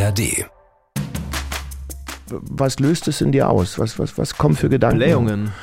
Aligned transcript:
ARD. 0.00 0.46
Was 2.28 2.78
löst 2.78 3.08
es 3.08 3.20
in 3.20 3.32
dir 3.32 3.50
aus? 3.50 3.78
Was, 3.78 3.98
was, 3.98 4.16
was 4.16 4.36
kommen 4.36 4.56
für 4.56 4.68
Gedanken? 4.68 4.98
Blähungen. 4.98 5.52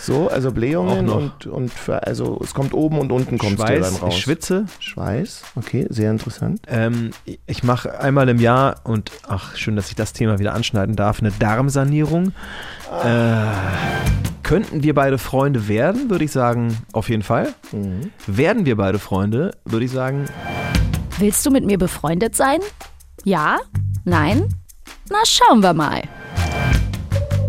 So, 0.00 0.30
also 0.30 0.52
Blähungen 0.52 1.10
und, 1.10 1.46
und 1.46 1.70
für, 1.70 2.06
also 2.06 2.40
es 2.42 2.54
kommt 2.54 2.72
oben 2.72 2.98
und 2.98 3.12
unten 3.12 3.36
kommt 3.36 3.58
Schweiß, 3.58 3.92
dann 3.92 4.00
raus. 4.00 4.14
ich 4.14 4.22
schwitze. 4.22 4.64
Schweiß, 4.78 5.42
okay, 5.54 5.86
sehr 5.90 6.10
interessant. 6.10 6.62
Ähm, 6.66 7.10
ich 7.44 7.62
mache 7.62 8.00
einmal 8.00 8.26
im 8.30 8.38
Jahr 8.38 8.76
und 8.84 9.12
ach, 9.28 9.54
schön, 9.56 9.76
dass 9.76 9.90
ich 9.90 9.96
das 9.96 10.14
Thema 10.14 10.38
wieder 10.38 10.54
anschneiden 10.54 10.96
darf, 10.96 11.20
eine 11.20 11.30
Darmsanierung. 11.32 12.32
Äh, 13.04 13.48
könnten 14.42 14.82
wir 14.82 14.94
beide 14.94 15.18
Freunde 15.18 15.68
werden, 15.68 16.08
würde 16.08 16.24
ich 16.24 16.32
sagen, 16.32 16.78
auf 16.94 17.10
jeden 17.10 17.22
Fall. 17.22 17.52
Mhm. 17.72 18.10
Werden 18.26 18.64
wir 18.64 18.78
beide 18.78 18.98
Freunde, 18.98 19.50
würde 19.66 19.84
ich 19.84 19.90
sagen, 19.90 20.24
Willst 21.18 21.44
du 21.44 21.50
mit 21.50 21.64
mir 21.64 21.78
befreundet 21.78 22.36
sein? 22.36 22.60
Ja? 23.24 23.58
Nein? 24.04 24.54
Na, 25.10 25.18
schauen 25.24 25.62
wir 25.62 25.72
mal. 25.74 26.02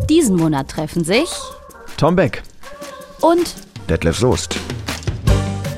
Diesen 0.09 0.37
Monat 0.37 0.69
treffen 0.69 1.03
sich 1.03 1.29
Tom 1.97 2.15
Beck. 2.15 2.41
und 3.21 3.53
Detlef 3.87 4.17
Soest. 4.17 4.57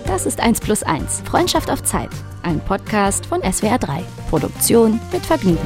das 0.06 0.26
ist 0.26 0.40
1 0.40 0.62
plus 0.62 0.84
1. 0.84 1.22
Freundschaft 1.26 1.70
auf 1.70 1.84
Zeit. 1.84 2.10
Ein 2.44 2.62
Podcast 2.62 3.26
von 3.26 3.42
SWR 3.42 3.78
3. 3.78 4.04
Produktion 4.30 5.00
mit 5.12 5.26
Vergnügen. 5.26 5.60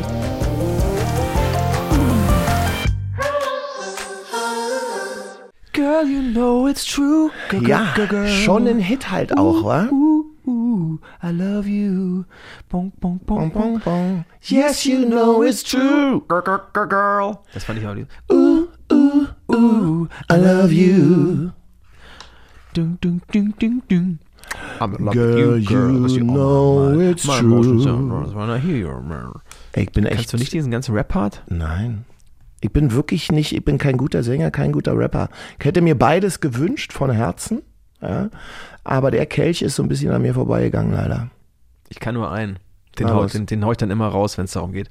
Girl, 5.74 6.08
you 6.08 6.32
know 6.32 6.68
it's 6.68 6.86
true. 6.86 7.30
Ja, 7.62 7.94
schon 8.26 8.68
ein 8.68 8.80
Hit 8.80 9.12
halt 9.12 9.38
auch, 9.38 9.64
wa? 9.64 9.88
Uh, 9.92 10.24
uh, 10.48 10.98
I 11.24 11.32
love 11.32 11.68
you. 11.68 12.26
Bong, 12.70 12.92
bong, 13.00 13.20
bong, 13.26 13.50
Bong, 13.50 13.52
bong, 13.52 13.80
bong. 13.84 14.26
Yes, 14.44 14.86
you 14.86 15.06
know 15.06 15.42
it's 15.44 15.64
true. 15.64 16.24
Girl, 16.28 16.42
girl, 16.42 16.88
girl. 16.88 17.40
Das 17.54 17.64
fand 17.64 17.80
ich 17.80 17.88
auch. 17.88 17.96
die- 17.96 18.06
Ooh, 18.32 18.68
ooh, 18.92 19.28
ooh, 19.52 20.08
I 20.32 20.36
love 20.38 20.72
you. 20.72 21.52
Ding, 22.76 22.98
ding, 23.02 23.22
ding, 23.32 23.54
ding, 23.60 23.82
ding. 23.90 24.20
I'm 24.80 24.96
in 24.96 25.06
love 25.06 25.14
Girl, 25.16 25.54
with 25.54 25.70
you, 25.70 25.76
girl. 25.76 26.08
you 26.10 26.24
know 26.24 26.94
my- 26.96 27.10
it's 27.12 27.26
my 27.26 27.40
true. 27.40 28.34
when 28.36 28.50
I 28.50 28.60
hear 28.60 28.78
you. 28.78 28.90
Ey, 29.74 29.84
Ich 29.84 29.92
bin 29.92 30.06
echt. 30.06 30.16
Kannst 30.16 30.34
du 30.34 30.38
nicht 30.38 30.54
diesen 30.54 30.72
ganzen 30.72 30.94
Rap-Part? 30.96 31.44
Nein. 31.50 32.06
Ich 32.62 32.72
bin 32.72 32.92
wirklich 32.94 33.32
nicht, 33.32 33.54
ich 33.54 33.64
bin 33.64 33.78
kein 33.78 33.98
guter 33.98 34.24
Sänger, 34.24 34.50
kein 34.52 34.72
guter 34.72 34.98
Rapper. 34.98 35.30
Ich 35.60 35.66
hätte 35.66 35.82
mir 35.82 35.98
beides 35.98 36.40
gewünscht 36.40 36.94
von 36.94 37.12
Herzen, 37.12 37.62
ja, 38.02 38.30
aber 38.86 39.12
der 39.12 39.26
Kelch 39.26 39.62
ist 39.62 39.76
so 39.76 39.84
ein 39.84 39.90
bisschen 39.90 40.12
an 40.12 40.22
mir 40.22 40.34
vorbeigegangen, 40.34 40.94
leider. 40.94 41.30
Ich 41.90 42.00
kann 42.00 42.16
nur 42.16 42.32
einen. 42.32 42.60
Den 42.98 43.14
hau, 43.14 43.26
den, 43.26 43.46
den 43.46 43.66
hau 43.66 43.72
ich 43.72 43.78
dann 43.78 43.92
immer 43.92 44.08
raus, 44.08 44.38
wenn 44.38 44.46
es 44.46 44.54
darum 44.54 44.72
geht. 44.72 44.90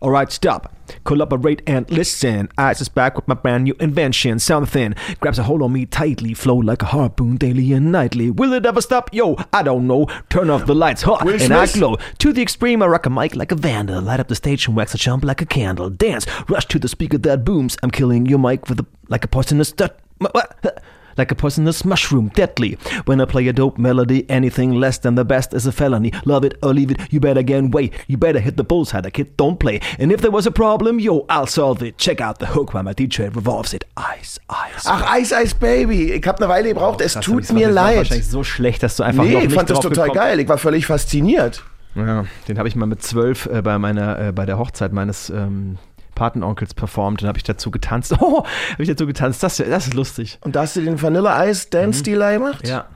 Alright, 0.00 0.32
stop. 0.32 0.70
Collaborate 1.02 1.62
and 1.66 1.90
listen. 1.90 2.48
Ice 2.56 2.80
is 2.80 2.88
back 2.88 3.16
with 3.16 3.26
my 3.26 3.34
brand 3.34 3.64
new 3.64 3.74
invention. 3.80 4.38
Something 4.38 4.94
grabs 5.18 5.40
a 5.40 5.42
hold 5.42 5.60
on 5.60 5.72
me 5.72 5.86
tightly. 5.86 6.34
Flow 6.34 6.60
like 6.60 6.82
a 6.82 6.86
harpoon 6.86 7.36
daily 7.36 7.72
and 7.72 7.90
nightly. 7.90 8.30
Will 8.30 8.52
it 8.52 8.64
ever 8.64 8.80
stop? 8.80 9.12
Yo, 9.12 9.36
I 9.52 9.64
don't 9.64 9.88
know. 9.88 10.06
Turn 10.28 10.50
off 10.50 10.66
the 10.66 10.74
lights, 10.74 11.02
huh? 11.02 11.18
Will 11.24 11.42
and 11.42 11.52
I 11.52 11.66
glow. 11.66 11.96
To 12.18 12.32
the 12.32 12.42
extreme, 12.42 12.80
I 12.82 12.86
rock 12.86 13.06
a 13.06 13.10
mic 13.10 13.34
like 13.34 13.50
a 13.50 13.56
vandal. 13.56 14.00
Light 14.00 14.20
up 14.20 14.28
the 14.28 14.36
stage 14.36 14.68
and 14.68 14.76
wax 14.76 14.94
a 14.94 14.98
jump 14.98 15.24
like 15.24 15.42
a 15.42 15.46
candle. 15.46 15.90
Dance, 15.90 16.26
rush 16.48 16.66
to 16.66 16.78
the 16.78 16.88
speaker 16.88 17.18
that 17.18 17.44
booms. 17.44 17.76
I'm 17.82 17.90
killing 17.90 18.26
your 18.26 18.38
mic 18.38 18.68
with 18.68 18.78
a, 18.78 18.86
like 19.08 19.24
a 19.24 19.28
poisonous. 19.28 19.74
What? 20.18 20.82
Like 21.18 21.32
a 21.32 21.34
poisonous 21.34 21.84
mushroom, 21.84 22.28
deadly. 22.34 22.78
When 23.06 23.20
I 23.20 23.24
play 23.24 23.48
a 23.48 23.52
dope 23.52 23.76
melody, 23.76 24.24
anything 24.30 24.72
less 24.78 24.98
than 24.98 25.16
the 25.16 25.24
best 25.24 25.52
is 25.52 25.66
a 25.66 25.72
felony. 25.72 26.12
Love 26.24 26.44
it 26.44 26.54
or 26.62 26.72
leave 26.72 26.92
it, 26.92 26.98
you 27.10 27.18
better 27.20 27.42
gain 27.42 27.70
weight. 27.72 27.92
You 28.06 28.16
better 28.16 28.38
hit 28.38 28.56
the 28.56 28.62
bullseye, 28.64 29.00
the 29.00 29.10
kid 29.10 29.36
don't 29.36 29.58
play. 29.58 29.80
And 29.98 30.12
if 30.12 30.20
there 30.20 30.30
was 30.30 30.46
a 30.46 30.52
problem, 30.52 31.00
yo, 31.00 31.26
I'll 31.28 31.46
solve 31.48 31.82
it. 31.82 31.98
Check 31.98 32.20
out 32.20 32.38
the 32.38 32.46
hook 32.46 32.72
while 32.72 32.84
my 32.84 32.94
DJ 32.94 33.34
revolves 33.34 33.74
it. 33.74 33.84
Ice, 33.96 34.38
ice. 34.48 34.84
Ach, 34.86 35.18
Ice 35.18 35.32
Ice 35.32 35.54
Baby. 35.54 36.12
Ich 36.12 36.24
habe 36.26 36.38
eine 36.38 36.48
Weile 36.48 36.68
gebraucht. 36.68 37.00
es 37.00 37.14
Krass, 37.14 37.24
tut 37.24 37.42
das 37.42 37.52
mir 37.52 37.66
war 37.66 37.72
leid. 37.74 37.96
wahrscheinlich 37.98 38.28
so 38.28 38.44
schlecht, 38.44 38.84
dass 38.84 38.96
du 38.96 39.02
einfach 39.02 39.24
noch 39.24 39.28
Nee, 39.30 39.36
nicht 39.38 39.46
ich 39.48 39.54
fand 39.54 39.68
das 39.70 39.80
total 39.80 40.08
gekommen- 40.10 40.14
geil. 40.14 40.38
Ich 40.40 40.48
war 40.48 40.58
völlig 40.58 40.86
fasziniert. 40.86 41.64
Ja, 41.96 42.26
den 42.46 42.58
habe 42.58 42.68
ich 42.68 42.76
mal 42.76 42.86
mit 42.86 43.02
zwölf 43.02 43.46
äh, 43.46 43.60
bei 43.60 43.76
meiner, 43.78 44.28
äh, 44.28 44.32
bei 44.32 44.46
der 44.46 44.56
Hochzeit 44.58 44.92
meines 44.92 45.30
ähm, 45.30 45.78
Patenonkels 46.18 46.74
performt. 46.74 47.22
Den 47.22 47.28
habe 47.28 47.38
ich 47.38 47.44
dazu 47.44 47.70
getanzt. 47.70 48.14
Oh, 48.20 48.44
habe 48.72 48.82
ich 48.82 48.88
dazu 48.88 49.06
getanzt. 49.06 49.42
Das, 49.42 49.56
das 49.58 49.86
ist 49.86 49.94
lustig. 49.94 50.38
Und 50.42 50.56
da 50.56 50.62
hast 50.62 50.74
du 50.76 50.80
den 50.80 51.00
Vanilla 51.00 51.46
Ice 51.46 51.68
Dance 51.70 52.02
Delay 52.02 52.38
gemacht? 52.38 52.66
Ja. 52.66 52.86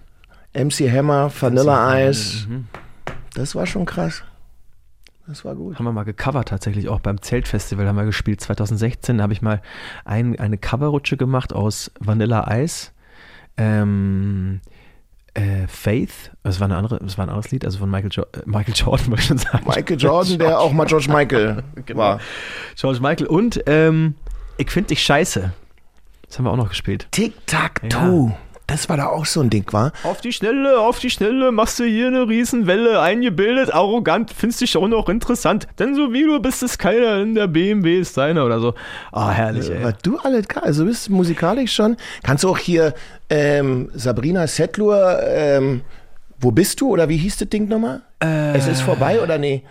MC 0.52 0.90
Hammer, 0.90 1.30
Vanilla 1.40 2.08
Ice. 2.08 2.46
Das 3.34 3.54
war 3.54 3.66
schon 3.66 3.86
krass. 3.86 4.24
Das 5.26 5.44
war 5.44 5.54
gut. 5.54 5.78
haben 5.78 5.84
wir 5.84 5.92
mal 5.92 6.02
gecovert 6.02 6.48
tatsächlich 6.48 6.88
auch 6.88 6.98
beim 6.98 7.22
Zeltfestival 7.22 7.86
haben 7.86 7.96
wir 7.96 8.04
gespielt 8.04 8.40
2016 8.40 9.18
da 9.18 9.22
habe 9.22 9.32
ich 9.32 9.40
mal 9.40 9.62
ein, 10.04 10.38
eine 10.38 10.58
Coverrutsche 10.58 11.16
gemacht 11.16 11.52
aus 11.52 11.92
Vanilla 12.00 12.52
Ice 12.60 12.90
ähm, 13.56 14.60
äh, 15.34 15.66
Faith 15.66 16.30
das 16.42 16.60
war 16.60 16.66
eine 16.66 16.76
andere 16.76 16.98
das 16.98 17.16
war 17.18 17.24
ein 17.26 17.28
anderes 17.30 17.50
Lied 17.50 17.64
also 17.64 17.78
von 17.78 17.90
Michael, 17.90 18.10
jo 18.12 18.22
äh, 18.22 18.42
Michael 18.44 18.74
Jordan 18.74 19.06
wollte 19.10 19.22
ich 19.22 19.28
schon 19.28 19.38
sagen 19.38 19.64
Michael 19.66 19.96
Jordan, 19.98 20.38
der 20.38 20.60
auch 20.60 20.72
mal 20.72 20.86
George 20.86 21.10
Michael 21.10 21.62
Genau. 21.86 21.98
war. 21.98 22.20
George 22.76 23.00
Michael 23.00 23.26
und 23.26 23.62
ähm, 23.66 24.14
ich 24.58 24.70
finde 24.70 24.88
dich 24.88 25.02
scheiße 25.02 25.52
das 26.26 26.38
haben 26.38 26.44
wir 26.46 26.50
auch 26.50 26.56
noch 26.56 26.68
gespielt 26.70 27.08
Tic-Tac-Toe. 27.10 28.32
Das 28.72 28.88
war 28.88 28.96
da 28.96 29.08
auch 29.08 29.26
so 29.26 29.42
ein 29.42 29.50
Ding, 29.50 29.70
war? 29.74 29.92
auf 30.02 30.22
die 30.22 30.32
Schnelle, 30.32 30.78
auf 30.78 30.98
die 30.98 31.10
Schnelle, 31.10 31.52
machst 31.52 31.78
du 31.78 31.84
hier 31.84 32.06
eine 32.06 32.26
Riesenwelle, 32.26 33.02
eingebildet, 33.02 33.74
arrogant, 33.74 34.32
findest 34.34 34.62
dich 34.62 34.74
auch 34.78 34.88
noch 34.88 35.10
interessant, 35.10 35.66
denn 35.78 35.94
so 35.94 36.14
wie 36.14 36.22
du 36.22 36.40
bist, 36.40 36.62
ist 36.62 36.78
keiner 36.78 37.20
in 37.20 37.34
der 37.34 37.48
BMW 37.48 38.00
ist 38.00 38.16
deiner 38.16 38.46
oder 38.46 38.60
so. 38.60 38.72
Ah, 39.12 39.30
herrlich, 39.30 39.68
ey. 39.68 39.84
Was 39.84 39.98
du 40.02 40.16
alles. 40.16 40.46
Also 40.54 40.86
bist 40.86 41.10
musikalisch 41.10 41.74
schon. 41.74 41.98
Kannst 42.22 42.44
du 42.44 42.48
auch 42.48 42.56
hier 42.56 42.94
ähm, 43.28 43.90
Sabrina 43.92 44.46
Settlur, 44.46 45.20
ähm, 45.22 45.82
wo 46.40 46.50
bist 46.50 46.80
du? 46.80 46.88
Oder 46.88 47.10
wie 47.10 47.18
hieß 47.18 47.36
das 47.36 47.50
Ding 47.50 47.68
nochmal? 47.68 48.00
es 48.20 48.68
ist 48.68 48.80
vorbei 48.80 49.20
oder 49.20 49.36
nee? 49.36 49.64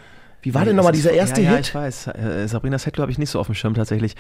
Wie 0.44 0.54
war 0.54 0.64
denn 0.64 0.76
nochmal 0.76 0.94
dieser 0.94 1.12
erste 1.12 1.42
ja, 1.42 1.52
ja, 1.52 1.56
Hit? 1.58 1.68
ich 1.68 1.76
weiß. 1.76 2.08
Äh, 2.08 2.48
Sabrina 2.48 2.78
Settler 2.78 3.04
habe 3.04 3.12
ich 3.12 3.18
nicht 3.18 3.32
so 3.32 3.40
auf 3.40 3.48
dem 3.48 3.56
Schirm 3.56 3.74
tatsächlich. 3.74 4.16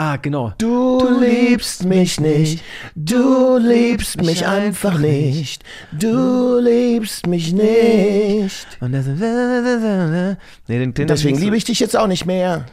Ah, 0.00 0.14
genau. 0.14 0.52
Du 0.58 1.00
liebst 1.18 1.84
mich 1.84 2.20
nicht, 2.20 2.62
du 2.94 3.58
liebst 3.58 4.22
mich 4.22 4.46
einfach 4.46 4.96
nicht, 4.96 5.64
du 5.90 6.60
liebst 6.60 7.26
mich 7.26 7.52
nicht. 7.52 8.68
Und 8.80 8.92
der 8.92 9.02
so, 9.02 9.10
nee, 10.68 10.78
den, 10.78 10.94
den 10.94 11.08
Deswegen 11.08 11.36
liebe 11.36 11.56
ich 11.56 11.64
dich 11.64 11.80
jetzt 11.80 11.96
auch 11.96 12.06
nicht 12.06 12.26
mehr. 12.26 12.66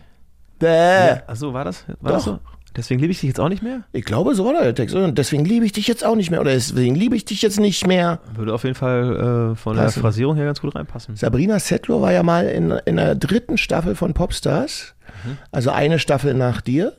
Bäh. 0.59 0.67
Ja, 0.67 1.23
achso, 1.25 1.51
war 1.51 1.65
das? 1.65 1.83
War 1.99 2.11
das 2.11 2.25
Doch. 2.25 2.33
so? 2.33 2.39
Deswegen 2.77 2.99
liebe 3.01 3.11
ich 3.11 3.21
dich 3.21 3.29
jetzt 3.29 3.39
auch 3.39 3.49
nicht 3.49 3.63
mehr? 3.63 3.81
Ich 3.91 4.05
glaube, 4.05 4.35
so 4.35 4.45
war 4.45 4.53
der 4.61 4.75
Text. 4.75 4.93
Und 4.93 5.17
deswegen 5.17 5.45
liebe 5.45 5.65
ich 5.65 5.71
dich 5.71 5.87
jetzt 5.87 6.05
auch 6.05 6.15
nicht 6.15 6.29
mehr. 6.29 6.41
Oder 6.41 6.51
deswegen 6.51 6.93
liebe 6.93 7.15
ich 7.15 7.25
dich 7.25 7.41
jetzt 7.41 7.59
nicht 7.59 7.87
mehr. 7.87 8.19
Würde 8.35 8.53
auf 8.53 8.65
jeden 8.65 8.75
Fall 8.75 9.53
äh, 9.53 9.55
von 9.55 9.77
Passen. 9.77 9.93
der 9.95 10.01
Phrasierung 10.01 10.35
her 10.35 10.45
ganz 10.45 10.61
gut 10.61 10.75
reinpassen. 10.75 11.15
Sabrina 11.15 11.57
Settler 11.57 12.01
war 12.01 12.11
ja 12.11 12.21
mal 12.21 12.45
in, 12.45 12.69
in 12.85 12.97
der 12.97 13.15
dritten 13.15 13.57
Staffel 13.57 13.95
von 13.95 14.13
Popstars, 14.13 14.93
also 15.51 15.71
eine 15.71 15.97
Staffel 15.97 16.35
nach 16.35 16.61
dir, 16.61 16.93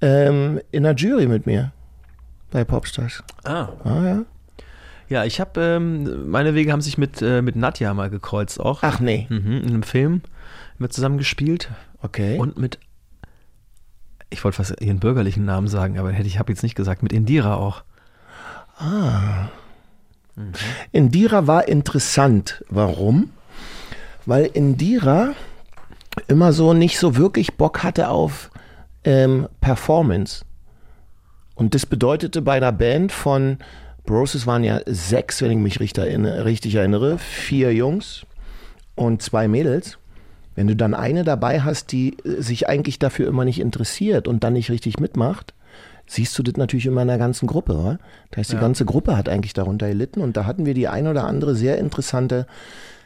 ähm, 0.00 0.60
in 0.70 0.82
der 0.82 0.94
Jury 0.94 1.26
mit 1.26 1.46
mir 1.46 1.72
bei 2.50 2.64
Popstars. 2.64 3.22
Ah. 3.44 3.68
Ah, 3.84 4.04
ja. 4.04 4.24
Ja, 5.08 5.24
ich 5.24 5.40
habe, 5.40 5.60
ähm, 5.60 6.30
meine 6.30 6.54
Wege 6.54 6.72
haben 6.72 6.80
sich 6.80 6.96
mit, 6.96 7.20
äh, 7.20 7.42
mit 7.42 7.54
Nadja 7.54 7.92
mal 7.92 8.08
gekreuzt 8.08 8.60
auch. 8.60 8.82
Ach 8.82 8.98
nee, 9.00 9.26
Mhm, 9.28 9.58
in 9.58 9.68
einem 9.68 9.82
Film 9.82 10.22
mit 10.78 10.92
zusammen 10.92 11.18
gespielt 11.18 11.70
okay. 12.00 12.38
und 12.38 12.58
mit, 12.58 12.78
ich 14.30 14.42
wollte 14.42 14.56
fast 14.56 14.80
ihren 14.80 15.00
bürgerlichen 15.00 15.44
Namen 15.44 15.68
sagen, 15.68 15.98
aber 15.98 16.12
hätte 16.12 16.28
ich 16.28 16.38
habe 16.38 16.52
jetzt 16.52 16.62
nicht 16.62 16.74
gesagt, 16.74 17.02
mit 17.02 17.12
Indira 17.12 17.56
auch. 17.56 17.84
Indira 20.92 21.46
war 21.46 21.68
interessant. 21.68 22.64
Warum? 22.70 23.30
Weil 24.24 24.46
Indira 24.46 25.34
immer 26.28 26.52
so 26.52 26.72
nicht 26.72 26.98
so 26.98 27.16
wirklich 27.16 27.54
Bock 27.54 27.82
hatte 27.82 28.08
auf 28.08 28.50
ähm, 29.04 29.48
Performance. 29.60 30.44
Und 31.54 31.74
das 31.74 31.86
bedeutete 31.86 32.42
bei 32.42 32.54
einer 32.54 32.72
Band 32.72 33.12
von 33.12 33.58
Bros, 34.04 34.34
es 34.34 34.46
waren 34.46 34.64
ja 34.64 34.80
sechs, 34.86 35.42
wenn 35.42 35.50
ich 35.52 35.58
mich 35.58 35.80
richtig 35.80 36.74
erinnere, 36.74 37.18
vier 37.18 37.72
Jungs 37.72 38.26
und 38.94 39.22
zwei 39.22 39.48
Mädels. 39.48 39.98
Wenn 40.54 40.66
du 40.66 40.76
dann 40.76 40.94
eine 40.94 41.24
dabei 41.24 41.60
hast, 41.60 41.92
die 41.92 42.16
äh, 42.24 42.42
sich 42.42 42.68
eigentlich 42.68 42.98
dafür 42.98 43.28
immer 43.28 43.44
nicht 43.44 43.60
interessiert 43.60 44.28
und 44.28 44.44
dann 44.44 44.52
nicht 44.54 44.70
richtig 44.70 44.98
mitmacht, 44.98 45.54
siehst 46.06 46.38
du 46.38 46.42
das 46.42 46.56
natürlich 46.56 46.86
immer 46.86 47.02
in 47.02 47.08
der 47.08 47.18
ganzen 47.18 47.46
Gruppe. 47.46 47.74
Oder? 47.74 47.98
Das 48.30 48.38
heißt, 48.38 48.52
die 48.52 48.58
ganze 48.58 48.84
Gruppe 48.84 49.16
hat 49.16 49.28
eigentlich 49.28 49.54
darunter 49.54 49.88
gelitten 49.88 50.20
und 50.20 50.36
da 50.36 50.44
hatten 50.44 50.66
wir 50.66 50.74
die 50.74 50.88
ein 50.88 51.06
oder 51.06 51.24
andere 51.24 51.54
sehr 51.54 51.78
interessante 51.78 52.46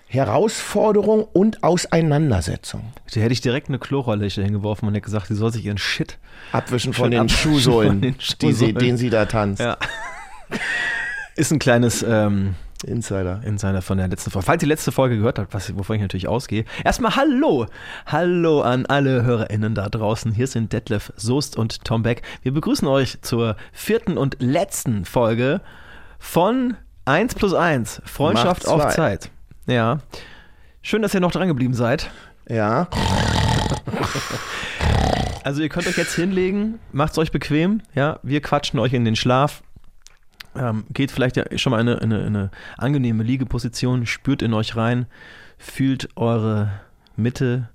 Herausforderung 0.06 1.24
und 1.32 1.62
Auseinandersetzung. 1.62 2.92
Da 3.12 3.20
hätte 3.20 3.32
ich 3.32 3.40
direkt 3.40 3.68
eine 3.68 3.78
Chlorrolle 3.78 4.26
hingeworfen 4.28 4.86
und 4.88 4.94
hätte 4.94 5.04
gesagt, 5.04 5.26
sie 5.26 5.34
soll 5.34 5.52
sich 5.52 5.64
ihren 5.64 5.78
Shit. 5.78 6.18
Abwischen 6.52 6.92
von 6.92 7.10
den 7.10 7.20
abwischen 7.20 7.38
Schuhsohlen, 7.38 7.88
von 7.88 8.00
den 8.00 8.14
die 8.14 8.52
sie, 8.52 8.52
Schuhsohlen. 8.52 8.78
den 8.78 8.96
sie 8.96 9.10
da 9.10 9.26
tanzt. 9.26 9.60
Ja. 9.60 9.76
Ist 11.34 11.52
ein 11.52 11.58
kleines, 11.58 12.04
ähm, 12.08 12.54
Insider. 12.84 13.40
Insider 13.44 13.82
von 13.82 13.98
der 13.98 14.08
letzten 14.08 14.30
Folge. 14.30 14.46
Falls 14.46 14.62
ihr 14.62 14.66
die 14.66 14.72
letzte 14.72 14.92
Folge 14.92 15.16
gehört 15.16 15.38
habt, 15.38 15.54
was, 15.54 15.76
wovon 15.76 15.96
ich 15.96 16.02
natürlich 16.02 16.28
ausgehe. 16.28 16.64
Erstmal 16.84 17.16
Hallo. 17.16 17.66
Hallo 18.06 18.60
an 18.62 18.86
alle 18.86 19.24
HörerInnen 19.24 19.74
da 19.74 19.88
draußen. 19.88 20.32
Hier 20.32 20.46
sind 20.46 20.72
Detlef 20.72 21.12
Soest 21.16 21.56
und 21.56 21.84
Tom 21.84 22.02
Beck. 22.02 22.22
Wir 22.42 22.52
begrüßen 22.52 22.86
euch 22.86 23.20
zur 23.22 23.56
vierten 23.72 24.18
und 24.18 24.36
letzten 24.40 25.04
Folge 25.04 25.60
von 26.18 26.76
1 27.06 27.34
plus 27.34 27.54
1. 27.54 28.02
Freundschaft 28.04 28.68
auf 28.68 28.94
Zeit. 28.94 29.30
Ja. 29.66 29.98
Schön, 30.82 31.02
dass 31.02 31.14
ihr 31.14 31.20
noch 31.20 31.32
dran 31.32 31.48
geblieben 31.48 31.74
seid. 31.74 32.10
Ja. 32.48 32.88
Also 35.42 35.62
ihr 35.62 35.68
könnt 35.68 35.86
euch 35.86 35.96
jetzt 35.96 36.16
hinlegen, 36.16 36.80
macht's 36.90 37.18
euch 37.18 37.30
bequem, 37.30 37.80
ja, 37.94 38.18
wir 38.24 38.40
quatschen 38.40 38.80
euch 38.80 38.92
in 38.92 39.04
den 39.04 39.14
Schlaf. 39.14 39.62
Ähm, 40.56 40.86
geht 40.90 41.12
vielleicht 41.12 41.36
ja 41.36 41.44
schon 41.56 41.70
mal 41.70 41.80
in 41.80 41.88
eine, 41.88 41.98
in 41.98 42.12
eine, 42.12 42.26
in 42.26 42.36
eine 42.36 42.50
angenehme 42.76 43.22
Liegeposition, 43.22 44.06
spürt 44.06 44.42
in 44.42 44.52
euch 44.54 44.74
rein, 44.74 45.06
fühlt 45.56 46.08
eure 46.16 46.72
Mitte, 47.14 47.68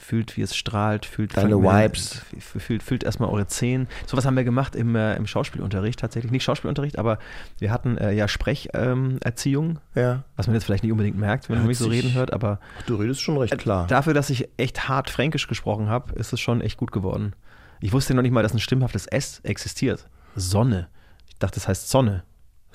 fühlt, 0.00 0.36
wie 0.36 0.42
es 0.42 0.54
strahlt, 0.54 1.06
fühlt 1.06 1.36
Deine 1.36 1.56
Vibes. 1.56 2.22
f- 2.36 2.62
Fühlt, 2.62 2.82
fühlt 2.82 3.02
erstmal 3.04 3.28
eure 3.30 3.46
Zehen. 3.46 3.88
Sowas 4.06 4.24
haben 4.26 4.36
wir 4.36 4.44
gemacht 4.44 4.76
im, 4.76 4.94
äh, 4.94 5.16
im 5.16 5.26
Schauspielunterricht 5.26 5.98
tatsächlich. 5.98 6.30
Nicht 6.32 6.44
Schauspielunterricht, 6.44 6.98
aber 6.98 7.18
wir 7.58 7.70
hatten 7.70 7.96
äh, 7.98 8.12
ja 8.12 8.28
Sprecherziehung, 8.28 9.78
ähm, 9.94 10.02
Ja. 10.02 10.22
was 10.36 10.46
man 10.46 10.54
jetzt 10.54 10.64
vielleicht 10.64 10.82
nicht 10.82 10.92
unbedingt 10.92 11.16
merkt, 11.18 11.48
wenn 11.48 11.58
man 11.58 11.66
mich 11.66 11.78
so 11.78 11.88
reden 11.88 12.12
hört, 12.14 12.32
aber 12.32 12.60
Du 12.86 12.96
redest 12.96 13.22
schon 13.22 13.36
recht 13.38 13.56
klar. 13.58 13.86
Dafür, 13.86 14.14
dass 14.14 14.30
ich 14.30 14.48
echt 14.56 14.88
hart 14.88 15.10
Fränkisch 15.10 15.48
gesprochen 15.48 15.88
habe, 15.88 16.12
ist 16.14 16.32
es 16.32 16.40
schon 16.40 16.60
echt 16.60 16.76
gut 16.76 16.92
geworden. 16.92 17.34
Ich 17.80 17.92
wusste 17.92 18.14
noch 18.14 18.22
nicht 18.22 18.32
mal, 18.32 18.42
dass 18.42 18.54
ein 18.54 18.58
stimmhaftes 18.60 19.06
S 19.06 19.40
existiert. 19.44 20.08
Sonne. 20.34 20.88
Ich 21.28 21.36
dachte, 21.38 21.54
das 21.56 21.68
heißt 21.68 21.88
Sonne. 21.90 22.24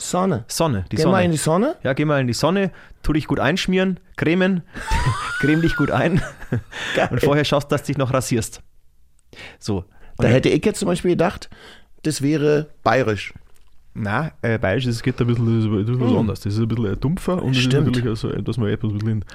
Sonne. 0.10 0.44
Sonne, 0.48 0.86
die 0.92 0.96
Geh 0.96 1.02
Sonne. 1.04 1.12
mal 1.14 1.24
in 1.24 1.32
die 1.32 1.38
Sonne. 1.38 1.76
ja, 1.84 1.94
geh 1.94 2.06
mal 2.06 2.20
in 2.20 2.28
die 2.28 2.34
Sonne, 2.34 2.72
tu 3.04 3.14
dich 3.14 3.28
gut 3.28 3.40
einschmieren, 3.40 4.00
cremen, 4.18 4.64
creme 5.40 5.62
dich 5.62 5.76
gut 5.76 5.92
ein 5.92 6.22
und 7.12 7.22
vorher 7.22 7.46
schaust, 7.46 7.72
dass 7.72 7.84
du 7.84 7.88
dich 7.88 7.98
noch 7.98 8.14
rasierst. 8.14 8.62
So. 9.60 9.86
Da 10.18 10.28
hätte 10.28 10.50
ich 10.50 10.64
jetzt 10.66 10.80
zum 10.80 10.88
Beispiel 10.88 11.12
gedacht, 11.12 11.50
das 12.04 12.22
wäre 12.22 12.68
bayerisch. 12.84 13.34
Na, 13.94 14.32
äh, 14.42 14.58
Bayerisch, 14.58 14.86
das 14.86 15.02
geht 15.04 15.20
ein 15.20 15.28
bisschen, 15.28 15.46
das 15.46 15.66
ist 15.66 15.70
ein 15.72 15.86
bisschen 15.86 16.00
was 16.02 16.18
anderes. 16.18 16.40
Das 16.42 16.54
ist 16.54 16.60
ein 16.60 16.68
bisschen 16.68 17.00
dumpfer 17.00 17.42
und 17.44 17.56
Stimmt. 17.56 17.74
das 17.74 17.80
ist 17.82 17.86
natürlich 17.88 18.10
also, 18.10 18.42
dass 18.42 18.58
man 18.58 18.70
etwas 18.70 18.92
ein 18.92 18.98
bisschen 19.00 19.26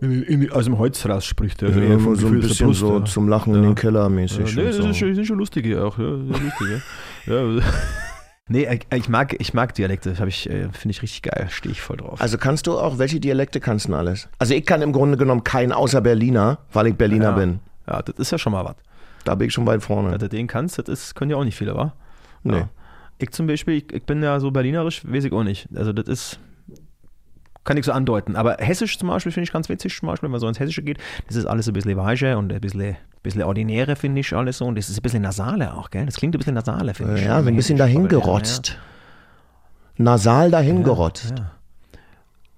in, 0.00 0.22
in, 0.24 0.42
in, 0.42 0.50
aus 0.52 0.64
dem 0.64 0.78
Hals 0.78 1.08
rausspricht. 1.08 1.62
Also 1.62 1.78
Ja, 1.78 1.86
eher 1.90 1.98
so 2.00 2.10
ein 2.26 2.40
bisschen 2.40 2.66
Brust, 2.66 2.80
so 2.80 2.98
ja. 2.98 3.04
zum 3.04 3.28
Lachen 3.28 3.54
in 3.54 3.62
Ja. 3.62 3.68
den 3.70 3.74
Keller 3.76 4.08
mäßig. 4.08 4.54
Ja, 4.56 4.62
nee, 4.62 4.68
das 4.68 4.76
so. 4.76 4.88
ist 4.88 4.96
schon, 4.96 5.14
sind 5.14 5.24
schon 5.26 5.38
lustige 5.38 5.84
auch, 5.84 5.96
ja, 5.98 6.04
sehr 6.04 6.40
lustige. 6.40 6.82
ja. 7.26 7.62
Nee, 8.52 8.80
ich- 8.94 9.08
mag, 9.08 9.34
ich 9.38 9.54
mag 9.54 9.74
Dialekte, 9.74 10.14
ich, 10.26 10.48
äh, 10.50 10.68
finde 10.72 10.90
ich 10.90 11.00
richtig 11.00 11.22
geil, 11.22 11.48
stehe 11.50 11.72
ich 11.72 11.80
voll 11.80 11.96
drauf. 11.96 12.20
Also 12.20 12.36
kannst 12.36 12.66
du 12.66 12.78
auch, 12.78 12.98
welche 12.98 13.18
Dialekte 13.18 13.60
kannst 13.60 13.86
du 13.86 13.92
denn 13.92 13.98
alles? 13.98 14.28
Also 14.38 14.52
ich 14.52 14.66
kann 14.66 14.82
im 14.82 14.92
Grunde 14.92 15.16
genommen 15.16 15.42
keinen 15.42 15.72
außer 15.72 16.02
Berliner, 16.02 16.58
weil 16.72 16.88
ich 16.88 16.94
Berliner 16.94 17.30
ja. 17.30 17.32
bin. 17.32 17.60
Ja, 17.88 18.02
das 18.02 18.16
ist 18.16 18.30
ja 18.30 18.36
schon 18.36 18.52
mal 18.52 18.64
was. 18.64 18.76
Da 19.24 19.34
bin 19.36 19.48
ich 19.48 19.54
schon 19.54 19.66
weit 19.66 19.82
vorne. 19.82 20.10
Dass 20.10 20.18
du 20.20 20.28
den 20.28 20.48
kannst, 20.48 20.78
das 20.78 20.86
ist, 20.88 21.14
können 21.14 21.30
ja 21.30 21.38
auch 21.38 21.44
nicht 21.44 21.56
viele, 21.56 21.74
wa? 21.74 21.94
Nee. 22.42 22.58
Ja. 22.58 22.68
Ich 23.18 23.30
zum 23.30 23.46
Beispiel, 23.46 23.74
ich, 23.78 23.90
ich 23.90 24.02
bin 24.02 24.22
ja 24.22 24.38
so 24.38 24.50
berlinerisch, 24.50 25.02
weiß 25.06 25.24
ich 25.24 25.32
auch 25.32 25.44
nicht. 25.44 25.68
Also 25.74 25.94
das 25.94 26.06
ist, 26.08 26.40
kann 27.64 27.76
ich 27.76 27.84
so 27.84 27.92
andeuten. 27.92 28.36
Aber 28.36 28.56
Hessisch 28.58 28.98
zum 28.98 29.08
Beispiel 29.08 29.32
finde 29.32 29.44
ich 29.44 29.52
ganz 29.52 29.68
witzig, 29.68 29.96
zum 29.96 30.08
Beispiel, 30.08 30.26
wenn 30.26 30.32
man 30.32 30.40
so 30.40 30.48
ins 30.48 30.58
Hessische 30.60 30.82
geht. 30.82 30.98
Das 31.26 31.36
ist 31.36 31.46
alles 31.46 31.68
ein 31.68 31.74
bisschen 31.74 31.96
weicher 31.96 32.36
und 32.38 32.52
ein 32.52 32.60
bisschen, 32.60 32.96
bisschen 33.22 33.42
ordinäre, 33.42 33.96
finde 33.96 34.20
ich 34.20 34.34
alles 34.34 34.58
so. 34.58 34.64
Und 34.66 34.76
das 34.76 34.88
ist 34.88 34.98
ein 34.98 35.02
bisschen 35.02 35.22
nasale 35.22 35.74
auch, 35.74 35.90
gell? 35.90 36.06
Das 36.06 36.16
klingt 36.16 36.34
ein 36.34 36.38
bisschen 36.38 36.54
nasale, 36.54 36.94
finde 36.94 37.18
ich. 37.18 37.24
Ja, 37.24 37.40
so 37.42 37.48
ein 37.48 37.56
bisschen 37.56 37.76
Hessisch, 37.76 37.78
dahin 37.78 38.00
aber- 38.00 38.08
gerotzt. 38.08 38.78
Nasal 39.96 40.50
dahin 40.50 40.82
gerotzt. 40.82 41.34
Ja. 41.38 41.52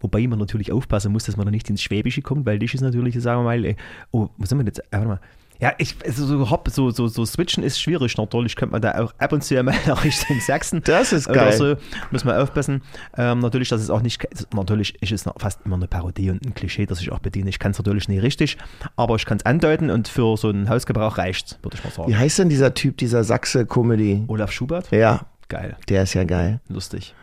Wobei 0.00 0.26
man 0.26 0.38
natürlich 0.38 0.70
aufpassen 0.72 1.12
muss, 1.12 1.24
dass 1.24 1.36
man 1.36 1.46
da 1.46 1.50
nicht 1.50 1.68
ins 1.70 1.82
Schwäbische 1.82 2.22
kommt, 2.22 2.46
weil 2.46 2.58
das 2.58 2.74
ist 2.74 2.80
natürlich, 2.82 3.20
sagen 3.20 3.40
wir 3.40 3.44
mal, 3.44 3.64
äh, 3.64 3.76
oh, 4.12 4.28
was 4.36 4.50
sind 4.50 4.58
wir 4.58 4.64
jetzt? 4.66 4.78
Äh, 4.80 4.84
Warte 4.92 5.06
mal. 5.08 5.20
Ja, 5.60 5.72
ich, 5.78 5.94
also 6.04 6.26
so, 6.26 6.50
hopp, 6.50 6.68
so, 6.70 6.90
so, 6.90 7.06
so 7.06 7.24
switchen 7.24 7.62
ist 7.62 7.80
schwierig. 7.80 8.16
Natürlich 8.16 8.56
könnte 8.56 8.72
man 8.72 8.82
da 8.82 8.98
auch 9.00 9.14
ab 9.18 9.32
und 9.32 9.42
zu 9.44 9.54
mal 9.62 9.74
nach 9.86 10.04
Richtung 10.04 10.40
Sachsen. 10.40 10.82
Das 10.84 11.12
ist 11.12 11.28
geil. 11.28 11.52
So, 11.52 11.76
muss 12.10 12.24
man 12.24 12.36
aufpassen. 12.36 12.82
Ähm, 13.16 13.38
natürlich, 13.38 13.68
dass 13.68 13.80
es 13.80 13.88
auch 13.88 14.02
nicht, 14.02 14.26
natürlich 14.52 15.00
ist 15.00 15.12
es 15.12 15.32
fast 15.38 15.60
immer 15.64 15.76
eine 15.76 15.86
Parodie 15.86 16.30
und 16.30 16.44
ein 16.44 16.54
Klischee, 16.54 16.86
das 16.86 17.00
ich 17.00 17.12
auch 17.12 17.20
bediene. 17.20 17.48
Ich 17.50 17.58
kann 17.58 17.70
es 17.70 17.78
natürlich 17.78 18.08
nicht 18.08 18.22
richtig, 18.22 18.58
aber 18.96 19.14
ich 19.16 19.26
kann 19.26 19.38
es 19.38 19.46
andeuten 19.46 19.90
und 19.90 20.08
für 20.08 20.36
so 20.36 20.48
einen 20.48 20.68
Hausgebrauch 20.68 21.18
reicht 21.18 21.58
würde 21.62 21.76
ich 21.76 21.84
mal 21.84 21.90
sagen. 21.90 22.08
Wie 22.08 22.16
heißt 22.16 22.38
denn 22.40 22.48
dieser 22.48 22.74
Typ, 22.74 22.96
dieser 22.98 23.24
Sachse-Comedy? 23.24 24.24
Olaf 24.28 24.50
Schubert? 24.52 24.90
Ja, 24.90 25.26
Geil, 25.48 25.76
der 25.88 26.02
ist 26.04 26.14
ja 26.14 26.24
geil. 26.24 26.60
lustig. 26.68 27.14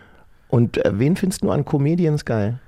Und 0.47 0.77
äh, 0.85 0.91
wen 0.93 1.15
findest 1.15 1.43
du 1.43 1.51
an 1.51 1.65
Comedians 1.65 2.25
geil? 2.25 2.59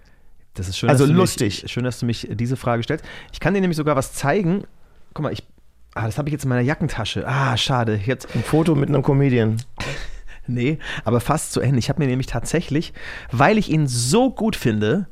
Das 0.56 0.68
ist 0.68 0.78
schön, 0.78 0.90
Also 0.90 1.06
dass 1.06 1.16
lustig. 1.16 1.64
Mich, 1.64 1.72
schön, 1.72 1.84
dass 1.84 2.00
du 2.00 2.06
mich 2.06 2.28
diese 2.32 2.56
Frage 2.58 2.84
stellst. 2.84 3.04
Ich 3.32 3.40
kann 3.40 3.54
dir 3.54 3.62
nämlich 3.62 3.78
sogar 3.78 3.96
was 3.96 4.14
zeigen. 4.14 4.64
Guck 5.14 5.24
mal, 5.24 5.34
ich. 5.34 5.44
Ah, 5.96 6.06
das 6.06 6.18
habe 6.18 6.30
ich 6.30 6.34
jetzt 6.34 6.44
in 6.44 6.50
meiner 6.50 6.62
Jackentasche. 6.62 7.28
Ah, 7.28 7.56
schade. 7.58 8.00
Jetzt. 8.04 8.36
Ein 8.36 8.44
Foto 8.44 8.76
mit 8.76 8.90
einem 8.90 9.04
Comedian. 9.04 9.58
Nee, 10.46 10.78
aber 11.06 11.22
fast 11.22 11.54
zu 11.54 11.62
Ende. 11.62 11.80
Ich 11.80 11.88
habe 11.88 12.02
mir 12.02 12.08
nämlich 12.10 12.28
tatsächlich, 12.28 12.92
weil 13.32 13.58
ich 13.58 13.70
ihn 13.70 13.88
so 13.88 14.30
gut 14.30 14.58
finde, 14.58 15.08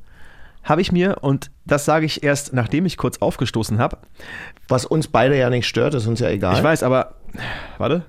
habe 0.62 0.82
ich 0.82 0.92
mir, 0.92 1.20
und 1.22 1.52
das 1.66 1.86
sage 1.86 2.06
ich 2.06 2.22
erst, 2.22 2.52
nachdem 2.52 2.86
ich 2.86 2.98
kurz 2.98 3.20
aufgestoßen 3.20 3.80
habe. 3.80 3.98
Was 4.68 4.86
uns 4.86 5.08
beide 5.08 5.38
ja 5.38 5.50
nicht 5.50 5.68
stört, 5.68 5.94
ist 5.94 6.06
uns 6.06 6.20
ja 6.20 6.28
egal. 6.28 6.58
Ich 6.58 6.64
weiß, 6.64 6.84
aber. 6.84 7.16
Warte. 7.78 8.04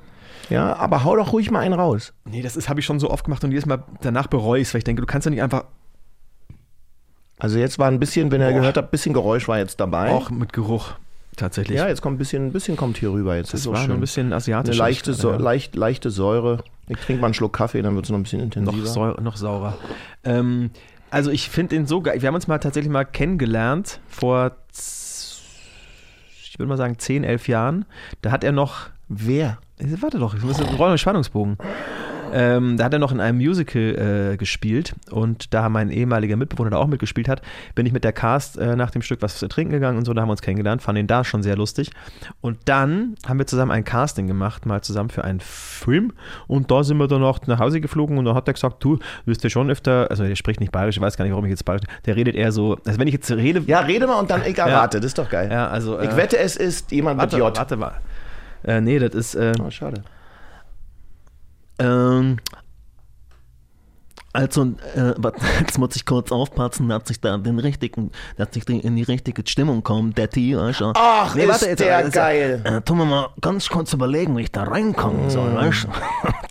Ja, 0.51 0.75
aber 0.75 1.05
hau 1.05 1.15
doch 1.15 1.33
ruhig 1.33 1.53
mal 1.53 1.61
einen 1.61 1.75
raus. 1.75 2.13
Nee, 2.25 2.43
das 2.43 2.69
habe 2.69 2.81
ich 2.81 2.87
schon 2.87 2.99
so 2.99 3.09
oft 3.09 3.25
gemacht 3.25 3.45
und 3.45 3.53
jedes 3.53 3.67
Mal 3.67 3.85
danach 4.01 4.27
bereue 4.27 4.61
ich 4.61 4.67
es, 4.67 4.75
weil 4.75 4.79
ich 4.79 4.85
denke, 4.85 5.01
du 5.01 5.07
kannst 5.07 5.25
ja 5.25 5.31
nicht 5.31 5.43
einfach 5.43 5.65
Also 7.39 7.59
jetzt 7.59 7.79
war 7.79 7.87
ein 7.89 8.01
bisschen, 8.01 8.33
wenn 8.33 8.41
ihr 8.41 8.53
gehört 8.53 8.77
habt, 8.77 8.89
ein 8.89 8.91
bisschen 8.91 9.15
Geräusch 9.15 9.47
war 9.47 9.59
jetzt 9.59 9.79
dabei. 9.79 10.11
auch 10.11 10.31
mit 10.31 10.53
Geruch 10.53 10.95
tatsächlich. 11.37 11.79
Ja, 11.79 11.89
jetzt 11.89 12.03
kommt 12.03 12.17
ein 12.17 12.19
bisschen, 12.19 12.47
ein 12.47 12.53
bisschen 12.53 12.77
kommt 12.77 12.99
hier 12.99 13.13
rüber. 13.13 13.37
Jetzt 13.37 13.53
das 13.53 13.61
ist 13.61 13.67
war 13.67 13.77
schön. 13.77 13.93
ein 13.93 14.01
bisschen 14.01 14.27
Eine 14.27 14.37
asiatisch. 14.37 14.77
leichte, 14.77 15.15
so, 15.15 15.31
ja. 15.31 15.37
leicht, 15.37 15.75
leichte 15.77 16.11
Säure. 16.11 16.63
Ich 16.89 16.99
trinke 16.99 17.21
mal 17.21 17.29
einen 17.29 17.35
Schluck 17.35 17.53
Kaffee, 17.55 17.81
dann 17.83 17.95
wird 17.95 18.07
es 18.07 18.11
noch 18.11 18.19
ein 18.19 18.23
bisschen 18.25 18.41
intensiver. 18.41 18.77
Noch, 18.85 18.87
säure, 18.87 19.23
noch 19.23 19.37
saurer. 19.37 19.79
Ähm, 20.25 20.71
also 21.11 21.31
ich 21.31 21.49
finde 21.49 21.77
ihn 21.77 21.87
so 21.87 22.01
geil. 22.01 22.21
Wir 22.21 22.27
haben 22.27 22.35
uns 22.35 22.49
mal 22.49 22.59
tatsächlich 22.59 22.93
mal 22.93 23.05
kennengelernt 23.05 24.01
vor, 24.09 24.53
ich 24.73 26.59
würde 26.59 26.69
mal 26.69 26.77
sagen, 26.77 26.99
10, 26.99 27.25
11 27.25 27.49
Jahren. 27.49 27.85
Da 28.21 28.31
hat 28.31 28.45
er 28.45 28.53
noch, 28.53 28.89
Wer? 29.09 29.59
äh, 29.79 29.87
warte 30.01 30.19
doch, 30.19 30.35
ich 30.35 30.43
muss 30.43 30.59
wir 30.59 30.67
rollen 30.67 30.91
einen 30.91 30.99
Spannungsbogen. 30.99 31.59
Ähm, 32.33 32.77
da 32.77 32.85
hat 32.85 32.93
er 32.93 32.99
noch 32.99 33.13
in 33.13 33.21
einem 33.21 33.39
Musical 33.39 34.33
äh, 34.33 34.37
gespielt 34.37 34.95
und 35.11 35.53
da 35.55 35.69
mein 35.69 35.91
ehemaliger 35.91 36.37
Mitbewohner 36.37 36.71
da 36.71 36.77
auch 36.79 36.87
mitgespielt 36.87 37.29
hat, 37.29 37.43
bin 37.75 37.87
ich 37.87 37.93
mit 37.93 38.05
der 38.05 38.13
Cast 38.13 38.59
äh, 38.59 38.77
nach 38.77 38.91
dem 38.91 39.03
Stück 39.03 39.23
was 39.23 39.39
zu 39.39 39.49
trinken 39.49 39.73
gegangen 39.73 39.99
und 39.99 40.05
so, 40.05 40.15
da 40.15 40.23
haben 40.23 40.29
wir 40.29 40.33
uns 40.33 40.43
kennengelernt, 40.43 40.83
fand 40.83 40.99
ihn 40.99 41.07
da 41.07 41.25
schon 41.25 41.43
sehr 41.43 41.57
lustig. 41.57 41.91
Und 42.41 42.59
dann 42.67 43.15
haben 43.27 43.39
wir 43.39 43.47
zusammen 43.47 43.71
ein 43.71 43.85
Casting 43.85 44.27
gemacht, 44.27 44.67
mal 44.67 44.81
zusammen 44.83 45.11
für 45.11 45.25
einen 45.25 45.41
Film 45.41 46.13
und 46.47 46.71
da 46.71 46.83
sind 46.85 46.97
wir 46.99 47.09
dann 47.09 47.23
auch 47.23 47.47
nach 47.47 47.59
Hause 47.59 47.81
geflogen 47.81 48.19
und 48.19 48.25
da 48.25 48.35
hat 48.35 48.49
er 48.49 48.55
gesagt, 48.55 48.83
du 48.85 48.99
wirst 49.25 49.45
ja 49.45 49.51
schon 49.51 49.71
öfter, 49.71 50.11
also 50.11 50.25
der 50.25 50.37
spricht 50.37 50.61
nicht 50.61 50.73
bayerisch, 50.73 50.97
ich 50.97 51.03
weiß 51.03 51.17
gar 51.17 51.25
nicht, 51.25 51.33
warum 51.33 51.45
ich 51.45 51.51
jetzt 51.51 51.65
bayerisch, 51.65 51.87
der 52.07 52.17
redet 52.17 52.35
eher 52.35 52.53
so, 52.53 52.79
also 52.87 52.99
wenn 52.99 53.09
ich 53.09 53.15
jetzt 53.15 53.31
rede, 53.31 53.63
Ja, 53.67 53.81
rede 53.81 54.07
mal 54.07 54.19
und 54.19 54.31
dann 54.31 54.43
ich 54.45 54.59
erwarte. 54.59 54.99
Das 54.99 55.07
ist 55.07 55.19
doch 55.19 55.29
geil. 55.29 55.51
ja 55.51 55.69
also, 55.69 56.01
Ich 56.01 56.11
äh, 56.11 56.17
wette, 56.17 56.39
es 56.39 56.57
ist 56.57 56.91
jemand 56.93 57.19
warte, 57.19 57.37
mit 57.37 57.45
J. 57.45 57.57
warte 57.57 57.77
mal. 57.77 57.95
Äh, 58.65 58.81
nee, 58.81 58.99
das 58.99 59.15
ist, 59.15 59.35
äh, 59.35 59.53
Oh, 59.61 59.71
schade. 59.71 60.03
Ähm, 61.83 62.39
also, 64.35 64.63
äh, 64.63 65.13
warte, 65.19 65.41
jetzt 65.61 65.79
muss 65.79 65.95
ich 65.95 66.07
kurz 66.07 66.33
aufpassen, 66.33 66.89
dass 66.89 67.11
ich 67.11 67.21
da 67.21 67.37
den 67.37 67.59
richtigen, 67.59 68.11
dass 68.39 68.49
ich 68.55 68.67
in 68.69 68.97
die 68.97 69.03
richtige 69.03 69.43
Stimmung 69.47 69.83
komme, 69.83 70.13
der 70.13 70.31
Tee, 70.31 70.57
weißt 70.57 70.81
du. 70.81 70.93
Ach, 70.95 71.37
ist 71.37 71.81
der 71.81 71.97
also, 71.99 72.11
geil. 72.11 72.63
Äh, 72.65 72.81
tun 72.81 72.99
wir 72.99 73.05
mal 73.05 73.29
ganz 73.41 73.69
kurz 73.69 73.93
überlegen, 73.93 74.37
wie 74.37 74.43
ich 74.43 74.53
da 74.53 74.63
reinkommen 74.65 75.29
soll, 75.29 75.55
weißt 75.55 75.85
du. 75.85 75.89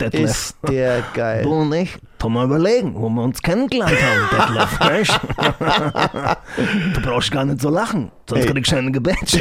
Ist 0.18 0.58
der 0.68 1.04
geil. 1.14 1.44
Du 1.44 1.54
und 1.54 1.74
ich, 1.74 1.98
tun 2.18 2.34
wir 2.34 2.44
überlegen, 2.44 2.96
wo 2.96 3.08
wir 3.10 3.22
uns 3.24 3.42
kennengelernt 3.42 3.98
haben, 4.02 4.50
Detlef, 4.50 4.80
weißt 4.80 5.20
du. 6.56 6.94
Du 6.94 7.02
brauchst 7.02 7.32
gar 7.32 7.46
nicht 7.46 7.62
so 7.62 7.70
lachen, 7.70 8.12
sonst 8.28 8.46
Ey. 8.46 8.52
krieg 8.52 8.62
ich 8.62 8.68
schon 8.68 8.92
Gebet. 8.92 9.40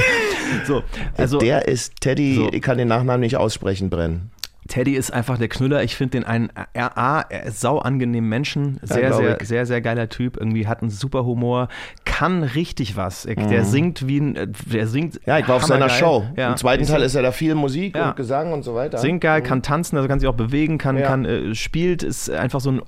So, 0.66 0.82
also, 1.16 1.38
der 1.38 1.68
ist 1.68 2.00
Teddy, 2.00 2.35
So. 2.37 2.49
ich 2.52 2.61
kann 2.61 2.76
den 2.78 2.88
Nachnamen 2.88 3.20
nicht 3.20 3.37
aussprechen, 3.37 3.88
Brenn. 3.88 4.30
Teddy 4.69 4.93
ist 4.95 5.12
einfach 5.12 5.37
der 5.38 5.49
Knüller. 5.49 5.83
Ich 5.83 5.97
finde 5.97 6.12
den 6.19 6.25
einen 6.25 6.50
er, 6.75 6.97
A, 6.97 7.23
er 7.23 7.45
ist 7.47 7.61
sau 7.61 7.79
angenehmen 7.79 8.29
Menschen, 8.29 8.79
sehr, 8.83 9.09
glaub 9.09 9.21
sehr, 9.21 9.40
ich. 9.40 9.49
sehr, 9.49 9.67
sehr 9.67 9.81
geiler 9.81 10.09
Typ. 10.09 10.37
Irgendwie 10.37 10.67
hat 10.67 10.83
einen 10.83 10.90
super 10.90 11.25
Humor, 11.25 11.69
kann 12.05 12.43
richtig 12.43 12.97
was. 12.97 13.25
Er- 13.25 13.35
Der 13.37 13.64
singt 13.64 14.07
wie 14.07 14.19
ein, 14.21 14.37
äh, 14.37 14.47
der 14.67 14.87
singt. 14.87 15.14
Mhm. 15.14 15.21
Ja, 15.26 15.38
ich 15.38 15.49
war 15.49 15.57
auf 15.57 15.64
seiner. 15.64 15.88
Show. 15.88 16.25
Ja. 16.37 16.50
Im 16.50 16.57
zweiten 16.57 16.87
Teil 16.87 17.02
ist 17.02 17.14
ja 17.14 17.23
da 17.23 17.33
viel 17.33 17.55
Musik 17.55 17.97
Ja. 17.97 18.11
und 18.11 18.17
Gesang 18.17 18.52
und 18.52 18.62
so 18.62 18.75
weiter. 18.75 18.99
Singt 18.99 19.23
geil, 19.23 19.43
kann 19.43 19.62
tanzen, 19.62 19.97
also 19.97 20.09
kann 20.09 20.21
sich 20.21 20.29
auch 20.29 20.35
bewegen, 20.35 20.79
kann, 20.79 20.97
Ja. 20.97 21.07
kann 21.09 21.25
äh, 21.25 21.55
spielt, 21.55 22.02
ist 22.02 22.31
einfach 22.31 22.61
so 22.61 22.71
ein 22.71 22.83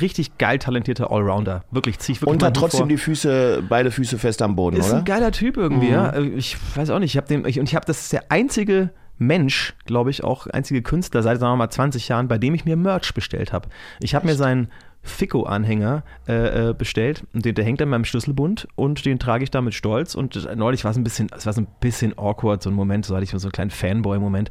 richtig 0.00 0.36
geil 0.38 0.58
talentierter 0.58 1.10
Allrounder. 1.10 1.64
Wirklich, 1.70 1.98
zieh 1.98 2.12
ich 2.12 2.20
wirklich 2.22 2.34
Und 2.34 2.42
hat 2.42 2.54
trotzdem 2.56 2.80
vor. 2.80 2.88
die 2.88 2.98
Füße, 2.98 3.62
beide 3.68 3.90
Füße 3.90 4.18
fest 4.18 4.42
am 4.42 4.54
Boden, 4.56 4.76
Ist 4.76 4.86
oder? 4.86 4.94
Mhm. 4.96 5.00
ein 5.00 5.04
geiler 5.06 5.32
Typ 5.32 5.56
irgendwie, 5.56 5.90
ja. 5.90 6.14
Ich 6.18 6.56
weiß 6.76 6.90
auch 6.90 6.98
nicht. 6.98 7.12
Ich 7.12 7.16
habe 7.16 7.26
den, 7.28 7.46
ich, 7.46 7.58
und 7.58 7.68
ich 7.68 7.74
habe, 7.74 7.86
das 7.86 8.02
ist 8.02 8.12
der 8.12 8.24
einzige 8.30 8.90
Mensch, 9.26 9.74
glaube 9.84 10.10
ich, 10.10 10.24
auch 10.24 10.46
einzige 10.46 10.82
Künstler 10.82 11.22
seit, 11.22 11.40
sagen 11.40 11.52
wir 11.52 11.56
mal, 11.56 11.70
20 11.70 12.08
Jahren, 12.08 12.28
bei 12.28 12.38
dem 12.38 12.54
ich 12.54 12.64
mir 12.64 12.76
Merch 12.76 13.14
bestellt 13.14 13.52
habe. 13.52 13.68
Ich 14.00 14.14
habe 14.14 14.26
mir 14.26 14.34
sein 14.34 14.68
Fico-Anhänger 15.04 16.04
äh, 16.28 16.70
äh, 16.70 16.74
bestellt. 16.74 17.24
Und 17.34 17.44
den, 17.44 17.54
der 17.54 17.64
hängt 17.64 17.82
an 17.82 17.88
meinem 17.88 18.04
Schlüsselbund 18.04 18.68
und 18.76 19.04
den 19.04 19.18
trage 19.18 19.42
ich 19.42 19.50
da 19.50 19.60
mit 19.60 19.74
Stolz. 19.74 20.14
Und 20.14 20.36
das, 20.36 20.48
neulich 20.54 20.84
war 20.84 20.92
es 20.92 20.96
ein 20.96 21.04
bisschen, 21.04 21.28
es 21.36 21.44
war 21.44 21.52
so 21.52 21.62
ein 21.62 21.66
bisschen 21.80 22.16
awkward, 22.16 22.62
so 22.62 22.70
ein 22.70 22.74
Moment, 22.74 23.04
so 23.04 23.14
hatte 23.14 23.24
ich 23.24 23.30
so 23.30 23.36
einen 23.36 23.52
kleinen 23.52 23.70
Fanboy-Moment, 23.70 24.50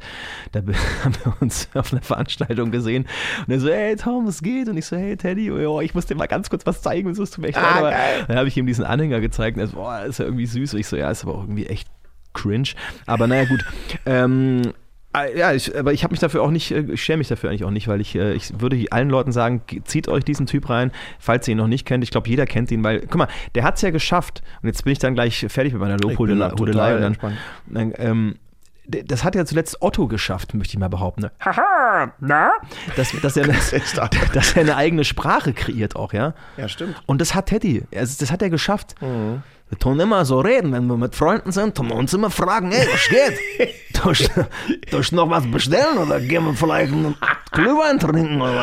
da 0.52 0.60
haben 1.04 1.16
wir 1.24 1.34
uns 1.40 1.70
auf 1.74 1.94
einer 1.94 2.02
Veranstaltung 2.02 2.72
gesehen. 2.72 3.08
Und 3.48 3.54
er 3.54 3.60
so, 3.60 3.70
hey 3.70 3.96
Tom, 3.96 4.28
was 4.28 4.42
geht? 4.42 4.68
Und 4.68 4.78
ich 4.78 4.86
so, 4.86 4.98
hey 4.98 5.16
Teddy, 5.16 5.52
oh, 5.52 5.80
ich 5.80 5.96
muss 5.96 6.06
dir 6.06 6.16
mal 6.16 6.28
ganz 6.28 6.50
kurz 6.50 6.66
was 6.66 6.82
zeigen, 6.82 7.14
so 7.16 7.24
ist 7.24 7.38
mir 7.38 7.48
echt 7.48 7.58
Ah, 7.58 7.80
leid, 7.80 8.26
dann 8.28 8.38
habe 8.38 8.48
ich 8.48 8.58
ihm 8.58 8.66
diesen 8.66 8.84
Anhänger 8.84 9.22
gezeigt 9.22 9.56
und 9.56 9.64
er 9.64 9.68
so, 9.68 9.78
boah, 9.78 10.02
ist 10.02 10.20
ja 10.20 10.26
irgendwie 10.26 10.46
süß. 10.46 10.74
Und 10.74 10.80
ich 10.82 10.88
so, 10.88 10.98
ja, 10.98 11.10
ist 11.10 11.24
aber 11.24 11.36
auch 11.36 11.44
irgendwie 11.44 11.68
echt 11.68 11.88
cringe, 12.34 12.70
aber 13.06 13.28
naja 13.28 13.46
gut, 13.46 13.64
ähm, 14.06 14.62
Ah, 15.14 15.26
Ja, 15.26 15.52
ich, 15.52 15.78
aber 15.78 15.92
ich 15.92 16.06
habe 16.06 16.14
mich 16.14 16.22
dafür 16.22 16.42
auch 16.42 16.52
nicht, 16.52 16.72
äh, 16.72 16.86
ich 16.94 17.04
schäme 17.04 17.18
mich 17.18 17.28
dafür 17.28 17.50
eigentlich 17.50 17.66
auch 17.66 17.70
nicht, 17.72 17.90
weil 17.90 18.00
ich, 18.00 18.16
äh, 18.16 18.32
ich 18.32 18.62
würde 18.62 18.82
allen 18.92 19.10
Leuten 19.10 19.34
sagen, 19.34 19.62
ge- 19.68 19.82
zieht 19.84 20.08
euch 20.08 20.24
diesen 20.24 20.46
Typ 20.46 20.70
rein, 20.70 20.92
falls 21.20 21.46
ihr 21.50 21.52
ihn 21.52 21.58
noch 21.58 21.68
nicht 21.68 21.86
kennt. 21.86 22.02
Ich 22.06 22.12
glaube, 22.12 22.30
jeder 22.30 22.46
kennt 22.46 22.72
ihn, 22.72 22.82
weil, 22.82 23.02
guck 23.02 23.16
mal, 23.16 23.28
der 23.54 23.66
hat 23.66 23.76
es 23.76 23.82
ja 23.82 23.90
geschafft. 23.90 24.42
Und 24.62 24.68
jetzt 24.70 24.86
bin 24.86 24.94
ich 24.94 25.00
dann 25.00 25.14
gleich 25.14 25.46
fertig 25.50 25.74
mit 25.74 25.82
meiner 25.82 25.98
Lobhudelei. 25.98 26.92
ähm, 27.98 28.36
das 28.88 29.26
hat 29.26 29.36
ja 29.36 29.44
zuletzt 29.46 29.82
Otto 29.82 30.08
geschafft, 30.08 30.54
möchte 30.54 30.76
ich 30.76 30.80
mal 30.80 30.88
behaupten. 30.88 31.24
Ne? 31.24 31.32
Haha, 31.42 32.14
na? 32.22 32.52
Dass, 32.96 33.12
dass, 33.22 33.36
er 33.36 33.48
dass 34.34 34.54
er 34.56 34.62
eine 34.62 34.78
eigene 34.78 35.04
Sprache 35.04 35.52
kreiert 35.52 35.98
auch, 35.98 36.14
ja. 36.14 36.34
Ja, 36.56 36.70
stimmt. 36.70 36.96
Und 37.06 37.20
das 37.20 37.36
hat 37.36 37.48
Teddy, 37.48 37.84
also 37.94 38.16
das 38.18 38.32
hat 38.32 38.42
er 38.42 38.50
geschafft. 38.50 38.96
Wir 39.72 39.80
tun 39.80 39.98
immer 40.02 40.26
so 40.26 40.42
reden, 40.42 40.74
wenn 40.74 40.86
wir 40.88 40.98
mit 40.98 41.16
Freunden 41.16 41.52
sind, 41.54 41.76
tun 41.76 41.88
wir 41.88 41.96
uns 41.96 42.14
immer 42.14 42.30
fragen, 42.30 42.72
ey, 42.74 42.86
was 42.92 43.08
geht? 43.08 43.74
Tust 44.92 45.12
du 45.12 45.16
noch 45.16 45.30
was 45.30 45.50
bestellen 45.50 45.98
oder 45.98 46.20
gehen 46.20 46.44
wir 46.46 46.54
vielleicht 46.54 46.92
einen 46.92 47.16
Glühwein 47.52 47.98
trinken 47.98 48.42
oder 48.42 48.54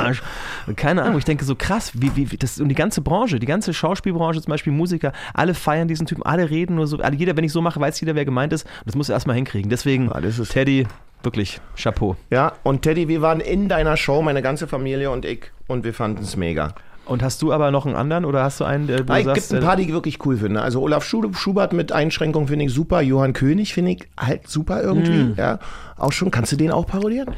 was? 0.66 0.76
Keine 0.76 1.02
Ahnung, 1.04 1.16
ich 1.18 1.24
denke 1.24 1.46
so 1.46 1.54
krass, 1.54 1.92
wie, 1.94 2.14
wie, 2.14 2.30
wie 2.30 2.36
das 2.36 2.60
und 2.60 2.68
die 2.68 2.74
ganze 2.74 3.00
Branche, 3.00 3.38
die 3.38 3.46
ganze 3.46 3.72
Schauspielbranche, 3.72 4.42
zum 4.42 4.50
Beispiel 4.50 4.72
Musiker, 4.72 5.12
alle 5.32 5.54
feiern 5.54 5.88
diesen 5.88 6.06
Typen, 6.06 6.24
alle 6.24 6.50
reden 6.50 6.74
nur 6.76 6.86
so, 6.86 6.98
alle, 6.98 7.16
jeder, 7.16 7.36
wenn 7.38 7.44
ich 7.44 7.52
so 7.52 7.62
mache, 7.62 7.80
weiß 7.80 7.98
jeder, 8.00 8.14
wer 8.14 8.26
gemeint 8.26 8.52
ist. 8.52 8.64
Und 8.66 8.86
das 8.86 8.94
muss 8.94 9.08
er 9.08 9.14
erstmal 9.14 9.36
hinkriegen. 9.36 9.70
Deswegen, 9.70 10.10
Ja, 10.12 10.20
das 10.20 10.38
ist- 10.38 10.52
Teddy, 10.52 10.86
wirklich, 11.22 11.58
Chapeau. 11.80 12.16
Ja, 12.30 12.52
und 12.64 12.82
Teddy, 12.82 13.08
wir 13.08 13.22
waren 13.22 13.40
in 13.40 13.68
deiner 13.68 13.96
Show, 13.96 14.20
meine 14.20 14.42
ganze 14.42 14.66
Familie 14.66 15.10
und 15.10 15.24
ich, 15.24 15.50
und 15.68 15.84
wir 15.84 15.94
fanden 15.94 16.22
es 16.22 16.36
mega. 16.36 16.74
Und 17.08 17.22
hast 17.22 17.40
du 17.42 17.52
aber 17.52 17.70
noch 17.70 17.86
einen 17.86 17.96
anderen 17.96 18.24
oder 18.24 18.42
hast 18.44 18.60
du 18.60 18.64
einen, 18.64 18.86
der 18.86 19.02
du 19.02 19.12
Ah, 19.12 19.18
es 19.18 19.24
sagst, 19.24 19.48
gibt 19.48 19.58
ein 19.58 19.62
äh, 19.62 19.66
paar, 19.66 19.76
die 19.76 19.84
ich 19.84 19.92
wirklich 19.92 20.24
cool 20.26 20.36
finde. 20.36 20.60
Also 20.62 20.80
Olaf 20.82 21.04
Schu- 21.04 21.32
Schubert 21.32 21.72
mit 21.72 21.90
Einschränkungen 21.90 22.48
finde 22.48 22.66
ich 22.66 22.72
super. 22.72 23.00
Johann 23.00 23.32
König 23.32 23.72
finde 23.74 23.92
ich 23.92 24.08
halt 24.20 24.46
super 24.48 24.82
irgendwie. 24.82 25.10
Mm. 25.10 25.34
Ja, 25.36 25.58
auch 25.96 26.12
schon. 26.12 26.30
Kannst 26.30 26.52
du 26.52 26.56
den 26.56 26.70
auch 26.70 26.86
parodieren? 26.86 27.30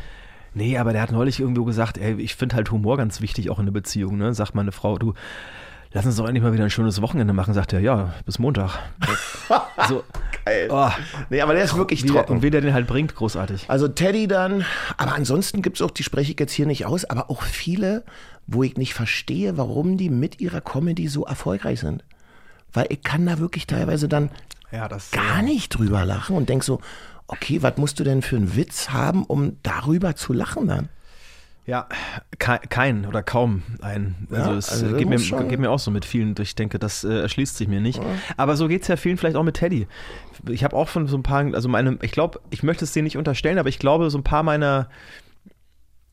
Nee, 0.54 0.76
aber 0.78 0.92
der 0.92 1.02
hat 1.02 1.12
neulich 1.12 1.38
irgendwo 1.38 1.64
gesagt, 1.64 1.96
ey, 1.98 2.14
ich 2.20 2.34
finde 2.34 2.56
halt 2.56 2.70
Humor 2.72 2.96
ganz 2.96 3.20
wichtig, 3.20 3.48
auch 3.50 3.58
in 3.58 3.64
einer 3.66 3.70
Beziehung. 3.70 4.18
Ne? 4.18 4.34
Sagt 4.34 4.56
meine 4.56 4.72
Frau, 4.72 4.98
du, 4.98 5.14
lass 5.92 6.04
uns 6.04 6.16
doch 6.16 6.26
endlich 6.26 6.42
mal 6.42 6.52
wieder 6.52 6.64
ein 6.64 6.70
schönes 6.70 7.00
Wochenende 7.00 7.32
machen. 7.32 7.54
Sagt 7.54 7.72
er, 7.72 7.78
ja, 7.78 8.12
bis 8.26 8.40
Montag. 8.40 8.76
so, 9.88 10.02
Geil. 10.44 10.68
oh, 10.70 10.88
Nee, 11.28 11.40
aber 11.40 11.54
der 11.54 11.62
ist 11.64 11.76
wirklich 11.76 12.02
wie 12.02 12.08
der, 12.08 12.16
trocken. 12.22 12.32
und 12.32 12.42
wie 12.42 12.50
der 12.50 12.60
den 12.62 12.74
halt 12.74 12.86
bringt, 12.88 13.14
großartig. 13.14 13.66
Also 13.68 13.86
Teddy 13.88 14.26
dann, 14.26 14.64
aber 14.96 15.14
ansonsten 15.14 15.62
gibt 15.62 15.76
es 15.76 15.82
auch, 15.82 15.90
die 15.92 16.02
spreche 16.02 16.32
ich 16.32 16.40
jetzt 16.40 16.52
hier 16.52 16.66
nicht 16.66 16.86
aus, 16.86 17.04
aber 17.04 17.30
auch 17.30 17.42
viele, 17.42 18.02
wo 18.50 18.62
ich 18.64 18.76
nicht 18.76 18.94
verstehe, 18.94 19.56
warum 19.56 19.96
die 19.96 20.10
mit 20.10 20.40
ihrer 20.40 20.60
Comedy 20.60 21.08
so 21.08 21.24
erfolgreich 21.24 21.80
sind. 21.80 22.04
Weil 22.72 22.86
ich 22.90 23.02
kann 23.02 23.24
da 23.26 23.38
wirklich 23.38 23.66
teilweise 23.66 24.08
dann 24.08 24.30
Ja, 24.72 24.88
das 24.88 25.12
gar 25.12 25.42
nicht 25.42 25.70
drüber 25.70 26.04
lachen 26.04 26.36
und 26.36 26.48
denk 26.48 26.64
so, 26.64 26.80
okay, 27.28 27.62
was 27.62 27.76
musst 27.76 28.00
du 28.00 28.04
denn 28.04 28.22
für 28.22 28.36
einen 28.36 28.56
Witz 28.56 28.90
haben, 28.90 29.24
um 29.24 29.56
darüber 29.62 30.16
zu 30.16 30.32
lachen 30.32 30.66
dann? 30.66 30.88
Ja, 31.66 31.86
kein, 32.38 33.06
oder 33.06 33.22
kaum 33.22 33.62
ein. 33.80 34.26
Also 34.32 34.50
Ja, 34.50 34.56
es 34.56 34.70
also 34.70 34.86
äh, 34.86 34.98
geht, 34.98 35.08
mir, 35.08 35.18
geht 35.18 35.60
mir 35.60 35.70
auch 35.70 35.78
so 35.78 35.92
mit 35.92 36.04
vielen. 36.04 36.34
Ich 36.40 36.56
denke, 36.56 36.80
das 36.80 37.04
äh, 37.04 37.20
erschließt 37.20 37.56
sich 37.56 37.68
mir 37.68 37.80
nicht. 37.80 38.00
Aber 38.36 38.56
so 38.56 38.66
geht 38.66 38.82
es 38.82 38.88
ja 38.88 38.96
vielen 38.96 39.16
vielleicht 39.18 39.36
auch 39.36 39.44
mit 39.44 39.56
Teddy. 39.58 39.86
Ich 40.48 40.64
habe 40.64 40.74
auch 40.74 40.88
von 40.88 41.06
so 41.06 41.16
ein 41.16 41.22
paar, 41.22 41.44
also 41.54 41.68
meine, 41.68 41.96
ich 42.02 42.10
glaube, 42.10 42.40
ich 42.50 42.64
möchte 42.64 42.84
es 42.84 42.92
dir 42.92 43.04
nicht 43.04 43.16
unterstellen, 43.16 43.58
aber 43.58 43.68
ich 43.68 43.78
glaube, 43.78 44.10
so 44.10 44.18
ein 44.18 44.24
paar 44.24 44.42
meiner, 44.42 44.88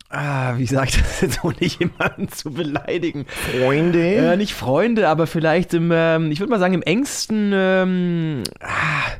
ah, 0.09 0.57
wie 0.57 0.65
sage 0.65 0.89
ich 0.89 0.97
das 0.97 1.21
jetzt, 1.21 1.39
ohne 1.43 1.55
jemanden 1.59 2.29
zu 2.29 2.51
beleidigen. 2.51 3.25
Freunde? 3.27 4.15
Äh, 4.15 4.37
nicht 4.37 4.53
Freunde, 4.53 5.07
aber 5.07 5.27
vielleicht 5.27 5.73
im, 5.73 5.91
ähm, 5.93 6.31
ich 6.31 6.39
würde 6.39 6.51
mal 6.51 6.59
sagen, 6.59 6.73
im 6.73 6.83
engsten, 6.83 7.51
ähm, 7.53 8.43
ah, 8.61 9.11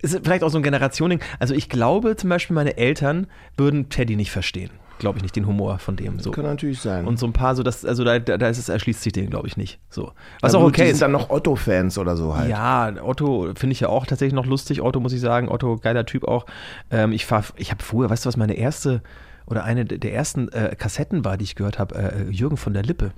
ist 0.00 0.20
vielleicht 0.22 0.44
auch 0.44 0.50
so 0.50 0.58
ein 0.58 0.62
Generationending. 0.62 1.26
Also 1.38 1.54
ich 1.54 1.68
glaube 1.68 2.16
zum 2.16 2.30
Beispiel, 2.30 2.54
meine 2.54 2.76
Eltern 2.76 3.26
würden 3.56 3.88
Teddy 3.88 4.16
nicht 4.16 4.30
verstehen. 4.30 4.70
Glaube 4.98 5.18
ich 5.18 5.22
nicht, 5.22 5.36
den 5.36 5.46
Humor 5.46 5.78
von 5.78 5.94
dem. 5.94 6.18
So. 6.18 6.32
Kann 6.32 6.44
natürlich 6.44 6.80
sein. 6.80 7.06
Und 7.06 7.20
so 7.20 7.26
ein 7.26 7.32
paar, 7.32 7.54
so 7.54 7.62
das, 7.62 7.84
also 7.84 8.02
da, 8.02 8.18
da 8.18 8.48
ist 8.48 8.58
es, 8.58 8.68
erschließt 8.68 9.00
sich 9.00 9.12
den, 9.12 9.30
glaube 9.30 9.46
ich, 9.46 9.56
nicht. 9.56 9.78
So. 9.90 10.12
Was 10.40 10.52
Na 10.52 10.58
auch 10.58 10.64
okay 10.64 10.90
ist. 10.90 11.00
dann 11.00 11.12
noch 11.12 11.30
Otto-Fans 11.30 11.98
oder 11.98 12.16
so 12.16 12.36
halt. 12.36 12.50
Ja, 12.50 12.92
Otto 13.00 13.52
finde 13.54 13.74
ich 13.74 13.80
ja 13.80 13.88
auch 13.88 14.06
tatsächlich 14.06 14.34
noch 14.34 14.46
lustig. 14.46 14.82
Otto 14.82 14.98
muss 14.98 15.12
ich 15.12 15.20
sagen, 15.20 15.48
Otto 15.48 15.76
geiler 15.76 16.04
Typ 16.04 16.26
auch. 16.26 16.46
Ähm, 16.90 17.12
ich 17.12 17.26
fahr, 17.26 17.44
ich 17.56 17.70
habe 17.70 17.82
früher, 17.82 18.10
weißt 18.10 18.24
du, 18.24 18.28
was 18.28 18.36
meine 18.36 18.54
erste 18.54 19.02
oder 19.48 19.64
eine 19.64 19.84
der 19.84 20.12
ersten 20.14 20.48
äh, 20.52 20.74
Kassetten 20.78 21.24
war, 21.24 21.36
die 21.36 21.44
ich 21.44 21.54
gehört 21.56 21.78
habe, 21.78 21.94
äh, 21.96 22.30
Jürgen 22.30 22.56
von 22.56 22.74
der 22.74 22.82
Lippe. 22.82 23.12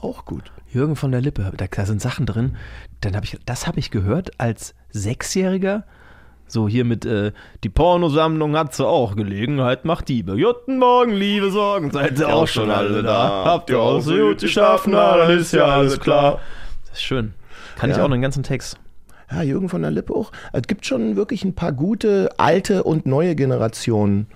Auch 0.00 0.24
gut. 0.26 0.52
Jürgen 0.70 0.96
von 0.96 1.12
der 1.12 1.20
Lippe, 1.22 1.50
da, 1.56 1.66
da 1.70 1.86
sind 1.86 2.02
Sachen 2.02 2.26
drin. 2.26 2.56
Dann 3.00 3.16
habe 3.16 3.24
ich, 3.24 3.38
das 3.46 3.66
habe 3.66 3.78
ich 3.78 3.90
gehört 3.90 4.38
als 4.38 4.74
Sechsjähriger. 4.90 5.84
So 6.46 6.68
hier 6.68 6.84
mit, 6.84 7.06
äh, 7.06 7.32
die 7.62 7.70
Pornosammlung 7.70 8.54
hat 8.56 8.74
sie 8.74 8.86
auch, 8.86 9.16
Gelegenheit 9.16 9.86
macht 9.86 10.08
Diebe. 10.10 10.36
Guten 10.36 10.78
Morgen, 10.78 11.12
liebe 11.12 11.50
Sorgen, 11.50 11.90
seid 11.90 12.18
ihr 12.18 12.28
auch 12.28 12.46
schon 12.46 12.70
alle 12.70 13.02
da? 13.02 13.44
Habt 13.46 13.70
ihr 13.70 13.80
auch 13.80 14.00
so 14.00 14.14
gut 14.14 14.40
geschafft? 14.40 14.86
Na, 14.86 15.16
dann 15.16 15.38
ist 15.38 15.52
ja 15.52 15.64
alles 15.64 15.98
klar. 15.98 16.40
Das 16.90 16.98
ist 16.98 17.02
schön. 17.04 17.32
Kann 17.76 17.90
ich 17.90 17.96
Ja. 17.96 18.04
auch 18.04 18.08
noch 18.08 18.14
einen 18.14 18.22
ganzen 18.22 18.42
Text. 18.42 18.78
Ja, 19.30 19.40
Jürgen 19.42 19.70
von 19.70 19.80
der 19.80 19.90
Lippe 19.90 20.12
auch. 20.14 20.32
Es 20.52 20.62
gibt 20.68 20.84
schon 20.84 21.16
wirklich 21.16 21.44
ein 21.44 21.54
paar 21.54 21.72
gute 21.72 22.28
alte 22.36 22.82
und 22.84 23.06
neue 23.06 23.34
Generationen 23.34 24.26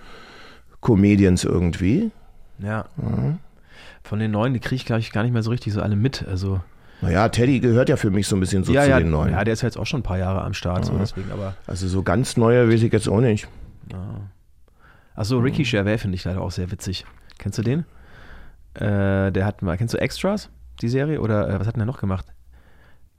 Comedians 0.81 1.45
irgendwie. 1.45 2.11
Ja. 2.59 2.87
Von 4.03 4.19
den 4.19 4.31
neuen, 4.31 4.55
die 4.55 4.61
kriege 4.61 4.77
ich, 4.77 4.85
glaube 4.85 5.01
ich, 5.01 5.13
gar 5.13 5.23
nicht 5.23 5.33
mehr 5.33 5.43
so 5.43 5.51
richtig 5.51 5.73
so 5.73 5.83
alle 5.83 5.97
mit. 5.97 6.27
Also, 6.27 6.61
Naja, 7.01 7.29
Teddy 7.29 7.61
gehört 7.61 7.89
ja 7.89 7.97
für 7.97 8.11
mich 8.11 8.27
so 8.27 8.37
ein 8.37 8.41
bisschen 8.41 8.65
so 8.65 8.73
ja, 8.73 8.83
zu 8.83 8.91
ja, 8.91 8.99
den 8.99 9.11
neuen. 9.11 9.33
ja, 9.33 9.45
der 9.45 9.53
ist 9.53 9.63
jetzt 9.63 9.79
auch 9.79 9.87
schon 9.87 10.01
ein 10.01 10.05
paar 10.05 10.19
Jahre 10.19 10.43
am 10.43 10.55
Start, 10.55 10.85
so 10.85 10.97
deswegen, 10.99 11.31
aber. 11.31 11.55
also 11.67 11.87
so 11.89 12.03
ganz 12.03 12.37
neue 12.37 12.69
weiß 12.69 12.83
ich 12.83 12.93
jetzt 12.93 13.09
auch 13.09 13.21
nicht. 13.21 13.49
Achso, 15.15 15.39
Ricky 15.39 15.65
Gervais 15.65 15.99
finde 15.99 16.15
ich 16.15 16.25
leider 16.25 16.41
auch 16.41 16.53
sehr 16.53 16.71
witzig. 16.71 17.05
Kennst 17.39 17.59
du 17.59 17.63
den? 17.63 17.85
Äh, 18.75 19.33
der 19.33 19.45
hat 19.45 19.63
mal, 19.63 19.77
kennst 19.77 19.95
du 19.95 19.99
Extras, 19.99 20.51
die 20.81 20.89
Serie? 20.89 21.21
Oder 21.21 21.49
äh, 21.49 21.61
was 21.61 21.67
hat 21.67 21.75
denn 21.75 21.81
der 21.81 21.87
noch 21.87 21.99
gemacht? 21.99 22.27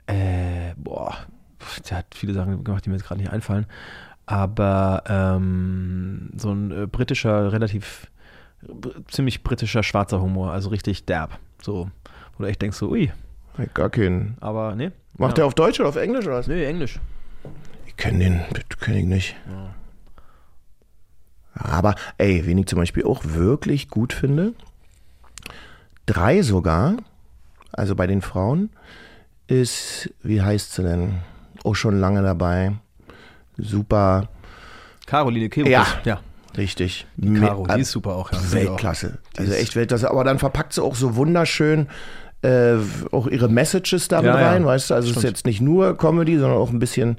Äh, 0.06 0.74
boah, 0.76 1.14
der 1.88 1.98
hat 1.98 2.06
viele 2.14 2.32
Sachen 2.32 2.64
gemacht, 2.64 2.84
die 2.84 2.90
mir 2.90 2.96
jetzt 2.96 3.06
gerade 3.06 3.20
nicht 3.20 3.30
einfallen. 3.32 3.66
Aber 4.30 5.02
ähm, 5.08 6.30
so 6.36 6.52
ein 6.52 6.70
äh, 6.70 6.86
britischer, 6.86 7.52
relativ 7.52 8.06
ziemlich 9.08 9.42
britischer 9.42 9.82
schwarzer 9.82 10.20
Humor, 10.20 10.52
also 10.52 10.68
richtig 10.70 11.04
derb. 11.04 11.36
So, 11.60 11.90
wo 12.36 12.44
du 12.44 12.48
echt 12.48 12.62
denkst, 12.62 12.76
so, 12.76 12.90
ui, 12.90 13.10
Gar 13.74 13.90
keinen. 13.90 14.36
aber 14.40 14.76
ne? 14.76 14.92
Macht 15.18 15.36
ja. 15.36 15.42
er 15.42 15.46
auf 15.48 15.54
Deutsch 15.54 15.80
oder 15.80 15.88
auf 15.88 15.96
Englisch 15.96 16.26
oder 16.26 16.36
was? 16.36 16.46
Nee, 16.46 16.64
Englisch. 16.64 17.00
Ich 17.86 17.96
kenne 17.96 18.20
den, 18.20 18.40
das 18.52 18.78
kenne 18.78 19.00
ich 19.00 19.06
nicht. 19.06 19.36
Aber, 21.52 21.96
ey, 22.16 22.46
wen 22.46 22.58
ich 22.58 22.66
zum 22.66 22.78
Beispiel 22.78 23.02
auch 23.04 23.24
wirklich 23.24 23.88
gut 23.88 24.12
finde, 24.12 24.54
drei 26.06 26.42
sogar, 26.42 26.98
also 27.72 27.96
bei 27.96 28.06
den 28.06 28.22
Frauen, 28.22 28.70
ist, 29.48 30.14
wie 30.22 30.40
heißt 30.40 30.74
sie 30.74 30.84
denn? 30.84 31.18
Auch 31.64 31.74
schon 31.74 31.98
lange 31.98 32.22
dabei. 32.22 32.74
Super, 33.62 34.28
Caroline 35.06 35.48
Kebekus. 35.48 35.72
Ja. 35.72 35.86
ja. 36.04 36.20
richtig. 36.56 37.06
Caro, 37.40 37.64
Me- 37.64 37.74
die 37.76 37.80
ist 37.82 37.90
super 37.92 38.14
auch. 38.16 38.32
Ja. 38.32 38.38
Weltklasse. 38.52 39.18
Die 39.36 39.40
Also 39.40 39.52
ist- 39.52 39.58
echt 39.60 39.76
Weltklasse. 39.76 40.10
Aber 40.10 40.24
dann 40.24 40.38
verpackt 40.38 40.72
sie 40.72 40.82
auch 40.82 40.94
so 40.94 41.16
wunderschön 41.16 41.88
äh, 42.42 42.76
auch 43.12 43.26
ihre 43.26 43.48
Messages 43.50 44.08
damit 44.08 44.32
Ja, 44.32 44.40
ja. 44.40 44.48
rein, 44.50 44.64
weißt 44.64 44.90
du? 44.90 44.94
Also 44.94 45.10
es 45.10 45.16
ist 45.16 45.20
Stimmt. 45.20 45.36
jetzt 45.36 45.46
nicht 45.46 45.60
nur 45.60 45.96
Comedy, 45.98 46.38
sondern 46.38 46.58
auch 46.58 46.70
ein 46.70 46.78
bisschen 46.78 47.18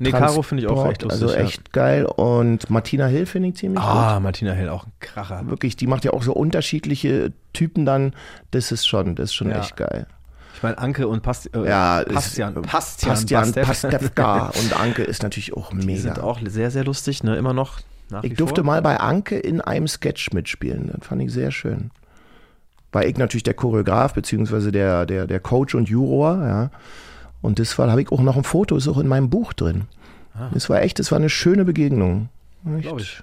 Nee, 0.00 0.10
Caro 0.12 0.42
finde 0.42 0.62
ich 0.62 0.68
auch 0.68 0.74
Transport. 0.84 0.92
echt 0.92 1.02
lustig. 1.02 1.28
Also 1.28 1.34
echt 1.44 1.72
geil. 1.72 2.04
Und 2.04 2.68
Martina 2.70 3.06
Hill 3.06 3.26
finde 3.26 3.48
ich 3.48 3.56
ziemlich 3.56 3.82
Ja. 3.82 4.16
Ah, 4.16 4.20
Martina 4.20 4.52
Hell, 4.52 4.68
auch 4.68 4.86
ein 4.86 4.92
Kracher. 5.00 5.38
gut. 5.40 5.50
Wirklich, 5.50 5.76
die 5.76 5.86
macht 5.88 6.04
ja 6.04 6.12
auch 6.12 6.22
so 6.22 6.34
unterschiedliche 6.34 7.32
Typen 7.52 7.84
dann. 7.86 8.12
Das 8.52 8.70
ist 8.70 8.86
schon, 8.86 9.16
das 9.16 9.30
ist 9.30 9.34
schon 9.34 9.50
Ja. 9.50 9.58
echt 9.60 9.76
geil. 9.76 10.06
Ich 10.58 10.62
meine, 10.64 10.76
Anke 10.78 11.06
und 11.06 11.22
Past 11.22 11.54
äh, 11.54 11.68
Ja, 11.68 12.02
Pastian, 12.04 12.56
ist, 12.56 12.62
Pastian, 12.66 13.14
Pastian 13.14 13.52
Pastewka 13.52 14.46
und 14.60 14.78
Anke 14.80 15.04
ist 15.04 15.22
natürlich 15.22 15.52
auch 15.56 15.70
Die 15.70 15.96
sind 15.96 16.14
mega. 16.16 16.22
auch 16.22 16.40
sehr, 16.44 16.72
sehr 16.72 16.82
lustig, 16.84 17.22
ne? 17.22 17.36
Immer 17.36 17.52
noch 17.52 17.78
Ich 18.22 18.34
durfte 18.34 18.62
vor. 18.62 18.64
mal 18.64 18.82
bei 18.82 18.98
Anke 18.98 19.38
in 19.38 19.60
einem 19.60 19.86
Sketch 19.86 20.32
mitspielen. 20.32 20.90
Das 20.92 21.06
fand 21.06 21.22
ich 21.22 21.32
sehr 21.32 21.52
schön. 21.52 21.92
War 22.90 23.04
ich 23.06 23.16
natürlich 23.18 23.44
der 23.44 23.54
Choreograf, 23.54 24.14
beziehungsweise 24.14 24.72
der, 24.72 25.06
der, 25.06 25.28
der 25.28 25.38
Coach 25.38 25.76
und 25.76 25.88
Juror, 25.88 26.44
ja. 26.44 26.70
Und 27.40 27.60
das 27.60 27.78
war, 27.78 27.88
habe 27.88 28.02
ich 28.02 28.10
auch 28.10 28.20
noch 28.20 28.36
ein 28.36 28.42
Foto, 28.42 28.76
ist 28.76 28.88
auch 28.88 28.98
in 28.98 29.06
meinem 29.06 29.30
Buch 29.30 29.52
drin. 29.52 29.84
Das 30.52 30.68
war 30.68 30.82
echt, 30.82 30.98
das 30.98 31.12
war 31.12 31.18
eine 31.18 31.28
schöne 31.30 31.64
Begegnung. 31.64 32.30
Glaube 32.80 33.00
ich. 33.02 33.22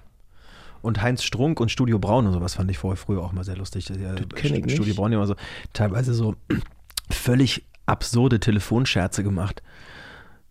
und 0.82 1.02
Heinz 1.02 1.22
Strunk 1.24 1.60
und 1.60 1.70
Studio 1.70 2.00
Braun 2.00 2.28
und 2.28 2.32
sowas 2.34 2.56
fand 2.56 2.72
ich 2.72 2.78
vorher 2.78 2.96
früher 2.96 3.22
auch 3.22 3.34
mal 3.34 3.44
sehr 3.44 3.58
lustig. 3.58 3.90
Ja, 3.90 4.14
kenn 4.36 4.56
ich 4.56 4.64
Studio 4.72 4.86
nicht. 4.86 4.96
Braun 4.96 5.12
immer 5.12 5.28
so 5.28 5.36
teilweise 5.74 6.14
so 6.14 6.36
völlig 7.10 7.66
absurde 7.86 8.40
Telefonscherze 8.40 9.24
gemacht. 9.24 9.62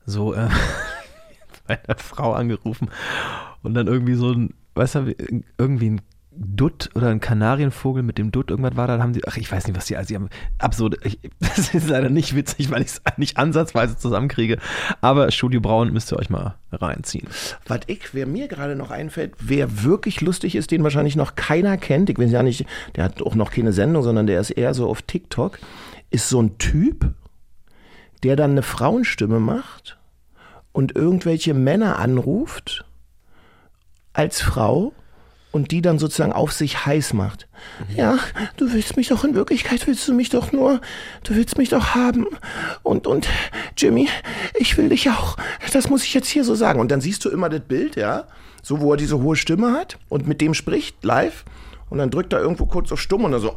So 0.06 0.34
äh, 0.34 0.48
bei 1.66 1.82
einer 1.84 1.98
Frau 1.98 2.32
angerufen 2.32 2.90
und 3.62 3.74
dann 3.74 3.86
irgendwie 3.86 4.14
so 4.14 4.32
ein, 4.32 4.54
weißt 4.74 4.96
du, 4.96 5.14
irgendwie 5.58 5.90
ein 5.90 6.00
Dutt 6.36 6.90
oder 6.94 7.08
ein 7.08 7.20
Kanarienvogel 7.20 8.02
mit 8.02 8.18
dem 8.18 8.32
Dutt, 8.32 8.50
irgendwas 8.50 8.76
war 8.76 8.88
da, 8.88 8.98
haben 8.98 9.12
die, 9.12 9.26
ach, 9.26 9.36
ich 9.36 9.50
weiß 9.50 9.66
nicht, 9.66 9.76
was 9.76 9.86
die, 9.86 9.96
also 9.96 10.08
die 10.08 10.16
haben 10.16 10.28
absurde, 10.58 10.98
ich, 11.04 11.20
das 11.40 11.72
ist 11.72 11.88
leider 11.88 12.10
nicht 12.10 12.34
witzig, 12.34 12.70
weil 12.70 12.82
ich 12.82 12.88
es 12.88 13.02
nicht 13.16 13.38
ansatzweise 13.38 13.96
zusammenkriege, 13.96 14.58
aber 15.00 15.30
Studio 15.30 15.60
Braun 15.60 15.92
müsst 15.92 16.12
ihr 16.12 16.18
euch 16.18 16.30
mal 16.30 16.56
reinziehen. 16.72 17.28
Was 17.66 17.80
ich, 17.86 18.14
wer 18.14 18.26
mir 18.26 18.48
gerade 18.48 18.74
noch 18.74 18.90
einfällt, 18.90 19.34
wer 19.38 19.84
wirklich 19.84 20.20
lustig 20.20 20.56
ist, 20.56 20.72
den 20.72 20.82
wahrscheinlich 20.82 21.14
noch 21.14 21.36
keiner 21.36 21.76
kennt, 21.76 22.10
ich 22.10 22.18
weiß 22.18 22.32
ja 22.32 22.42
nicht, 22.42 22.66
der 22.96 23.04
hat 23.04 23.22
auch 23.22 23.36
noch 23.36 23.52
keine 23.52 23.72
Sendung, 23.72 24.02
sondern 24.02 24.26
der 24.26 24.40
ist 24.40 24.50
eher 24.50 24.74
so 24.74 24.88
auf 24.88 25.02
TikTok, 25.02 25.60
ist 26.14 26.28
so 26.28 26.40
ein 26.40 26.58
Typ, 26.58 27.12
der 28.22 28.36
dann 28.36 28.52
eine 28.52 28.62
Frauenstimme 28.62 29.40
macht 29.40 29.98
und 30.72 30.94
irgendwelche 30.94 31.54
Männer 31.54 31.98
anruft 31.98 32.84
als 34.12 34.40
Frau 34.40 34.92
und 35.50 35.72
die 35.72 35.82
dann 35.82 35.98
sozusagen 35.98 36.32
auf 36.32 36.52
sich 36.52 36.86
heiß 36.86 37.14
macht. 37.14 37.48
Ja, 37.96 38.18
du 38.56 38.72
willst 38.72 38.96
mich 38.96 39.08
doch 39.08 39.24
in 39.24 39.34
Wirklichkeit 39.34 39.86
willst 39.88 40.06
du 40.06 40.14
mich 40.14 40.30
doch 40.30 40.52
nur, 40.52 40.80
du 41.24 41.34
willst 41.34 41.58
mich 41.58 41.70
doch 41.70 41.96
haben. 41.96 42.26
Und 42.84 43.08
und 43.08 43.28
Jimmy, 43.76 44.08
ich 44.56 44.78
will 44.78 44.90
dich 44.90 45.10
auch. 45.10 45.36
Das 45.72 45.90
muss 45.90 46.04
ich 46.04 46.14
jetzt 46.14 46.28
hier 46.28 46.44
so 46.44 46.54
sagen. 46.54 46.78
Und 46.78 46.92
dann 46.92 47.00
siehst 47.00 47.24
du 47.24 47.28
immer 47.28 47.48
das 47.48 47.62
Bild, 47.62 47.96
ja, 47.96 48.28
so 48.62 48.80
wo 48.80 48.92
er 48.92 48.96
diese 48.96 49.20
hohe 49.20 49.34
Stimme 49.34 49.72
hat 49.72 49.98
und 50.08 50.28
mit 50.28 50.40
dem 50.40 50.54
spricht 50.54 51.02
live. 51.02 51.44
Und 51.90 51.98
dann 51.98 52.10
drückt 52.10 52.32
er 52.32 52.40
irgendwo 52.40 52.66
kurz 52.66 52.90
auf 52.92 53.00
Stumm 53.00 53.24
und 53.24 53.32
dann 53.32 53.40
so. 53.40 53.54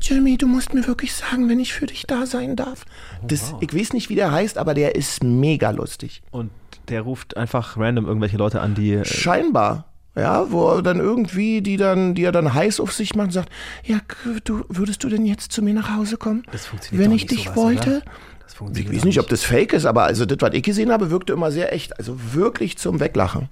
Jimmy, 0.00 0.36
du 0.36 0.46
musst 0.46 0.74
mir 0.74 0.86
wirklich 0.86 1.14
sagen, 1.14 1.48
wenn 1.48 1.60
ich 1.60 1.72
für 1.74 1.86
dich 1.86 2.06
da 2.06 2.26
sein 2.26 2.56
darf. 2.56 2.84
Das, 3.22 3.54
ich 3.60 3.74
weiß 3.74 3.92
nicht, 3.92 4.08
wie 4.08 4.14
der 4.14 4.32
heißt, 4.32 4.58
aber 4.58 4.74
der 4.74 4.94
ist 4.96 5.22
mega 5.22 5.70
lustig. 5.70 6.22
Und 6.30 6.50
der 6.88 7.02
ruft 7.02 7.36
einfach 7.36 7.76
random 7.76 8.06
irgendwelche 8.06 8.36
Leute 8.36 8.60
an, 8.60 8.74
die. 8.74 8.94
äh, 8.94 9.04
Scheinbar. 9.04 9.84
Ja, 10.16 10.50
wo 10.50 10.68
er 10.72 10.82
dann 10.82 10.98
irgendwie, 10.98 11.60
die 11.62 11.76
dann, 11.76 12.14
die 12.16 12.24
er 12.24 12.32
dann 12.32 12.52
heiß 12.52 12.80
auf 12.80 12.92
sich 12.92 13.14
macht 13.14 13.26
und 13.28 13.32
sagt, 13.32 13.50
ja, 13.84 13.98
du, 14.42 14.64
würdest 14.68 15.04
du 15.04 15.08
denn 15.08 15.24
jetzt 15.24 15.52
zu 15.52 15.62
mir 15.62 15.74
nach 15.74 15.94
Hause 15.96 16.16
kommen? 16.16 16.42
Das 16.50 16.66
funktioniert 16.66 17.04
Wenn 17.04 17.12
ich 17.14 17.22
nicht 17.22 17.30
dich 17.30 17.44
sowas, 17.44 17.56
wollte? 17.56 17.90
oder? 17.98 18.02
Das 18.42 18.52
Ich 18.52 18.58
funktioniert 18.58 18.94
weiß 18.94 19.00
doch 19.02 19.06
nicht, 19.06 19.20
ob 19.20 19.28
das 19.28 19.44
fake 19.44 19.74
ist, 19.74 19.84
aber 19.84 20.02
also 20.04 20.26
das, 20.26 20.38
was 20.40 20.54
ich 20.54 20.64
gesehen 20.64 20.90
habe, 20.90 21.10
wirkte 21.12 21.34
immer 21.34 21.52
sehr 21.52 21.72
echt. 21.72 21.96
Also 21.98 22.16
wirklich 22.32 22.78
zum 22.78 22.98
Weglachen. 22.98 23.48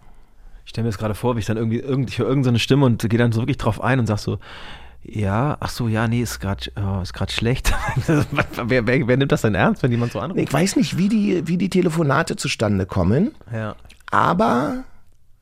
Ich 0.66 0.70
stelle 0.70 0.82
mir 0.84 0.90
das 0.90 0.98
gerade 0.98 1.14
vor, 1.14 1.36
wie 1.36 1.40
ich 1.40 1.46
dann 1.46 1.56
irgendwie, 1.56 1.78
irgend, 1.78 2.10
ich 2.10 2.18
höre 2.18 2.26
irgendeine 2.28 2.58
Stimme 2.58 2.84
und 2.84 3.08
gehe 3.08 3.18
dann 3.18 3.32
so 3.32 3.40
wirklich 3.40 3.56
drauf 3.56 3.80
ein 3.80 3.98
und 4.00 4.06
sag 4.06 4.18
so, 4.18 4.38
ja, 5.02 5.56
ach 5.60 5.70
so, 5.70 5.86
ja, 5.86 6.08
nee, 6.08 6.20
ist 6.20 6.40
gerade 6.40 6.70
oh, 6.76 7.00
ist 7.00 7.14
grad 7.14 7.30
schlecht. 7.30 7.72
wer, 8.06 8.86
wer, 8.86 9.06
wer 9.06 9.16
nimmt 9.16 9.30
das 9.30 9.42
denn 9.42 9.54
ernst, 9.54 9.82
wenn 9.84 9.92
jemand 9.92 10.10
so 10.12 10.18
anruft? 10.20 10.40
Ich 10.40 10.52
weiß 10.52 10.74
nicht, 10.76 10.98
wie 10.98 11.08
die, 11.08 11.46
wie 11.46 11.56
die 11.56 11.70
Telefonate 11.70 12.34
zustande 12.34 12.84
kommen, 12.84 13.32
Ja, 13.52 13.76
aber 14.10 14.82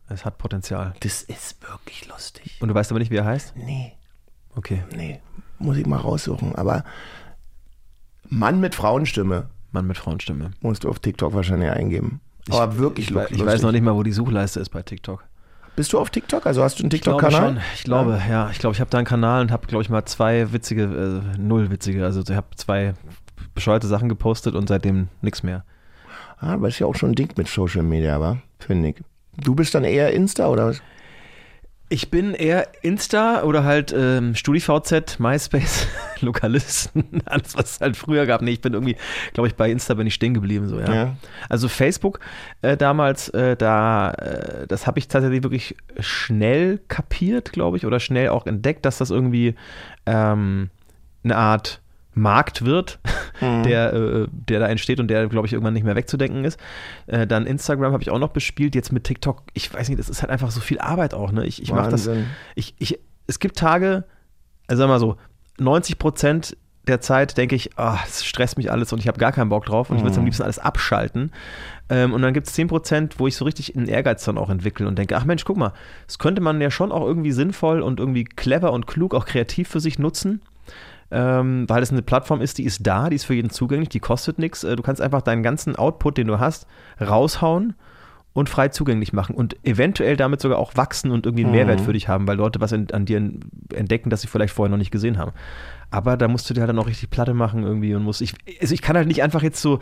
es 0.08 0.26
hat 0.26 0.36
Potenzial. 0.36 0.92
das 1.00 1.22
ist 1.22 1.56
wirklich 1.66 2.06
lustig. 2.08 2.58
Und 2.60 2.68
du 2.68 2.74
weißt 2.74 2.90
aber 2.92 2.98
nicht, 2.98 3.10
wie 3.10 3.16
er 3.16 3.24
heißt? 3.24 3.54
Nee, 3.56 3.94
Okay, 4.56 4.84
nee, 4.94 5.20
muss 5.58 5.78
ich 5.78 5.86
mal 5.86 5.96
raussuchen. 5.96 6.54
Aber 6.54 6.84
Mann 8.28 8.60
mit 8.60 8.74
Frauenstimme 8.74 9.48
Mann 9.72 9.86
mit 9.88 9.96
Frauenstimme. 9.98 10.52
musst 10.60 10.84
du 10.84 10.88
auf 10.90 11.00
TikTok 11.00 11.34
wahrscheinlich 11.34 11.70
eingeben. 11.70 12.20
Aber 12.50 12.78
wirklich 12.78 13.06
ich, 13.08 13.14
lustig. 13.14 13.38
ich 13.38 13.46
weiß 13.46 13.62
noch 13.62 13.72
nicht 13.72 13.82
mal, 13.82 13.94
wo 13.94 14.02
die 14.02 14.12
Suchleiste 14.12 14.60
ist 14.60 14.68
bei 14.70 14.82
TikTok. 14.82 15.24
Bist 15.76 15.92
du 15.92 15.98
auf 15.98 16.10
TikTok? 16.10 16.46
Also 16.46 16.62
hast 16.62 16.78
du 16.78 16.84
einen 16.84 16.92
Ich 16.94 17.00
glaube 17.00 17.20
TikTok-Kanal? 17.20 17.54
schon. 17.54 17.62
Ich 17.74 17.84
glaube, 17.84 18.22
ja. 18.28 18.48
Ich 18.50 18.58
glaube, 18.58 18.74
ich 18.74 18.80
habe 18.80 18.90
da 18.90 18.98
einen 18.98 19.06
Kanal 19.06 19.40
und 19.42 19.50
habe, 19.50 19.66
glaube 19.66 19.82
ich, 19.82 19.88
mal 19.90 20.04
zwei 20.04 20.52
witzige, 20.52 20.82
äh, 21.34 21.38
null 21.38 21.70
witzige. 21.70 22.04
Also 22.04 22.20
ich 22.22 22.30
habe 22.36 22.46
zwei 22.56 22.94
bescheuerte 23.54 23.86
Sachen 23.86 24.08
gepostet 24.08 24.54
und 24.54 24.68
seitdem 24.68 25.08
nichts 25.20 25.42
mehr. 25.42 25.64
Ah, 26.38 26.54
aber 26.54 26.68
ist 26.68 26.78
ja 26.78 26.86
auch 26.86 26.94
schon 26.94 27.10
ein 27.10 27.14
Ding 27.14 27.30
mit 27.36 27.48
Social 27.48 27.82
Media, 27.82 28.14
aber 28.14 28.38
finde 28.58 28.90
ich. 28.90 28.96
Du 29.36 29.54
bist 29.54 29.74
dann 29.74 29.84
eher 29.84 30.12
Insta 30.12 30.46
oder 30.48 30.66
was? 30.66 30.82
Ich 31.94 32.10
bin 32.10 32.34
eher 32.34 32.66
Insta 32.82 33.44
oder 33.44 33.62
halt 33.62 33.94
ähm, 33.96 34.34
StudiVZ, 34.34 35.20
MySpace, 35.20 35.86
Lokalisten, 36.20 37.22
alles 37.24 37.56
was 37.56 37.74
es 37.74 37.80
halt 37.80 37.96
früher 37.96 38.26
gab. 38.26 38.42
Nee, 38.42 38.50
ich 38.50 38.60
bin 38.60 38.72
irgendwie, 38.72 38.96
glaube 39.32 39.46
ich, 39.46 39.54
bei 39.54 39.70
Insta 39.70 39.94
bin 39.94 40.08
ich 40.08 40.14
stehen 40.14 40.34
geblieben. 40.34 40.66
So, 40.66 40.80
ja. 40.80 40.92
Ja. 40.92 41.16
Also 41.48 41.68
Facebook 41.68 42.18
äh, 42.62 42.76
damals, 42.76 43.28
äh, 43.28 43.56
da, 43.56 44.10
äh, 44.10 44.66
das 44.66 44.88
habe 44.88 44.98
ich 44.98 45.06
tatsächlich 45.06 45.44
wirklich 45.44 45.76
schnell 46.00 46.80
kapiert, 46.88 47.52
glaube 47.52 47.76
ich, 47.76 47.86
oder 47.86 48.00
schnell 48.00 48.30
auch 48.30 48.48
entdeckt, 48.48 48.84
dass 48.84 48.98
das 48.98 49.10
irgendwie 49.10 49.54
ähm, 50.04 50.70
eine 51.22 51.36
Art 51.36 51.80
Markt 52.14 52.64
wird, 52.64 52.98
der, 53.40 53.92
äh, 53.92 54.26
der 54.30 54.60
da 54.60 54.66
entsteht 54.66 55.00
und 55.00 55.08
der, 55.08 55.26
glaube 55.28 55.46
ich, 55.46 55.52
irgendwann 55.52 55.74
nicht 55.74 55.84
mehr 55.84 55.96
wegzudenken 55.96 56.44
ist. 56.44 56.58
Äh, 57.06 57.26
dann 57.26 57.46
Instagram 57.46 57.92
habe 57.92 58.02
ich 58.02 58.10
auch 58.10 58.18
noch 58.18 58.30
bespielt, 58.30 58.74
jetzt 58.74 58.92
mit 58.92 59.04
TikTok. 59.04 59.42
Ich 59.52 59.72
weiß 59.72 59.88
nicht, 59.88 59.98
das 59.98 60.08
ist 60.08 60.22
halt 60.22 60.30
einfach 60.30 60.50
so 60.50 60.60
viel 60.60 60.78
Arbeit 60.78 61.14
auch. 61.14 61.32
Ne? 61.32 61.44
Ich, 61.46 61.62
ich 61.62 61.72
mache 61.72 61.90
das. 61.90 62.08
Ich, 62.54 62.74
ich, 62.78 62.98
es 63.26 63.38
gibt 63.38 63.56
Tage, 63.56 64.04
also 64.66 64.82
sag 64.82 64.88
mal 64.88 65.00
so, 65.00 65.16
90 65.58 65.98
Prozent 65.98 66.56
der 66.86 67.00
Zeit 67.00 67.38
denke 67.38 67.56
ich, 67.56 67.78
ah, 67.78 67.98
es 68.06 68.24
stresst 68.24 68.58
mich 68.58 68.70
alles 68.70 68.92
und 68.92 68.98
ich 68.98 69.08
habe 69.08 69.18
gar 69.18 69.32
keinen 69.32 69.48
Bock 69.48 69.64
drauf 69.64 69.90
und 69.90 69.96
ich 69.96 70.02
würde 70.02 70.18
am 70.18 70.24
liebsten 70.24 70.42
alles 70.42 70.58
abschalten. 70.58 71.32
Ähm, 71.88 72.12
und 72.12 72.20
dann 72.22 72.34
gibt 72.34 72.46
es 72.46 72.52
10 72.52 72.68
Prozent, 72.68 73.18
wo 73.18 73.26
ich 73.26 73.36
so 73.36 73.44
richtig 73.44 73.74
einen 73.74 73.88
Ehrgeiz 73.88 74.24
dann 74.24 74.36
auch 74.36 74.50
entwickle 74.50 74.86
und 74.86 74.98
denke, 74.98 75.16
ach 75.16 75.24
Mensch, 75.24 75.44
guck 75.44 75.56
mal, 75.56 75.72
das 76.06 76.18
könnte 76.18 76.42
man 76.42 76.60
ja 76.60 76.70
schon 76.70 76.92
auch 76.92 77.06
irgendwie 77.06 77.32
sinnvoll 77.32 77.80
und 77.80 78.00
irgendwie 78.00 78.24
clever 78.24 78.72
und 78.72 78.86
klug, 78.86 79.14
auch 79.14 79.24
kreativ 79.24 79.68
für 79.68 79.80
sich 79.80 79.98
nutzen 79.98 80.42
ähm, 81.14 81.68
weil 81.68 81.80
es 81.82 81.92
eine 81.92 82.02
Plattform 82.02 82.40
ist, 82.40 82.58
die 82.58 82.64
ist 82.64 82.84
da, 82.84 83.08
die 83.08 83.16
ist 83.16 83.24
für 83.24 83.34
jeden 83.34 83.50
zugänglich, 83.50 83.88
die 83.88 84.00
kostet 84.00 84.38
nichts. 84.38 84.64
Äh, 84.64 84.74
Du 84.74 84.82
kannst 84.82 85.00
einfach 85.00 85.22
deinen 85.22 85.44
ganzen 85.44 85.76
Output, 85.76 86.18
den 86.18 86.26
du 86.26 86.40
hast, 86.40 86.66
raushauen 87.00 87.74
und 88.32 88.48
frei 88.48 88.68
zugänglich 88.68 89.12
machen 89.12 89.36
und 89.36 89.56
eventuell 89.64 90.16
damit 90.16 90.40
sogar 90.40 90.58
auch 90.58 90.76
wachsen 90.76 91.12
und 91.12 91.24
irgendwie 91.24 91.44
einen 91.44 91.52
Mehrwert 91.52 91.80
für 91.80 91.92
dich 91.92 92.08
haben, 92.08 92.26
weil 92.26 92.36
Leute 92.36 92.60
was 92.60 92.72
in, 92.72 92.90
an 92.90 93.06
dir 93.06 93.18
entdecken, 93.72 94.10
das 94.10 94.22
sie 94.22 94.26
vielleicht 94.26 94.52
vorher 94.52 94.70
noch 94.70 94.76
nicht 94.78 94.90
gesehen 94.90 95.18
haben. 95.18 95.30
Aber 95.92 96.16
da 96.16 96.26
musst 96.26 96.50
du 96.50 96.54
dir 96.54 96.60
halt 96.60 96.68
dann 96.68 96.78
auch 96.80 96.88
richtig 96.88 97.10
Platte 97.10 97.32
machen 97.32 97.62
irgendwie 97.62 97.94
und 97.94 98.02
musst, 98.02 98.20
ich, 98.20 98.34
also 98.60 98.74
ich 98.74 98.82
kann 98.82 98.96
halt 98.96 99.06
nicht 99.06 99.22
einfach 99.22 99.42
jetzt 99.42 99.62
so, 99.62 99.78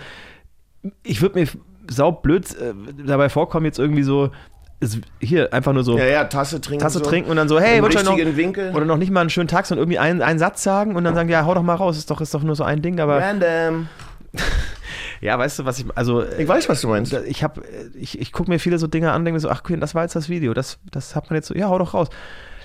ich 1.03 1.23
würde 1.23 1.41
mir 1.41 1.49
saublöd 1.89 2.55
äh, 2.57 2.75
dabei 3.07 3.31
vorkommen, 3.31 3.65
jetzt 3.65 3.79
irgendwie 3.79 4.03
so, 4.03 4.31
hier 5.21 5.53
einfach 5.53 5.73
nur 5.73 5.85
so, 5.85 5.99
Ja, 5.99 6.05
ja, 6.05 6.25
Tasse 6.25 6.61
trinken. 6.61 6.83
Tasse 6.83 6.99
so. 6.99 7.05
trinken 7.05 7.31
und 7.31 7.37
dann 7.37 7.49
so, 7.49 7.61
hey, 7.61 7.83
wollt 7.83 7.95
ihr 7.95 8.03
noch, 8.03 8.17
Winkel. 8.17 8.73
oder 8.75 8.85
noch 8.85 8.97
nicht 8.97 9.11
mal 9.11 9.21
einen 9.21 9.31
schönen 9.31 9.49
Tag, 9.49 9.67
sondern 9.67 9.83
irgendwie 9.83 9.99
einen, 9.99 10.23
einen 10.23 10.39
Satz 10.39 10.63
sagen 10.63 10.97
und 10.97 11.05
dann 11.05 11.15
sagen, 11.15 11.29
ja, 11.29 11.45
hau 11.45 11.55
doch 11.55 11.63
mal 11.63 11.75
raus, 11.75 11.97
ist 11.97 12.11
doch, 12.11 12.21
ist 12.21 12.35
doch 12.35 12.43
nur 12.43 12.57
so 12.57 12.65
ein 12.65 12.83
Ding, 12.83 13.01
aber 13.01 13.21
Random. 13.21 13.89
ja, 15.21 15.39
weißt 15.39 15.61
du, 15.61 15.65
was 15.65 15.79
ich, 15.79 15.87
also 15.95 16.25
Ich 16.39 16.49
weiß, 16.49 16.69
was 16.69 16.81
du 16.81 16.89
meinst. 16.89 17.13
ich 17.13 17.43
habe, 17.43 17.63
ich, 17.95 18.21
ich 18.21 18.33
gucke 18.33 18.51
mir 18.51 18.59
viele 18.59 18.79
so 18.79 18.87
Dinge 18.87 19.13
an, 19.13 19.25
denke 19.25 19.35
mir 19.35 19.41
so, 19.41 19.51
ach, 19.51 19.63
das 19.63 19.95
war 19.95 20.03
jetzt 20.03 20.17
das 20.17 20.29
Video, 20.29 20.55
das, 20.55 20.79
das 20.91 21.15
hat 21.15 21.31
man 21.31 21.37
jetzt 21.37 21.49
so, 21.49 21.55
ja, 21.55 21.69
hau 21.69 21.79
doch 21.79 21.95
raus. 21.95 22.09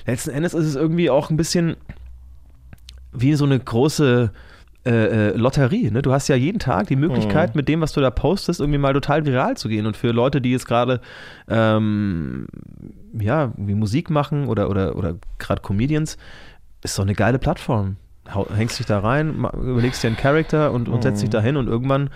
Letzten 0.05 0.31
Endes 0.31 0.53
ist 0.53 0.65
es 0.65 0.75
irgendwie 0.75 1.09
auch 1.09 1.29
ein 1.29 1.37
bisschen 1.37 1.75
wie 3.11 3.35
so 3.35 3.45
eine 3.45 3.59
große 3.59 4.31
äh, 4.87 5.29
äh, 5.29 5.35
Lotterie. 5.35 5.91
Ne? 5.91 6.01
Du 6.01 6.13
hast 6.13 6.29
ja 6.29 6.35
jeden 6.35 6.59
Tag 6.59 6.87
die 6.87 6.95
Möglichkeit, 6.95 7.55
mit 7.55 7.67
dem, 7.67 7.81
was 7.81 7.91
du 7.91 7.99
da 7.99 8.09
postest, 8.09 8.61
irgendwie 8.61 8.79
mal 8.79 8.93
total 8.93 9.25
viral 9.25 9.57
zu 9.57 9.67
gehen. 9.67 9.85
Und 9.85 9.97
für 9.97 10.11
Leute, 10.11 10.39
die 10.39 10.51
jetzt 10.51 10.65
gerade 10.65 11.01
ähm, 11.49 12.47
ja, 13.19 13.51
wie 13.57 13.75
Musik 13.75 14.09
machen 14.09 14.47
oder, 14.47 14.69
oder, 14.69 14.95
oder 14.95 15.15
gerade 15.39 15.61
Comedians, 15.61 16.17
ist 16.83 16.97
doch 16.97 17.03
eine 17.03 17.15
geile 17.15 17.37
Plattform. 17.37 17.97
Hängst 18.55 18.79
dich 18.79 18.85
da 18.85 18.99
rein, 18.99 19.45
überlegst 19.53 20.03
dir 20.03 20.07
einen 20.07 20.17
Charakter 20.17 20.71
und, 20.71 20.89
und 20.89 21.03
setzt 21.03 21.21
dich 21.21 21.29
da 21.29 21.41
hin 21.41 21.57
und 21.57 21.67
irgendwann 21.67 22.09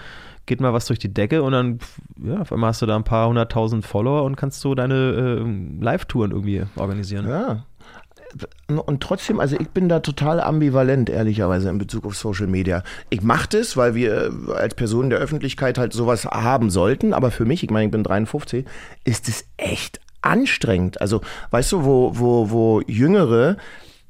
geht 0.46 0.60
mal 0.60 0.74
was 0.74 0.86
durch 0.86 1.00
die 1.00 1.14
Decke 1.14 1.44
und 1.44 1.52
dann, 1.52 1.80
ja, 2.22 2.42
auf 2.42 2.52
einmal 2.52 2.70
hast 2.70 2.82
du 2.82 2.86
da 2.86 2.96
ein 2.96 3.04
paar 3.04 3.28
hunderttausend 3.28 3.86
Follower 3.86 4.24
und 4.24 4.36
kannst 4.36 4.60
so 4.60 4.76
deine 4.76 4.96
äh, 4.96 5.84
Live-Touren 5.84 6.32
irgendwie 6.32 6.64
organisieren. 6.76 7.28
Ja. 7.28 7.66
Und 8.68 9.04
trotzdem, 9.04 9.40
also 9.40 9.58
ich 9.60 9.70
bin 9.70 9.90
da 9.90 10.00
total 10.00 10.40
ambivalent, 10.40 11.10
ehrlicherweise, 11.10 11.70
in 11.70 11.78
Bezug 11.78 12.06
auf 12.06 12.16
Social 12.16 12.48
Media. 12.48 12.84
Ich 13.10 13.22
mache 13.22 13.50
das, 13.50 13.76
weil 13.76 13.96
wir 13.96 14.32
als 14.56 14.76
Personen 14.76 15.10
der 15.10 15.20
Öffentlichkeit 15.20 15.78
halt 15.78 15.94
sowas 15.94 16.26
haben 16.26 16.70
sollten, 16.70 17.14
aber 17.14 17.32
für 17.32 17.46
mich, 17.46 17.64
ich 17.64 17.70
meine, 17.70 17.86
ich 17.86 17.92
bin 17.92 18.04
53, 18.04 18.66
ist 19.04 19.28
es 19.28 19.46
echt 19.58 20.00
anstrengend. 20.22 21.02
Also, 21.02 21.22
weißt 21.50 21.72
du, 21.72 21.84
wo, 21.84 22.12
wo, 22.16 22.52
wo 22.52 22.82
Jüngere 22.88 23.58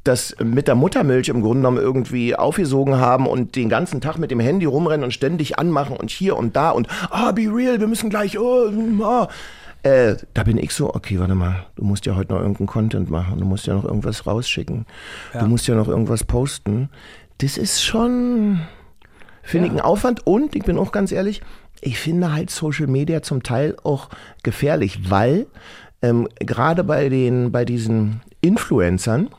das 0.04 0.36
mit 0.44 0.68
der 0.68 0.76
Muttermilch 0.76 1.30
im 1.30 1.42
Grunde 1.42 1.60
genommen 1.60 1.78
irgendwie 1.78 2.36
aufgesogen 2.36 2.98
haben 2.98 3.28
und 3.28 3.56
den 3.56 3.70
ganzen 3.70 4.02
Tag 4.02 4.18
mit 4.18 4.32
dem 4.32 4.40
Handy 4.40 4.66
rumrennen 4.66 5.04
und 5.04 5.12
ständig 5.12 5.60
anmachen 5.60 5.96
und 5.96 6.10
hier 6.10 6.38
und 6.38 6.56
da 6.56 6.72
und 6.72 6.88
ah, 7.12 7.32
be 7.32 7.44
real, 7.44 7.80
wir 7.80 7.88
müssen 7.88 8.10
gleich, 8.10 8.40
oh, 8.40 8.72
ah. 9.04 9.28
Äh, 9.84 10.16
da 10.34 10.44
bin 10.44 10.58
ich 10.58 10.74
so, 10.74 10.94
okay, 10.94 11.20
warte 11.20 11.34
mal, 11.34 11.66
du 11.76 11.84
musst 11.84 12.06
ja 12.06 12.16
heute 12.16 12.34
noch 12.34 12.40
irgendeinen 12.40 12.68
Content 12.68 13.10
machen, 13.10 13.40
du 13.40 13.46
musst 13.46 13.66
ja 13.66 13.74
noch 13.74 13.86
irgendwas 13.86 14.28
rausschicken, 14.28 14.86
du 15.34 15.48
musst 15.48 15.68
ja 15.68 15.74
noch 15.74 15.88
irgendwas 15.88 16.24
posten. 16.24 16.90
Das 17.40 17.58
ist 17.58 17.84
schon, 17.84 18.62
finde 19.42 19.68
ich, 19.68 19.74
ein 19.74 19.82
Aufwand 19.82 20.28
und 20.28 20.56
ich 20.56 20.64
bin 20.64 20.78
auch 20.78 20.92
ganz 20.92 21.12
ehrlich, 21.12 21.42
ich 21.82 21.98
finde 21.98 22.32
halt 22.32 22.52
Social 22.52 22.86
Media 22.86 23.24
zum 23.24 23.42
Teil 23.42 23.76
auch 23.84 24.10
gefährlich, 24.44 25.10
weil 25.10 25.48
ähm, 26.04 26.28
gerade 26.40 26.84
bei 26.84 27.10
den, 27.10 27.52
bei 27.52 27.66
diesen 27.66 28.22
Influencern 28.42 29.30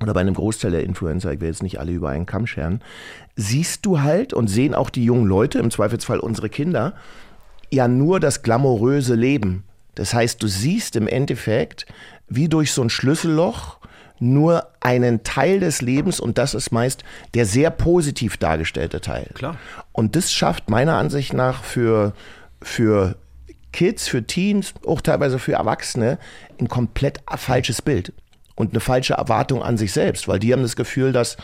oder 0.00 0.14
bei 0.14 0.20
einem 0.20 0.34
Großteil 0.34 0.70
der 0.70 0.84
Influencer, 0.84 1.32
ich 1.32 1.40
will 1.40 1.48
jetzt 1.48 1.62
nicht 1.62 1.78
alle 1.78 1.92
über 1.92 2.08
einen 2.08 2.24
Kamm 2.24 2.46
scheren, 2.46 2.80
siehst 3.36 3.84
du 3.84 4.00
halt 4.00 4.32
und 4.32 4.48
sehen 4.48 4.74
auch 4.74 4.88
die 4.88 5.04
jungen 5.04 5.26
Leute, 5.26 5.58
im 5.58 5.70
Zweifelsfall 5.70 6.20
unsere 6.20 6.48
Kinder, 6.48 6.94
ja 7.70 7.88
nur 7.88 8.20
das 8.20 8.42
glamouröse 8.42 9.14
Leben. 9.14 9.64
Das 9.94 10.14
heißt, 10.14 10.42
du 10.42 10.46
siehst 10.46 10.96
im 10.96 11.08
Endeffekt, 11.08 11.86
wie 12.28 12.48
durch 12.48 12.72
so 12.72 12.82
ein 12.82 12.90
Schlüsselloch, 12.90 13.78
nur 14.20 14.68
einen 14.80 15.22
Teil 15.22 15.60
des 15.60 15.80
Lebens 15.80 16.20
und 16.20 16.38
das 16.38 16.54
ist 16.54 16.72
meist 16.72 17.04
der 17.34 17.46
sehr 17.46 17.70
positiv 17.70 18.36
dargestellte 18.36 19.00
Teil. 19.00 19.28
Klar. 19.34 19.56
Und 19.92 20.16
das 20.16 20.32
schafft 20.32 20.70
meiner 20.70 20.96
Ansicht 20.96 21.32
nach 21.32 21.62
für, 21.62 22.14
für 22.60 23.16
Kids, 23.72 24.08
für 24.08 24.26
Teens, 24.26 24.74
auch 24.86 25.00
teilweise 25.00 25.38
für 25.38 25.52
Erwachsene 25.52 26.18
ein 26.58 26.68
komplett 26.68 27.20
falsches 27.36 27.82
Bild 27.82 28.12
und 28.56 28.70
eine 28.70 28.80
falsche 28.80 29.14
Erwartung 29.14 29.62
an 29.62 29.76
sich 29.76 29.92
selbst, 29.92 30.26
weil 30.26 30.38
die 30.38 30.52
haben 30.52 30.62
das 30.62 30.76
Gefühl, 30.76 31.12
dass 31.12 31.36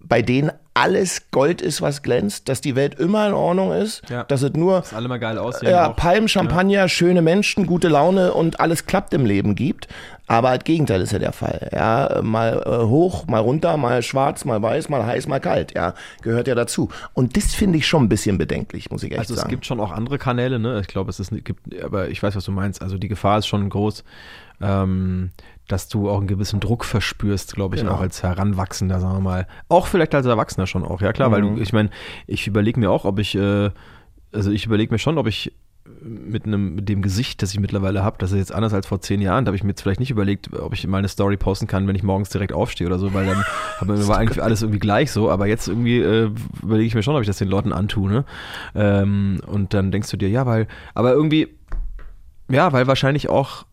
bei 0.00 0.22
denen 0.22 0.52
alles 0.76 1.30
Gold 1.30 1.62
ist, 1.62 1.80
was 1.80 2.02
glänzt, 2.02 2.50
dass 2.50 2.60
die 2.60 2.76
Welt 2.76 2.96
immer 3.00 3.26
in 3.26 3.32
Ordnung 3.32 3.72
ist, 3.72 4.02
Ja. 4.10 4.24
dass 4.24 4.42
es 4.42 4.52
nur 4.52 4.80
Dass 4.80 4.92
alle 4.92 5.08
mal 5.08 5.18
geil 5.18 5.38
aussehen. 5.38 5.70
ja, 5.70 5.90
auch. 5.90 5.96
Palmen, 5.96 6.28
Champagner, 6.28 6.86
schöne 6.90 7.22
Menschen, 7.22 7.66
gute 7.66 7.88
Laune 7.88 8.34
und 8.34 8.60
alles 8.60 8.84
klappt 8.84 9.14
im 9.14 9.24
Leben 9.24 9.54
gibt. 9.54 9.88
Aber 10.28 10.54
das 10.54 10.64
Gegenteil 10.64 11.00
ist 11.00 11.12
ja 11.12 11.18
der 11.20 11.32
Fall. 11.32 11.70
Ja, 11.72 12.20
mal 12.22 12.60
äh, 12.66 12.84
hoch, 12.86 13.26
mal 13.26 13.38
runter, 13.38 13.76
mal 13.76 14.02
schwarz, 14.02 14.44
mal 14.44 14.60
weiß, 14.60 14.88
mal 14.88 15.06
heiß, 15.06 15.28
mal 15.28 15.38
kalt. 15.40 15.72
Ja, 15.74 15.94
gehört 16.20 16.48
ja 16.48 16.54
dazu. 16.56 16.88
Und 17.14 17.36
das 17.36 17.54
finde 17.54 17.78
ich 17.78 17.86
schon 17.86 18.02
ein 18.04 18.08
bisschen 18.08 18.36
bedenklich, 18.36 18.90
muss 18.90 19.02
ich 19.04 19.12
echt 19.12 19.20
Also 19.20 19.34
es 19.34 19.40
sagen. 19.40 19.50
gibt 19.50 19.64
schon 19.66 19.80
auch 19.80 19.92
andere 19.92 20.18
Kanäle, 20.18 20.58
ne? 20.58 20.80
Ich 20.80 20.88
glaube, 20.88 21.10
es 21.10 21.20
ist, 21.20 21.30
gibt, 21.44 21.80
aber 21.82 22.08
ich 22.08 22.22
weiß, 22.22 22.34
was 22.36 22.44
du 22.44 22.50
meinst. 22.52 22.82
Also 22.82 22.98
die 22.98 23.08
Gefahr 23.08 23.38
ist 23.38 23.46
schon 23.46 23.68
groß, 23.70 24.02
ähm, 24.60 25.30
dass 25.68 25.88
du 25.88 26.08
auch 26.08 26.18
einen 26.18 26.28
gewissen 26.28 26.60
Druck 26.60 26.84
verspürst, 26.84 27.54
glaube 27.54 27.74
ich, 27.76 27.82
Genau. 27.82 27.94
auch 27.94 28.00
als 28.00 28.22
Heranwachsender, 28.22 29.00
sagen 29.00 29.14
wir 29.16 29.20
mal. 29.20 29.46
Auch 29.68 29.86
vielleicht 29.88 30.14
als 30.14 30.26
Erwachsener 30.26 30.66
schon 30.66 30.84
auch, 30.84 31.00
ja 31.00 31.12
klar, 31.12 31.30
weil 31.32 31.42
Mhm. 31.42 31.56
du, 31.56 31.62
ich 31.62 31.72
meine, 31.72 31.90
ich 32.26 32.46
überlege 32.46 32.78
mir 32.78 32.90
auch, 32.90 33.04
ob 33.04 33.18
ich, 33.18 33.34
äh, 33.36 33.70
also 34.32 34.50
ich 34.50 34.66
überlege 34.66 34.92
mir 34.94 34.98
schon, 34.98 35.18
ob 35.18 35.26
ich 35.26 35.52
mit 36.02 36.46
einem 36.46 36.74
mit 36.74 36.88
dem 36.88 37.00
Gesicht, 37.00 37.42
das 37.42 37.52
ich 37.52 37.60
mittlerweile 37.60 38.02
habe, 38.02 38.16
das 38.18 38.32
ist 38.32 38.38
jetzt 38.38 38.52
anders 38.52 38.74
als 38.74 38.88
vor 38.88 39.00
zehn 39.00 39.20
Jahren, 39.20 39.44
da 39.44 39.50
habe 39.50 39.56
ich 39.56 39.62
mir 39.62 39.70
jetzt 39.70 39.82
vielleicht 39.82 40.00
nicht 40.00 40.10
überlegt, 40.10 40.52
ob 40.52 40.72
ich 40.72 40.84
mal 40.86 40.98
eine 40.98 41.06
Story 41.06 41.36
posten 41.36 41.68
kann, 41.68 41.86
wenn 41.86 41.94
ich 41.94 42.02
morgens 42.02 42.28
direkt 42.28 42.52
aufstehe 42.52 42.88
oder 42.88 42.98
so, 42.98 43.14
weil 43.14 43.24
dann 43.24 43.44
war 44.08 44.18
eigentlich 44.18 44.42
alles 44.42 44.62
irgendwie 44.62 44.80
gleich 44.80 45.12
so, 45.12 45.30
aber 45.30 45.46
jetzt 45.46 45.68
irgendwie 45.68 45.98
äh, 46.00 46.30
überlege 46.60 46.86
ich 46.88 46.94
mir 46.96 47.04
schon, 47.04 47.14
ob 47.14 47.20
ich 47.20 47.28
das 47.28 47.38
den 47.38 47.46
Leuten 47.48 47.72
antue, 47.72 48.10
ne? 48.10 48.24
Ähm, 48.74 49.40
und 49.46 49.74
dann 49.74 49.92
denkst 49.92 50.10
du 50.10 50.16
dir, 50.16 50.28
ja, 50.28 50.44
weil, 50.44 50.66
aber 50.94 51.12
irgendwie, 51.12 51.54
ja, 52.50 52.72
weil 52.72 52.86
wahrscheinlich 52.88 53.28
auch 53.28 53.65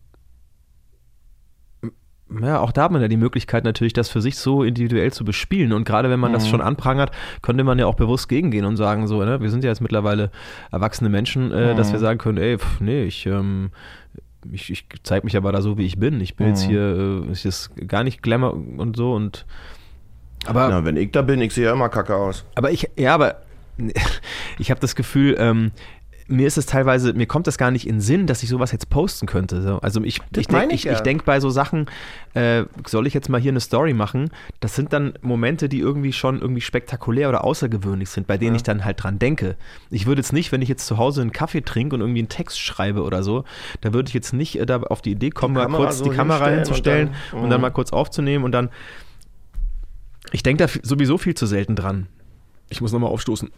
ja, 2.42 2.60
auch 2.60 2.72
da 2.72 2.84
hat 2.84 2.92
man 2.92 3.02
ja 3.02 3.08
die 3.08 3.18
Möglichkeit 3.18 3.64
natürlich, 3.64 3.94
das 3.94 4.10
für 4.10 4.22
sich 4.22 4.38
so 4.38 4.64
individuell 4.64 5.12
zu 5.14 5.24
bespielen. 5.26 5.74
Und 5.74 5.84
gerade 5.86 6.10
wenn 6.10 6.20
man 6.20 6.32
Mhm. 6.32 6.34
das 6.34 6.48
schon 6.48 6.62
anprangert, 6.62 7.12
könnte 7.42 7.64
man 7.64 7.78
ja 7.80 7.86
auch 7.86 7.96
bewusst 7.96 8.30
gegengehen 8.30 8.66
und 8.66 8.78
sagen 8.78 9.08
so, 9.08 9.24
ne, 9.24 9.42
wir 9.42 9.50
sind 9.50 9.64
ja 9.64 9.70
jetzt 9.70 9.82
mittlerweile 9.82 10.32
erwachsene 10.72 11.10
Menschen, 11.10 11.52
äh, 11.52 11.76
dass 11.76 11.92
wir 11.92 12.00
Mhm. 12.00 12.04
sagen 12.04 12.20
können, 12.20 12.38
ey, 12.38 12.58
pf, 12.58 12.80
nee, 12.82 13.04
ich, 13.04 13.26
ähm, 13.26 13.72
ich, 14.52 14.70
ich 14.72 14.86
zeige 15.04 15.26
mich 15.26 15.38
aber 15.38 15.52
da 15.52 15.62
so, 15.62 15.78
wie 15.78 15.86
ich 15.86 15.98
bin. 16.00 16.20
Ich 16.22 16.36
bin 16.36 16.48
jetzt 16.48 16.64
Mhm. 16.64 16.72
hier, 16.72 17.24
äh, 17.28 17.32
ich 17.32 17.46
ist 17.46 17.70
gar 17.88 18.04
nicht 18.04 18.22
Glamour 18.24 18.54
und 18.78 18.96
so 18.98 19.14
und 19.14 19.46
aber 20.46 20.68
Na, 20.70 20.84
wenn 20.84 20.98
ich 20.98 21.12
da 21.12 21.22
bin, 21.22 21.40
ich 21.42 21.54
sehe 21.54 21.66
ja 21.66 21.72
immer 21.74 21.88
kacke 21.88 22.16
aus. 22.16 22.44
aber 22.56 22.72
ich, 22.72 22.90
ja, 22.98 23.14
aber 23.16 23.38
ich 24.60 24.70
habe 24.72 24.80
das 24.82 24.96
Gefühl, 24.96 25.36
ähm, 25.40 25.72
mir 26.34 26.48
ist 26.48 26.58
es 26.58 26.66
teilweise, 26.66 27.14
mir 27.14 27.26
kommt 27.28 27.48
das 27.48 27.58
gar 27.58 27.70
nicht 27.72 27.88
in 27.88 28.02
Sinn, 28.02 28.28
dass 28.28 28.42
ich 28.44 28.50
sowas 28.50 28.72
jetzt 28.72 28.90
posten 28.90 29.28
könnte. 29.28 29.62
So. 29.62 29.80
Also 29.82 30.02
ich, 30.04 30.18
Das 30.32 30.42
ich, 30.42 30.48
denk, 30.48 30.52
meine 30.52 30.74
ich 30.74 30.82
ich, 30.82 30.86
ja. 30.86 30.94
ich 30.94 31.00
denke 31.02 31.24
bei 31.26 31.40
so 31.40 31.50
Sachen, 31.50 31.86
äh, 32.34 32.64
soll 32.88 33.08
ich 33.08 33.14
jetzt 33.14 33.30
mal 33.30 33.40
hier 33.40 33.52
eine 33.52 33.60
Story 33.60 33.94
machen? 33.94 34.32
Das 34.60 34.76
sind 34.76 34.94
dann 34.94 35.14
Momente, 35.22 35.70
die 35.70 35.80
irgendwie 35.80 36.12
schon 36.14 36.40
irgendwie 36.42 36.62
spektakulär 36.62 37.30
oder 37.30 37.44
außergewöhnlich 37.44 38.10
sind, 38.10 38.26
bei 38.28 38.38
denen 38.38 38.56
ich 38.56 38.64
dann 38.64 38.84
halt 38.84 39.04
dran 39.04 39.20
denke. 39.20 39.56
Ich 39.92 40.06
würde 40.06 40.22
jetzt 40.22 40.34
nicht, 40.34 40.52
wenn 40.52 40.62
ich 40.62 40.70
jetzt 40.70 40.88
zu 40.88 40.98
Hause 40.98 41.22
einen 41.22 41.32
Kaffee 41.32 41.62
trinke 41.62 41.96
und 41.96 42.02
irgendwie 42.02 42.20
einen 42.22 42.30
Text 42.30 42.60
schreibe 42.60 43.04
oder 43.04 43.22
so, 43.24 43.44
da 43.82 43.94
würde 43.94 44.08
ich 44.10 44.14
jetzt 44.14 44.34
nicht 44.34 44.60
äh, 44.60 44.66
da 44.66 44.82
auf 44.82 45.02
die 45.02 45.12
Idee 45.12 45.30
kommen, 45.30 45.54
mal 45.54 45.64
Kamera 45.64 45.84
kurz 45.86 45.98
so 46.00 46.06
die 46.06 46.16
Kamera 46.16 46.48
hinzustellen 46.50 47.10
und 47.10 47.14
und 47.14 47.42
dann- 47.44 47.50
dann, 47.52 47.60
Mhm. 47.60 47.62
mal 47.62 47.70
kurz 47.72 47.94
aufzunehmen 47.94 48.44
und 48.44 48.52
dann. 48.52 48.70
Ich 50.32 50.42
denke 50.42 50.66
da 50.66 50.74
sowieso 50.82 51.18
viel 51.18 51.36
zu 51.36 51.46
selten 51.46 51.76
dran. 51.76 52.08
Ich 52.70 52.82
muss 52.82 52.92
nochmal 52.92 53.12
aufstoßen. 53.12 53.52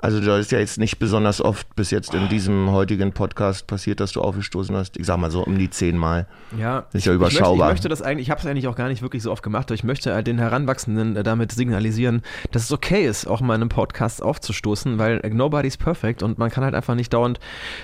Also 0.00 0.20
da 0.20 0.38
ist 0.38 0.52
ja 0.52 0.58
jetzt 0.58 0.78
nicht 0.78 0.98
besonders 0.98 1.40
oft 1.40 1.74
bis 1.74 1.90
jetzt 1.90 2.14
in 2.14 2.28
diesem 2.28 2.70
heutigen 2.70 3.12
Podcast 3.12 3.66
passiert, 3.66 3.98
dass 4.00 4.12
du 4.12 4.20
aufgestoßen 4.20 4.76
hast. 4.76 4.96
Ich 4.98 5.06
sag 5.06 5.16
mal 5.18 5.30
so 5.30 5.42
um 5.42 5.58
die 5.58 5.70
zehnmal. 5.70 6.26
Ja, 6.56 6.82
Das 6.92 6.96
ist 7.00 7.06
ja 7.06 7.12
ich- 7.12 7.16
überschaubar. 7.16 7.52
Ich 7.52 7.58
möchte, 7.58 7.64
ich 7.64 7.72
möchte 7.72 7.88
das 7.88 8.02
eigentlich, 8.02 8.26
ich 8.26 8.30
habe 8.30 8.40
es 8.40 8.46
eigentlich 8.46 8.68
auch 8.68 8.76
gar 8.76 8.88
nicht 8.88 9.02
wirklich 9.02 9.22
so 9.22 9.32
oft 9.32 9.42
gemacht, 9.42 9.66
aber 9.68 9.74
ich 9.74 9.84
möchte 9.84 10.14
halt 10.14 10.26
den 10.26 10.38
Heranwachsenden 10.38 11.16
äh, 11.16 11.22
damit 11.22 11.50
signalisieren, 11.52 12.22
dass 12.52 12.64
es 12.64 12.72
okay 12.72 13.06
ist, 13.06 13.26
auch 13.26 13.40
mal 13.40 13.54
in 13.54 13.62
einem 13.62 13.68
Podcast 13.70 14.22
aufzustoßen, 14.22 14.98
weil 14.98 15.20
äh, 15.24 15.30
nobody's 15.30 15.76
perfect 15.76 16.22
und 16.22 16.38
man 16.38 16.50
kann 16.50 16.62
halt 16.62 16.74
einfach 16.74 16.94
nicht 16.94 17.12
dauernd 17.12 17.40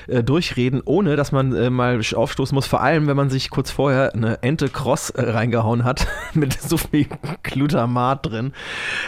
äh, 0.06 0.22
durchreden, 0.22 0.82
ohne 0.84 1.16
dass 1.16 1.32
man 1.32 1.54
äh, 1.54 1.70
mal 1.70 2.00
aufstoßen 2.14 2.54
muss, 2.54 2.66
vor 2.66 2.82
allem 2.82 3.06
wenn 3.06 3.16
man 3.16 3.30
sich 3.30 3.50
kurz 3.50 3.70
vorher 3.70 4.14
eine 4.14 4.42
Ente 4.42 4.68
Cross 4.68 5.10
äh, 5.10 5.30
reingehauen 5.30 5.84
hat 5.84 6.06
mit 6.34 6.60
so 6.60 6.76
viel 6.76 7.06
Glutamat 7.42 8.26
drin. 8.26 8.52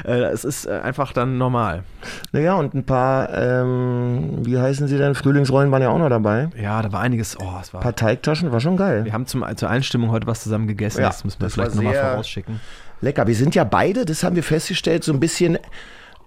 Äh, 0.04 0.22
es 0.24 0.44
ist 0.44 0.66
einfach 0.68 1.12
dann 1.12 1.38
normal. 1.38 1.84
Naja, 2.32 2.54
und 2.54 2.74
ein 2.74 2.84
paar, 2.84 2.93
ähm, 3.33 4.44
wie 4.44 4.59
heißen 4.59 4.88
sie 4.88 4.98
denn? 4.98 5.14
Frühlingsrollen 5.14 5.70
waren 5.70 5.83
ja 5.83 5.90
auch 5.90 5.98
noch 5.98 6.09
dabei. 6.09 6.48
Ja, 6.61 6.83
da 6.83 6.92
war 6.92 7.00
einiges, 7.00 7.38
oh, 7.38 7.59
es 7.61 7.72
war... 7.72 7.80
Ein 7.80 7.83
paar 7.83 7.96
Teigtaschen, 7.96 8.52
war 8.52 8.61
schon 8.61 8.76
geil. 8.76 9.04
wir 9.04 9.12
haben 9.12 9.26
zum, 9.26 9.44
zur 9.57 9.70
Einstimmung 9.70 10.11
heute 10.11 10.26
was 10.26 10.42
zusammen 10.42 10.66
gegessen, 10.66 11.00
Ja, 11.00 11.09
das 11.09 11.24
müssen 11.24 11.40
wir 11.40 11.46
das 11.46 11.54
vielleicht 11.54 11.74
nochmal 11.74 11.94
vorausschicken. 11.94 12.61
Lecker. 13.00 13.26
Wir 13.26 13.35
sind 13.35 13.54
ja 13.54 13.64
beide, 13.64 14.04
das 14.04 14.24
haben 14.24 14.37
wir 14.37 14.42
festgestellt, 14.42 15.04
so 15.04 15.12
ein 15.12 15.20
bisschen 15.20 15.59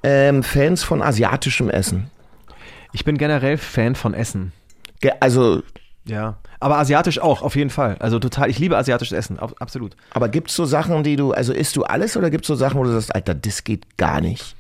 ähm, 0.04 0.44
Fans 0.44 0.84
von 0.84 1.02
asiatischem 1.02 1.70
Essen. 1.70 2.10
Ich 2.94 3.04
bin 3.04 3.18
generell 3.18 3.58
Fan 3.58 3.96
von 3.96 4.14
Essen. 4.14 4.54
Ge 5.02 5.12
also, 5.20 5.62
Ja. 6.06 6.38
Aber 6.60 6.78
asiatisch 6.78 7.20
auch, 7.20 7.42
auf 7.42 7.56
jeden 7.56 7.70
Fall. 7.70 7.98
Also 8.00 8.18
total, 8.20 8.50
ich 8.50 8.58
liebe 8.58 8.78
asiatisches 8.78 9.16
Essen, 9.16 9.38
ab, 9.38 9.54
absolut. 9.60 9.96
aber 10.12 10.30
gibt's 10.30 10.56
so 10.56 10.66
Sachen, 10.66 11.04
die 11.04 11.16
du, 11.16 11.32
also 11.32 11.54
isst 11.54 11.76
du 11.76 11.84
alles 11.84 12.18
oder 12.18 12.30
gibt's 12.30 12.48
so 12.48 12.56
Sachen, 12.56 12.80
wo 12.80 12.84
du 12.84 12.92
sagst, 12.92 13.14
Alter, 13.14 13.36
das 13.36 13.64
geht 13.64 13.98
gar 13.98 14.22
nicht? 14.22 14.56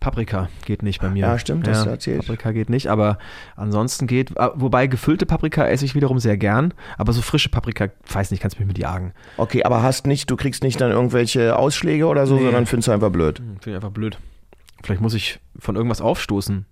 Paprika 0.00 0.48
geht 0.64 0.82
nicht 0.82 1.00
bei 1.00 1.08
mir. 1.10 1.20
Ja, 1.26 1.38
stimmt, 1.38 1.66
das 1.66 1.82
du 1.84 1.90
erzählt. 1.90 2.20
Paprika 2.20 2.52
geht 2.52 2.70
nicht, 2.70 2.86
aber 2.88 3.18
ansonsten 3.56 4.06
geht, 4.06 4.38
ah, 4.38 4.52
wobei 4.54 4.86
gefüllte 4.86 5.26
Paprika 5.26 5.66
esse 5.66 5.84
ich 5.84 5.94
wiederum 5.96 6.18
sehr 6.20 6.36
gern, 6.36 6.72
aber 6.96 7.12
so 7.12 7.20
frische 7.20 7.48
Paprika, 7.48 7.88
weiß 8.12 8.30
nicht, 8.30 8.40
kannst 8.40 8.58
mich 8.60 8.68
mit 8.68 8.78
jagen. 8.78 9.12
Okay, 9.36 9.64
aber 9.64 9.82
hast 9.82 10.06
nicht, 10.06 10.30
du 10.30 10.36
kriegst 10.36 10.62
nicht 10.62 10.80
dann 10.80 10.92
irgendwelche 10.92 11.56
Ausschläge 11.56 12.06
oder 12.06 12.26
so, 12.26 12.36
Nee. 12.36 12.44
sondern 12.44 12.66
findest 12.66 12.88
du 12.88 12.92
einfach 12.92 13.10
blöd. 13.10 13.38
Hm, 13.40 13.56
Finde 13.60 13.70
ich 13.70 13.74
einfach 13.76 13.90
blöd. 13.90 14.18
Vielleicht 14.84 15.00
muss 15.00 15.14
ich 15.14 15.40
von 15.58 15.74
irgendwas 15.74 16.00
aufstoßen. 16.00 16.64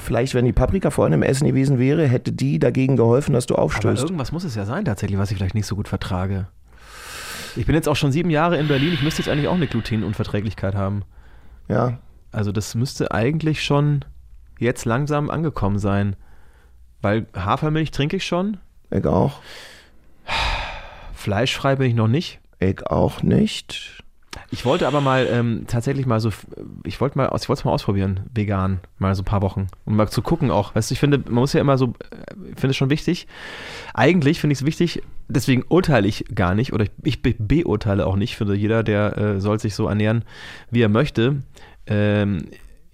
Vielleicht, 0.00 0.34
wenn 0.34 0.44
die 0.44 0.52
Paprika 0.52 0.90
vorhin 0.90 1.12
im 1.12 1.22
Essen 1.22 1.46
gewesen 1.46 1.78
wäre, 1.78 2.06
hätte 2.06 2.32
die 2.32 2.58
dagegen 2.58 2.96
geholfen, 2.96 3.32
dass 3.32 3.46
du 3.46 3.54
Aber 3.54 3.62
aufstößt. 3.64 4.02
irgendwas 4.04 4.32
muss 4.32 4.44
es 4.44 4.54
ja 4.54 4.64
sein 4.64 4.84
tatsächlich, 4.84 5.18
was 5.18 5.30
ich 5.30 5.36
vielleicht 5.36 5.54
nicht 5.54 5.66
so 5.66 5.76
gut 5.76 5.88
vertrage. 5.88 6.46
Ich 7.56 7.66
bin 7.66 7.74
jetzt 7.74 7.88
auch 7.88 7.96
schon 7.96 8.12
sieben 8.12 8.30
Jahre 8.30 8.56
in 8.58 8.68
Berlin, 8.68 8.92
ich 8.92 9.02
müsste 9.02 9.22
jetzt 9.22 9.28
eigentlich 9.28 9.48
auch 9.48 9.54
eine 9.54 9.66
Glutenunverträglichkeit 9.66 10.74
haben. 10.74 11.02
Ja, 11.68 11.98
Also 12.32 12.52
das 12.52 12.74
müsste 12.74 13.12
eigentlich 13.12 13.62
schon 13.62 14.04
jetzt 14.58 14.84
langsam 14.84 15.30
angekommen 15.30 15.78
sein. 15.78 16.16
Weil 17.00 17.26
Hafermilch 17.34 17.90
trinke 17.90 18.16
ich 18.16 18.26
schon, 18.26 18.58
ich 18.90 19.06
auch. 19.06 19.40
fleischfrei 21.14 21.76
bin 21.76 21.88
ich 21.88 21.94
noch 21.94 22.08
nicht. 22.08 22.40
Ich 22.58 22.86
auch 22.86 23.22
nicht. 23.22 24.02
Ich 24.50 24.64
wollte 24.64 24.86
aber 24.86 25.00
mal 25.00 25.26
ähm, 25.30 25.64
tatsächlich 25.66 26.06
mal 26.06 26.20
so, 26.20 26.30
ich 26.84 27.00
wollte 27.00 27.18
mal, 27.18 27.26
ich 27.26 27.48
wollte 27.48 27.60
es 27.60 27.64
mal 27.64 27.72
ausprobieren, 27.72 28.20
vegan, 28.32 28.80
mal 28.98 29.14
so 29.14 29.22
ein 29.22 29.24
paar 29.24 29.42
Wochen, 29.42 29.68
um 29.84 29.96
mal 29.96 30.08
zu 30.08 30.22
gucken 30.22 30.50
auch. 30.50 30.74
Weißt 30.74 30.90
du, 30.90 30.94
ich 30.94 31.00
finde, 31.00 31.18
man 31.18 31.34
muss 31.34 31.52
ja 31.52 31.60
immer 31.60 31.78
so, 31.78 31.94
äh, 32.10 32.34
ich 32.50 32.60
finde 32.60 32.70
es 32.70 32.76
schon 32.76 32.90
wichtig. 32.90 33.26
Eigentlich 33.94 34.40
finde 34.40 34.52
ich 34.52 34.60
es 34.60 34.66
wichtig, 34.66 35.02
deswegen 35.28 35.64
urteile 35.68 36.08
ich 36.08 36.24
gar 36.34 36.54
nicht 36.54 36.72
oder 36.72 36.84
ich, 36.84 36.90
ich 37.02 37.22
be 37.22 37.34
beurteile 37.38 38.06
auch 38.06 38.16
nicht. 38.16 38.32
Ich 38.32 38.36
finde, 38.36 38.54
jeder, 38.54 38.82
der 38.82 39.16
äh, 39.16 39.40
soll 39.40 39.58
sich 39.58 39.74
so 39.74 39.88
ernähren, 39.88 40.24
wie 40.70 40.82
er 40.82 40.88
möchte. 40.88 41.42
Ähm, 41.86 42.44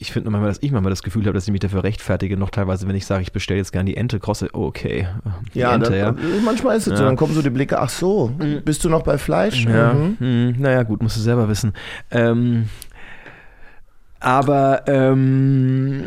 ich 0.05 0.13
finde 0.13 0.31
manchmal, 0.31 0.51
dass 0.51 0.59
ich 0.63 0.71
manchmal 0.71 0.91
das 0.91 1.03
Gefühl 1.03 1.23
habe, 1.25 1.33
dass 1.33 1.45
ich 1.47 1.51
mich 1.51 1.61
dafür 1.61 1.83
rechtfertige, 1.83 2.37
noch 2.37 2.51
teilweise, 2.51 2.87
wenn 2.87 2.95
ich 2.95 3.07
sage, 3.07 3.23
ich 3.23 3.33
bestelle 3.33 3.59
jetzt 3.59 3.73
gerne 3.73 3.87
die 3.91 3.97
Ente, 3.97 4.21
krosse, 4.21 4.49
oh, 4.53 4.67
okay. 4.67 5.09
Die 5.55 5.61
Ja, 5.61 5.75
Ente, 5.75 5.99
dann, 5.99 6.19
manchmal 6.45 6.77
ist 6.77 6.87
es 6.87 6.99
so, 6.99 7.03
Ja. 7.05 7.09
dann 7.09 7.17
kommen 7.17 7.33
so 7.35 7.41
die 7.43 7.51
Blicke, 7.51 7.79
ach 7.81 7.89
so, 7.89 8.33
bist 8.65 8.85
du 8.85 8.89
noch 8.91 9.03
bei 9.03 9.17
Fleisch? 9.19 9.65
Ja, 9.65 9.95
Mhm. 9.95 10.17
hm, 10.19 10.55
naja, 10.59 10.83
gut, 10.83 11.03
musst 11.03 11.17
du 11.17 11.21
selber 11.21 11.49
wissen. 11.49 11.73
Ähm, 12.11 12.69
aber 14.21 14.85
ähm, 14.87 16.05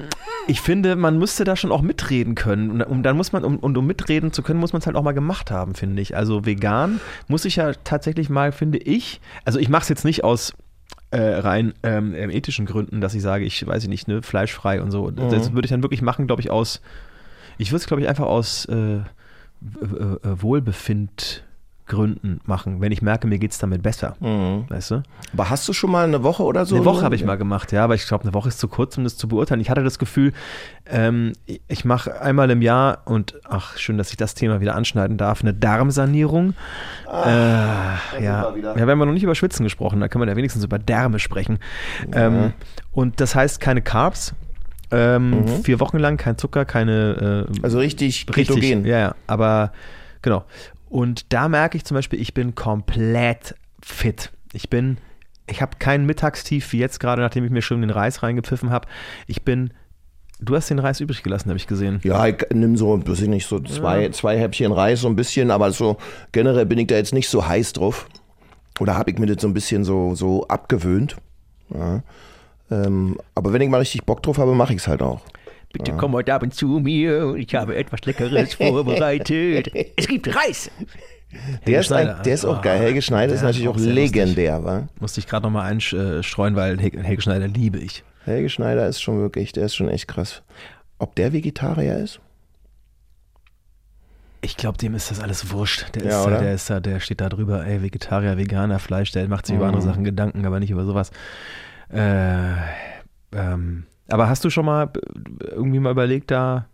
ich 0.47 0.61
finde, 0.61 0.95
man 0.95 1.19
müsste 1.19 1.43
da 1.43 1.55
schon 1.55 1.71
auch 1.71 1.81
mitreden 1.81 2.33
können. 2.35 2.71
Und, 2.71 2.81
um, 2.83 3.03
dann 3.03 3.15
muss 3.17 3.31
man, 3.31 3.43
um, 3.43 3.57
und 3.57 3.77
um 3.77 3.85
mitreden 3.85 4.31
zu 4.31 4.41
können, 4.41 4.59
muss 4.59 4.73
man 4.73 4.79
es 4.79 4.87
halt 4.87 4.95
auch 4.95 5.03
mal 5.03 5.11
gemacht 5.11 5.51
haben, 5.51 5.75
finde 5.75 6.01
ich. 6.01 6.15
Also 6.15 6.45
vegan 6.45 6.99
muss 7.27 7.45
ich 7.45 7.57
ja 7.57 7.73
tatsächlich 7.83 8.29
mal, 8.29 8.51
finde 8.51 8.79
ich, 8.79 9.21
also 9.45 9.59
ich 9.59 9.69
mache 9.69 9.83
es 9.83 9.89
jetzt 9.89 10.05
nicht 10.05 10.23
aus 10.23 10.53
äh, 11.11 11.19
rein 11.19 11.73
ähm, 11.83 12.13
ethischen 12.13 12.65
Gründen, 12.65 13.01
dass 13.01 13.13
ich 13.13 13.21
sage, 13.21 13.45
ich 13.45 13.65
weiß 13.65 13.83
ich 13.83 13.89
nicht, 13.89 14.07
ne, 14.07 14.21
fleischfrei 14.21 14.81
und 14.81 14.91
so. 14.91 15.09
Das 15.11 15.53
würde 15.53 15.65
ich 15.65 15.71
dann 15.71 15.83
wirklich 15.83 16.01
machen, 16.01 16.27
glaube 16.27 16.41
ich, 16.41 16.49
aus 16.49 16.81
Ich 17.57 17.71
würde 17.71 17.77
es, 17.77 17.87
glaube 17.87 18.01
ich, 18.01 18.09
einfach 18.09 18.25
aus 18.25 18.65
äh, 18.65 18.97
äh, 18.97 19.03
Wohlbefindgründen 21.87 22.41
machen, 22.45 22.81
wenn 22.81 22.91
ich 22.91 23.01
merke, 23.01 23.27
mir 23.27 23.39
geht 23.39 23.51
es 23.51 23.57
damit 23.57 23.81
besser. 23.81 24.15
Weißt 24.19 24.91
du? 24.91 25.03
Aber 25.33 25.49
hast 25.49 25.67
du 25.67 25.73
schon 25.73 25.91
mal 25.91 26.05
eine 26.05 26.23
Woche 26.23 26.43
oder 26.43 26.65
so? 26.65 26.75
Eine 26.75 26.85
Woche 26.85 27.03
habe 27.03 27.15
ich 27.15 27.23
mal 27.23 27.37
gemacht, 27.37 27.71
ja, 27.71 27.83
aber 27.83 27.95
ich 27.95 28.07
glaube, 28.07 28.23
eine 28.23 28.33
Woche 28.33 28.49
ist 28.49 28.59
zu 28.59 28.67
kurz, 28.67 28.97
um 28.97 29.03
das 29.03 29.17
zu 29.17 29.27
beurteilen. 29.27 29.61
Ich 29.61 29.69
hatte 29.69 29.83
das 29.83 29.99
Gefühl, 29.99 30.33
ähm, 30.85 31.33
ich 31.67 31.85
mache 31.85 32.21
einmal 32.21 32.49
im 32.49 32.61
Jahr 32.61 32.99
und 33.05 33.39
ach, 33.47 33.77
schön, 33.77 33.97
dass 33.97 34.11
ich 34.11 34.17
das 34.17 34.33
Thema 34.33 34.61
wieder 34.61 34.75
anschneiden 34.75 35.17
darf, 35.17 35.41
eine 35.41 35.53
Darmsanierung. 35.53 36.53
äh, 37.07 37.11
ja. 37.11 38.53
wir 38.53 38.61
ja, 38.61 38.75
wir 38.75 38.81
haben 38.81 38.89
ja 38.89 38.95
noch 38.95 39.13
nicht 39.13 39.23
über 39.23 39.35
Schwitzen 39.35 39.63
gesprochen, 39.63 39.99
da 39.99 40.07
kann 40.07 40.19
man 40.19 40.29
ja 40.29 40.35
wenigstens 40.35 40.63
über 40.63 40.79
Därme 40.79 41.19
sprechen. 41.19 41.59
Ähm, 42.11 42.53
und 42.91 43.19
das 43.21 43.35
heißt 43.35 43.59
keine 43.59 43.81
Carbs. 43.81 44.33
Ähm, 44.89 45.45
Vier 45.63 45.81
Wochen 45.81 45.97
lang 45.97 46.15
kein 46.15 46.37
Zucker, 46.37 46.63
keine 46.63 47.47
äh, 47.51 47.61
Also 47.61 47.77
richtig 47.79 48.25
Richtig, 48.33 48.61
ketogen. 48.61 48.85
ja, 48.85 48.99
ja, 48.99 49.15
aber 49.27 49.73
genau. 50.21 50.45
Und 50.89 51.33
da 51.33 51.49
merke 51.49 51.77
ich 51.77 51.85
zum 51.85 51.95
Beispiel, 51.95 52.19
ich 52.21 52.33
bin 52.33 52.55
komplett 52.55 53.55
fit. 53.83 54.31
Ich 54.53 54.69
bin, 54.69 54.97
ich 55.47 55.61
habe 55.61 55.77
kein 55.79 56.05
Mittagstief 56.05 56.71
wie 56.73 56.79
jetzt 56.79 56.99
gerade, 56.99 57.21
nachdem 57.21 57.43
ich 57.43 57.51
mir 57.51 57.61
schon 57.61 57.81
den 57.81 57.89
Reis 57.89 58.23
reingepfiffen 58.23 58.69
habe. 58.69 58.87
Ich 59.27 59.43
bin, 59.43 59.71
du 60.39 60.55
hast 60.55 60.69
den 60.69 60.79
Reis 60.79 60.99
übrig 60.99 61.23
gelassen, 61.23 61.49
habe 61.49 61.57
ich 61.57 61.67
gesehen. 61.67 61.99
Ja, 62.03 62.25
ich 62.27 62.37
nimm 62.53 62.77
so, 62.77 63.05
weiß 63.05 63.21
ich 63.21 63.27
nicht, 63.27 63.47
so 63.47 63.59
zwei, 63.59 64.09
zwei 64.09 64.37
Häppchen 64.39 64.71
Reis, 64.71 65.01
so 65.01 65.07
ein 65.07 65.15
bisschen, 65.15 65.51
aber 65.51 65.71
so 65.71 65.97
generell 66.31 66.65
bin 66.65 66.79
ich 66.79 66.87
da 66.87 66.95
jetzt 66.95 67.13
nicht 67.13 67.29
so 67.29 67.45
heiß 67.45 67.73
drauf. 67.73 68.07
Oder 68.79 68.95
habe 68.95 69.11
ich 69.11 69.17
mir 69.17 69.25
das 69.25 69.41
so 69.41 69.47
ein 69.47 69.53
bisschen 69.53 69.83
so, 69.83 70.15
so 70.15 70.47
abgewöhnt. 70.47 71.17
Ja. 71.73 72.03
Ähm, 72.69 73.17
aber 73.33 73.53
wenn 73.53 73.61
ich 73.61 73.69
mal 73.69 73.79
richtig 73.79 74.05
Bock 74.05 74.21
drauf 74.23 74.37
habe, 74.37 74.53
mache 74.53 74.73
ich 74.73 74.79
es 74.79 74.87
halt 74.87 75.01
auch. 75.01 75.21
Bitte 75.73 75.93
komm 75.97 76.13
heute 76.13 76.33
Abend 76.33 76.53
zu 76.53 76.79
mir, 76.79 77.35
ich 77.35 77.53
habe 77.55 77.75
etwas 77.75 78.01
Leckeres 78.05 78.53
vorbereitet. 78.55 79.71
Es 79.95 80.07
gibt 80.07 80.33
Reis. 80.35 80.71
Der 81.67 81.81
ist, 81.81 81.91
ein, 81.91 82.15
der 82.23 82.33
ist 82.33 82.45
auch 82.45 82.59
Ah, 82.59 82.61
geil. 82.61 82.79
Helge 82.79 83.01
Schneider 83.01 83.33
ist 83.33 83.41
natürlich 83.43 83.67
auch 83.67 83.75
legendär, 83.77 84.63
wa? 84.63 84.87
Musste 84.99 85.19
ich 85.19 85.27
gerade 85.27 85.43
nochmal 85.45 85.69
einstreuen, 85.69 86.55
weil 86.55 86.79
Helge 86.79 87.21
Schneider 87.21 87.47
liebe 87.49 87.79
ich. 87.79 88.03
Helge 88.23 88.49
Schneider 88.49 88.87
ist 88.87 89.01
schon 89.01 89.19
wirklich, 89.19 89.51
der 89.51 89.65
ist 89.65 89.75
schon 89.75 89.89
echt 89.89 90.07
krass. 90.07 90.41
Ob 90.99 91.15
der 91.15 91.33
Vegetarier 91.33 91.97
ist? 91.97 92.21
Ich 94.41 94.55
glaube, 94.55 94.77
dem 94.77 94.95
ist 94.95 95.11
das 95.11 95.19
alles 95.19 95.51
wurscht. 95.51 95.93
Der, 95.95 96.05
Ja, 96.05 96.19
ist, 96.19 96.25
da, 96.27 96.37
der, 96.39 96.53
ist 96.53 96.69
da, 96.69 96.79
der 96.79 96.99
steht 97.01 97.19
da 97.21 97.27
drüber, 97.27 97.65
ey, 97.65 97.81
Vegetarier, 97.81 98.37
Veganer, 98.37 98.79
Fleisch, 98.79 99.11
der 99.11 99.27
macht 99.27 99.45
sich 99.47 99.55
über 99.55 99.65
Mhm. 99.65 99.69
andere 99.75 99.81
Sachen 99.83 100.03
Gedanken, 100.05 100.45
aber 100.45 100.59
nicht 100.59 100.69
über 100.71 100.85
sowas. 100.85 101.11
Äh, 101.91 102.53
ähm, 103.33 103.83
aber 104.09 104.29
hast 104.29 104.43
du 104.45 104.49
schon 104.49 104.65
mal 104.65 104.89
äh, 104.95 105.47
irgendwie 105.51 105.79
mal 105.79 105.91
überlegt, 105.91 106.31
da 106.31 106.65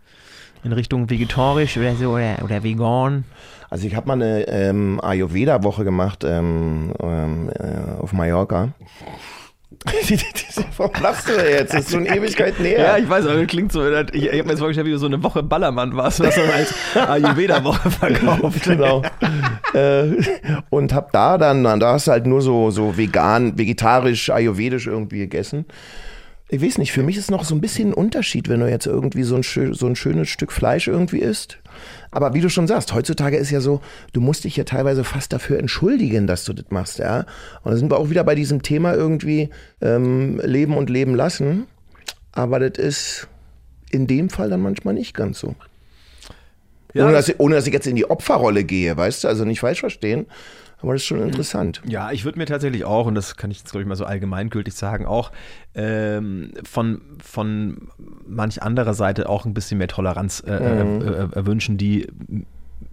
in 0.63 0.71
Richtung 0.71 1.09
vegetarisch 1.09 1.77
oder 1.77 1.95
so 1.95 2.11
oder, 2.11 2.37
oder 2.43 2.63
vegan? 2.63 3.25
Also 3.69 3.87
ich 3.87 3.95
habe 3.95 4.07
mal 4.07 4.13
eine 4.13 4.47
ähm, 4.47 4.99
Ayurveda-Woche 5.01 5.83
gemacht 5.83 6.23
ähm, 6.23 6.93
ähm, 7.01 7.49
äh, 7.49 8.01
auf 8.01 8.13
Mallorca. 8.13 8.69
Warum 10.77 10.93
lachst 11.01 11.27
du 11.27 11.33
da 11.35 11.43
jetzt? 11.43 11.73
Das 11.73 11.85
ist 11.85 11.91
schon 11.91 12.05
Ewigkeiten 12.05 12.63
her. 12.63 12.79
Ja, 12.79 12.97
ich 12.97 13.09
weiß, 13.09 13.25
aber 13.25 13.39
das 13.39 13.47
klingt 13.47 13.71
so, 13.71 13.85
ich, 13.85 14.13
ich 14.13 14.27
habe 14.27 14.43
mir 14.43 14.49
jetzt 14.51 14.59
vorgestellt, 14.59 14.87
wie 14.87 14.91
du 14.91 14.97
so 14.97 15.07
eine 15.07 15.21
Woche 15.23 15.43
Ballermann 15.43 15.95
warst, 15.95 16.19
was 16.21 16.35
dann 16.35 16.49
als 16.49 16.73
Ayurveda-Woche 16.95 17.89
verkauft. 17.91 18.63
genau. 18.63 19.01
äh, 19.73 20.03
und 20.69 20.93
hab 20.93 21.11
da 21.11 21.37
dann, 21.37 21.63
da 21.63 21.93
hast 21.93 22.07
du 22.07 22.11
halt 22.11 22.25
nur 22.25 22.41
so, 22.41 22.71
so 22.71 22.97
vegan, 22.97 23.57
vegetarisch, 23.57 24.29
ayurvedisch 24.29 24.87
irgendwie 24.87 25.19
gegessen. 25.19 25.65
Ich 26.53 26.61
weiß 26.61 26.77
nicht, 26.77 26.91
für 26.91 27.01
mich 27.01 27.17
ist 27.17 27.31
noch 27.31 27.45
so 27.45 27.55
ein 27.55 27.61
bisschen 27.61 27.89
ein 27.89 27.93
Unterschied, 27.95 28.47
wenn 28.47 28.59
du 28.59 28.69
jetzt 28.69 28.85
irgendwie 28.85 29.23
so 29.23 29.35
ein, 29.35 29.41
so 29.73 29.87
ein 29.87 29.95
schönes 29.95 30.29
Stück 30.29 30.51
Fleisch 30.51 30.87
irgendwie 30.87 31.17
isst. 31.17 31.57
Aber 32.11 32.35
wie 32.35 32.41
du 32.41 32.49
schon 32.49 32.67
sagst, 32.67 32.93
heutzutage 32.93 33.37
ist 33.37 33.49
ja 33.49 33.59
so, 33.59 33.81
du 34.13 34.21
musst 34.21 34.43
dich 34.43 34.55
ja 34.55 34.63
teilweise 34.63 35.03
fast 35.03 35.33
dafür 35.33 35.57
entschuldigen, 35.57 36.27
dass 36.27 36.45
du 36.45 36.53
das 36.53 36.65
machst, 36.69 36.99
ja. 36.99 37.25
Und 37.63 37.71
da 37.71 37.75
sind 37.77 37.89
wir 37.89 37.97
auch 37.97 38.11
wieder 38.11 38.23
bei 38.23 38.35
diesem 38.35 38.61
Thema 38.61 38.93
irgendwie 38.93 39.49
ähm, 39.81 40.39
Leben 40.43 40.77
und 40.77 40.91
Leben 40.91 41.15
lassen. 41.15 41.65
Aber 42.33 42.59
das 42.59 42.77
ist 42.77 43.27
in 43.89 44.05
dem 44.05 44.29
Fall 44.29 44.51
dann 44.51 44.61
manchmal 44.61 44.93
nicht 44.93 45.15
ganz 45.15 45.39
so. 45.39 45.55
Ja, 46.93 47.05
ohne, 47.05 47.13
das- 47.13 47.25
dass 47.25 47.33
ich, 47.35 47.39
ohne 47.39 47.55
dass 47.55 47.65
ich 47.65 47.73
jetzt 47.73 47.87
in 47.87 47.95
die 47.95 48.07
Opferrolle 48.07 48.63
gehe, 48.63 48.95
weißt 48.95 49.23
du? 49.23 49.27
Also 49.27 49.43
nicht 49.43 49.59
falsch 49.61 49.79
verstehen. 49.79 50.27
Aber 50.83 50.93
das 50.93 51.01
ist 51.01 51.07
schon 51.07 51.21
interessant. 51.21 51.81
Ja, 51.87 52.11
ich 52.11 52.25
würde 52.25 52.37
mir 52.37 52.45
tatsächlich 52.45 52.85
auch, 52.85 53.07
und 53.07 53.15
das 53.15 53.35
kann 53.37 53.49
ich 53.49 53.57
jetzt, 53.59 53.71
glaube 53.71 53.81
ich, 53.83 53.87
mal 53.87 53.95
so 53.95 54.05
allgemeingültig 54.05 54.73
sagen, 54.75 55.05
auch 55.07 55.31
ähm, 55.73 56.51
von, 56.63 57.01
von 57.23 57.87
manch 58.27 58.61
anderer 58.61 58.93
Seite 58.93 59.27
auch 59.29 59.45
ein 59.45 59.53
bisschen 59.55 59.79
mehr 59.79 59.87
Toleranz 59.87 60.43
äh, 60.45 60.59
Mhm. 60.59 61.01
äh, 61.01 61.05
äh, 61.07 61.23
äh, 61.39 61.45
wünschen, 61.47 61.77
die 61.77 62.07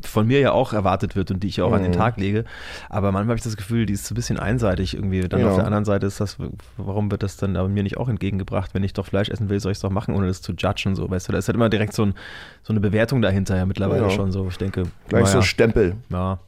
von 0.02 0.26
mir 0.26 0.40
ja 0.40 0.52
auch 0.52 0.72
erwartet 0.72 1.14
wird 1.14 1.30
und 1.30 1.42
die 1.42 1.48
ich 1.48 1.60
auch 1.60 1.68
Mhm. 1.70 1.74
an 1.74 1.82
den 1.82 1.92
Tag 1.92 2.16
lege. 2.16 2.44
Aber 2.88 3.12
manchmal 3.12 3.32
habe 3.32 3.38
ich 3.38 3.42
das 3.44 3.56
Gefühl, 3.58 3.84
die 3.84 3.92
ist 3.92 4.06
so 4.06 4.14
ein 4.14 4.16
bisschen 4.16 4.38
einseitig 4.38 4.94
irgendwie. 4.94 5.20
Dann 5.28 5.40
Genau. 5.40 5.50
auf 5.50 5.56
der 5.56 5.66
anderen 5.66 5.84
Seite 5.84 6.06
ist 6.06 6.20
das, 6.20 6.38
warum 6.78 7.10
wird 7.10 7.22
das 7.22 7.36
dann 7.36 7.56
aber 7.56 7.68
mir 7.68 7.82
nicht 7.82 7.98
auch 7.98 8.08
entgegengebracht? 8.08 8.72
Wenn 8.72 8.82
ich 8.84 8.92
doch 8.94 9.04
Fleisch 9.04 9.28
essen 9.28 9.50
will, 9.50 9.60
soll 9.60 9.72
ich 9.72 9.76
es 9.78 9.82
doch 9.82 9.90
machen, 9.90 10.14
ohne 10.14 10.26
das 10.28 10.40
zu 10.40 10.52
judgen, 10.52 10.94
so, 10.94 11.10
weißt 11.10 11.28
du? 11.28 11.32
Da 11.32 11.38
ist 11.38 11.48
halt 11.48 11.56
immer 11.56 11.68
direkt 11.68 11.92
so, 11.92 12.04
ein, 12.04 12.14
so 12.62 12.72
eine 12.72 12.80
Bewertung 12.80 13.20
dahinter 13.20 13.56
ja 13.56 13.66
mittlerweile 13.66 14.04
Ja. 14.04 14.10
schon 14.10 14.30
so. 14.32 14.46
Ich 14.48 14.56
denke, 14.58 14.84
Gleich 15.08 15.26
so 15.26 15.38
naja. 15.38 15.42
Stempel. 15.42 15.96
Ja. 16.08 16.38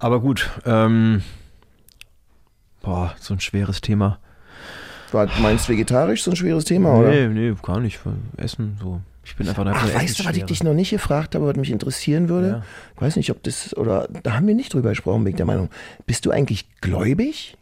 Aber 0.00 0.20
gut, 0.20 0.50
ähm, 0.64 1.22
boah, 2.80 3.14
so 3.20 3.34
ein 3.34 3.40
schweres 3.40 3.80
Thema. 3.82 4.18
War, 5.12 5.28
meinst 5.40 5.68
du 5.68 5.72
vegetarisch 5.72 6.22
so 6.22 6.30
ein 6.30 6.36
schweres 6.36 6.64
Thema, 6.64 6.94
oder? 6.94 7.10
Nee, 7.10 7.28
nee, 7.28 7.54
gar 7.62 7.80
nicht. 7.80 8.00
Essen, 8.36 8.78
so. 8.80 9.00
Ich 9.22 9.36
bin 9.36 9.48
einfach 9.48 9.66
Ach, 9.66 9.94
weißt 9.94 10.18
du, 10.18 10.24
was 10.24 10.36
ich 10.36 10.44
dich 10.44 10.62
noch 10.64 10.72
nicht 10.72 10.90
gefragt 10.90 11.34
habe, 11.34 11.46
was 11.46 11.56
mich 11.56 11.70
interessieren 11.70 12.28
würde? 12.28 12.48
Ja. 12.48 12.62
Ich 12.96 13.02
weiß 13.02 13.16
nicht, 13.16 13.30
ob 13.30 13.42
das, 13.42 13.76
oder 13.76 14.08
da 14.22 14.32
haben 14.32 14.46
wir 14.46 14.54
nicht 14.54 14.72
drüber 14.72 14.88
gesprochen, 14.88 15.24
bin 15.24 15.32
ich 15.32 15.36
der 15.36 15.46
Meinung. 15.46 15.68
Bist 16.06 16.24
du 16.24 16.30
eigentlich 16.30 16.66
gläubig? 16.80 17.56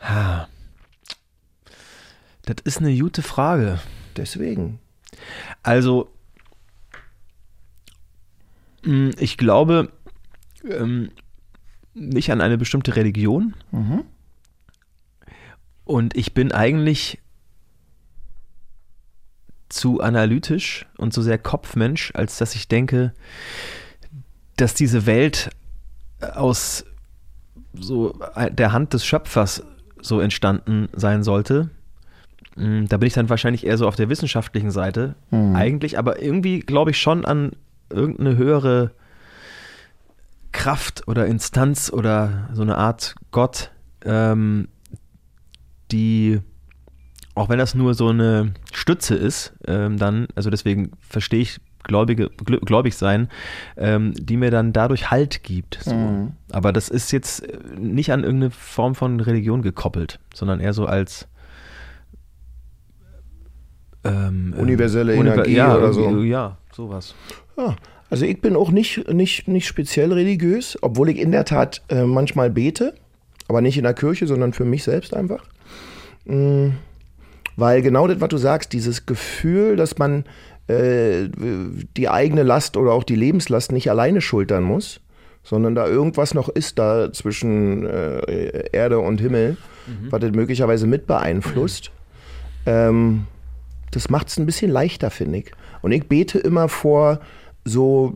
Ha. 0.00 0.48
Das 2.44 2.56
ist 2.64 2.78
eine 2.78 2.96
gute 2.96 3.22
Frage. 3.22 3.80
Deswegen. 4.16 4.78
Also, 5.62 6.08
mh, 8.84 9.10
ich 9.18 9.36
glaube 9.36 9.90
ähm, 10.64 11.10
nicht 11.98 12.30
an 12.32 12.40
eine 12.40 12.58
bestimmte 12.58 12.96
Religion. 12.96 13.54
Und 15.84 16.16
ich 16.16 16.34
bin 16.34 16.52
eigentlich 16.52 17.18
zu 19.68 20.00
analytisch 20.00 20.86
und 20.96 21.12
zu 21.12 21.22
sehr 21.22 21.38
Kopfmensch, 21.38 22.12
als 22.14 22.38
dass 22.38 22.54
ich 22.54 22.68
denke, 22.68 23.12
dass 24.56 24.74
diese 24.74 25.06
Welt 25.06 25.50
aus 26.20 26.84
so 27.74 28.18
der 28.50 28.72
Hand 28.72 28.92
des 28.94 29.04
Schöpfers 29.04 29.62
so 30.00 30.20
entstanden 30.20 30.88
sein 30.94 31.22
sollte. 31.22 31.70
Mm, 32.56 32.86
Da 32.86 32.96
bin 32.96 33.06
ich 33.06 33.14
dann 33.14 33.28
wahrscheinlich 33.28 33.66
eher 33.66 33.76
so 33.78 33.86
auf 33.86 33.96
der 33.96 34.08
wissenschaftlichen 34.08 34.70
Seite 34.70 35.14
eigentlich, 35.54 35.98
aber 35.98 36.22
irgendwie 36.22 36.60
glaube 36.60 36.90
ich 36.92 36.98
schon 36.98 37.24
an 37.24 37.52
irgendeine 37.90 38.36
höhere 38.36 38.90
Kraft 40.52 41.06
oder 41.08 41.26
Instanz 41.26 41.92
oder 41.92 42.48
so 42.52 42.62
eine 42.62 42.76
Art 42.76 43.14
Gott, 43.30 43.70
ähm, 44.04 44.68
die, 45.90 46.40
auch 47.34 47.48
wenn 47.48 47.58
das 47.58 47.74
nur 47.74 47.94
so 47.94 48.08
eine 48.08 48.54
Stütze 48.72 49.14
ist, 49.14 49.54
ähm, 49.66 49.96
dann, 49.98 50.28
also 50.34 50.50
deswegen 50.50 50.92
verstehe 51.00 51.40
ich 51.40 51.60
Gläubige, 51.84 52.28
gläubig 52.28 52.96
sein, 52.96 53.28
ähm, 53.76 54.12
die 54.14 54.36
mir 54.36 54.50
dann 54.50 54.72
dadurch 54.72 55.10
Halt 55.10 55.42
gibt. 55.42 55.78
So. 55.80 56.32
Aber 56.50 56.72
das 56.72 56.88
ist 56.88 57.12
jetzt 57.12 57.48
äh, 57.48 57.56
nicht 57.78 58.12
an 58.12 58.24
irgendeine 58.24 58.50
Form 58.50 58.94
von 58.94 59.20
Religion 59.20 59.62
gekoppelt, 59.62 60.18
sondern 60.34 60.60
eher 60.60 60.74
so 60.74 60.86
als 60.86 61.28
ähm, 64.04 64.52
ähm, 64.54 64.60
Universelle 64.60 65.14
univer- 65.14 65.34
Energie 65.34 65.54
ja, 65.54 65.76
oder 65.76 65.92
so. 65.92 66.22
Ja, 66.22 66.58
sowas. 66.72 67.14
Ja, 67.56 67.76
also 68.10 68.24
ich 68.24 68.40
bin 68.40 68.56
auch 68.56 68.70
nicht, 68.70 69.08
nicht, 69.12 69.48
nicht 69.48 69.66
speziell 69.66 70.12
religiös, 70.12 70.78
obwohl 70.80 71.10
ich 71.10 71.18
in 71.18 71.32
der 71.32 71.44
Tat 71.44 71.82
äh, 71.88 72.04
manchmal 72.04 72.50
bete, 72.50 72.94
aber 73.48 73.60
nicht 73.60 73.76
in 73.76 73.84
der 73.84 73.94
Kirche, 73.94 74.26
sondern 74.26 74.52
für 74.52 74.64
mich 74.64 74.84
selbst 74.84 75.14
einfach. 75.14 75.44
Mm, 76.24 76.68
Weil 77.56 77.82
genau 77.82 78.06
das, 78.06 78.20
was 78.20 78.28
du 78.28 78.38
sagst, 78.38 78.72
dieses 78.72 79.06
Gefühl, 79.06 79.76
dass 79.76 79.98
man 79.98 80.24
äh, 80.68 81.28
die 81.96 82.08
eigene 82.08 82.42
Last 82.42 82.76
oder 82.76 82.92
auch 82.92 83.04
die 83.04 83.16
Lebenslast 83.16 83.72
nicht 83.72 83.90
alleine 83.90 84.20
schultern 84.20 84.62
muss, 84.64 85.00
sondern 85.42 85.74
da 85.74 85.86
irgendwas 85.86 86.34
noch 86.34 86.48
ist 86.48 86.78
da 86.78 87.12
zwischen 87.12 87.86
äh, 87.86 88.68
Erde 88.72 88.98
und 88.98 89.20
Himmel, 89.20 89.56
was 90.10 90.20
das 90.20 90.32
möglicherweise 90.32 90.86
mit 90.86 91.06
beeinflusst. 91.06 91.90
Ähm, 92.66 93.26
das 93.90 94.10
macht 94.10 94.28
es 94.28 94.38
ein 94.38 94.44
bisschen 94.44 94.70
leichter, 94.70 95.10
finde 95.10 95.38
ich. 95.38 95.52
Und 95.80 95.92
ich 95.92 96.06
bete 96.06 96.38
immer 96.38 96.68
vor 96.68 97.20
so 97.68 98.14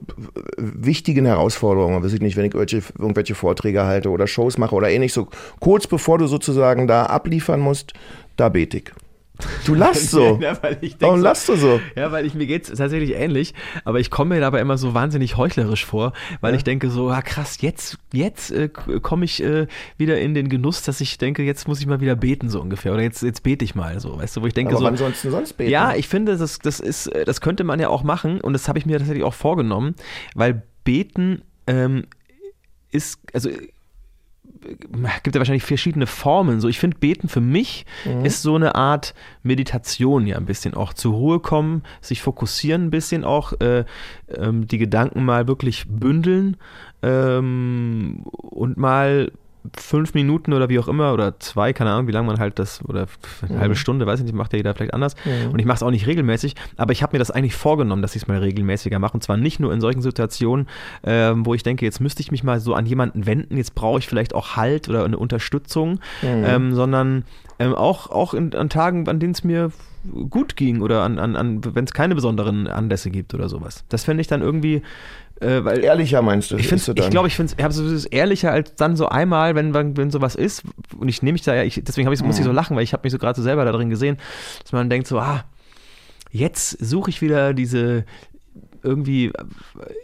wichtigen 0.56 1.26
Herausforderungen, 1.26 2.02
weiß 2.02 2.12
ich 2.12 2.20
nicht, 2.20 2.36
wenn 2.36 2.46
ich 2.46 2.54
irgendwelche, 2.54 2.82
irgendwelche 2.98 3.34
Vorträge 3.34 3.84
halte 3.84 4.10
oder 4.10 4.26
Shows 4.26 4.58
mache 4.58 4.74
oder 4.74 4.90
ähnlich, 4.90 5.12
so 5.12 5.28
kurz 5.60 5.86
bevor 5.86 6.18
du 6.18 6.26
sozusagen 6.26 6.86
da 6.86 7.06
abliefern 7.06 7.60
musst, 7.60 7.92
da 8.36 8.48
bete 8.48 8.78
ich. 8.78 8.92
Du 9.64 9.74
lachst 9.74 10.10
so. 10.10 10.38
Ja, 10.40 10.62
weil 10.62 10.78
ich 10.82 10.92
denk 10.92 11.02
Warum 11.02 11.18
so- 11.18 11.24
lachst 11.24 11.48
du 11.48 11.56
so? 11.56 11.80
Ja, 11.96 12.12
weil 12.12 12.26
ich 12.26 12.34
mir 12.34 12.46
geht's 12.46 12.68
tatsächlich 12.68 13.14
ähnlich, 13.14 13.54
aber 13.84 13.98
ich 13.98 14.10
komme 14.10 14.34
mir 14.34 14.40
dabei 14.40 14.60
immer 14.60 14.76
so 14.78 14.94
wahnsinnig 14.94 15.36
heuchlerisch 15.36 15.84
vor, 15.84 16.12
weil 16.40 16.54
ich 16.54 16.64
denke 16.64 16.90
so, 16.90 17.08
ah 17.10 17.22
krass, 17.22 17.60
jetzt 17.60 17.98
jetzt 18.12 18.50
äh, 18.52 18.68
komme 18.68 19.24
ich 19.24 19.42
äh, 19.42 19.66
wieder 19.96 20.20
in 20.20 20.34
den 20.34 20.48
Genuss, 20.48 20.82
dass 20.82 21.00
ich 21.00 21.18
denke, 21.18 21.42
jetzt 21.42 21.66
muss 21.66 21.80
ich 21.80 21.86
mal 21.86 22.00
wieder 22.00 22.14
beten 22.14 22.50
so 22.50 22.60
ungefähr 22.60 22.92
oder 22.92 23.02
jetzt 23.02 23.22
jetzt 23.22 23.42
bete 23.42 23.64
ich 23.64 23.74
mal 23.74 23.98
so, 24.00 24.18
weißt 24.18 24.36
du, 24.36 24.42
wo 24.42 24.46
ich 24.46 24.54
denke 24.54 24.72
Aber 24.72 24.80
so 24.80 24.84
wann 24.84 24.96
sollst 24.96 25.24
du 25.24 25.30
sonst 25.30 25.54
beten? 25.54 25.70
Ja, 25.70 25.94
ich 25.94 26.08
finde, 26.08 26.36
das 26.36 26.58
das 26.58 26.78
ist 26.78 27.06
äh, 27.08 27.24
das 27.24 27.40
könnte 27.40 27.64
man 27.64 27.80
ja 27.80 27.88
auch 27.88 28.02
machen 28.02 28.40
und 28.40 28.52
das 28.52 28.68
habe 28.68 28.78
ich 28.78 28.86
mir 28.86 28.98
tatsächlich 28.98 29.24
auch 29.24 29.34
vorgenommen, 29.34 29.94
weil 30.34 30.62
beten 30.84 31.42
ähm, 31.66 32.04
ist 32.90 33.18
also 33.32 33.48
gibt 35.22 35.34
ja 35.34 35.40
wahrscheinlich 35.40 35.64
verschiedene 35.64 36.06
Formen. 36.06 36.60
So, 36.60 36.68
ich 36.68 36.78
finde, 36.78 36.98
Beten 36.98 37.28
für 37.28 37.40
mich 37.40 37.84
ist 38.24 38.42
so 38.42 38.54
eine 38.54 38.74
Art 38.74 39.14
Meditation, 39.42 40.26
ja, 40.26 40.36
ein 40.36 40.46
bisschen 40.46 40.74
auch 40.74 40.92
zur 40.92 41.14
Ruhe 41.14 41.40
kommen, 41.40 41.82
sich 42.00 42.22
fokussieren 42.22 42.84
ein 42.84 42.90
bisschen 42.90 43.24
auch, 43.24 43.52
äh, 43.60 43.84
ähm, 44.28 44.66
die 44.66 44.78
Gedanken 44.78 45.24
mal 45.24 45.48
wirklich 45.48 45.86
bündeln 45.88 46.56
ähm, 47.02 48.22
und 48.24 48.76
mal 48.76 49.32
fünf 49.76 50.14
Minuten 50.14 50.52
oder 50.52 50.68
wie 50.68 50.78
auch 50.78 50.88
immer 50.88 51.12
oder 51.12 51.38
zwei, 51.38 51.72
keine 51.72 51.90
Ahnung, 51.90 52.08
wie 52.08 52.12
lange 52.12 52.26
man 52.26 52.38
halt 52.38 52.58
das 52.58 52.84
oder 52.84 53.06
eine 53.48 53.60
halbe 53.60 53.76
Stunde, 53.76 54.06
weiß 54.06 54.20
ich 54.20 54.24
nicht, 54.24 54.34
macht 54.34 54.52
ja 54.52 54.58
jeder 54.58 54.74
vielleicht 54.74 54.94
anders. 54.94 55.14
Und 55.52 55.58
ich 55.58 55.66
mache 55.66 55.76
es 55.76 55.82
auch 55.82 55.90
nicht 55.90 56.06
regelmäßig, 56.06 56.54
aber 56.76 56.92
ich 56.92 57.02
habe 57.02 57.14
mir 57.14 57.18
das 57.18 57.30
eigentlich 57.30 57.54
vorgenommen, 57.54 58.02
dass 58.02 58.16
ich 58.16 58.22
es 58.22 58.28
mal 58.28 58.38
regelmäßiger 58.38 58.98
mache. 58.98 59.14
Und 59.14 59.22
zwar 59.22 59.36
nicht 59.36 59.60
nur 59.60 59.72
in 59.72 59.80
solchen 59.80 60.02
Situationen, 60.02 60.68
ähm, 61.04 61.46
wo 61.46 61.54
ich 61.54 61.62
denke, 61.62 61.84
jetzt 61.84 62.00
müsste 62.00 62.22
ich 62.22 62.30
mich 62.30 62.42
mal 62.42 62.60
so 62.60 62.74
an 62.74 62.86
jemanden 62.86 63.26
wenden, 63.26 63.56
jetzt 63.56 63.74
brauche 63.74 63.98
ich 63.98 64.08
vielleicht 64.08 64.34
auch 64.34 64.56
Halt 64.56 64.88
oder 64.88 65.04
eine 65.04 65.18
Unterstützung, 65.18 66.00
ähm, 66.22 66.74
sondern 66.74 67.24
ähm, 67.58 67.74
auch, 67.74 68.10
auch 68.10 68.34
in, 68.34 68.54
an 68.54 68.68
Tagen, 68.68 69.08
an 69.08 69.20
denen 69.20 69.32
es 69.32 69.44
mir 69.44 69.70
gut 70.30 70.56
ging 70.56 70.82
oder 70.82 71.02
an, 71.02 71.18
an, 71.18 71.36
an 71.36 71.60
wenn 71.74 71.84
es 71.84 71.92
keine 71.92 72.14
besonderen 72.14 72.66
Anlässe 72.66 73.10
gibt 73.10 73.34
oder 73.34 73.48
sowas. 73.48 73.84
Das 73.88 74.04
fände 74.04 74.20
ich 74.20 74.26
dann 74.26 74.42
irgendwie, 74.42 74.82
äh, 75.42 75.64
weil 75.64 75.84
Ehrlicher 75.84 76.22
meinst 76.22 76.50
du? 76.50 76.56
ich 76.56 76.68
so 76.68 76.92
ich 76.94 77.10
glaube, 77.10 77.28
ich 77.28 77.36
finde 77.36 77.54
es 77.54 78.04
ehrlicher 78.06 78.52
als 78.52 78.74
dann 78.76 78.96
so 78.96 79.08
einmal, 79.08 79.54
wenn, 79.54 79.74
wenn, 79.74 79.96
wenn 79.96 80.10
sowas 80.10 80.34
ist. 80.34 80.62
Und 80.96 81.08
ich 81.08 81.22
nehme 81.22 81.32
mich 81.34 81.42
da 81.42 81.54
ja, 81.54 81.62
ich, 81.64 81.80
deswegen 81.84 82.10
ich, 82.12 82.22
muss 82.22 82.36
ich 82.36 82.42
Mhm. 82.42 82.46
so 82.46 82.52
lachen, 82.52 82.76
weil 82.76 82.84
ich 82.84 82.92
habe 82.92 83.02
mich 83.04 83.12
so 83.12 83.18
gerade 83.18 83.36
so 83.36 83.42
selber 83.42 83.64
da 83.64 83.72
drin 83.72 83.90
gesehen, 83.90 84.16
dass 84.62 84.72
man 84.72 84.88
denkt 84.88 85.06
so, 85.06 85.18
ah, 85.18 85.44
jetzt 86.30 86.70
suche 86.84 87.10
ich 87.10 87.20
wieder 87.20 87.52
diese 87.54 88.04
irgendwie 88.82 89.32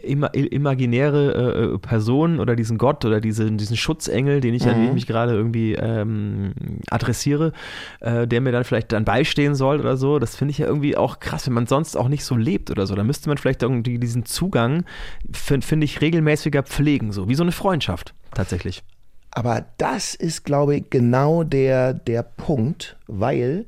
ima, 0.02 0.28
imaginäre 0.28 1.74
äh, 1.74 1.78
Person 1.78 2.40
oder 2.40 2.56
diesen 2.56 2.78
Gott 2.78 3.04
oder 3.04 3.20
diesen, 3.20 3.58
diesen 3.58 3.76
Schutzengel, 3.76 4.40
den 4.40 4.54
ich, 4.54 4.66
an 4.66 4.74
den 4.74 4.88
ich 4.88 4.92
mich 4.94 5.06
gerade 5.06 5.32
irgendwie 5.32 5.74
ähm, 5.74 6.52
adressiere, 6.90 7.52
äh, 8.00 8.26
der 8.26 8.40
mir 8.40 8.52
dann 8.52 8.64
vielleicht 8.64 8.92
dann 8.92 9.04
beistehen 9.04 9.54
soll 9.54 9.80
oder 9.80 9.96
so. 9.96 10.18
Das 10.18 10.36
finde 10.36 10.52
ich 10.52 10.58
ja 10.58 10.66
irgendwie 10.66 10.96
auch 10.96 11.20
krass, 11.20 11.46
wenn 11.46 11.54
man 11.54 11.66
sonst 11.66 11.96
auch 11.96 12.08
nicht 12.08 12.24
so 12.24 12.36
lebt 12.36 12.70
oder 12.70 12.86
so. 12.86 12.94
Da 12.94 13.04
müsste 13.04 13.28
man 13.28 13.38
vielleicht 13.38 13.62
irgendwie 13.62 13.98
diesen 13.98 14.24
Zugang, 14.24 14.84
finde 15.32 15.66
find 15.66 15.84
ich, 15.84 16.00
regelmäßiger 16.00 16.62
pflegen, 16.62 17.12
so 17.12 17.28
wie 17.28 17.34
so 17.34 17.42
eine 17.42 17.52
Freundschaft 17.52 18.14
tatsächlich. 18.34 18.82
Aber 19.30 19.66
das 19.76 20.14
ist, 20.14 20.44
glaube 20.44 20.76
ich, 20.76 20.90
genau 20.90 21.44
der, 21.44 21.94
der 21.94 22.22
Punkt, 22.22 22.96
weil 23.06 23.66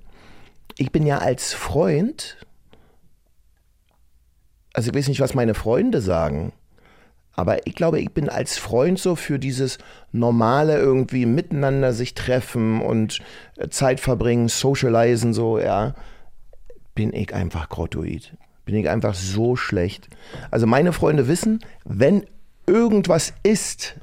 ich 0.78 0.90
bin 0.90 1.06
ja 1.06 1.18
als 1.18 1.52
Freund, 1.52 2.38
also 4.72 4.90
ich 4.90 4.96
weiß 4.96 5.08
nicht, 5.08 5.20
was 5.20 5.34
meine 5.34 5.54
Freunde 5.54 6.00
sagen, 6.00 6.52
aber 7.40 7.66
ich 7.66 7.74
glaube, 7.74 8.00
ich 8.00 8.10
bin 8.12 8.28
als 8.28 8.58
Freund 8.58 8.98
so 8.98 9.16
für 9.16 9.38
dieses 9.38 9.78
normale 10.12 10.76
irgendwie 10.76 11.26
miteinander 11.26 11.92
sich 11.92 12.14
treffen 12.14 12.82
und 12.82 13.20
äh, 13.56 13.68
Zeit 13.68 14.00
verbringen, 14.00 14.48
socialisen 14.48 15.32
so, 15.32 15.58
ja, 15.58 15.94
bin 16.94 17.14
ich 17.14 17.32
einfach 17.34 17.68
grottoid. 17.68 18.36
Bin 18.64 18.74
ich 18.74 18.88
einfach 18.88 19.14
so 19.14 19.56
schlecht. 19.56 20.08
Also 20.50 20.66
meine 20.66 20.92
Freunde 20.92 21.28
wissen, 21.28 21.60
wenn 21.84 22.26
irgendwas 22.66 23.32
ist, 23.42 23.96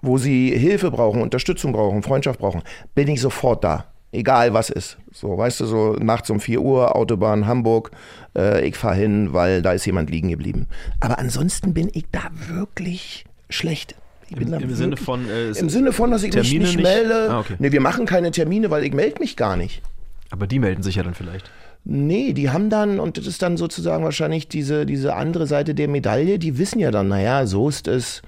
wo 0.00 0.18
sie 0.18 0.56
Hilfe 0.56 0.90
brauchen, 0.90 1.20
Unterstützung 1.20 1.72
brauchen, 1.72 2.02
Freundschaft 2.02 2.40
brauchen, 2.40 2.62
bin 2.94 3.08
ich 3.08 3.20
sofort 3.20 3.64
da. 3.64 3.92
Egal 4.16 4.54
was 4.54 4.70
ist. 4.70 4.96
So, 5.12 5.36
weißt 5.36 5.60
du, 5.60 5.66
so 5.66 5.92
nachts 6.00 6.30
um 6.30 6.40
4 6.40 6.60
Uhr, 6.60 6.96
Autobahn 6.96 7.46
Hamburg, 7.46 7.90
äh, 8.36 8.66
ich 8.66 8.76
fahre 8.76 8.96
hin, 8.96 9.32
weil 9.32 9.60
da 9.62 9.72
ist 9.72 9.84
jemand 9.84 10.10
liegen 10.10 10.30
geblieben. 10.30 10.66
Aber 11.00 11.18
ansonsten 11.18 11.74
bin 11.74 11.90
ich 11.92 12.06
da 12.10 12.22
wirklich 12.48 13.26
schlecht. 13.50 13.94
Ich 14.28 14.36
bin 14.36 14.52
Im, 14.52 14.60
im 14.62 14.74
Sinne 14.74 14.96
von 14.96 15.28
äh, 15.28 15.50
Im 15.50 15.68
Sinne 15.68 15.92
von, 15.92 16.10
dass 16.10 16.22
ich 16.22 16.34
mich 16.34 16.42
Termine 16.48 16.64
nicht 16.64 16.76
nicht? 16.78 16.82
melde. 16.84 17.28
Ah, 17.30 17.40
okay. 17.40 17.54
Nee, 17.58 17.72
wir 17.72 17.80
machen 17.80 18.06
keine 18.06 18.30
Termine, 18.30 18.70
weil 18.70 18.84
ich 18.84 18.92
melde 18.92 19.20
mich 19.20 19.36
gar 19.36 19.56
nicht. 19.56 19.82
aber 20.30 20.46
die 20.46 20.58
melden 20.58 20.82
sich 20.82 20.96
ja 20.96 21.02
dann 21.02 21.14
vielleicht. 21.14 21.50
Nee, 21.84 22.32
die 22.32 22.50
haben 22.50 22.68
dann, 22.68 22.98
und 22.98 23.16
das 23.16 23.26
ist 23.28 23.42
dann 23.42 23.56
sozusagen 23.56 24.02
wahrscheinlich 24.02 24.48
diese, 24.48 24.86
diese 24.86 25.14
andere 25.14 25.46
Seite 25.46 25.72
der 25.74 25.86
Medaille, 25.86 26.40
die 26.40 26.58
wissen 26.58 26.80
ja 26.80 26.90
dann, 26.90 27.06
naja, 27.06 27.46
so 27.46 27.68
ist 27.68 27.86
es, 27.86 28.22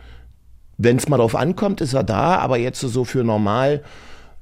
wenn 0.77 0.97
es 0.99 1.09
mal 1.09 1.17
drauf 1.17 1.35
ankommt, 1.35 1.81
ist 1.81 1.95
er 1.95 2.05
da, 2.05 2.37
aber 2.37 2.59
jetzt 2.59 2.81
so 2.81 3.05
für 3.05 3.25
normal, 3.25 3.83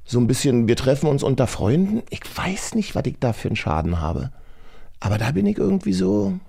so 0.07 0.19
ein 0.19 0.27
bisschen, 0.27 0.67
wir 0.67 0.77
treffen 0.77 1.07
uns 1.07 1.21
unter 1.21 1.47
Freunden, 1.47 2.01
ich 2.09 2.21
weiß 2.35 2.75
nicht, 2.75 2.95
was 2.95 3.05
ich 3.05 3.17
da 3.19 3.33
für 3.33 3.49
einen 3.49 3.57
Schaden 3.57 3.99
habe. 3.99 4.31
Aber 5.01 5.17
da 5.17 5.31
bin 5.31 5.45
ich 5.45 5.57
irgendwie 5.57 5.93
so, 5.93 6.39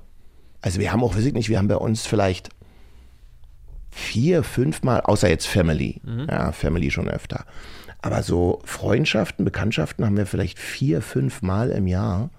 also 0.62 0.78
wir 0.78 0.92
haben 0.92 1.02
auch, 1.02 1.16
weiß 1.16 1.24
ich 1.24 1.34
nicht, 1.34 1.48
wir 1.48 1.58
haben 1.58 1.68
bei 1.68 1.76
uns 1.76 2.06
vielleicht 2.06 2.50
vier, 3.90 4.44
fünfmal, 4.44 5.00
außer 5.00 5.28
jetzt 5.28 5.46
Family, 5.46 6.00
ja, 6.28 6.52
Family 6.52 6.90
schon 6.90 7.08
öfter. 7.08 7.44
Aber 8.00 8.22
so 8.22 8.60
Freundschaften, 8.64 9.44
Bekanntschaften 9.44 10.06
haben 10.06 10.16
wir 10.16 10.26
vielleicht 10.26 10.60
vier, 10.60 11.02
fünf 11.02 11.42
Mal 11.42 11.70
im 11.70 11.88
Jahr 11.88 12.30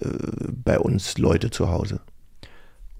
äh, 0.00 0.08
bei 0.50 0.80
uns 0.80 1.16
Leute 1.16 1.50
zu 1.50 1.70
Hause. 1.70 2.00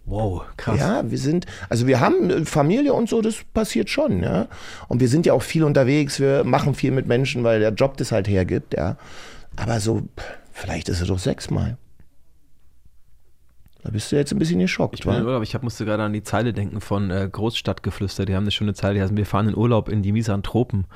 Wow, 0.06 0.42
krass. 0.58 0.78
Ja, 0.78 1.10
wir 1.10 1.18
sind, 1.18 1.46
also 1.70 1.86
wir 1.86 1.98
haben 2.00 2.28
äh, 2.30 2.44
Familie 2.44 2.92
und 2.92 3.08
so, 3.08 3.22
das 3.22 3.36
passiert 3.54 3.88
schon, 3.88 4.22
ja. 4.22 4.48
Und 4.88 5.00
wir 5.00 5.08
sind 5.08 5.24
ja 5.24 5.32
auch 5.32 5.42
viel 5.42 5.64
unterwegs, 5.64 6.20
wir 6.20 6.44
machen 6.44 6.74
viel 6.74 6.90
mit 6.90 7.06
Menschen, 7.06 7.42
weil 7.42 7.60
der 7.60 7.72
Job 7.72 7.96
das 7.96 8.12
halt 8.12 8.28
hergibt, 8.28 8.74
ja. 8.74 8.96
Aber 9.56 9.80
so, 9.80 10.02
vielleicht 10.52 10.88
ist 10.88 11.00
es 11.00 11.08
doch 11.08 11.18
sechsmal. 11.18 11.78
Da 13.82 13.90
bist 13.90 14.10
du 14.10 14.16
jetzt 14.16 14.32
ein 14.32 14.38
bisschen 14.38 14.60
geschockt, 14.60 14.98
Ich 15.00 15.04
bin? 15.04 15.14
Urlaub, 15.24 15.42
ich 15.42 15.54
hab, 15.54 15.62
musste 15.62 15.84
gerade 15.84 16.02
an 16.02 16.14
die 16.14 16.22
Zeile 16.22 16.54
denken 16.54 16.80
von 16.80 17.10
äh, 17.10 17.28
Großstadtgeflüster. 17.30 18.24
Die 18.24 18.34
haben 18.34 18.44
eine 18.44 18.50
schöne 18.50 18.72
Zeile, 18.72 18.94
die 18.94 19.02
heißt, 19.02 19.14
wir 19.14 19.26
fahren 19.26 19.48
in 19.48 19.56
Urlaub 19.56 19.90
in 19.90 20.02
die 20.02 20.12
Misanthropen. 20.12 20.86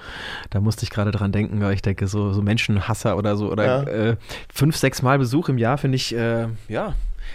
Da 0.49 0.61
musste 0.61 0.85
ich 0.85 0.91
gerade 0.91 1.11
dran 1.11 1.31
denken, 1.31 1.61
weil 1.61 1.75
ich 1.75 1.83
denke, 1.83 2.07
so, 2.07 2.33
so 2.33 2.41
Menschenhasser 2.41 3.19
oder 3.19 3.37
so, 3.37 3.53
oder 3.53 3.65
Ja. 3.67 3.83
äh, 3.83 4.17
fünf, 4.53 4.75
sechs 4.77 5.03
Mal 5.03 5.19
Besuch 5.19 5.51
im 5.51 5.59
Jahr 5.59 5.77
finde 5.77 5.97
ich, 5.97 6.15
äh, 6.17 6.49
ja, 6.69 6.95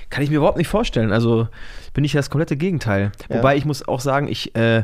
kann 0.09 0.23
ich 0.23 0.29
mir 0.29 0.37
überhaupt 0.37 0.57
nicht 0.57 0.67
vorstellen. 0.67 1.11
Also 1.11 1.47
bin 1.93 2.03
ich 2.03 2.11
das 2.13 2.29
komplette 2.29 2.57
Gegenteil. 2.57 3.11
Ja. 3.29 3.37
Wobei 3.37 3.55
ich 3.57 3.65
muss 3.65 3.87
auch 3.87 3.99
sagen, 3.99 4.27
ich, 4.27 4.55
äh, 4.55 4.83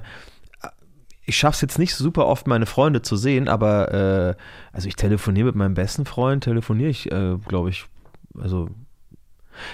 ich 1.25 1.37
schaffe 1.37 1.55
es 1.55 1.61
jetzt 1.61 1.79
nicht 1.79 1.95
super 1.95 2.25
oft, 2.27 2.47
meine 2.47 2.65
Freunde 2.65 3.01
zu 3.01 3.15
sehen, 3.15 3.47
aber 3.47 3.91
äh, 3.93 4.35
also 4.73 4.87
ich 4.87 4.95
telefoniere 4.95 5.47
mit 5.47 5.55
meinem 5.55 5.75
besten 5.75 6.05
Freund, 6.05 6.43
telefoniere 6.43 6.89
ich, 6.89 7.11
äh, 7.11 7.37
glaube 7.47 7.69
ich, 7.69 7.85
also 8.39 8.69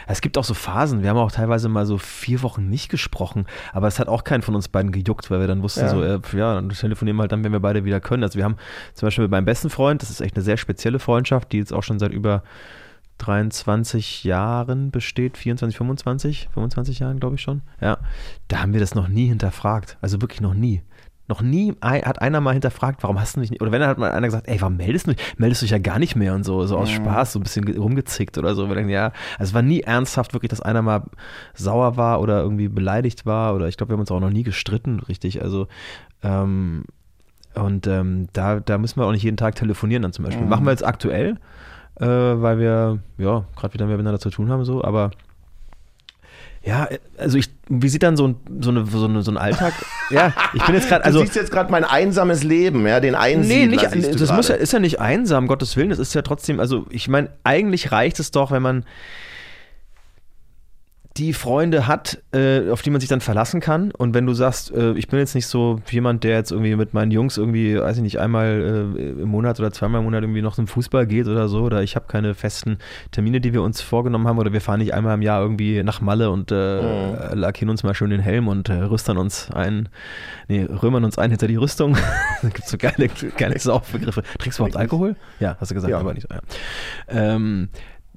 es 0.07 0.21
gibt 0.21 0.37
auch 0.37 0.43
so 0.43 0.53
Phasen, 0.53 1.03
wir 1.03 1.09
haben 1.09 1.17
auch 1.17 1.31
teilweise 1.31 1.69
mal 1.69 1.85
so 1.85 1.97
vier 1.97 2.41
Wochen 2.41 2.69
nicht 2.69 2.89
gesprochen, 2.89 3.45
aber 3.71 3.87
es 3.87 3.99
hat 3.99 4.07
auch 4.07 4.23
keinen 4.23 4.41
von 4.41 4.55
uns 4.55 4.67
beiden 4.67 4.91
gejuckt, 4.91 5.29
weil 5.29 5.39
wir 5.39 5.47
dann 5.47 5.61
wussten, 5.61 5.81
Ja. 5.81 5.89
so, 5.89 6.03
äh, 6.03 6.19
ja, 6.33 6.55
dann 6.55 6.69
telefonieren 6.69 7.17
wir 7.17 7.21
halt 7.21 7.31
dann, 7.31 7.43
wenn 7.43 7.51
wir 7.51 7.59
beide 7.59 7.85
wieder 7.85 7.99
können. 7.99 8.23
Also 8.23 8.37
wir 8.37 8.43
haben 8.43 8.57
zum 8.93 9.07
Beispiel 9.07 9.23
mit 9.23 9.31
meinem 9.31 9.45
besten 9.45 9.69
Freund, 9.69 10.01
das 10.01 10.09
ist 10.09 10.21
echt 10.21 10.35
eine 10.35 10.43
sehr 10.43 10.57
spezielle 10.57 10.99
Freundschaft, 10.99 11.51
die 11.51 11.57
jetzt 11.57 11.71
auch 11.71 11.83
schon 11.83 11.99
seit 11.99 12.11
über 12.11 12.43
23 13.17 14.23
Jahren 14.23 14.91
besteht, 14.91 15.37
24, 15.37 15.77
25, 15.77 16.49
25 16.53 16.99
Jahren, 16.99 17.19
glaube 17.19 17.35
ich 17.35 17.41
schon. 17.41 17.61
Ja, 17.81 17.97
da 18.47 18.61
haben 18.61 18.73
wir 18.73 18.79
das 18.79 18.95
noch 18.95 19.07
nie 19.07 19.27
hinterfragt. 19.27 19.97
Also 20.01 20.21
wirklich 20.21 20.41
noch 20.41 20.53
nie. 20.53 20.81
Noch 21.27 21.41
nie 21.41 21.73
hat 21.81 22.21
einer 22.21 22.39
mal 22.39 22.51
hinterfragt, 22.53 23.01
warum 23.01 23.19
hast 23.19 23.35
du 23.35 23.39
mich 23.39 23.49
nicht, 23.49 23.59
oder 23.59 23.71
wenn 23.71 23.79
dann 23.81 23.89
hat 23.89 23.97
mal 23.97 24.11
einer 24.11 24.27
gesagt, 24.27 24.47
ey, 24.47 24.61
warum 24.61 24.77
meldest 24.77 25.07
du 25.07 25.13
dich? 25.13 25.23
Meldest 25.39 25.61
du 25.61 25.65
dich 25.65 25.71
ja 25.71 25.79
gar 25.79 25.97
nicht 25.97 26.15
mehr 26.15 26.35
und 26.35 26.43
so, 26.43 26.63
so 26.67 26.77
aus 26.77 26.91
Spaß, 26.91 27.33
so 27.33 27.39
ein 27.39 27.43
bisschen 27.43 27.65
ge- 27.65 27.77
rumgezickt 27.77 28.37
oder 28.37 28.53
so. 28.53 28.67
Wir 28.67 28.75
denken, 28.75 28.91
ja, 28.91 29.05
also 29.39 29.49
es 29.49 29.53
war 29.55 29.63
nie 29.63 29.79
ernsthaft 29.81 30.33
wirklich, 30.33 30.49
dass 30.51 30.61
einer 30.61 30.83
mal 30.83 31.01
sauer 31.55 31.97
war 31.97 32.21
oder 32.21 32.41
irgendwie 32.41 32.67
beleidigt 32.67 33.25
war 33.25 33.55
oder 33.55 33.67
ich 33.67 33.75
glaube, 33.75 33.89
wir 33.89 33.93
haben 33.93 34.01
uns 34.01 34.11
auch 34.11 34.19
noch 34.19 34.29
nie 34.29 34.43
gestritten, 34.43 34.99
richtig. 34.99 35.41
Also, 35.41 35.67
ähm, 36.21 36.83
und 37.55 37.87
ähm, 37.87 38.27
da, 38.33 38.59
da 38.59 38.77
müssen 38.77 38.99
wir 38.99 39.05
auch 39.07 39.11
nicht 39.11 39.23
jeden 39.23 39.37
Tag 39.37 39.55
telefonieren 39.55 40.03
dann 40.03 40.13
zum 40.13 40.25
Beispiel. 40.25 40.45
Machen 40.49 40.65
wir 40.65 40.71
jetzt 40.71 40.85
aktuell, 40.85 41.37
äh, 41.99 42.05
weil 42.05 42.59
wir, 42.59 42.99
ja, 43.17 43.45
gerade 43.55 43.73
wieder 43.73 43.85
mehr 43.85 43.97
miteinander 43.97 44.19
zu 44.19 44.29
tun 44.29 44.49
haben, 44.49 44.65
so, 44.65 44.83
aber 44.83 45.11
ja, 46.65 46.89
also 47.19 47.37
ich, 47.37 47.51
wie 47.69 47.89
sieht 47.89 48.01
dann 48.01 48.17
so 48.17 48.27
ein, 48.27 48.35
so 48.59 48.71
eine, 48.71 48.87
so 48.87 49.05
eine, 49.05 49.21
so 49.21 49.29
ein 49.29 49.37
Alltag? 49.37 49.73
ja, 50.09 50.33
ich 50.53 50.65
bin 50.65 50.73
jetzt 50.73 50.89
gerade, 50.89 51.05
also. 51.05 51.19
du 51.19 51.25
siehst 51.25 51.35
jetzt 51.35 51.51
gerade 51.51 51.71
mein 51.71 51.83
einsames 51.83 52.43
Leben, 52.43 52.87
ja, 52.87 52.99
den 52.99 53.11
Nee, 53.11 53.17
Einsiedler 53.17 53.67
nicht, 53.67 53.91
siehst 53.91 54.13
du 54.15 54.17
das 54.17 54.31
muss 54.33 54.47
ja, 54.47 54.55
ist 54.55 54.73
ja 54.73 54.79
nicht 54.79 54.99
einsam, 54.99 55.45
Gottes 55.47 55.77
Willen. 55.77 55.89
Das 55.89 55.99
ist 55.99 56.15
ja 56.15 56.23
trotzdem, 56.23 56.59
also 56.59 56.87
ich 56.89 57.07
meine, 57.07 57.29
eigentlich 57.43 57.91
reicht 57.91 58.19
es 58.19 58.31
doch, 58.31 58.49
wenn 58.49 58.63
man 58.63 58.83
die 61.17 61.31
Freunde 61.31 61.87
hat, 61.87 62.21
äh, 62.33 62.69
auf 62.69 62.81
die 62.81 62.89
man 62.89 62.99
sich 62.99 63.07
dann 63.09 63.21
verlassen 63.21 63.61
kann. 63.61 63.91
Und 63.91 64.13
wenn 64.13 64.25
du 64.25 64.33
sagst, 64.33 64.73
äh, 64.73 64.91
ich 64.95 65.07
bin 65.07 65.17
jetzt 65.19 65.33
nicht 65.33 65.47
so 65.47 65.79
jemand, 65.89 66.25
der 66.25 66.35
jetzt 66.35 66.51
irgendwie 66.51 66.75
mit 66.75 66.93
meinen 66.93 67.11
Jungs 67.11 67.37
irgendwie, 67.37 67.79
weiß 67.79 67.95
ich 67.95 68.03
nicht, 68.03 68.19
einmal 68.19 68.93
äh, 68.97 69.21
im 69.21 69.29
Monat 69.29 69.57
oder 69.59 69.71
zweimal 69.71 69.99
im 69.99 70.05
Monat 70.05 70.23
irgendwie 70.23 70.41
noch 70.41 70.55
zum 70.55 70.67
Fußball 70.67 71.07
geht 71.07 71.27
oder 71.27 71.47
so, 71.47 71.61
oder 71.61 71.81
ich 71.83 71.95
habe 71.95 72.07
keine 72.09 72.33
festen 72.33 72.79
Termine, 73.11 73.39
die 73.39 73.53
wir 73.53 73.61
uns 73.61 73.79
vorgenommen 73.79 74.27
haben, 74.27 74.37
oder 74.39 74.51
wir 74.51 74.59
fahren 74.59 74.79
nicht 74.79 74.93
einmal 74.93 75.13
im 75.15 75.21
Jahr 75.21 75.41
irgendwie 75.41 75.83
nach 75.83 76.01
Malle 76.01 76.29
und 76.31 76.51
äh, 76.51 76.75
Mhm. 76.75 77.39
lackieren 77.39 77.69
uns 77.69 77.83
mal 77.83 77.93
schön 77.95 78.09
den 78.09 78.19
Helm 78.19 78.49
und 78.49 78.67
äh, 78.67 78.73
rüstern 78.73 79.17
uns 79.17 79.49
ein, 79.51 79.87
nee, 80.49 80.63
römern 80.63 81.05
uns 81.05 81.17
ein 81.17 81.29
hinter 81.29 81.47
die 81.47 81.55
Rüstung. 81.55 81.93
da 82.41 82.49
gibt 82.49 82.65
es 82.65 82.71
so 82.71 82.77
geile, 82.77 83.09
geile 83.37 83.57
Saufbegriffe. 83.57 84.23
Trinkst 84.37 84.59
du 84.59 84.63
überhaupt 84.63 84.75
Alkohol? 84.77 85.15
Ja, 85.39 85.55
hast 85.61 85.71
du 85.71 85.75
gesagt, 85.75 85.91
Ja. 85.91 85.99
aber 85.99 86.13
nicht 86.13 86.27
so. 86.29 86.35
Ja. 86.35 86.41
Ähm, 87.07 87.69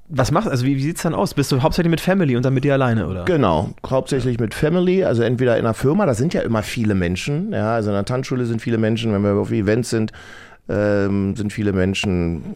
was 0.09 0.31
machst 0.31 0.49
also 0.49 0.65
wie, 0.65 0.75
wie 0.75 0.81
sieht's 0.81 1.03
dann 1.03 1.13
aus? 1.13 1.35
Bist 1.35 1.51
du 1.51 1.61
hauptsächlich 1.61 1.91
mit 1.91 2.01
Family 2.01 2.35
und 2.35 2.43
dann 2.43 2.53
mit 2.53 2.63
dir 2.63 2.73
alleine, 2.73 3.07
oder? 3.07 3.25
Genau, 3.25 3.69
hauptsächlich 3.87 4.39
mit 4.39 4.53
Family, 4.55 5.03
also 5.03 5.21
entweder 5.21 5.57
in 5.57 5.65
einer 5.65 5.75
Firma, 5.75 6.05
da 6.05 6.15
sind 6.15 6.33
ja 6.33 6.41
immer 6.41 6.63
viele 6.63 6.95
Menschen, 6.95 7.53
ja, 7.53 7.75
also 7.75 7.89
in 7.89 7.95
der 7.95 8.05
Tanzschule 8.05 8.45
sind 8.45 8.61
viele 8.61 8.79
Menschen, 8.79 9.13
wenn 9.13 9.21
wir 9.21 9.33
auf 9.33 9.51
Events 9.51 9.91
sind, 9.91 10.11
ähm, 10.67 11.35
sind 11.35 11.53
viele 11.53 11.73
Menschen. 11.73 12.55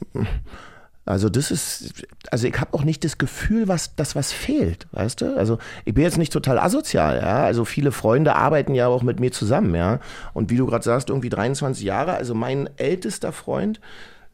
Also 1.06 1.28
das 1.28 1.51
ist, 1.51 2.06
also 2.32 2.47
ich 2.47 2.60
habe 2.60 2.74
auch 2.74 2.86
nicht 2.86 3.04
das 3.04 3.18
Gefühl, 3.18 3.68
was, 3.68 3.93
dass 3.95 4.16
was 4.16 4.32
fehlt, 4.32 4.88
weißt 4.93 5.20
du? 5.20 5.38
Also 5.38 5.58
ich 5.84 5.93
bin 5.93 6.06
jetzt 6.06 6.18
nicht 6.18 6.32
total 6.32 6.58
asozial, 6.58 7.18
ja. 7.18 7.43
Also 7.43 7.66
viele 7.66 7.91
Freunde 7.91 8.36
arbeiten 8.36 8.74
ja 8.74 8.88
auch 8.88 9.04
mit 9.04 9.20
mir 9.20 9.34
zusammen, 9.34 9.76
ja. 9.76 9.99
Und 10.34 10.49
wie 10.49 10.56
du 10.56 10.66
gerade 10.66 10.84
sagst, 10.86 11.10
irgendwie 11.10 11.30
23 11.30 11.84
Jahre, 11.84 12.14
also 12.14 12.34
mein 12.34 12.70
ältester 12.78 13.34
Freund, 13.34 13.82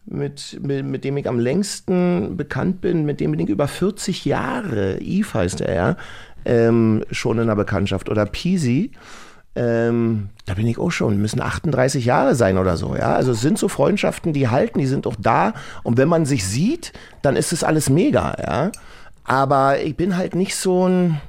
mit, 0.10 0.60
mit, 0.62 0.86
mit 0.86 1.04
dem 1.04 1.18
ich 1.18 1.28
am 1.28 1.40
längsten 1.40 2.36
bekannt 2.36 2.82
bin, 2.82 3.06
mit 3.06 3.20
dem 3.20 3.32
bin 3.32 3.40
ich 3.40 3.50
über 3.50 3.68
40 3.68 4.26
Jahre, 4.26 5.00
Yves 5.02 5.34
heißt 5.34 5.62
er, 5.62 5.76
ja, 5.76 5.98
ähm, 6.46 7.04
schon 7.12 7.40
in 7.40 7.48
der 7.48 7.56
Bekanntschaft. 7.56 8.10
Oder 8.10 8.26
Peasy, 8.26 8.92
ähm, 9.56 10.30
da 10.46 10.56
bin 10.56 10.68
ich 10.68 10.80
auch 10.80 10.92
schon, 10.92 11.22
müssen 11.22 11.42
38 11.42 12.06
Jahre 12.06 12.36
sein 12.36 12.58
oder 12.58 12.78
so, 12.78 12.96
ja. 12.96 13.14
Also 13.14 13.32
es 13.32 13.42
sind 13.42 13.58
so 13.58 13.68
Freundschaften, 13.68 14.34
die 14.34 14.48
halten, 14.48 14.80
die 14.80 14.88
sind 14.88 15.06
auch 15.06 15.16
da. 15.18 15.54
Und 15.84 15.98
wenn 15.98 16.08
man 16.08 16.26
sich 16.26 16.46
sieht, 16.46 16.94
dann 17.22 17.36
ist 17.36 17.54
es 17.54 17.64
alles 17.64 17.90
mega, 17.90 18.36
ja. 18.40 18.72
Aber 19.24 19.80
ich 19.82 19.96
bin 19.96 20.18
halt 20.18 20.34
nicht 20.34 20.56
so 20.56 20.88
ein, 20.88 21.22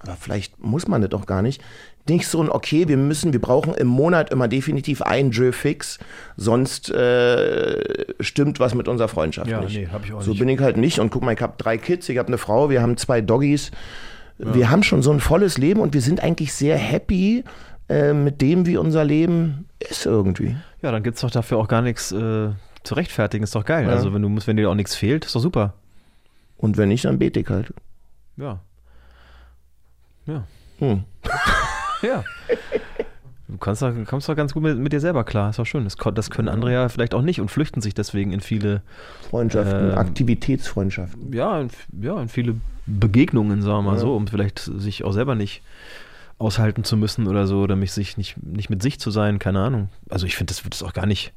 aber 0.00 0.16
vielleicht 0.18 0.58
muss 0.58 0.88
man 0.88 1.02
das 1.02 1.10
doch 1.10 1.26
gar 1.26 1.42
nicht, 1.42 1.62
nicht 2.08 2.26
so 2.26 2.42
ein, 2.42 2.48
okay, 2.50 2.88
wir 2.88 2.96
müssen, 2.96 3.32
wir 3.32 3.40
brauchen 3.40 3.74
im 3.74 3.86
Monat 3.86 4.30
immer 4.30 4.48
definitiv 4.48 5.02
einen 5.02 5.30
Jeu 5.30 5.52
fix, 5.52 5.98
sonst 6.36 6.90
äh, 6.90 8.04
stimmt 8.20 8.60
was 8.60 8.74
mit 8.74 8.88
unserer 8.88 9.08
Freundschaft 9.08 9.48
Ja, 9.50 9.60
nicht. 9.60 9.76
nee, 9.76 9.88
hab 9.92 10.04
ich 10.04 10.12
auch 10.12 10.22
so 10.22 10.30
nicht. 10.30 10.38
bin 10.40 10.48
ich 10.48 10.60
halt 10.60 10.76
nicht. 10.76 10.98
Und 11.00 11.10
guck 11.10 11.22
mal, 11.22 11.34
ich 11.34 11.40
habe 11.42 11.54
drei 11.58 11.78
Kids, 11.78 12.08
ich 12.08 12.18
habe 12.18 12.28
eine 12.28 12.38
Frau, 12.38 12.70
wir 12.70 12.82
haben 12.82 12.96
zwei 12.96 13.20
Doggies. 13.20 13.70
Wir 14.38 14.70
haben 14.70 14.84
schon 14.84 15.02
so 15.02 15.10
ein 15.10 15.18
volles 15.18 15.58
Leben 15.58 15.80
und 15.80 15.94
wir 15.94 16.00
sind 16.00 16.22
eigentlich 16.22 16.52
sehr 16.54 16.76
happy 16.78 17.42
äh, 17.88 18.12
mit 18.12 18.40
dem, 18.40 18.66
wie 18.66 18.76
unser 18.76 19.02
Leben 19.04 19.66
ist 19.80 20.06
irgendwie. 20.06 20.54
Ja, 20.80 20.92
dann 20.92 21.02
gibt's 21.02 21.22
doch 21.22 21.30
dafür 21.32 21.58
auch 21.58 21.66
gar 21.66 21.82
nichts 21.82 22.12
äh, 22.12 22.50
zu 22.84 22.94
rechtfertigen. 22.94 23.42
Ist 23.42 23.56
doch 23.56 23.64
geil. 23.64 23.86
Ja. 23.86 23.90
Also 23.90 24.14
wenn 24.14 24.22
du 24.22 24.28
musst, 24.28 24.46
wenn 24.46 24.56
dir 24.56 24.70
auch 24.70 24.76
nichts 24.76 24.94
fehlt, 24.94 25.24
ist 25.24 25.34
doch 25.34 25.40
super. 25.40 25.74
Und 26.56 26.76
wenn 26.76 26.88
nicht, 26.88 27.04
dann 27.04 27.18
bete 27.18 27.40
ich 27.40 27.48
halt. 27.48 27.74
Ja. 28.36 28.60
Ja. 30.26 30.44
Hm. 30.78 31.02
Ja. 32.02 32.24
Du 33.48 33.56
kannst 33.56 33.80
doch, 33.80 33.92
kommst 34.06 34.28
doch 34.28 34.36
ganz 34.36 34.52
gut 34.52 34.62
mit, 34.62 34.78
mit 34.78 34.92
dir 34.92 35.00
selber 35.00 35.24
klar. 35.24 35.50
Ist 35.50 35.58
doch 35.58 35.64
schön. 35.64 35.84
Das, 35.84 35.96
das 36.14 36.30
können 36.30 36.48
andere 36.48 36.72
ja 36.72 36.88
vielleicht 36.90 37.14
auch 37.14 37.22
nicht 37.22 37.40
und 37.40 37.50
flüchten 37.50 37.80
sich 37.80 37.94
deswegen 37.94 38.32
in 38.32 38.40
viele, 38.40 38.82
Freundschaften, 39.30 39.90
Ähm, 39.92 39.98
Aktivitätsfreundschaften. 39.98 41.32
ja, 41.32 41.60
in, 41.62 41.70
ja, 42.00 42.20
in 42.20 42.28
viele 42.28 42.56
Begegnungen, 42.86 43.62
sagen 43.62 43.78
wir 43.78 43.82
mal 43.90 43.94
Ja. 43.94 44.00
so, 44.00 44.14
um 44.14 44.26
vielleicht 44.28 44.58
sich 44.58 45.02
auch 45.04 45.12
selber 45.12 45.34
nicht 45.34 45.62
aushalten 46.38 46.84
zu 46.84 46.96
müssen 46.96 47.26
oder 47.26 47.46
so, 47.46 47.60
oder 47.62 47.74
mich 47.74 47.92
sich 47.92 48.16
nicht, 48.16 48.36
nicht 48.44 48.70
mit 48.70 48.82
sich 48.82 49.00
zu 49.00 49.10
sein, 49.10 49.38
keine 49.38 49.60
Ahnung. 49.60 49.88
Also 50.10 50.26
ich 50.26 50.36
finde, 50.36 50.52
das 50.52 50.64
wird 50.64 50.74
es 50.74 50.82
auch 50.82 50.92
gar 50.92 51.06
nicht 51.06 51.32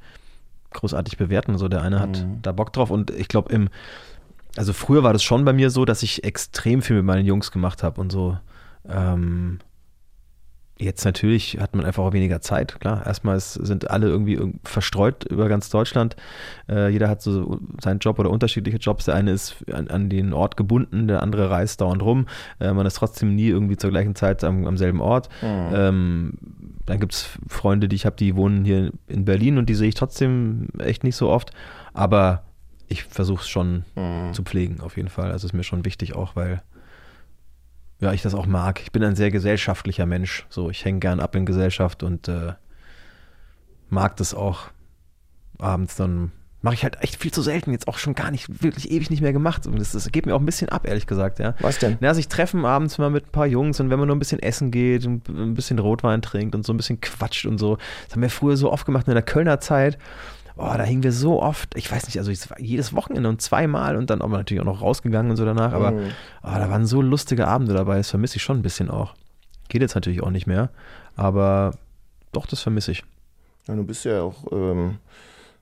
großartig 0.71 1.17
bewerten. 1.17 1.57
So, 1.57 1.69
der 1.69 1.81
eine 1.81 1.99
hat 1.99 2.19
Mhm. 2.23 2.41
da 2.41 2.51
Bock 2.51 2.71
drauf 2.73 2.91
und 2.91 3.09
ich 3.09 3.27
glaube, 3.29 3.51
im, 3.53 3.69
also 4.57 4.73
früher 4.73 5.01
war 5.01 5.13
das 5.13 5.23
schon 5.23 5.43
bei 5.45 5.53
mir 5.53 5.69
so, 5.69 5.85
dass 5.85 6.03
ich 6.03 6.23
extrem 6.25 6.81
viel 6.81 6.97
mit 6.97 7.05
meinen 7.05 7.25
Jungs 7.25 7.51
gemacht 7.51 7.83
habe 7.83 7.99
und 8.01 8.11
so. 8.11 8.37
Ähm, 8.87 9.59
jetzt 10.81 11.05
natürlich 11.05 11.59
hat 11.59 11.75
man 11.75 11.85
einfach 11.85 12.03
auch 12.03 12.13
weniger 12.13 12.41
Zeit. 12.41 12.79
Klar, 12.79 13.05
erstmal 13.05 13.37
ist, 13.37 13.53
sind 13.53 13.89
alle 13.89 14.07
irgendwie 14.07 14.37
irg- 14.37 14.55
verstreut 14.63 15.23
über 15.25 15.47
ganz 15.47 15.69
Deutschland. 15.69 16.15
Äh, 16.69 16.89
jeder 16.89 17.07
hat 17.07 17.21
so 17.21 17.59
seinen 17.81 17.99
Job 17.99 18.19
oder 18.19 18.29
unterschiedliche 18.29 18.77
Jobs. 18.77 19.05
Der 19.05 19.15
eine 19.15 19.31
ist 19.31 19.63
an, 19.71 19.87
an 19.89 20.09
den 20.09 20.33
Ort 20.33 20.57
gebunden, 20.57 21.07
der 21.07 21.23
andere 21.23 21.49
reist 21.49 21.81
dauernd 21.81 22.01
rum. 22.01 22.25
Äh, 22.59 22.73
man 22.73 22.85
ist 22.85 22.95
trotzdem 22.95 23.35
nie 23.35 23.47
irgendwie 23.47 23.77
zur 23.77 23.91
gleichen 23.91 24.15
Zeit 24.15 24.43
am, 24.43 24.65
am 24.65 24.77
selben 24.77 25.01
Ort. 25.01 25.29
Ähm, 25.43 26.33
dann 26.85 26.99
gibt 26.99 27.13
es 27.13 27.29
Freunde, 27.47 27.87
die 27.87 27.95
ich 27.95 28.05
habe, 28.05 28.15
die 28.15 28.35
wohnen 28.35 28.65
hier 28.65 28.91
in 29.07 29.23
Berlin 29.25 29.57
und 29.57 29.69
die 29.69 29.75
sehe 29.75 29.89
ich 29.89 29.95
trotzdem 29.95 30.67
echt 30.79 31.03
nicht 31.03 31.15
so 31.15 31.29
oft. 31.29 31.51
Aber 31.93 32.43
ich 32.87 33.03
versuche 33.03 33.41
es 33.41 33.47
schon 33.47 33.85
zu 34.33 34.43
pflegen, 34.43 34.81
auf 34.81 34.97
jeden 34.97 35.09
Fall. 35.09 35.31
Also 35.31 35.47
ist 35.47 35.53
mir 35.53 35.63
schon 35.63 35.85
wichtig 35.85 36.15
auch, 36.15 36.35
weil 36.35 36.61
ja, 38.01 38.11
ich 38.11 38.23
das 38.23 38.33
auch 38.33 38.47
mag. 38.47 38.81
Ich 38.81 38.91
bin 38.91 39.03
ein 39.03 39.15
sehr 39.15 39.29
gesellschaftlicher 39.31 40.07
Mensch. 40.07 40.45
So, 40.49 40.69
ich 40.71 40.83
hänge 40.83 40.99
gern 40.99 41.19
ab 41.19 41.35
in 41.35 41.45
Gesellschaft 41.45 42.01
und 42.01 42.27
äh, 42.27 42.53
mag 43.89 44.17
das 44.17 44.33
auch 44.33 44.71
abends 45.59 45.95
dann. 45.95 46.31
Mache 46.63 46.75
ich 46.75 46.83
halt 46.83 47.01
echt 47.01 47.15
viel 47.15 47.31
zu 47.31 47.41
selten, 47.41 47.71
jetzt 47.71 47.87
auch 47.87 47.97
schon 47.97 48.13
gar 48.13 48.29
nicht, 48.29 48.61
wirklich 48.61 48.91
ewig 48.91 49.09
nicht 49.09 49.21
mehr 49.21 49.33
gemacht. 49.33 49.65
Und 49.65 49.79
das, 49.79 49.93
das 49.93 50.11
geht 50.11 50.27
mir 50.27 50.35
auch 50.35 50.39
ein 50.39 50.45
bisschen 50.45 50.69
ab, 50.69 50.87
ehrlich 50.87 51.07
gesagt, 51.07 51.39
ja. 51.39 51.55
Was 51.59 51.79
denn? 51.79 51.97
Ja, 52.01 52.13
sich 52.13 52.27
treffen 52.27 52.65
abends 52.65 52.99
mal 52.99 53.09
mit 53.09 53.27
ein 53.27 53.31
paar 53.31 53.47
Jungs 53.47 53.79
und 53.79 53.89
wenn 53.89 53.97
man 53.97 54.07
nur 54.07 54.15
ein 54.15 54.19
bisschen 54.19 54.39
essen 54.39 54.69
geht 54.69 55.05
und 55.07 55.27
ein 55.27 55.55
bisschen 55.55 55.79
Rotwein 55.79 56.21
trinkt 56.21 56.53
und 56.53 56.63
so 56.63 56.73
ein 56.73 56.77
bisschen 56.77 57.01
quatscht 57.01 57.47
und 57.47 57.57
so. 57.57 57.77
Das 58.05 58.15
haben 58.15 58.21
wir 58.21 58.29
früher 58.29 58.57
so 58.57 58.71
oft 58.71 58.85
gemacht 58.85 59.07
in 59.07 59.13
der 59.13 59.23
Kölner 59.23 59.59
Zeit. 59.59 59.97
Oh, 60.57 60.73
da 60.77 60.83
hingen 60.83 61.03
wir 61.03 61.11
so 61.13 61.41
oft, 61.41 61.75
ich 61.77 61.91
weiß 61.91 62.05
nicht, 62.05 62.17
also 62.17 62.31
jedes 62.59 62.93
Wochenende 62.93 63.29
und 63.29 63.41
zweimal 63.41 63.95
und 63.95 64.09
dann 64.09 64.21
auch 64.21 64.29
natürlich 64.29 64.61
auch 64.61 64.65
noch 64.65 64.81
rausgegangen 64.81 65.31
und 65.31 65.37
so 65.37 65.45
danach, 65.45 65.73
aber 65.73 65.91
Mhm. 65.91 66.09
oh, 66.43 66.49
da 66.55 66.69
waren 66.69 66.85
so 66.85 67.01
lustige 67.01 67.47
Abende 67.47 67.73
dabei, 67.73 67.97
das 67.97 68.09
vermisse 68.09 68.35
ich 68.37 68.43
schon 68.43 68.57
ein 68.59 68.61
bisschen 68.61 68.89
auch. 68.89 69.13
Geht 69.69 69.81
jetzt 69.81 69.95
natürlich 69.95 70.21
auch 70.21 70.29
nicht 70.29 70.47
mehr, 70.47 70.69
aber 71.15 71.71
doch, 72.33 72.45
das 72.45 72.61
vermisse 72.61 72.91
ich. 72.91 73.03
Ja, 73.67 73.75
du 73.75 73.83
bist 73.83 74.03
ja 74.05 74.21
auch 74.23 74.51
ähm, 74.51 74.97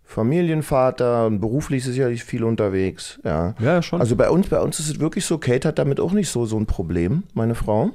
Familienvater 0.06 1.28
und 1.28 1.40
beruflich 1.40 1.84
sicherlich 1.84 2.24
viel 2.24 2.44
unterwegs. 2.44 3.20
Ja. 3.24 3.54
Ja, 3.60 3.74
ja, 3.76 3.82
schon. 3.82 4.02
Also 4.02 4.16
bei 4.16 4.30
uns, 4.30 4.48
bei 4.50 4.60
uns 4.60 4.80
ist 4.80 4.90
es 4.90 5.00
wirklich 5.00 5.26
so, 5.26 5.38
Kate 5.38 5.68
hat 5.68 5.78
damit 5.80 6.00
auch 6.00 6.14
nicht 6.14 6.30
so, 6.30 6.46
so 6.46 6.58
ein 6.60 6.66
Problem, 6.66 7.24
meine 7.36 7.56
Frau. 7.56 7.92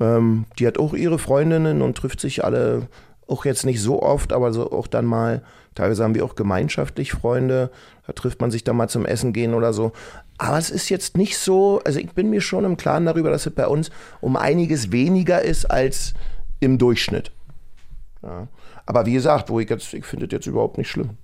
Ähm, 0.00 0.44
die 0.58 0.66
hat 0.66 0.78
auch 0.78 0.94
ihre 0.94 1.18
Freundinnen 1.18 1.82
und 1.82 1.96
trifft 1.96 2.20
sich 2.20 2.44
alle 2.44 2.88
auch 3.26 3.44
jetzt 3.44 3.64
nicht 3.64 3.80
so 3.80 4.02
oft, 4.02 4.32
aber 4.32 4.52
so 4.52 4.70
auch 4.72 4.86
dann 4.86 5.06
mal, 5.06 5.42
teilweise 5.74 6.04
haben 6.04 6.14
wir 6.14 6.24
auch 6.24 6.34
gemeinschaftlich 6.34 7.12
Freunde, 7.12 7.70
da 8.06 8.12
trifft 8.12 8.40
man 8.40 8.50
sich 8.50 8.64
dann 8.64 8.76
mal 8.76 8.88
zum 8.88 9.06
Essen 9.06 9.32
gehen 9.32 9.54
oder 9.54 9.72
so. 9.72 9.92
Aber 10.38 10.58
es 10.58 10.70
ist 10.70 10.88
jetzt 10.88 11.16
nicht 11.16 11.38
so, 11.38 11.80
also 11.84 11.98
ich 11.98 12.12
bin 12.12 12.30
mir 12.30 12.40
schon 12.40 12.64
im 12.64 12.76
Klaren 12.76 13.06
darüber, 13.06 13.30
dass 13.30 13.46
es 13.46 13.54
bei 13.54 13.66
uns 13.66 13.90
um 14.20 14.36
einiges 14.36 14.92
weniger 14.92 15.42
ist 15.42 15.66
als 15.66 16.14
im 16.60 16.78
Durchschnitt. 16.78 17.30
Ja. 18.22 18.48
Aber 18.86 19.06
wie 19.06 19.12
gesagt, 19.12 19.48
wo 19.48 19.60
ich 19.60 19.70
jetzt, 19.70 19.94
ich 19.94 20.04
finde 20.04 20.26
das 20.26 20.32
jetzt 20.32 20.46
überhaupt 20.46 20.78
nicht 20.78 20.90
schlimm. 20.90 21.16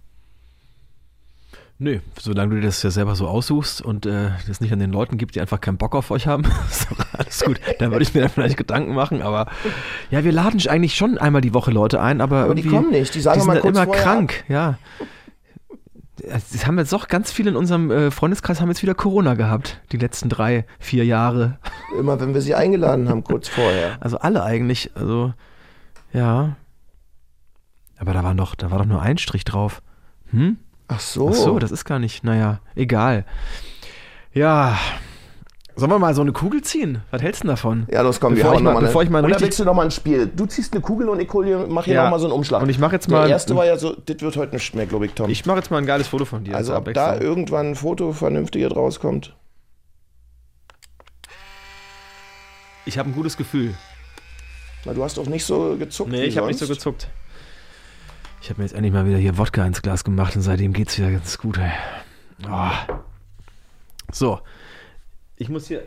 Nö, 1.82 2.00
solange 2.20 2.54
du 2.54 2.60
dir 2.60 2.66
das 2.66 2.82
ja 2.82 2.90
selber 2.90 3.14
so 3.14 3.26
aussuchst 3.26 3.80
und 3.80 4.04
äh, 4.04 4.32
das 4.46 4.60
nicht 4.60 4.70
an 4.70 4.80
den 4.80 4.92
Leuten 4.92 5.16
gibt, 5.16 5.34
die 5.34 5.40
einfach 5.40 5.62
keinen 5.62 5.78
Bock 5.78 5.94
auf 5.94 6.10
euch 6.10 6.26
haben, 6.26 6.44
ist 6.70 6.90
doch 6.90 7.06
alles 7.14 7.42
gut. 7.42 7.58
Dann 7.78 7.90
würde 7.90 8.02
ich 8.02 8.12
mir 8.12 8.20
dann 8.20 8.28
vielleicht 8.28 8.58
Gedanken 8.58 8.94
machen, 8.94 9.22
aber 9.22 9.46
ja, 10.10 10.22
wir 10.22 10.30
laden 10.30 10.60
eigentlich 10.68 10.94
schon 10.94 11.16
einmal 11.16 11.40
die 11.40 11.54
Woche 11.54 11.70
Leute 11.70 12.02
ein, 12.02 12.20
aber, 12.20 12.44
Aber 12.44 12.54
die 12.54 12.64
kommen 12.64 12.90
nicht, 12.90 13.14
die 13.14 13.20
sagen 13.22 13.40
die 13.40 13.46
sind 13.46 13.64
immer 13.64 13.86
krank, 13.86 14.44
ja. 14.48 14.78
Das 16.18 16.66
haben 16.66 16.76
jetzt 16.76 16.92
doch 16.92 17.08
ganz 17.08 17.32
viele 17.32 17.48
in 17.48 17.56
unserem 17.56 17.90
äh, 17.90 18.10
Freundeskreis 18.10 18.60
haben 18.60 18.68
jetzt 18.68 18.82
wieder 18.82 18.94
Corona 18.94 19.32
gehabt, 19.32 19.80
die 19.90 19.96
letzten 19.96 20.28
drei, 20.28 20.66
vier 20.78 21.06
Jahre. 21.06 21.58
Immer 21.98 22.20
wenn 22.20 22.34
wir 22.34 22.42
sie 22.42 22.54
eingeladen 22.54 23.08
haben, 23.08 23.24
kurz 23.24 23.48
vorher. 23.48 23.96
Also 24.00 24.18
alle 24.18 24.42
eigentlich, 24.42 24.90
also 24.96 25.32
ja. 26.12 26.56
Aber 27.96 28.12
da 28.12 28.22
war 28.22 28.34
doch, 28.34 28.54
da 28.54 28.70
war 28.70 28.80
doch 28.80 28.84
nur 28.84 29.00
ein 29.00 29.16
Strich 29.16 29.44
drauf. 29.44 29.80
Hm? 30.30 30.58
Ach 30.92 31.00
so. 31.00 31.28
Ach 31.30 31.34
so, 31.34 31.58
das 31.58 31.70
ist 31.70 31.84
gar 31.84 31.98
nicht, 31.98 32.24
naja, 32.24 32.60
egal. 32.74 33.24
Ja, 34.32 34.76
sollen 35.76 35.90
wir 35.92 35.98
mal 36.00 36.14
so 36.14 36.20
eine 36.22 36.32
Kugel 36.32 36.62
ziehen? 36.62 37.02
Was 37.12 37.22
hältst 37.22 37.42
du 37.42 37.46
denn 37.46 37.54
davon? 37.54 37.86
Ja, 37.90 38.02
los, 38.02 38.18
komm, 38.20 38.34
Bevor 38.34 38.50
wir 38.52 38.56
ich 38.58 38.62
mal- 38.62 38.74
mal 38.74 38.80
bevor 38.80 39.02
ich 39.02 39.08
mal 39.10 39.24
Oder 39.24 39.40
willst 39.40 39.58
du 39.60 39.64
noch 39.64 39.74
mal 39.74 39.84
ein 39.84 39.90
Spiel? 39.92 40.26
Du 40.26 40.46
ziehst 40.46 40.72
eine 40.72 40.80
Kugel 40.82 41.08
und 41.08 41.20
ich 41.20 41.32
hol 41.32 41.44
hier, 41.46 41.66
mach 41.68 41.84
hier 41.84 41.94
Ja. 41.94 42.04
noch 42.04 42.10
mal 42.10 42.18
so 42.18 42.26
einen 42.26 42.34
Umschlag. 42.34 42.62
Und 42.62 42.68
ich 42.70 42.78
mach 42.78 42.92
jetzt 42.92 43.08
mal- 43.08 43.22
Der 43.22 43.30
erste 43.30 43.54
war 43.56 43.64
ja 43.66 43.76
so, 43.76 43.94
das 43.94 44.20
wird 44.20 44.36
heute 44.36 44.54
nicht 44.54 44.74
mehr, 44.74 44.86
glaube 44.86 45.06
ich, 45.06 45.12
Tom. 45.14 45.30
Ich 45.30 45.46
mache 45.46 45.58
jetzt 45.58 45.70
mal 45.70 45.78
ein 45.78 45.86
geiles 45.86 46.08
Foto 46.08 46.24
von 46.24 46.42
dir. 46.44 46.56
also 46.56 46.76
ob 46.76 46.92
da 46.92 47.18
irgendwann 47.18 47.70
ein 47.70 47.74
Foto 47.76 48.12
vernünftiges 48.12 48.74
rauskommt. 48.74 49.34
Ich 52.84 52.98
habe 52.98 53.08
ein 53.10 53.14
gutes 53.14 53.36
Gefühl. 53.36 53.74
Na, 54.84 54.94
du 54.94 55.04
hast 55.04 55.18
doch 55.18 55.26
nicht 55.26 55.44
so 55.44 55.76
gezuckt 55.78 56.10
Nee, 56.10 56.22
wie 56.22 56.26
ich 56.26 56.36
habe 56.38 56.46
nicht 56.48 56.58
so 56.58 56.66
gezuckt. 56.66 57.08
Ich 58.42 58.48
habe 58.48 58.60
mir 58.60 58.64
jetzt 58.64 58.74
endlich 58.74 58.92
mal 58.92 59.06
wieder 59.06 59.18
hier 59.18 59.36
Wodka 59.36 59.64
ins 59.66 59.82
Glas 59.82 60.02
gemacht 60.02 60.34
und 60.34 60.42
seitdem 60.42 60.72
geht's 60.72 60.96
wieder 60.96 61.10
ganz 61.10 61.36
gut, 61.36 61.58
ey. 61.58 61.72
Oh. 62.48 62.70
So. 64.10 64.40
Ich 65.36 65.48
muss 65.48 65.68
hier. 65.68 65.86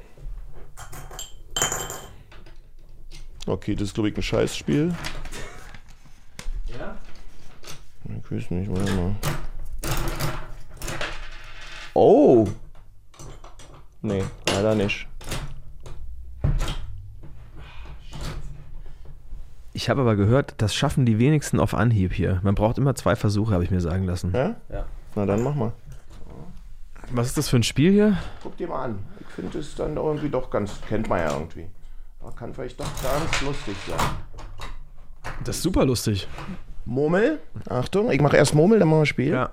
Okay, 3.48 3.76
das 3.76 3.90
ist, 3.90 3.96
glaube 3.96 4.10
ich, 4.10 4.16
ein 4.16 4.22
Scheißspiel. 4.22 4.96
Ja? 6.68 6.96
Ich 8.06 8.32
weiß 8.32 8.52
nicht, 8.52 8.72
warte 8.72 8.94
mal. 8.94 9.16
Oh! 11.96 12.48
Nee, 14.02 14.24
leider 14.48 14.76
nicht. 14.76 15.08
Ich 19.74 19.90
habe 19.90 20.02
aber 20.02 20.16
gehört, 20.16 20.54
das 20.60 20.76
schaffen 20.76 21.06
die 21.06 21.18
wenigsten 21.18 21.60
auf 21.60 21.74
Anhieb 21.74 22.14
hier. 22.14 22.40
Man 22.44 22.54
braucht 22.54 22.78
immer 22.78 22.94
zwei 22.96 23.16
Versuche, 23.16 23.54
habe 23.54 23.64
ich 23.64 23.72
mir 23.72 23.82
sagen 23.82 24.06
lassen. 24.06 24.32
Ja? 24.34 24.56
Ja. 24.70 24.86
Na 25.16 25.26
dann 25.26 25.44
mach 25.44 25.56
mal. 25.56 25.74
Was 27.12 27.28
ist 27.28 27.38
das 27.38 27.50
für 27.50 27.58
ein 27.58 27.64
Spiel 27.64 27.92
hier? 27.92 28.18
Guck 28.42 28.56
dir 28.58 28.68
mal 28.68 28.84
an. 28.86 29.00
Ich 29.20 29.28
finde 29.28 29.58
es 29.60 29.76
dann 29.76 29.98
irgendwie 29.98 30.30
doch 30.30 30.50
ganz, 30.50 30.80
kennt 30.88 31.10
man 31.10 31.20
ja 31.20 31.34
irgendwie. 31.34 31.68
Aber 32.22 32.32
kann 32.32 32.54
vielleicht 32.54 32.80
doch 32.80 32.90
ganz 33.02 33.42
lustig 33.42 33.76
sein. 33.88 35.34
Das 35.44 35.58
ist 35.58 35.64
super 35.64 35.86
lustig. 35.86 36.28
Murmel. 36.86 37.40
Achtung, 37.68 38.12
ich 38.12 38.22
mache 38.22 38.38
erst 38.38 38.54
Murmel, 38.54 38.80
dann 38.80 38.88
machen 38.88 39.02
wir 39.02 39.06
Spiel. 39.06 39.32
Ja. 39.34 39.50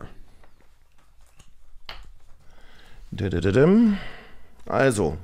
Also, 4.66 5.16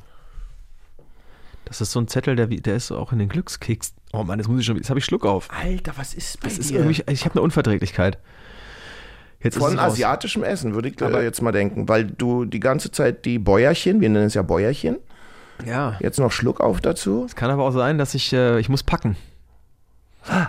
Das 1.65 1.81
ist 1.81 1.93
so 1.93 2.01
ein 2.01 2.09
Zettel, 2.09 2.37
der, 2.37 2.47
der 2.47 2.77
ist 2.77 2.91
auch 2.93 3.13
in 3.13 3.19
den 3.19 3.29
Glückskeks. 3.29 3.95
Oh 4.13 4.23
Mann, 4.25 4.39
jetzt 4.39 4.49
muss 4.49 4.61
ich 4.61 4.67
schon. 4.67 4.77
Jetzt 4.77 4.89
habe 4.91 4.99
ich 4.99 5.05
Schluck 5.05 5.27
auf. 5.27 5.49
Alter, 5.51 5.93
was 5.97 6.15
ist 6.15 6.41
bei 6.41 6.49
Das 6.49 6.59
ist 6.59 6.71
irgendwie, 6.71 7.03
ich 7.11 7.25
habe 7.25 7.35
eine 7.35 7.43
Unverträglichkeit. 7.43 8.19
Jetzt 9.43 9.59
Von 9.59 9.79
asiatischem 9.79 10.43
Essen, 10.43 10.75
würde 10.75 10.89
ich 10.89 11.01
Aber- 11.03 11.21
äh, 11.21 11.25
jetzt 11.25 11.43
mal 11.43 11.53
denken, 11.53 11.89
weil 11.89 12.05
du 12.05 12.45
die 12.47 12.61
ganze 12.61 12.91
Zeit 12.91 13.25
die 13.25 13.39
Bäuerchen, 13.39 14.01
wir 14.01 14.09
nennen 14.09 14.27
es 14.27 14.35
ja 14.35 14.43
Bäuerchen, 14.43 14.97
Ja. 15.65 15.97
jetzt 16.01 16.19
noch 16.19 16.33
Schluck 16.33 16.61
auf 16.61 16.81
dazu 16.81 17.25
Es 17.27 17.37
kann 17.37 17.51
aber 17.51 17.63
auch 17.65 17.71
sein, 17.73 17.99
dass 17.99 18.15
ich, 18.15 18.33
äh, 18.33 18.59
ich 18.59 18.69
muss 18.69 18.83
packen. 18.83 19.17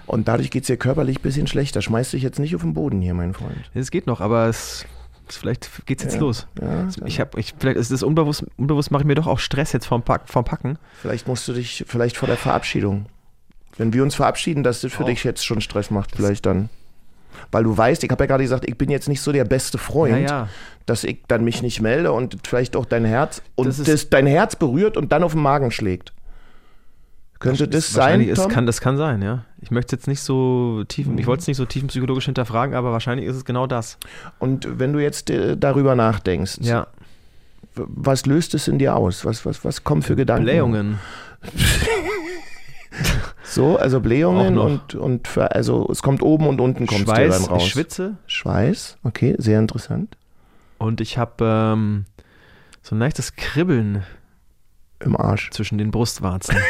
und 0.07 0.27
dadurch 0.27 0.49
geht 0.49 0.63
es 0.63 0.67
dir 0.67 0.77
körperlich 0.77 1.19
ein 1.19 1.21
bisschen 1.21 1.45
schlechter. 1.47 1.81
Schmeiß 1.81 2.11
dich 2.11 2.23
jetzt 2.23 2.39
nicht 2.39 2.55
auf 2.55 2.61
den 2.61 2.73
Boden 2.73 3.01
hier, 3.01 3.13
mein 3.13 3.33
Freund. 3.33 3.69
Es 3.75 3.91
geht 3.91 4.07
noch, 4.07 4.21
aber 4.21 4.47
es, 4.47 4.85
es 5.27 5.37
vielleicht 5.37 5.85
geht's 5.85 6.01
jetzt 6.03 6.15
Ja. 6.15 6.21
los. 6.21 6.47
Ja, 6.59 6.87
Ich 7.05 7.19
habe, 7.19 7.39
ich, 7.39 7.53
vielleicht 7.59 7.77
ist 7.77 7.91
es 7.91 8.01
unbewusst, 8.01 8.45
unbewusst 8.57 8.89
mache 8.89 9.03
ich 9.03 9.07
mir 9.07 9.15
doch 9.15 9.27
auch 9.27 9.37
Stress 9.39 9.73
jetzt 9.73 9.85
vom, 9.85 10.01
Pack, 10.01 10.29
vom 10.29 10.43
Packen. 10.45 10.79
vielleicht 11.01 11.27
musst 11.27 11.47
du 11.47 11.53
dich, 11.53 11.83
vielleicht 11.87 12.17
vor 12.17 12.27
der 12.27 12.37
Verabschiedung. 12.37 13.05
Wenn 13.77 13.93
wir 13.93 14.03
uns 14.03 14.15
verabschieden, 14.15 14.63
dass 14.63 14.81
das 14.81 14.91
für 14.93 15.03
Auch. 15.03 15.07
dich 15.07 15.23
jetzt 15.23 15.45
schon 15.45 15.61
Stress 15.61 15.91
macht, 15.91 16.15
vielleicht 16.15 16.45
dann. 16.45 16.69
Weil 17.51 17.63
du 17.63 17.77
weißt, 17.77 18.03
ich 18.03 18.09
habe 18.09 18.23
ja 18.23 18.27
gerade 18.27 18.43
gesagt, 18.43 18.67
ich 18.67 18.77
bin 18.77 18.89
jetzt 18.89 19.07
nicht 19.07 19.21
so 19.21 19.31
der 19.31 19.45
beste 19.45 19.77
Freund, 19.77 20.13
Ja, 20.13 20.19
ja. 20.27 20.49
dass 20.87 21.03
ich 21.03 21.19
dann 21.27 21.43
mich 21.43 21.61
nicht 21.61 21.81
melde 21.81 22.11
und 22.11 22.37
vielleicht 22.47 22.75
auch 22.75 22.85
dein 22.85 23.05
Herz 23.05 23.41
und 23.55 23.67
Das 23.67 23.81
das 23.83 24.09
dein 24.09 24.25
Herz 24.25 24.55
berührt 24.55 24.97
und 24.97 25.11
dann 25.11 25.23
auf 25.23 25.33
den 25.33 25.41
Magen 25.41 25.69
schlägt. 25.71 26.13
Könnte 27.39 27.67
das, 27.67 27.91
sein, 27.91 28.01
Wahrscheinlich 28.21 28.29
ist, 28.29 28.49
kann, 28.49 28.65
das 28.65 28.81
kann 28.81 28.97
sein, 28.97 29.21
ja. 29.21 29.45
Ich 29.61 29.69
möchte 29.69 29.95
jetzt 29.95 30.07
nicht 30.07 30.21
so 30.21 30.83
tief, 30.87 31.07
ich 31.15 31.27
wollte 31.27 31.41
es 31.41 31.47
nicht 31.47 31.57
so 31.57 31.65
tiefenpsychologisch 31.65 32.25
hinterfragen, 32.25 32.73
aber 32.75 32.91
wahrscheinlich 32.91 33.27
ist 33.27 33.35
es 33.35 33.45
genau 33.45 33.67
das. 33.67 33.99
Und 34.39 34.79
wenn 34.79 34.91
du 34.91 34.97
jetzt 34.99 35.29
äh, 35.29 35.55
darüber 35.55 35.93
nachdenkst, 35.93 36.57
Ja. 36.61 36.87
was 37.75 38.25
löst 38.25 38.55
es 38.55 38.67
in 38.67 38.79
dir 38.79 38.95
aus? 38.95 39.23
Was, 39.23 39.45
was, 39.45 39.63
was 39.63 39.83
kommen 39.83 40.01
für 40.01 40.15
Gedanken? 40.15 40.45
Blähungen. 40.45 40.99
So, 43.49 43.77
also 43.77 44.01
Blähungen 44.01 44.57
und, 44.57 44.95
und 44.95 45.27
für, 45.27 45.55
also 45.55 45.87
es 45.89 46.01
kommt 46.01 46.21
oben 46.21 46.47
und 46.47 46.59
unten 46.59 46.85
kommt 46.85 47.01
Schweiß, 47.01 47.43
dann 47.43 47.49
raus. 47.49 47.63
ich 47.63 47.71
schwitze 47.71 48.17
Schweiß, 48.27 48.97
okay, 49.03 49.35
sehr 49.37 49.59
interessant. 49.59 50.17
und 50.79 50.99
ich 50.99 51.17
habe 51.17 51.45
ähm, 51.45 52.05
so 52.81 52.95
ein 52.95 52.99
leichtes 52.99 53.35
Kribbeln 53.35 54.03
Im 54.99 55.15
Arsch. 55.15 55.49
zwischen 55.51 55.77
den 55.77 55.91
Brustwarzen. 55.91 56.55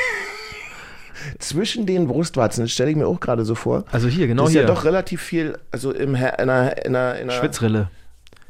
Zwischen 1.40 1.88
den 1.88 2.08
Brustwarzen, 2.08 2.66
das 2.66 2.72
stelle 2.72 2.92
ich 2.92 2.96
mir 2.96 3.08
auch 3.08 3.20
gerade 3.20 3.44
so 3.44 3.56
vor. 3.56 3.86
Also 3.92 4.08
hier, 4.08 4.28
genau 4.28 4.44
das 4.44 4.52
ist 4.52 4.54
hier. 4.54 4.62
ja 4.62 4.68
doch 4.68 4.86
relativ 4.86 5.20
viel, 5.20 5.58
also 5.72 5.92
im, 5.92 6.14
in 6.14 6.24
einer, 6.24 6.86
in 6.86 6.96
einer, 6.96 7.16
in 7.16 7.24
einer 7.24 7.32
Schwitzrille. 7.32 7.90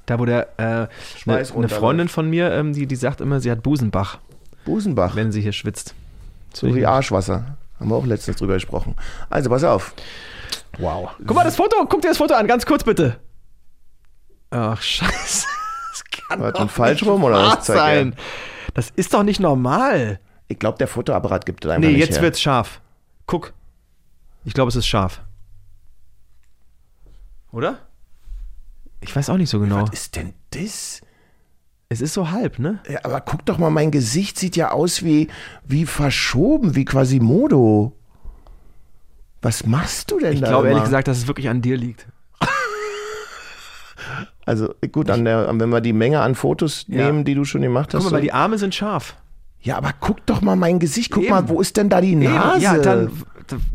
Da, 0.05 0.19
wo 0.19 0.25
der, 0.25 0.49
äh, 0.57 0.63
eine, 0.63 0.89
Schweiß 1.17 1.27
eine 1.27 1.55
runterläuft. 1.55 1.73
Freundin 1.73 2.07
von 2.09 2.29
mir, 2.29 2.51
ähm, 2.51 2.73
die, 2.73 2.85
die 2.85 2.95
sagt 2.97 3.21
immer, 3.21 3.39
sie 3.39 3.49
hat 3.49 3.63
Busenbach, 3.63 4.19
Busenbach, 4.65 5.15
wenn 5.15 5.31
sie 5.31 5.41
hier 5.41 5.53
schwitzt. 5.53 5.95
so 6.53 6.75
wie 6.75 6.85
Arschwasser. 6.85 7.57
Haben 7.79 7.89
wir 7.89 7.95
auch 7.95 8.05
letztens 8.05 8.37
drüber 8.37 8.55
gesprochen. 8.55 8.95
Also 9.29 9.49
pass 9.49 9.63
auf. 9.63 9.93
Wow. 10.79 11.11
Guck 11.25 11.35
mal 11.35 11.43
das 11.43 11.55
Foto, 11.55 11.85
guck 11.87 12.01
dir 12.01 12.09
das 12.09 12.17
Foto 12.17 12.33
an, 12.35 12.47
ganz 12.47 12.65
kurz 12.65 12.83
bitte. 12.83 13.19
Ach, 14.49 14.81
scheiße. 14.81 15.47
Das 15.91 16.03
kann 16.29 16.39
Warte, 16.41 16.61
doch 16.61 16.69
falsch 16.69 17.01
nicht 17.01 17.09
rum 17.09 17.23
oder 17.23 17.37
was 17.41 17.65
zeigt 17.65 17.69
er? 17.69 17.75
sein. 17.75 18.15
Das 18.75 18.91
ist 18.91 19.13
doch 19.15 19.23
nicht 19.23 19.39
normal. 19.39 20.19
Ich 20.47 20.59
glaube, 20.59 20.77
der 20.77 20.87
Fotoapparat 20.87 21.45
gibt 21.47 21.65
es 21.65 21.71
einfach 21.71 21.87
Nee, 21.87 21.93
nicht 21.95 21.99
jetzt 22.05 22.15
her. 22.17 22.21
wird's 22.23 22.39
scharf. 22.39 22.81
Guck. 23.25 23.53
Ich 24.45 24.53
glaube, 24.53 24.69
es 24.69 24.75
ist 24.75 24.85
scharf. 24.85 25.21
Oder? 27.51 27.79
Ich 29.01 29.15
weiß 29.15 29.29
auch 29.31 29.37
nicht 29.37 29.49
so 29.49 29.59
genau. 29.59 29.81
Was 29.83 29.89
ist 29.91 30.15
denn 30.15 30.33
das? 30.51 31.01
Es 31.89 32.01
ist 32.01 32.13
so 32.13 32.31
halb, 32.31 32.59
ne? 32.59 32.79
Ja, 32.89 32.99
aber 33.03 33.21
guck 33.21 33.45
doch 33.45 33.57
mal, 33.57 33.69
mein 33.69 33.91
Gesicht 33.91 34.37
sieht 34.37 34.57
ja 34.57 34.71
aus 34.71 35.03
wie, 35.03 35.29
wie 35.65 35.85
verschoben, 35.85 36.75
wie 36.75 36.83
Quasimodo. 36.85 37.93
Was 39.41 39.65
machst 39.65 40.11
du 40.11 40.19
denn 40.19 40.33
Ich 40.33 40.41
da? 40.41 40.47
glaube 40.47 40.67
ehrlich 40.69 40.83
gesagt, 40.83 41.07
dass 41.07 41.17
es 41.17 41.27
wirklich 41.27 41.47
an 41.49 41.61
dir 41.61 41.77
liegt. 41.77 42.07
Also 44.45 44.73
gut, 44.93 45.09
an 45.09 45.25
der, 45.25 45.49
wenn 45.59 45.69
wir 45.69 45.81
die 45.81 45.91
Menge 45.91 46.21
an 46.21 46.33
Fotos 46.33 46.85
Ja. 46.87 47.03
nehmen, 47.05 47.25
die 47.25 47.35
du 47.35 47.43
schon 47.43 47.61
gemacht 47.61 47.93
hast. 47.93 48.03
Guck 48.03 48.11
mal, 48.11 48.17
weil 48.17 48.21
die 48.23 48.31
Arme 48.31 48.57
sind 48.57 48.73
scharf. 48.73 49.15
ja, 49.59 49.75
aber 49.75 49.91
guck 49.99 50.25
doch 50.25 50.39
mal 50.41 50.55
mein 50.55 50.79
Gesicht. 50.79 51.11
Guck 51.11 51.23
Eben. 51.23 51.31
mal, 51.33 51.49
wo 51.49 51.59
ist 51.59 51.75
denn 51.75 51.89
da 51.89 51.99
die 51.99 52.15
Nase? 52.15 52.61
Ja, 52.63 52.77
dann 52.77 53.11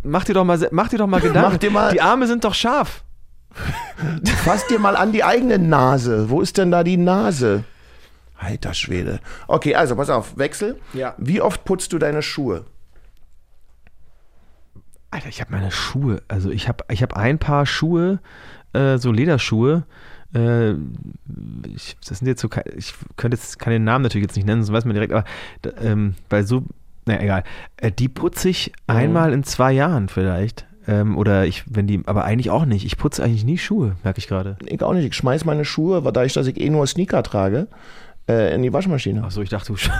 mach 0.02 0.24
dir 0.24 0.32
doch 0.32 0.44
mal, 0.44 0.58
mach 0.70 0.88
dir 0.88 0.96
doch 0.96 1.06
mal 1.06 1.20
Gedanken. 1.20 1.50
Mach 1.52 1.58
dir 1.58 1.70
mal- 1.70 1.92
die 1.92 2.00
Arme 2.00 2.26
sind 2.26 2.44
doch 2.44 2.54
scharf. 2.54 3.04
Fass 4.44 4.66
dir 4.66 4.78
mal 4.78 4.96
an 4.96 5.12
die 5.12 5.22
eigene 5.24 5.58
Nase. 5.58 6.30
Wo 6.30 6.40
ist 6.40 6.56
denn 6.56 6.70
da 6.70 6.82
die 6.84 6.96
Nase? 6.96 7.64
Alter 8.42 8.74
Schwede. 8.74 9.20
Okay, 9.46 9.74
also 9.74 9.96
pass 9.96 10.10
auf, 10.10 10.36
Wechsel. 10.36 10.78
Ja. 10.92 11.14
Wie 11.18 11.40
oft 11.40 11.64
putzt 11.64 11.92
du 11.92 11.98
deine 11.98 12.22
Schuhe? 12.22 12.64
Alter, 15.10 15.28
ich 15.28 15.40
habe 15.40 15.52
meine 15.52 15.70
Schuhe. 15.70 16.22
Also 16.28 16.50
ich 16.50 16.68
habe 16.68 16.84
ich 16.88 17.02
hab 17.02 17.16
ein 17.16 17.38
paar 17.38 17.66
Schuhe, 17.66 18.20
äh, 18.72 18.98
so 18.98 19.12
Lederschuhe. 19.12 19.84
Äh, 20.34 20.72
ich, 21.74 21.96
das 22.08 22.18
sind 22.18 22.26
jetzt 22.26 22.40
so, 22.40 22.48
ich 22.76 22.94
könnte 23.16 23.36
jetzt 23.36 23.58
keine 23.58 23.78
Namen 23.78 24.02
natürlich 24.02 24.26
jetzt 24.26 24.36
nicht 24.36 24.46
nennen, 24.46 24.64
so 24.64 24.72
weiß 24.72 24.86
man 24.86 24.94
direkt, 24.94 25.12
aber 25.12 25.24
ähm, 25.80 26.14
bei 26.28 26.42
so, 26.42 26.64
naja, 27.04 27.20
egal. 27.20 27.44
Äh, 27.76 27.92
die 27.92 28.08
putze 28.08 28.48
ich 28.48 28.72
einmal 28.86 29.32
in 29.32 29.44
zwei 29.44 29.72
Jahren 29.72 30.08
vielleicht. 30.08 30.66
Ähm, 30.88 31.16
oder 31.16 31.46
ich, 31.46 31.62
wenn 31.66 31.86
die, 31.86 32.02
aber 32.06 32.24
eigentlich 32.24 32.50
auch 32.50 32.64
nicht. 32.64 32.84
Ich 32.84 32.96
putze 32.96 33.22
eigentlich 33.22 33.44
nie 33.44 33.58
Schuhe, 33.58 33.94
merke 34.02 34.18
ich 34.18 34.26
gerade. 34.26 34.56
Ich 34.64 34.82
auch 34.82 34.94
nicht. 34.94 35.06
Ich 35.06 35.14
schmeiß 35.14 35.44
meine 35.44 35.64
Schuhe, 35.64 36.04
weil 36.04 36.12
dadurch, 36.12 36.32
dass 36.32 36.46
ich 36.46 36.60
eh 36.60 36.70
nur 36.70 36.86
Sneaker 36.86 37.22
trage, 37.22 37.68
äh, 38.28 38.54
in 38.54 38.62
die 38.62 38.72
Waschmaschine. 38.72 39.24
Achso, 39.24 39.42
ich 39.42 39.48
dachte, 39.48 39.68
du 39.72 39.76
scheiße, 39.76 39.94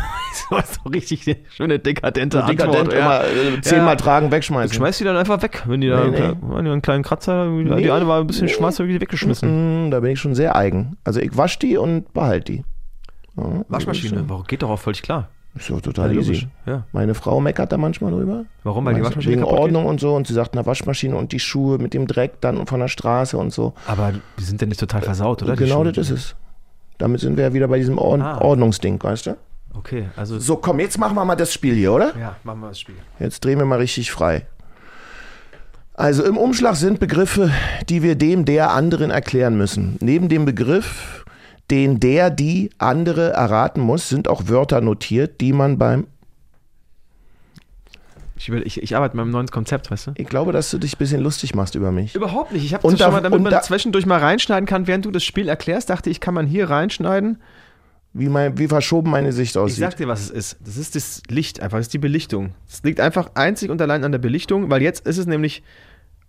so 0.85 0.89
richtig 0.91 1.25
schöne 1.51 1.79
dekadente 1.79 2.41
So 2.41 2.47
dekadent 2.47 2.77
Antwort. 2.77 2.93
ja. 2.95 3.21
immer 3.23 3.57
äh, 3.57 3.61
zehnmal 3.63 3.95
Ja. 3.95 3.97
tragen, 3.97 4.27
Ich 4.27 4.33
wegschmeißen. 4.33 4.77
schmeiß 4.77 4.99
die 4.99 5.05
dann 5.05 5.17
einfach 5.17 5.43
weg, 5.43 5.63
wenn 5.67 5.81
die 5.81 5.89
da 5.89 5.97
Nee, 5.97 6.03
einen, 6.03 6.11
nee. 6.13 6.19
kleinen- 6.19 6.67
einen 6.67 6.83
kleinen 6.83 7.03
Kratzer, 7.03 7.47
die, 7.47 7.65
Nee. 7.65 7.83
die 7.83 7.91
eine 7.91 8.07
war 8.07 8.21
ein 8.21 8.27
bisschen 8.27 8.49
schwarz, 8.49 8.79
habe 8.79 8.89
ich 8.89 8.95
die 8.97 9.01
weggeschmissen. 9.01 9.87
Mm, 9.89 9.91
da 9.91 10.01
bin 10.01 10.13
ich 10.13 10.21
schon 10.21 10.35
sehr 10.35 10.55
eigen. 10.57 10.97
Also 11.05 11.21
ich 11.21 11.37
wasche 11.37 11.59
die 11.59 11.77
und 11.77 12.13
behalte 12.13 12.53
die. 12.53 12.65
Ja, 13.37 13.65
Waschmaschine, 13.69 14.25
warum 14.29 14.45
geht 14.45 14.63
doch 14.63 14.71
auch 14.71 14.79
völlig 14.79 15.03
klar. 15.03 15.29
Ist 15.55 15.69
doch 15.69 15.83
total 15.83 16.15
Ja, 16.15 16.21
easy. 16.21 16.49
Ja. 16.65 16.85
Meine 16.93 17.13
Frau 17.15 17.39
meckert 17.39 17.73
da 17.73 17.77
manchmal 17.77 18.11
drüber. 18.13 18.47
Warum? 18.65 18.87
Weil 18.87 18.95
die 18.95 19.03
Waschmaschine 19.05 19.35
Wegen 19.37 19.45
Ordnung 19.45 19.85
und 19.85 20.01
so. 20.01 20.15
Und 20.15 20.27
sie 20.27 20.33
sagt, 20.33 20.55
na 20.55 20.65
Waschmaschine 20.65 21.15
und 21.15 21.33
die 21.33 21.41
Schuhe 21.41 21.77
mit 21.77 21.93
dem 21.93 22.07
Dreck 22.07 22.41
dann 22.41 22.67
von 22.67 22.81
der 22.81 22.89
Straße 22.89 23.37
und 23.37 23.53
so. 23.53 23.71
Geht? 23.73 23.89
Aber 23.89 24.13
die 24.39 24.45
sind 24.45 24.63
ja 24.63 24.67
nicht 24.67 24.81
total 24.81 25.03
versaut, 25.03 25.43
oder? 25.43 25.55
genau 25.55 25.85
das 25.85 25.99
ist 25.99 26.11
es. 26.11 26.37
Damit 26.99 27.21
sind 27.21 27.37
wir 27.37 27.45
ja 27.45 27.53
wieder 27.55 27.69
bei 27.69 27.79
diesem 27.79 27.99
Ord 27.99 28.21
Ah. 28.21 28.39
Ordnungsding, 28.41 29.03
weißt 29.03 29.27
du? 29.27 29.37
Okay, 29.75 30.09
also. 30.17 30.39
So, 30.39 30.57
komm, 30.57 30.81
jetzt 30.81 30.99
machen 30.99 31.15
wir 31.17 31.25
mal 31.25 31.35
das 31.37 31.53
Spiel 31.53 31.75
hier, 31.75 31.93
oder? 31.93 32.13
Ja, 32.19 32.37
machen 32.45 32.61
wir 32.61 32.69
das 32.69 32.81
Spiel. 32.81 32.95
Jetzt 33.19 33.45
drehen 33.45 33.59
wir 33.59 33.65
mal 33.65 33.79
richtig 33.79 34.11
frei. 34.11 34.47
Also 35.95 36.25
im 36.25 36.37
Umschlag 36.37 36.77
sind 36.77 37.01
Begriffe, 37.01 37.51
die 37.89 38.03
wir 38.03 38.15
dem 38.15 38.45
der 38.45 38.71
anderen 38.71 39.11
erklären 39.11 39.57
müssen. 39.57 39.97
Neben 40.01 40.29
dem 40.29 40.45
Begriff, 40.45 41.25
den 41.71 42.01
der 42.01 42.31
die 42.31 42.71
andere 42.79 43.31
erraten 43.31 43.81
muss, 43.81 44.09
sind 44.09 44.27
auch 44.29 44.49
Wörter 44.49 44.81
notiert, 44.81 45.41
die 45.41 45.53
man 45.53 45.79
beim. 45.79 46.07
Ich, 48.43 48.51
will, 48.51 48.63
ich, 48.67 48.83
ich 48.83 48.97
arbeite 48.97 49.17
mit 49.17 49.23
einem 49.23 49.31
neuen 49.31 49.47
Konzept, 49.47 49.91
weißt 49.93 50.09
du? 50.09 50.11
Ich 50.17 50.27
glaube, 50.27 50.51
dass 50.51 50.69
du 50.73 50.79
dich 50.79 50.95
ein 50.95 50.99
bisschen 50.99 51.21
lustig 51.23 51.55
machst 51.55 51.77
über 51.77 51.93
mich. 51.93 52.17
Überhaupt 52.17 52.51
nicht. 52.51 52.65
Ich 52.65 52.75
habe 52.75 52.83
schon 52.97 53.13
mal, 53.13 53.21
damit 53.21 53.41
man 53.41 53.53
da- 53.53 53.63
zwischendurch 53.63 54.05
mal 54.05 54.19
reinschneiden 54.19 54.67
kann, 54.67 54.89
während 54.89 55.05
du 55.05 55.13
das 55.13 55.23
Spiel 55.23 55.49
erklärst, 55.49 55.91
dachte 55.91 56.11
ich, 56.11 56.19
kann 56.21 56.35
man 56.35 56.49
hier 56.49 56.69
reinschneiden. 56.69 57.41
Wie, 58.15 58.29
mein, 58.29 58.59
wie 58.59 58.67
verschoben 58.67 59.11
meine 59.13 59.33
Sicht 59.33 59.53
Ich 59.55 59.59
aussieht. 59.59 59.79
sag 59.79 59.97
dir, 59.97 60.09
was 60.09 60.23
es 60.23 60.31
ist. 60.31 60.57
Das 60.65 60.77
ist 60.77 60.97
das 60.97 61.23
Licht 61.31 61.61
einfach, 61.61 61.79
das 61.79 61.87
ist 61.87 61.95
die 61.95 61.99
Belichtung. 61.99 62.51
Es 62.69 62.83
liegt 62.83 62.99
einfach 62.99 63.31
einzig 63.35 63.71
und 63.71 63.81
allein 63.81 64.03
an 64.03 64.11
der 64.11 64.19
Belichtung, 64.19 64.69
weil 64.71 64.83
jetzt 64.83 65.07
ist 65.07 65.19
es 65.19 65.27
nämlich 65.27 65.63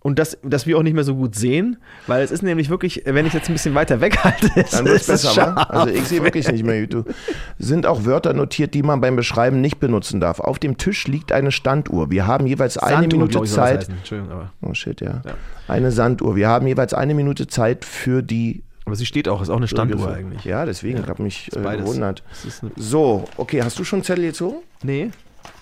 und 0.04 0.18
dass, 0.18 0.36
dass 0.42 0.66
wir 0.66 0.76
auch 0.76 0.82
nicht 0.82 0.92
mehr 0.92 1.02
so 1.02 1.14
gut 1.16 1.34
sehen, 1.34 1.78
weil 2.06 2.22
es 2.22 2.30
ist 2.30 2.42
nämlich 2.42 2.68
wirklich, 2.68 3.02
wenn 3.06 3.24
ich 3.24 3.32
jetzt 3.32 3.48
ein 3.48 3.54
bisschen 3.54 3.74
weiter 3.74 4.02
weghalte, 4.02 4.48
Dann 4.70 4.84
wird 4.84 4.96
es 4.96 5.02
ist 5.02 5.06
besser, 5.08 5.28
wa? 5.30 5.32
scharf. 5.32 5.70
Also 5.70 5.88
ich 5.94 6.04
sehe 6.04 6.22
wirklich 6.22 6.46
nicht 6.46 6.62
mehr 6.62 6.78
YouTube. 6.78 7.12
Sind 7.58 7.86
auch 7.86 8.04
Wörter 8.04 8.34
notiert, 8.34 8.74
die 8.74 8.82
man 8.82 9.00
beim 9.00 9.16
Beschreiben 9.16 9.62
nicht 9.62 9.80
benutzen 9.80 10.20
darf. 10.20 10.40
Auf 10.40 10.58
dem 10.58 10.76
Tisch 10.76 11.08
liegt 11.08 11.32
eine 11.32 11.50
Standuhr. 11.50 12.10
Wir 12.10 12.26
haben 12.26 12.46
jeweils 12.46 12.76
eine 12.76 12.96
Sanduhr, 13.00 13.18
Minute 13.18 13.30
glaub 13.32 13.44
ich, 13.44 13.50
Zeit. 13.52 13.78
heißen. 13.80 13.94
Entschuldigung, 13.96 14.32
aber, 14.32 14.52
Oh 14.60 14.74
shit, 14.74 15.00
ja. 15.00 15.22
Ja. 15.24 15.34
Eine 15.68 15.90
Sanduhr. 15.90 16.36
Wir 16.36 16.48
haben 16.48 16.66
jeweils 16.66 16.92
eine 16.92 17.14
Minute 17.14 17.46
Zeit 17.46 17.84
für 17.86 18.22
die 18.22 18.62
aber 18.86 18.96
sie 18.96 19.06
steht 19.06 19.28
auch, 19.28 19.40
ist 19.40 19.48
auch 19.48 19.56
eine 19.56 19.66
Standuhr 19.66 20.12
eigentlich. 20.14 20.44
Ja, 20.44 20.66
deswegen, 20.66 20.98
Ja. 20.98 21.04
ich 21.04 21.08
habe 21.08 21.22
mich 21.22 21.48
äh, 21.56 21.76
gewundert. 21.78 22.22
Eine, 22.60 22.70
So, 22.76 23.24
okay, 23.38 23.62
hast 23.62 23.78
du 23.78 23.84
schon 23.84 24.00
einen 24.00 24.04
Zettel 24.04 24.26
gezogen? 24.26 24.56
nee, 24.82 25.10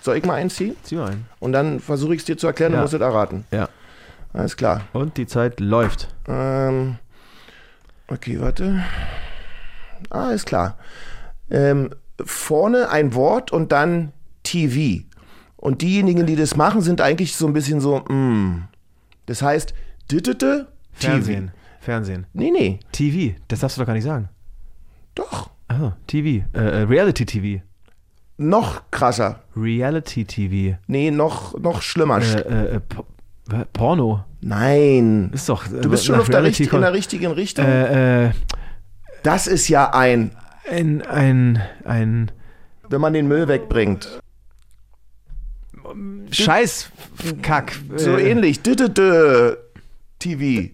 Soll 0.01 0.17
ich 0.17 0.25
mal 0.25 0.33
einziehen? 0.33 0.75
zieh 0.83 0.95
mal 0.95 1.11
ein. 1.11 1.25
Und 1.39 1.53
dann 1.53 1.79
versuche 1.79 2.13
ich 2.15 2.19
es 2.19 2.25
dir 2.25 2.37
zu 2.37 2.47
erklären, 2.47 2.73
Ja. 2.73 2.79
du 2.79 2.81
musst 2.81 2.93
es 2.93 2.99
erraten. 2.99 3.45
Ja. 3.51 3.69
Alles 4.33 4.57
klar. 4.57 4.81
Und 4.93 5.17
die 5.17 5.27
Zeit 5.27 5.59
läuft. 5.59 6.13
Ähm, 6.27 6.97
okay, 8.07 8.39
warte. 8.41 8.83
Ah, 10.09 10.31
ist 10.31 10.45
klar. 10.45 10.77
Ähm, 11.49 11.91
vorne 12.23 12.89
ein 12.89 13.13
Wort 13.13 13.51
und 13.51 13.71
dann 13.71 14.11
TV. 14.43 15.03
Und 15.55 15.81
diejenigen, 15.81 16.25
die 16.25 16.35
das 16.35 16.55
machen, 16.55 16.81
sind 16.81 16.99
eigentlich 16.99 17.35
so 17.35 17.47
ein 17.47 17.53
bisschen 17.53 17.79
so, 17.79 17.99
mm. 17.99 18.67
Das 19.27 19.41
heißt, 19.41 19.73
dittete, 20.11 20.67
Fernsehen. 20.91 21.51
Fernsehen. 21.79 22.27
Nee, 22.33 22.51
nee, 22.51 22.79
TV, 22.91 23.37
das 23.47 23.61
darfst 23.61 23.77
du 23.77 23.81
doch 23.81 23.87
gar 23.87 23.93
nicht 23.93 24.03
sagen. 24.03 24.29
doch. 25.15 25.51
Ah, 25.69 25.93
TV. 26.07 26.45
Äh, 26.53 26.59
äh, 26.59 26.83
Reality 26.83 27.25
TV. 27.25 27.63
Noch 28.37 28.81
krasser. 28.91 29.43
Reality 29.55 30.25
TV. 30.25 30.77
Nee, 30.87 31.09
noch, 31.09 31.57
noch 31.57 31.81
schlimmer. 31.81 32.21
Äh, 32.21 32.41
äh, 32.41 32.75
äh, 32.75 32.81
Porno. 33.73 34.23
Nein. 34.41 35.31
Ist 35.33 35.49
doch. 35.49 35.67
Du 35.67 35.89
bist 35.89 36.05
schon 36.05 36.19
auf 36.19 36.29
der 36.29 36.43
richtig, 36.43 36.71
in 36.71 36.81
der 36.81 36.93
richtigen 36.93 37.31
Richtung. 37.31 37.65
Äh, 37.65 38.27
äh, 38.27 38.31
Das 39.23 39.47
ist 39.47 39.67
ja 39.67 39.93
ein, 39.93 40.31
ein, 40.69 41.01
ein, 41.01 41.61
ein 41.85 42.31
wenn 42.89 43.01
man 43.01 43.13
den 43.13 43.27
Müll 43.27 43.47
wegbringt. 43.47 44.19
Scheißkack. 46.31 47.79
So 47.95 48.17
äh, 48.17 48.31
ähnlich. 48.31 48.61
Dittete 48.61 49.57
TV. 50.19 50.69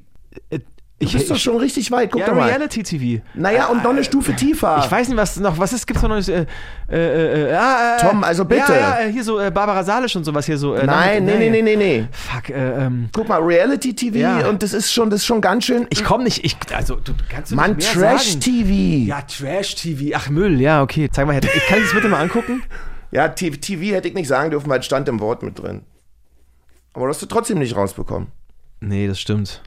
Äh, 0.99 1.05
Du 1.05 1.05
Ich, 1.05 1.13
bist 1.13 1.29
doch 1.31 1.35
ich, 1.37 1.43
schon 1.43 1.57
richtig 1.57 1.91
weit. 1.91 2.11
Guck 2.11 2.21
ja, 2.21 2.27
doch 2.27 2.35
mal. 2.35 2.49
Reality 2.49 2.83
TV. 2.83 3.21
Naja, 3.33 3.67
und 3.67 3.83
noch 3.83 3.91
eine 3.91 4.03
Stufe 4.03 4.35
tiefer. 4.35 4.81
Ich 4.83 4.91
weiß 4.91 5.07
nicht, 5.07 5.17
was 5.17 5.39
noch, 5.39 5.57
was 5.57 5.71
ist, 5.73 5.87
gibt's 5.87 6.01
noch 6.01 6.09
Neues? 6.09 6.27
Äh, 6.27 6.45
äh, 6.89 7.49
äh, 7.51 7.53
ah, 7.53 7.95
äh, 7.97 8.01
Tom, 8.01 8.23
also 8.23 8.43
bitte. 8.45 8.73
Ja, 8.73 8.99
ja, 8.99 8.99
äh, 9.07 9.11
hier 9.11 9.23
so 9.23 9.39
äh, 9.39 9.49
Barbara 9.49 9.83
Salisch 9.83 10.15
und 10.15 10.25
sowas 10.25 10.45
hier 10.45 10.57
so. 10.57 10.75
Äh, 10.75 10.85
Nein, 10.85 11.23
nee, 11.25 11.37
nee, 11.37 11.49
nee, 11.49 11.61
nee, 11.61 11.75
nee. 11.75 12.07
Fuck, 12.11 12.49
äh, 12.49 12.85
ähm, 12.85 13.09
Guck 13.13 13.29
mal, 13.29 13.41
Reality 13.41 13.93
TV 13.93 14.17
Ja. 14.17 14.47
und 14.49 14.61
das 14.61 14.73
ist 14.73 14.91
schon, 14.91 15.09
das 15.09 15.21
ist 15.21 15.25
schon 15.25 15.39
ganz 15.41 15.65
schön. 15.65 15.87
ich 15.89 16.03
komm 16.03 16.23
nicht, 16.23 16.43
ich, 16.43 16.57
also, 16.75 16.95
du 16.95 17.13
kannst 17.29 17.51
du 17.51 17.55
Mann, 17.55 17.75
nicht 17.75 17.95
mehr 17.95 18.09
Trash 18.11 18.27
sagen. 18.29 18.41
TV. 18.41 19.07
Ja, 19.07 19.21
Trash 19.21 19.75
TV. 19.75 20.15
Ach, 20.17 20.29
Müll, 20.29 20.59
ja, 20.59 20.81
okay. 20.81 21.09
Zeig 21.11 21.25
mal. 21.27 21.35
Ich 21.41 21.65
kann 21.67 21.77
ich 21.79 21.85
das 21.85 21.93
bitte 21.93 22.09
mal 22.09 22.19
angucken? 22.21 22.63
Ja, 23.11 23.27
TV 23.27 23.95
hätte 23.95 24.07
ich 24.07 24.13
nicht 24.13 24.27
sagen 24.27 24.51
dürfen, 24.51 24.69
weil 24.69 24.81
es 24.81 24.85
stand 24.85 25.09
im 25.09 25.19
Wort 25.19 25.41
mit 25.41 25.57
drin. 25.57 25.81
Aber 26.93 27.07
das 27.07 27.15
hast 27.15 27.23
du 27.23 27.25
trotzdem 27.25 27.57
nicht 27.57 27.75
rausbekommen. 27.75 28.27
Nee, 28.81 29.07
das 29.07 29.19
stimmt. 29.19 29.63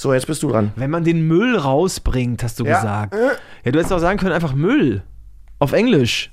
So, 0.00 0.14
jetzt 0.14 0.28
bist 0.28 0.44
du 0.44 0.50
dran. 0.50 0.70
Wenn 0.76 0.90
man 0.92 1.02
den 1.02 1.26
Müll 1.26 1.56
rausbringt, 1.58 2.44
hast 2.44 2.60
du 2.60 2.64
Ja. 2.64 2.76
gesagt. 2.76 3.14
Äh. 3.14 3.30
Ja, 3.64 3.72
du 3.72 3.78
hättest 3.80 3.92
auch 3.92 3.98
sagen 3.98 4.16
können, 4.16 4.30
einfach 4.32 4.52
Müll. 4.54 5.02
Auf 5.58 5.72
Englisch. 5.72 6.30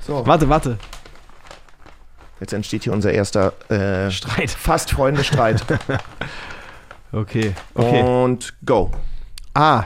So, 0.00 0.26
Warte, 0.26 0.48
warte. 0.48 0.78
jetzt 2.40 2.54
entsteht 2.54 2.84
hier 2.84 2.94
unser 2.94 3.12
erster 3.12 3.52
äh, 3.70 4.10
Streit. 4.10 4.50
fast 4.50 4.90
Freunde-Streit. 4.92 5.62
Okay, 7.10 7.54
okay. 7.72 8.02
Und 8.02 8.52
go. 8.66 8.90
Ah, 9.54 9.84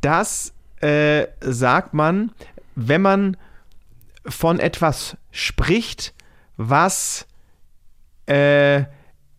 das 0.00 0.54
äh, 0.80 1.26
sagt 1.42 1.92
man, 1.92 2.32
wenn 2.74 3.02
man 3.02 3.36
von 4.24 4.58
etwas 4.58 5.14
spricht, 5.30 6.14
was 6.56 7.26
äh, 8.24 8.84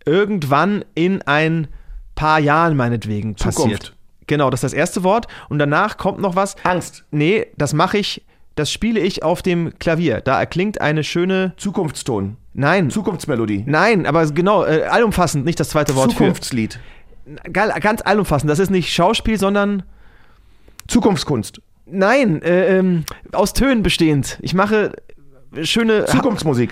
irgendwann 0.05 0.85
in 0.95 1.21
ein 1.23 1.67
paar 2.15 2.39
Jahren 2.39 2.75
meinetwegen 2.75 3.35
passiert. 3.35 3.55
Zukunft. 3.55 3.93
Genau, 4.27 4.49
das 4.49 4.59
ist 4.59 4.71
das 4.71 4.73
erste 4.73 5.03
Wort. 5.03 5.27
Und 5.49 5.59
danach 5.59 5.97
kommt 5.97 6.19
noch 6.19 6.35
was. 6.35 6.55
Angst. 6.63 7.03
Nee, 7.11 7.47
das 7.57 7.73
mache 7.73 7.97
ich, 7.97 8.23
das 8.55 8.71
spiele 8.71 8.99
ich 8.99 9.23
auf 9.23 9.41
dem 9.41 9.77
Klavier. 9.79 10.21
Da 10.21 10.39
erklingt 10.39 10.79
eine 10.81 11.03
schöne. 11.03 11.53
Zukunftston. 11.57 12.37
Nein. 12.53 12.89
Zukunftsmelodie. 12.89 13.63
Nein, 13.65 14.05
aber 14.05 14.25
genau, 14.27 14.63
äh, 14.63 14.83
allumfassend, 14.83 15.43
nicht 15.43 15.59
das 15.59 15.69
zweite 15.69 15.95
Wort 15.95 16.11
Zukunftslied. 16.11 16.79
für. 17.25 17.51
Ganz 17.51 18.01
allumfassend. 18.01 18.49
Das 18.49 18.59
ist 18.59 18.69
nicht 18.69 18.93
Schauspiel, 18.93 19.39
sondern. 19.39 19.83
Zukunftskunst. 20.87 21.61
Nein, 21.85 22.41
äh, 22.41 22.77
ähm, 22.77 23.05
aus 23.31 23.53
Tönen 23.53 23.83
bestehend. 23.83 24.37
Ich 24.41 24.53
mache 24.53 24.93
schöne. 25.63 26.05
Zukunftsmusik. 26.05 26.71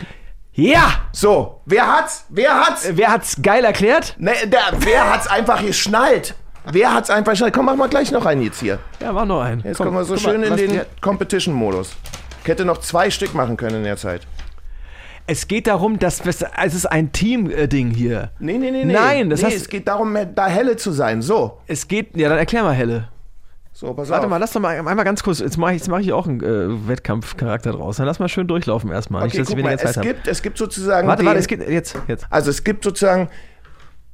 Ja! 0.53 1.01
So, 1.13 1.61
wer 1.65 1.87
hat's? 1.87 2.25
Wer 2.29 2.53
hat's? 2.59 2.85
Äh, 2.85 2.97
Wer 2.97 3.09
hat's 3.11 3.41
geil 3.41 3.63
erklärt? 3.63 4.15
Ne, 4.19 4.31
der, 4.45 4.59
wer 4.79 5.11
hat's 5.13 5.27
einfach 5.27 5.65
geschnallt? 5.65 6.35
Wer 6.69 6.93
hat's 6.93 7.09
einfach 7.09 7.31
geschnallt? 7.31 7.53
Komm, 7.53 7.65
mach 7.67 7.75
mal 7.75 7.87
gleich 7.89 8.11
noch 8.11 8.25
einen 8.25 8.41
jetzt 8.43 8.59
hier. 8.59 8.79
Ja, 9.01 9.15
war 9.15 9.25
noch 9.25 9.41
ein. 9.41 9.61
Jetzt 9.63 9.77
Komm, 9.77 9.87
kommen 9.87 9.97
wir 9.97 10.03
so 10.03 10.15
guck 10.15 10.23
mal, 10.23 10.31
schön 10.31 10.43
in 10.43 10.55
den 10.57 10.81
Competition-Modus. 10.99 11.93
Ich 12.43 12.47
hätte 12.49 12.65
noch 12.65 12.79
zwei 12.79 13.09
Stück 13.09 13.33
machen 13.33 13.55
können 13.55 13.77
in 13.77 13.83
der 13.83 13.97
Zeit. 13.97 14.27
Es 15.27 15.47
geht 15.47 15.67
darum, 15.67 15.99
dass 15.99 16.19
es 16.25 16.41
es 16.41 16.73
ist 16.73 16.85
ein 16.87 17.11
Team-Ding 17.13 17.91
hier. 17.91 18.31
Nee, 18.39 18.57
nee, 18.57 18.71
nee, 18.71 18.83
nee. 18.83 18.93
Nein, 18.93 19.29
das 19.29 19.39
nee, 19.41 19.47
hast- 19.47 19.55
es 19.55 19.69
geht 19.69 19.87
darum, 19.87 20.17
da 20.35 20.47
helle 20.47 20.75
zu 20.75 20.91
sein. 20.91 21.21
So, 21.21 21.59
Es 21.67 21.87
geht. 21.87 22.17
Ja, 22.17 22.27
dann 22.27 22.37
erklär 22.39 22.63
mal, 22.63 22.73
Helle. 22.73 23.07
So, 23.81 23.95
pass 23.95 24.09
Warte 24.09 24.25
auf. 24.25 24.29
mal, 24.29 24.37
lass 24.37 24.51
doch 24.51 24.61
mal 24.61 24.77
einmal 24.77 25.03
ganz 25.03 25.23
kurz. 25.23 25.39
Jetzt 25.39 25.57
mache 25.57 25.71
ich, 25.71 25.79
jetzt 25.79 25.87
mach 25.87 25.97
ich 25.97 26.13
auch 26.13 26.27
einen 26.27 26.39
äh, 26.39 26.87
Wettkampfcharakter 26.87 27.71
draus. 27.71 27.97
Dann 27.97 28.05
lass 28.05 28.19
mal 28.19 28.29
schön 28.29 28.45
durchlaufen 28.45 28.91
erstmal. 28.91 29.25
Okay, 29.25 29.39
nicht, 29.39 29.49
dass 29.49 29.57
mal, 29.57 29.73
es 29.73 30.01
gibt, 30.01 30.27
es 30.27 30.43
gibt 30.43 30.59
sozusagen 30.59 31.07
Warte, 31.07 31.23
den, 31.23 31.25
warte, 31.25 31.39
es 31.39 31.47
geht 31.47 31.67
jetzt. 31.67 31.97
jetzt. 32.07 32.27
also 32.29 32.51
es 32.51 32.63
gibt 32.63 32.83
sozusagen 32.83 33.27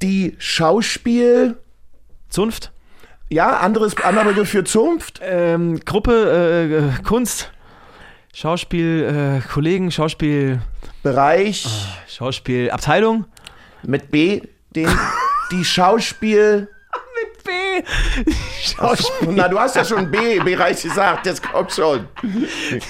die 0.02 0.38
Schauspiel, 0.38 1.58
Zunft. 2.30 2.72
ja, 3.28 3.58
anderes, 3.58 3.98
anderer 3.98 4.24
Begriff 4.24 4.48
für 4.48 4.64
Zunft. 4.64 5.20
Ähm, 5.22 5.82
Gruppe, 5.84 6.14
äh, 6.14 6.78
äh, 6.78 7.04
Kunst. 7.04 7.52
Schauspiel, 8.34 9.42
äh, 9.44 9.48
Kollegen, 9.50 9.92
Schauspiel, 9.92 10.62
Bereich 11.04 11.68
Schauspiel, 12.08 12.72
Abteilung. 12.72 13.26
mit 13.84 14.12
B, 14.12 14.44
den, 14.74 14.88
die 15.52 15.66
Schauspiel, 15.66 16.70
B. 17.48 18.24
Schauspiel, 18.62 19.30
na, 19.32 19.48
du 19.48 19.58
hast 19.60 19.76
ja 19.76 19.84
schon 19.86 20.12
B-Bereich 20.12 20.84
gesagt, 20.84 21.26
jetzt 21.26 21.42
kommt 21.42 21.72
schon. 21.72 22.08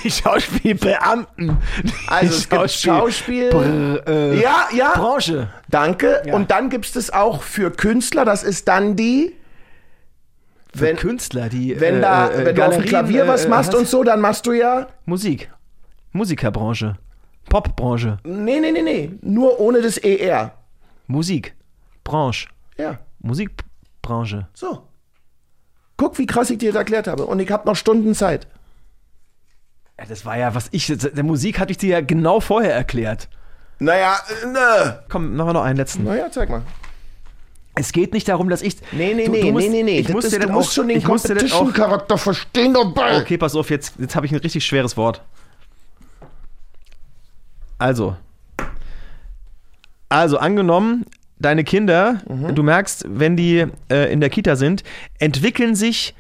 die 0.04 0.10
Schauspielbeamten. 0.12 1.58
Die 1.84 1.94
Also 2.08 2.34
es 2.36 2.50
gibt 2.50 2.72
Schauspiel, 2.72 3.50
Br- 3.50 4.04
äh, 4.08 4.42
ja, 4.42 4.68
ja, 4.76 4.92
Branche. 4.96 5.50
danke. 5.70 6.22
Ja. 6.26 6.34
Und 6.34 6.52
dann 6.52 6.70
gibt 6.70 6.94
es 6.96 7.14
auch 7.14 7.44
für 7.44 7.72
Künstler, 7.72 8.26
das 8.26 8.44
ist 8.44 8.68
dann 8.68 8.96
die, 8.96 9.34
wenn, 10.74 10.96
Künstler, 10.96 11.50
die. 11.50 11.80
wenn 11.80 11.96
äh, 11.98 12.02
da, 12.02 12.30
äh, 12.30 12.46
wenn 12.46 12.56
du 12.56 12.66
auf 12.66 12.76
dem 12.76 12.86
Klavier 12.86 13.28
was 13.28 13.46
äh, 13.46 13.50
machst 13.50 13.74
und 13.74 13.88
so, 13.88 14.04
dann 14.04 14.20
machst 14.22 14.46
du 14.46 14.52
ja, 14.54 14.88
Musik. 15.06 15.50
Musikerbranche. 16.12 16.98
Popbranche. 17.50 18.18
nee, 18.24 18.60
nee, 18.60 18.72
nee, 18.72 18.82
nee, 18.82 19.12
nur 19.22 19.60
ohne 19.60 19.82
das 19.82 19.98
ER. 19.98 20.52
Musik. 21.08 21.56
Branche. 22.04 22.48
Ja, 22.78 23.00
Musikbranche. 24.10 24.48
so. 24.54 24.84
Guck, 26.00 26.18
wie 26.20 26.28
krass 26.28 26.50
ich 26.52 26.60
dir 26.60 26.72
das 26.72 26.78
erklärt 26.80 27.08
habe. 27.08 27.26
Und 27.26 27.40
ich 27.40 27.50
habe 27.50 27.68
noch 27.68 27.76
Stunden 27.76 28.14
Zeit. 28.14 28.46
Ja, 30.00 30.06
das 30.06 30.26
war 30.26 30.38
ja, 30.38 30.54
was 30.54 30.68
ich. 30.72 30.86
Der 30.96 31.24
Musik 31.24 31.58
hatte 31.60 31.72
ich 31.72 31.78
dir 31.80 31.90
ja 31.90 32.02
genau 32.02 32.40
vorher 32.40 32.74
erklärt. 32.76 33.30
Naja, 33.80 34.16
ne. 34.46 35.04
Komm, 35.10 35.36
machen 35.36 35.50
wir 35.50 35.54
noch 35.54 35.64
einen 35.64 35.78
letzten. 35.78 36.04
Naja, 36.04 36.30
zeig 36.30 36.50
mal. 36.50 36.62
Es 37.74 37.92
geht 37.92 38.14
nicht 38.14 38.28
darum, 38.28 38.50
dass 38.50 38.62
ich. 38.62 38.78
Nee, 38.92 39.16
nee, 39.16 39.26
Du- 39.26 39.32
nee, 39.32 39.42
du 39.42 39.52
musst- 39.54 39.68
nee, 39.70 39.70
nee, 39.70 39.84
nee. 39.84 40.00
Ich 40.00 40.10
muss 40.10 40.30
dir 40.30 40.40
du 40.40 40.46
das 40.46 40.56
musst 40.56 40.70
auch, 40.70 40.74
schon 40.74 40.88
den 40.88 41.02
Competition-Charakter 41.04 42.18
verstehen 42.20 42.76
dabei. 42.76 43.20
Okay, 43.22 43.38
pass 43.40 43.56
auf, 43.56 43.72
jetzt, 43.72 43.96
jetzt 43.98 44.16
habe 44.16 44.28
ich 44.28 44.32
ein 44.32 44.38
richtig 44.40 44.66
schweres 44.66 44.98
Wort. 44.98 45.24
Also. 47.80 48.16
Also, 50.10 50.38
angenommen, 50.38 51.06
deine 51.40 51.64
Kinder, 51.64 52.22
Mhm. 52.28 52.56
du 52.56 52.64
merkst, 52.64 53.06
wenn 53.08 53.36
die 53.36 53.66
äh, 53.92 54.12
in 54.12 54.20
der 54.22 54.30
Kita 54.30 54.56
sind, 54.56 54.84
entwickeln 55.20 55.76
sich 55.76 56.16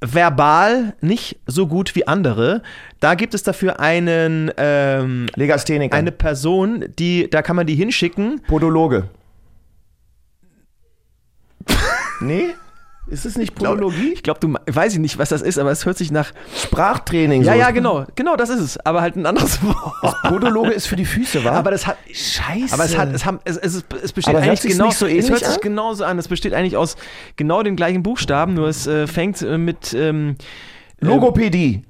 verbal 0.00 0.94
nicht 1.00 1.38
so 1.46 1.66
gut 1.66 1.94
wie 1.96 2.06
andere. 2.06 2.62
Da 3.00 3.14
gibt 3.14 3.34
es 3.34 3.42
dafür 3.42 3.80
einen, 3.80 4.50
ähm, 4.58 5.26
Legastheniker. 5.36 5.96
eine 5.96 6.12
Person, 6.12 6.84
die, 6.98 7.28
da 7.30 7.40
kann 7.42 7.56
man 7.56 7.66
die 7.66 7.74
hinschicken. 7.74 8.40
Podologe. 8.46 9.08
nee? 12.20 12.54
Ist 13.08 13.24
es 13.24 13.38
nicht 13.38 13.54
glaub- 13.54 13.74
Podologie? 13.74 14.12
Ich 14.14 14.22
glaube, 14.24 14.40
du 14.40 14.48
me- 14.48 14.60
weiß 14.66 14.94
ich 14.94 14.98
nicht, 14.98 15.16
was 15.16 15.28
das 15.28 15.40
ist, 15.40 15.58
aber 15.58 15.70
es 15.70 15.86
hört 15.86 15.96
sich 15.96 16.10
nach. 16.10 16.32
Sprachtraining. 16.60 17.42
Ja, 17.42 17.52
so. 17.52 17.58
ja, 17.60 17.70
genau, 17.70 18.04
genau, 18.16 18.34
das 18.34 18.50
ist 18.50 18.60
es. 18.60 18.78
Aber 18.84 19.00
halt 19.00 19.14
ein 19.14 19.26
anderes 19.26 19.62
Wort. 19.62 20.16
Podologe 20.24 20.70
ist 20.72 20.86
für 20.88 20.96
die 20.96 21.04
Füße, 21.04 21.44
wa? 21.44 21.52
Aber 21.52 21.70
das 21.70 21.86
hat. 21.86 21.96
Scheiße. 22.12 22.74
Aber 22.74 22.84
es 22.84 22.98
hat, 22.98 23.12
es 23.14 23.24
haben, 23.24 23.38
es, 23.44 23.56
es, 23.58 23.84
es 24.02 24.12
besteht 24.12 24.34
Aber 24.34 24.42
eigentlich 24.44 24.60
genau, 24.72 24.86
nicht 24.86 24.98
so 24.98 25.06
es 25.06 25.12
ähnlich 25.12 25.30
hört 25.30 25.38
sich 25.44 25.48
an? 25.54 25.60
genauso 25.62 26.04
an. 26.04 26.18
Es 26.18 26.26
besteht 26.26 26.52
eigentlich 26.52 26.76
aus 26.76 26.96
genau 27.36 27.62
den 27.62 27.76
gleichen 27.76 28.02
Buchstaben, 28.02 28.54
nur 28.54 28.66
es 28.68 28.88
äh, 28.88 29.06
fängt 29.06 29.40
äh, 29.40 29.56
mit 29.56 29.94
ähm, 29.94 30.34
Logopädie. 31.00 31.84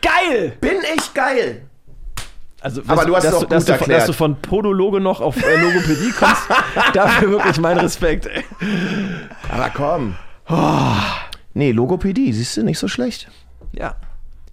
geil. 0.00 0.54
Bin 0.60 0.76
ich 0.96 1.12
geil. 1.12 1.62
Also, 2.62 2.80
Aber 2.86 3.04
du 3.04 3.14
hast 3.16 3.24
dass 3.24 3.32
es 3.34 3.38
auch 3.38 3.42
du, 3.42 3.46
dass, 3.48 3.64
gut 3.66 3.68
du, 3.68 3.72
von- 3.72 3.80
erklärt. 3.80 4.00
dass 4.00 4.06
du 4.06 4.12
von 4.12 4.36
Podologe 4.40 5.00
noch 5.00 5.20
auf 5.20 5.36
äh, 5.44 5.56
Logopädie 5.60 6.12
kommst, 6.12 6.42
dafür 6.94 7.30
wirklich 7.32 7.58
mein 7.58 7.76
Respekt. 7.76 8.26
ey. 8.26 8.44
Aber 9.50 9.68
komm. 9.74 10.14
Nee, 11.54 11.72
Logopädie, 11.72 12.32
siehst 12.32 12.56
du, 12.56 12.62
nicht 12.62 12.78
so 12.78 12.88
schlecht. 12.88 13.28
Ja. 13.72 13.94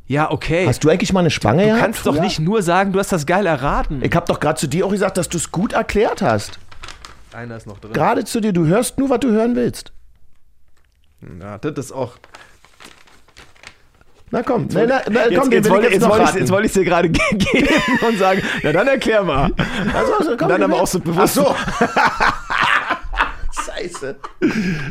Ja, 0.08 0.32
okay. 0.32 0.66
Hast 0.68 0.84
du 0.84 0.90
eigentlich 0.90 1.14
mal 1.14 1.20
eine 1.20 1.30
Spange 1.30 1.68
du 1.68 1.78
kannst 1.80 2.06
doch 2.06 2.14
früher? 2.14 2.24
nicht 2.24 2.40
nur 2.40 2.64
sagen, 2.64 2.92
du 2.94 3.00
hast 3.00 3.12
das 3.12 3.26
geil 3.26 3.46
erraten. 3.46 4.04
Ich 4.04 4.16
habe 4.16 4.26
doch 4.26 4.40
gerade 4.40 4.60
zu 4.60 4.68
dir 4.68 4.86
auch 4.86 4.92
gesagt, 4.92 5.18
dass 5.18 5.30
du 5.30 5.38
es 5.38 5.52
gut 5.52 5.74
erklärt 5.74 6.22
hast. 6.22 6.58
Einer 7.32 7.58
ist 7.58 7.68
noch 7.68 7.78
drin. 7.80 7.94
Gerade 7.94 8.26
zu 8.26 8.42
dir, 8.42 8.52
du 8.52 8.66
hörst 8.66 8.98
nur, 8.98 9.10
was 9.12 9.20
du 9.20 9.30
hören 9.30 9.56
willst. 9.56 9.92
Ja, 11.40 11.58
das 11.60 11.74
ist 11.86 11.92
auch. 11.92 12.14
Na 14.32 14.42
komm, 14.44 14.68
na, 14.72 14.86
na, 14.86 15.02
na, 15.10 15.28
Jetzt, 15.28 15.40
komm, 15.40 15.52
jetzt, 15.52 15.66
will 15.66 15.72
wollte, 15.72 15.88
ich 15.88 15.94
jetzt, 15.94 16.08
wollte 16.08 16.24
ich, 16.24 16.36
jetzt 16.36 16.52
wollte 16.52 16.68
ich 16.68 16.74
dir 16.74 16.84
gerade 16.84 17.10
ge- 17.10 17.22
geben 17.34 17.68
und 18.08 18.18
sagen, 18.20 18.42
na 18.64 18.72
dann 18.72 18.88
erklär 18.88 19.24
mal. 19.24 19.52
Also, 19.94 20.14
also, 20.14 20.38
komm, 20.38 20.50
Dann 20.50 20.64
aber 20.64 20.82
auch 20.82 20.88
so 20.88 21.00
bewusst. 21.00 21.40
Ach 21.40 21.46
so. 21.46 21.56
Scheiße. 23.82 24.16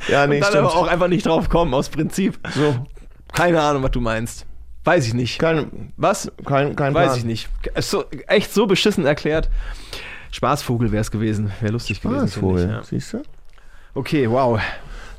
Ja, 0.08 0.26
nee, 0.26 0.40
dann 0.40 0.50
stimmt. 0.50 0.64
aber 0.64 0.76
auch 0.76 0.86
einfach 0.86 1.08
nicht 1.08 1.26
drauf 1.26 1.48
kommen, 1.48 1.74
aus 1.74 1.88
Prinzip. 1.88 2.38
so, 2.54 2.86
Keine 3.32 3.60
Ahnung, 3.60 3.82
was 3.82 3.90
du 3.90 4.00
meinst. 4.00 4.46
Weiß 4.84 5.06
ich 5.06 5.14
nicht. 5.14 5.38
kein, 5.38 5.92
Was? 5.96 6.32
kein, 6.44 6.74
kein 6.74 6.94
Weiß 6.94 7.08
Plan. 7.08 7.18
ich 7.18 7.24
nicht. 7.24 7.48
Ist 7.74 7.90
so, 7.90 8.04
echt 8.26 8.52
so 8.54 8.66
beschissen 8.66 9.04
erklärt. 9.04 9.50
Spaßvogel 10.30 10.92
wäre 10.92 11.02
es 11.02 11.10
gewesen. 11.10 11.52
Wäre 11.60 11.72
lustig 11.72 12.00
gewesen. 12.00 12.42
Wohl, 12.42 12.60
ich, 12.60 12.66
ja. 12.70 12.82
siehst 12.82 13.12
du? 13.12 13.22
Okay, 13.94 14.30
wow. 14.30 14.60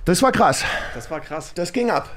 Das 0.05 0.21
war 0.23 0.31
krass. 0.31 0.63
Das 0.95 1.11
war 1.11 1.19
krass. 1.19 1.51
Das 1.53 1.71
ging 1.71 1.91
ab. 1.91 2.09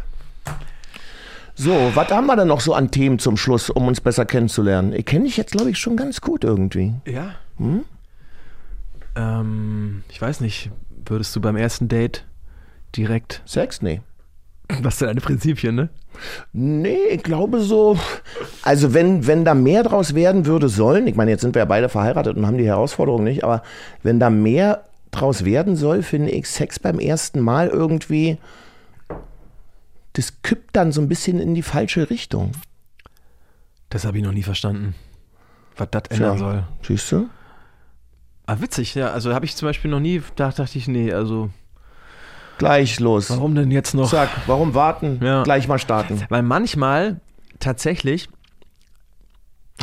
So, 1.54 1.90
was 1.94 2.08
haben 2.08 2.26
wir 2.26 2.36
denn 2.36 2.48
noch 2.48 2.60
so 2.60 2.72
an 2.72 2.90
Themen 2.90 3.18
zum 3.18 3.36
Schluss, 3.36 3.68
um 3.68 3.86
uns 3.86 4.00
besser 4.00 4.24
kennenzulernen? 4.24 4.94
Ich 4.94 5.04
kenne 5.04 5.24
dich 5.24 5.36
jetzt, 5.36 5.52
glaube 5.52 5.70
ich, 5.70 5.78
schon 5.78 5.96
ganz 5.96 6.20
gut 6.22 6.44
irgendwie. 6.44 6.94
Ja. 7.06 7.34
Hm? 7.58 7.84
Ähm, 9.14 10.04
ich 10.08 10.20
weiß 10.20 10.40
nicht. 10.40 10.70
Würdest 11.06 11.34
du 11.36 11.40
beim 11.40 11.56
ersten 11.56 11.88
Date 11.88 12.24
direkt. 12.96 13.42
Sex? 13.44 13.82
Nee. 13.82 14.00
Was 14.80 14.98
sind 14.98 15.08
deine 15.08 15.20
Prinzipien, 15.20 15.74
ne? 15.74 15.88
Nee, 16.52 16.98
ich 17.10 17.22
glaube 17.22 17.60
so. 17.60 17.98
Also, 18.62 18.94
wenn, 18.94 19.26
wenn 19.26 19.44
da 19.44 19.54
mehr 19.54 19.82
draus 19.82 20.14
werden 20.14 20.46
würde 20.46 20.68
sollen, 20.68 21.06
ich 21.06 21.14
meine, 21.14 21.30
jetzt 21.30 21.40
sind 21.40 21.54
wir 21.54 21.60
ja 21.60 21.66
beide 21.66 21.88
verheiratet 21.88 22.36
und 22.36 22.46
haben 22.46 22.58
die 22.58 22.66
Herausforderung 22.66 23.24
nicht, 23.24 23.44
aber 23.44 23.62
wenn 24.02 24.20
da 24.20 24.30
mehr 24.30 24.84
draus 25.10 25.44
werden 25.44 25.76
soll, 25.76 26.02
finde 26.02 26.30
ich 26.30 26.48
Sex 26.48 26.78
beim 26.78 26.98
ersten 26.98 27.40
Mal 27.40 27.68
irgendwie. 27.68 28.38
Das 30.14 30.42
kippt 30.42 30.76
dann 30.76 30.92
so 30.92 31.00
ein 31.00 31.08
bisschen 31.08 31.38
in 31.40 31.54
die 31.54 31.62
falsche 31.62 32.10
Richtung. 32.10 32.52
Das 33.88 34.04
habe 34.04 34.18
ich 34.18 34.24
noch 34.24 34.32
nie 34.32 34.42
verstanden. 34.42 34.94
Was 35.76 35.88
das 35.90 36.02
ändern 36.10 36.38
soll. 36.38 36.64
Siehst 36.82 37.10
du? 37.12 37.28
Ah, 38.46 38.56
witzig, 38.58 38.94
ja. 38.94 39.10
Also 39.10 39.34
habe 39.34 39.44
ich 39.44 39.56
zum 39.56 39.68
Beispiel 39.68 39.90
noch 39.90 40.00
nie, 40.00 40.22
da 40.36 40.50
dachte 40.50 40.78
ich, 40.78 40.88
nee, 40.88 41.12
also 41.12 41.50
Gleich 42.58 43.00
los. 43.00 43.30
warum 43.30 43.54
denn 43.54 43.70
jetzt 43.70 43.94
noch? 43.94 44.08
Zack, 44.08 44.28
warum 44.46 44.74
warten? 44.74 45.20
Ja. 45.22 45.42
Gleich 45.42 45.68
mal 45.68 45.78
starten. 45.78 46.22
Weil 46.28 46.42
manchmal 46.42 47.20
tatsächlich. 47.58 48.28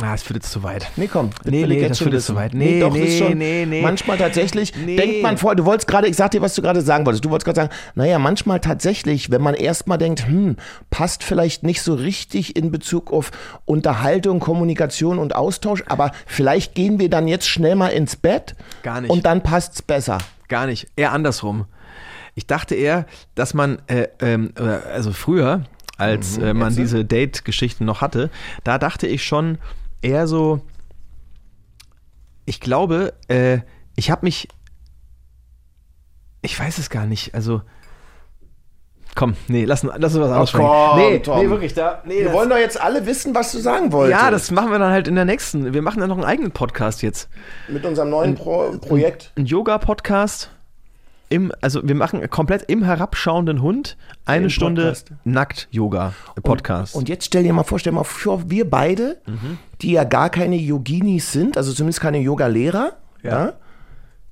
Ah, 0.02 0.14
es 0.14 0.22
führt 0.22 0.36
jetzt 0.42 0.50
zu 0.52 0.62
weit. 0.62 0.90
Nee, 0.96 1.08
komm. 1.08 1.30
Nee, 1.44 1.66
nee, 1.66 1.86
das 1.86 1.98
führt 1.98 2.14
jetzt 2.14 2.26
zu 2.26 2.34
weit. 2.34 2.54
Nee, 2.54 2.80
doch, 2.80 2.92
nee, 2.92 3.04
ist 3.04 3.18
schon 3.18 3.36
nee, 3.36 3.66
nee. 3.66 3.82
Manchmal 3.82 4.16
tatsächlich, 4.16 4.74
Nee. 4.74 4.96
denkt 4.96 5.22
man 5.22 5.36
vorher, 5.36 5.56
du 5.56 5.64
wolltest 5.64 5.88
gerade, 5.88 6.08
ich 6.08 6.16
sag 6.16 6.30
dir, 6.30 6.40
was 6.40 6.54
du 6.54 6.62
gerade 6.62 6.80
sagen 6.80 7.04
wolltest. 7.06 7.24
Du 7.24 7.30
wolltest 7.30 7.44
gerade 7.44 7.56
sagen, 7.56 7.70
naja, 7.94 8.18
manchmal 8.18 8.60
tatsächlich, 8.60 9.30
wenn 9.30 9.42
man 9.42 9.54
erstmal 9.54 9.98
denkt, 9.98 10.26
hm, 10.26 10.56
passt 10.90 11.22
vielleicht 11.22 11.62
nicht 11.62 11.82
so 11.82 11.94
richtig 11.94 12.56
in 12.56 12.70
Bezug 12.70 13.12
auf 13.12 13.30
Unterhaltung, 13.64 14.40
Kommunikation 14.40 15.18
und 15.18 15.34
Austausch, 15.34 15.84
aber 15.86 16.12
vielleicht 16.26 16.74
gehen 16.74 16.98
wir 16.98 17.10
dann 17.10 17.28
jetzt 17.28 17.48
schnell 17.48 17.74
mal 17.74 17.88
ins 17.88 18.16
Bett. 18.16 18.54
Gar 18.82 19.02
nicht. 19.02 19.10
Und 19.10 19.26
dann 19.26 19.42
passt's 19.42 19.82
besser. 19.82 20.18
Gar 20.48 20.66
nicht. 20.66 20.88
Eher 20.96 21.12
andersrum. 21.12 21.66
Ich 22.34 22.46
dachte 22.46 22.74
eher, 22.74 23.06
dass 23.34 23.54
man, 23.54 23.80
äh, 23.86 24.08
ähm, 24.20 24.52
äh, 24.58 24.62
also 24.62 25.12
früher, 25.12 25.64
als 25.98 26.38
äh, 26.38 26.54
man 26.54 26.74
diese 26.74 27.04
Date-Geschichten 27.04 27.84
noch 27.84 28.00
hatte, 28.00 28.30
da 28.64 28.78
dachte 28.78 29.06
ich 29.06 29.24
schon 29.24 29.58
eher 30.02 30.26
so, 30.26 30.60
ich 32.44 32.60
glaube, 32.60 33.14
äh, 33.28 33.58
ich 33.96 34.10
habe 34.10 34.26
mich, 34.26 34.48
ich 36.42 36.58
weiß 36.58 36.78
es 36.78 36.90
gar 36.90 37.06
nicht, 37.06 37.34
also, 37.34 37.62
komm, 39.14 39.34
nee, 39.48 39.64
lass, 39.64 39.82
lass 39.82 40.14
uns 40.14 40.24
was 40.24 40.32
aussprechen. 40.32 40.66
komm, 40.66 40.98
nee, 40.98 41.18
Tom. 41.18 41.38
nee, 41.38 41.50
wirklich, 41.50 41.74
da, 41.74 42.02
nee, 42.06 42.20
Wir 42.20 42.32
wollen 42.32 42.48
doch 42.48 42.56
jetzt 42.56 42.80
alle 42.80 43.06
wissen, 43.06 43.34
was 43.34 43.52
du 43.52 43.58
sagen 43.58 43.92
wolltest. 43.92 44.20
ja, 44.20 44.30
das 44.30 44.50
machen 44.50 44.70
wir 44.70 44.78
dann 44.78 44.92
halt 44.92 45.08
in 45.08 45.14
der 45.14 45.24
nächsten, 45.24 45.74
wir 45.74 45.82
machen 45.82 46.00
dann 46.00 46.08
noch 46.08 46.16
einen 46.16 46.24
eigenen 46.24 46.52
Podcast 46.52 47.02
jetzt. 47.02 47.28
Mit 47.68 47.84
unserem 47.84 48.10
neuen 48.10 48.34
Pro 48.34 48.76
Projekt. 48.78 49.32
ein 49.36 49.46
Yoga-Podcast. 49.46 50.50
Im, 51.30 51.52
also 51.60 51.80
wir 51.86 51.94
machen 51.94 52.28
komplett 52.28 52.64
im 52.64 52.82
herabschauenden 52.82 53.62
Hund 53.62 53.96
eine 54.24 54.44
Im 54.44 54.50
Stunde 54.50 54.82
Podcast. 54.82 55.12
nackt 55.22 55.68
Yoga 55.70 56.12
Podcast. 56.42 56.96
Und 56.96 57.08
jetzt 57.08 57.24
stell 57.24 57.44
dir 57.44 57.52
mal 57.52 57.62
vor, 57.62 57.78
stell 57.78 57.92
dir 57.92 57.98
mal 57.98 58.04
vor, 58.04 58.50
wir 58.50 58.68
beide, 58.68 59.22
die 59.80 59.92
ja 59.92 60.02
gar 60.02 60.28
keine 60.28 60.56
Yoginis 60.56 61.30
sind, 61.32 61.56
also 61.56 61.72
zumindest 61.72 62.00
keine 62.00 62.18
Yoga-Lehrer, 62.18 62.94
ja. 63.22 63.52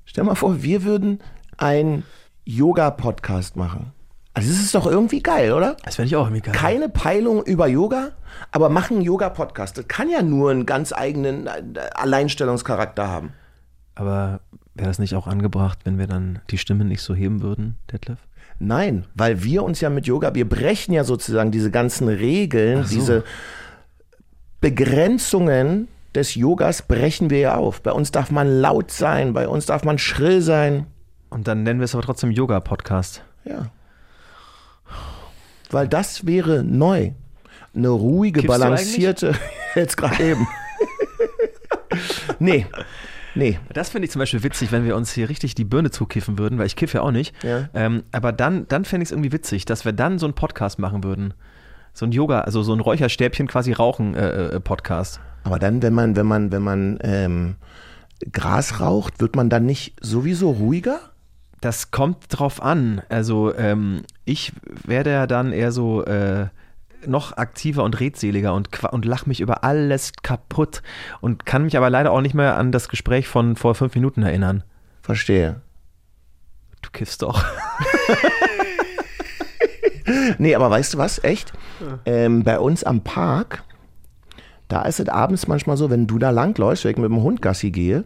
Stell 0.03 0.25
mal 0.25 0.35
vor, 0.35 0.61
wir 0.61 0.83
würden 0.83 1.19
einen 1.57 2.03
Yoga-Podcast 2.43 3.55
machen. 3.55 3.93
Also 4.33 4.49
das 4.49 4.59
ist 4.59 4.75
doch 4.75 4.85
irgendwie 4.85 5.21
geil, 5.21 5.53
oder? 5.53 5.77
das 5.85 5.95
fände 5.95 6.07
ich 6.07 6.15
auch 6.15 6.25
irgendwie 6.25 6.41
geil. 6.41 6.53
Keine 6.53 6.89
Peilung 6.89 7.43
über 7.43 7.67
Yoga, 7.67 8.11
aber 8.51 8.69
machen 8.69 8.97
einen 8.97 9.05
Yoga-Podcast. 9.05 9.77
Das 9.77 9.87
kann 9.87 10.09
ja 10.09 10.21
nur 10.21 10.51
einen 10.51 10.65
ganz 10.65 10.91
eigenen 10.91 11.47
äh, 11.47 11.61
Alleinstellungscharakter 11.93 13.07
haben. 13.07 13.33
Aber 13.95 14.41
wäre 14.79 14.89
das 14.89 14.99
nicht 14.99 15.15
auch 15.15 15.27
angebracht, 15.27 15.79
wenn 15.83 15.97
wir 15.97 16.07
dann 16.07 16.39
die 16.49 16.57
Stimme 16.57 16.85
nicht 16.85 17.01
so 17.01 17.13
heben 17.13 17.41
würden, 17.41 17.77
Detlef? 17.91 18.19
Nein, 18.59 19.05
weil 19.15 19.43
wir 19.43 19.63
uns 19.63 19.79
ja 19.79 19.89
mit 19.89 20.05
Yoga, 20.05 20.35
wir 20.35 20.47
brechen 20.47 20.93
ja 20.93 21.03
sozusagen 21.03 21.51
diese 21.51 21.71
ganzen 21.71 22.07
Regeln, 22.09 22.83
so. 22.83 22.95
diese 22.95 23.23
Begrenzungen 24.59 25.87
des 26.15 26.35
Yogas 26.35 26.81
brechen 26.81 27.29
wir 27.29 27.39
ja 27.39 27.55
auf. 27.55 27.81
Bei 27.81 27.91
uns 27.91 28.11
darf 28.11 28.31
man 28.31 28.47
laut 28.47 28.91
sein, 28.91 29.33
bei 29.33 29.47
uns 29.47 29.65
darf 29.65 29.83
man 29.83 29.97
schrill 29.97 30.41
sein. 30.41 30.87
Und 31.29 31.47
dann 31.47 31.63
nennen 31.63 31.79
wir 31.79 31.85
es 31.85 31.93
aber 31.93 32.03
trotzdem 32.03 32.31
Yoga-Podcast. 32.31 33.23
Ja. 33.45 33.71
Weil 35.69 35.87
das 35.87 36.25
wäre 36.25 36.63
neu. 36.63 37.11
Eine 37.75 37.89
ruhige, 37.89 38.41
Kiffst 38.41 38.55
du 38.55 38.59
balancierte. 38.59 39.35
Jetzt 39.75 39.95
gerade 39.95 40.23
eben. 40.23 40.47
nee. 42.39 42.65
Nee. 43.35 43.59
Das 43.73 43.89
finde 43.89 44.05
ich 44.05 44.11
zum 44.11 44.19
Beispiel 44.19 44.43
witzig, 44.43 44.71
wenn 44.71 44.85
wir 44.85 44.95
uns 44.95 45.11
hier 45.11 45.29
richtig 45.29 45.55
die 45.55 45.65
Birne 45.65 45.91
zukiffen 45.91 46.37
würden, 46.37 46.57
weil 46.57 46.65
ich 46.65 46.75
kiffe 46.75 46.97
ja 46.97 47.03
auch 47.03 47.11
nicht. 47.11 47.35
Ja. 47.43 47.69
Ähm, 47.73 48.03
aber 48.11 48.31
dann, 48.31 48.67
dann 48.67 48.85
fände 48.85 49.03
ich 49.03 49.09
es 49.09 49.11
irgendwie 49.11 49.31
witzig, 49.31 49.65
dass 49.65 49.85
wir 49.85 49.93
dann 49.93 50.19
so 50.19 50.25
einen 50.25 50.33
Podcast 50.33 50.79
machen 50.79 51.03
würden. 51.03 51.33
So 51.93 52.05
ein 52.05 52.11
Yoga, 52.11 52.41
also 52.41 52.63
so 52.63 52.73
ein 52.73 52.79
Räucherstäbchen 52.79 53.47
quasi 53.47 53.73
rauchen 53.73 54.15
äh, 54.15 54.55
äh, 54.55 54.59
Podcast. 54.59 55.19
Aber 55.43 55.59
dann, 55.59 55.81
wenn 55.81 55.93
man, 55.93 56.15
wenn 56.15 56.25
man, 56.25 56.51
wenn 56.51 56.61
man 56.61 56.99
ähm, 57.01 57.55
Gras 58.31 58.79
raucht, 58.79 59.21
wird 59.21 59.35
man 59.35 59.49
dann 59.49 59.65
nicht 59.65 59.95
sowieso 60.01 60.51
ruhiger? 60.51 60.99
Das 61.61 61.91
kommt 61.91 62.25
drauf 62.29 62.61
an. 62.61 63.01
Also 63.09 63.53
ähm, 63.55 64.03
ich 64.25 64.53
werde 64.85 65.11
ja 65.11 65.27
dann 65.27 65.51
eher 65.51 65.71
so 65.71 66.03
äh, 66.05 66.47
noch 67.05 67.37
aktiver 67.37 67.83
und 67.83 67.99
redseliger 67.99 68.53
und, 68.53 68.83
und 68.83 69.05
lach 69.05 69.25
mich 69.25 69.41
über 69.41 69.63
alles 69.63 70.13
kaputt 70.21 70.81
und 71.21 71.45
kann 71.45 71.63
mich 71.63 71.77
aber 71.77 71.89
leider 71.89 72.11
auch 72.11 72.21
nicht 72.21 72.35
mehr 72.35 72.57
an 72.57 72.71
das 72.71 72.89
Gespräch 72.89 73.27
von 73.27 73.55
vor 73.55 73.75
fünf 73.75 73.95
Minuten 73.95 74.23
erinnern. 74.23 74.63
Verstehe. 75.01 75.61
Du 76.81 76.89
kiffst 76.91 77.21
doch. 77.21 77.43
Nee, 80.37 80.55
aber 80.55 80.69
weißt 80.69 80.93
du 80.93 80.97
was? 80.97 81.23
Echt? 81.23 81.53
Ähm, 82.05 82.43
bei 82.43 82.59
uns 82.59 82.83
am 82.83 83.01
Park, 83.01 83.63
da 84.67 84.83
ist 84.83 84.99
es 84.99 85.07
abends 85.09 85.47
manchmal 85.47 85.77
so, 85.77 85.89
wenn 85.89 86.07
du 86.07 86.17
da 86.17 86.29
langläufst, 86.29 86.83
wenn 86.83 86.91
ich 86.91 86.97
mit 86.97 87.09
dem 87.09 87.21
Hund 87.21 87.41
Gassi 87.41 87.71
gehe, 87.71 88.05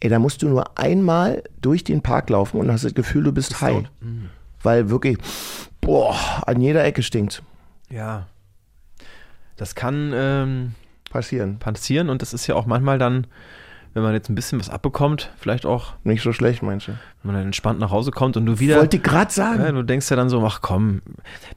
ey, 0.00 0.08
da 0.08 0.18
musst 0.18 0.42
du 0.42 0.48
nur 0.48 0.78
einmal 0.78 1.42
durch 1.60 1.84
den 1.84 2.02
Park 2.02 2.30
laufen 2.30 2.58
und 2.58 2.70
hast 2.70 2.84
das 2.84 2.94
Gefühl, 2.94 3.24
du 3.24 3.32
bist 3.32 3.60
high. 3.60 3.84
Weil 4.62 4.90
wirklich, 4.90 5.18
boah, 5.80 6.14
an 6.46 6.60
jeder 6.60 6.84
Ecke 6.84 7.02
stinkt. 7.02 7.42
Ja. 7.90 8.26
Das 9.56 9.74
kann 9.74 10.12
ähm, 10.14 10.74
Passieren. 11.10 11.58
passieren 11.58 12.08
und 12.08 12.22
das 12.22 12.32
ist 12.32 12.46
ja 12.46 12.54
auch 12.54 12.66
manchmal 12.66 12.98
dann 12.98 13.26
wenn 13.92 14.04
man 14.04 14.12
jetzt 14.12 14.28
ein 14.28 14.36
bisschen 14.36 14.60
was 14.60 14.70
abbekommt, 14.70 15.32
vielleicht 15.36 15.66
auch, 15.66 15.94
Nicht 16.04 16.22
so 16.22 16.32
schlecht, 16.32 16.62
meinst 16.62 16.86
du? 16.86 16.92
wenn 16.92 16.98
man 17.32 17.34
dann 17.34 17.46
entspannt 17.46 17.80
nach 17.80 17.90
Hause 17.90 18.12
kommt 18.12 18.36
und 18.36 18.46
du 18.46 18.60
wieder. 18.60 18.76
Wollte 18.78 19.00
gerade 19.00 19.32
sagen. 19.32 19.60
Ja, 19.62 19.72
du 19.72 19.82
denkst 19.82 20.08
ja 20.10 20.14
dann 20.16 20.28
so, 20.28 20.40
ach 20.46 20.60
komm, 20.62 21.02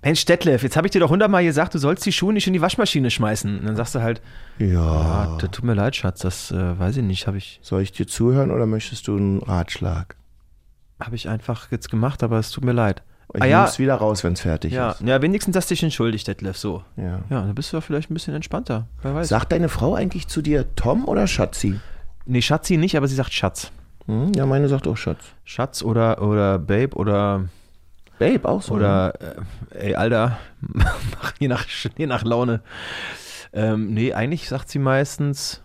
Mensch, 0.02 0.26
Detlef, 0.26 0.64
jetzt 0.64 0.76
habe 0.76 0.88
ich 0.88 0.92
dir 0.92 1.00
doch 1.00 1.12
hundertmal 1.12 1.44
gesagt, 1.44 1.76
du 1.76 1.78
sollst 1.78 2.04
die 2.08 2.12
Schuhe 2.12 2.34
nicht 2.34 2.48
in 2.48 2.54
die 2.54 2.62
Waschmaschine 2.62 3.12
schmeißen. 3.12 3.60
Und 3.60 3.66
dann 3.68 3.76
sagst 3.76 3.94
du 3.94 4.02
halt, 4.02 4.20
Ja. 4.58 4.82
ah, 4.82 5.38
das 5.40 5.52
tut 5.52 5.64
mir 5.64 5.76
leid, 5.76 5.96
Schatz, 5.96 6.22
das 6.22 6.50
äh, 6.52 6.80
weiß 6.80 6.98
ich 6.98 7.04
nicht, 7.04 7.28
habe 7.28 7.38
ich, 7.38 7.60
Soll 7.62 7.84
ich 7.84 7.92
dir 7.92 8.08
zuhören 8.08 8.50
oder 8.50 8.66
möchtest 8.66 9.08
du 9.08 9.16
einen 9.16 9.40
Ratschlag? 9.44 10.16
hab 11.00 11.14
ich 11.14 11.30
einfach 11.30 11.70
jetzt 11.70 11.92
gemacht, 11.92 12.24
aber 12.24 12.40
es 12.40 12.50
tut 12.50 12.64
mir 12.66 12.72
leid. 12.72 13.04
Ich 13.34 13.41
ah 13.41 13.45
ja, 13.45 13.78
wieder 13.78 13.95
raus, 13.95 14.24
wenn 14.24 14.34
es 14.34 14.41
fertig 14.41 14.74
ja, 14.74 14.91
ist. 14.91 15.01
ja, 15.01 15.21
wenigstens 15.21 15.55
hast 15.55 15.69
du 15.69 15.74
dich 15.74 15.84
entschuldigt, 15.84 16.28
Detlef, 16.28 16.57
so. 16.57 16.84
Ja. 16.97 17.21
Ja, 17.30 17.41
dann 17.41 17.55
bist 17.55 17.71
du 17.71 17.78
ja 17.78 17.82
vielleicht 17.82 18.11
ein 18.11 18.13
bisschen 18.13 18.36
entspannter, 18.36 18.88
wer 19.01 19.15
weiß. 19.15 19.30
Sagt 19.30 19.51
deine 19.51 19.69
Frau 19.69 19.95
eigentlich 19.95 20.28
zu 20.28 20.41
dir 20.41 20.76
Tom 20.76 21.07
oder 21.07 21.26
Schatzi? 21.28 21.80
nee, 22.26 22.41
Schatzi 22.41 22.78
nicht, 22.78 22.95
aber 22.95 23.07
sie 23.07 23.15
sagt 23.15 23.34
Schatz. 23.34 23.71
Hm? 24.05 24.34
Ja, 24.36 24.45
meine 24.45 24.67
sagt 24.67 24.88
auch 24.88 24.97
Schatz. 24.97 25.24
Schatz 25.45 25.82
oder, 25.82 26.21
oder 26.21 26.59
Babe 26.59 26.95
oder 26.95 27.47
Babe 28.19 28.47
auch 28.47 28.61
so. 28.61 28.74
ne? 28.74 28.80
Oder, 28.80 29.21
äh, 29.71 29.88
ey, 29.88 29.95
Alter, 29.95 30.38
je 31.39 31.47
nach, 31.47 31.65
je 31.97 32.05
nach 32.07 32.24
Laune. 32.24 32.61
Ähm, 33.53 33.93
nee, 33.93 34.13
eigentlich 34.13 34.49
sagt 34.49 34.69
sie 34.69 34.80
meistens, 34.80 35.61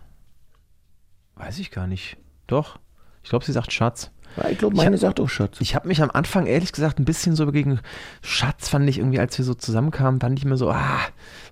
weiß 1.35 1.59
ich 1.59 1.71
gar 1.71 1.87
nicht. 1.87 2.17
Doch, 2.47 2.79
ich 3.23 3.29
glaube, 3.29 3.45
sie 3.45 3.51
sagt 3.51 3.71
Schatz. 3.73 4.11
Ja, 4.37 4.49
ich 4.49 4.57
glaube, 4.57 4.75
meine 4.75 4.97
sagt 4.97 5.19
auch 5.19 5.29
Schatz. 5.29 5.59
Ich 5.59 5.75
habe 5.75 5.87
mich 5.87 6.01
am 6.01 6.11
Anfang 6.11 6.45
ehrlich 6.45 6.71
gesagt 6.71 6.99
ein 6.99 7.05
bisschen 7.05 7.35
so 7.35 7.51
gegen 7.51 7.79
Schatz 8.21 8.69
fand 8.69 8.87
ich 8.89 8.99
irgendwie, 8.99 9.19
als 9.19 9.37
wir 9.37 9.45
so 9.45 9.53
zusammenkamen, 9.53 10.21
fand 10.21 10.37
ich 10.37 10.45
mir 10.45 10.57
so, 10.57 10.69
ah, 10.69 10.99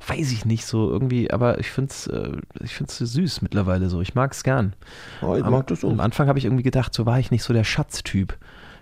weiß 0.07 0.31
ich 0.31 0.45
nicht 0.45 0.65
so 0.65 0.89
irgendwie, 0.89 1.31
aber 1.31 1.59
ich 1.59 1.69
finde 1.69 1.91
es 1.91 2.07
äh, 2.07 2.31
ich 2.61 2.75
find's 2.75 2.97
süß 2.97 3.41
mittlerweile 3.41 3.89
so. 3.89 4.01
Ich 4.01 4.15
mag 4.15 4.31
es 4.31 4.43
gern. 4.43 4.73
Oh, 5.21 5.35
ich 5.35 5.43
am, 5.43 5.51
mag 5.51 5.67
das 5.67 5.83
auch. 5.83 5.91
Am 5.91 5.99
Anfang 5.99 6.27
habe 6.27 6.39
ich 6.39 6.45
irgendwie 6.45 6.63
gedacht, 6.63 6.93
so 6.93 7.05
war 7.05 7.19
ich 7.19 7.31
nicht 7.31 7.43
so 7.43 7.53
der 7.53 7.63
Schatztyp. 7.63 8.37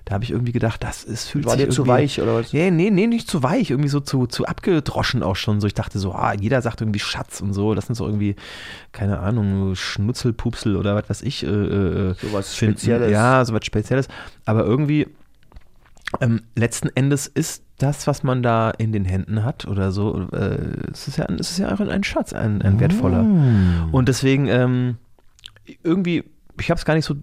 Da 0.06 0.14
habe 0.14 0.24
ich 0.24 0.30
irgendwie 0.30 0.52
gedacht, 0.52 0.84
das 0.84 1.04
ist 1.04 1.30
fühlt 1.30 1.46
War 1.46 1.58
sich 1.58 1.66
dir 1.66 1.70
zu 1.72 1.88
weich 1.88 2.22
oder 2.22 2.36
was? 2.36 2.54
Nee, 2.54 2.70
nee, 2.70 2.92
nee, 2.92 3.08
nicht 3.08 3.28
zu 3.28 3.42
weich, 3.42 3.72
irgendwie 3.72 3.90
so 3.90 4.00
zu, 4.00 4.28
zu 4.28 4.46
abgedroschen 4.46 5.24
auch 5.24 5.36
schon. 5.36 5.60
So, 5.60 5.66
ich 5.66 5.74
dachte 5.74 5.98
so, 5.98 6.14
ah, 6.14 6.34
jeder 6.34 6.62
sagt 6.62 6.82
irgendwie 6.82 7.00
Schatz 7.00 7.42
und 7.42 7.54
so. 7.54 7.74
Das 7.74 7.88
sind 7.88 7.96
so 7.96 8.06
irgendwie, 8.06 8.36
keine 8.92 9.20
Ahnung, 9.20 9.76
Schnutzelpupsel 9.76 10.76
oder 10.76 10.96
was 10.96 11.10
weiß 11.10 11.22
ich. 11.24 11.44
Äh, 11.44 11.48
äh, 11.48 12.14
Sowas 12.14 12.54
finden. 12.54 12.78
Spezielles. 12.78 13.12
Ja, 13.12 13.44
sowas 13.46 13.66
Spezielles. 13.66 14.08
Aber 14.46 14.64
irgendwie, 14.64 15.08
ähm, 16.22 16.42
letzten 16.56 16.90
Endes 16.90 17.26
ist 17.26 17.64
das, 17.80 18.06
was 18.06 18.22
man 18.22 18.44
da 18.44 18.70
in 18.70 18.92
den 18.92 19.06
Händen 19.06 19.44
hat 19.44 19.66
oder 19.66 19.92
so, 19.92 20.28
äh, 20.32 20.58
es 20.94 21.08
ist 21.08 21.18
ja, 21.18 21.26
es 21.40 21.52
ist 21.52 21.58
ja 21.58 21.74
auch 21.74 21.80
ein 21.80 22.04
Schatz, 22.04 22.32
ein, 22.32 22.62
ein 22.62 22.80
wertvoller. 22.80 23.24
Mm. 23.24 23.90
Und 23.92 24.08
deswegen, 24.08 24.48
ähm, 24.48 24.98
irgendwie, 25.84 26.24
ich 26.60 26.70
habe 26.70 26.78
es 26.78 26.86
gar 26.86 26.94
nicht 26.94 27.06
so 27.06 27.16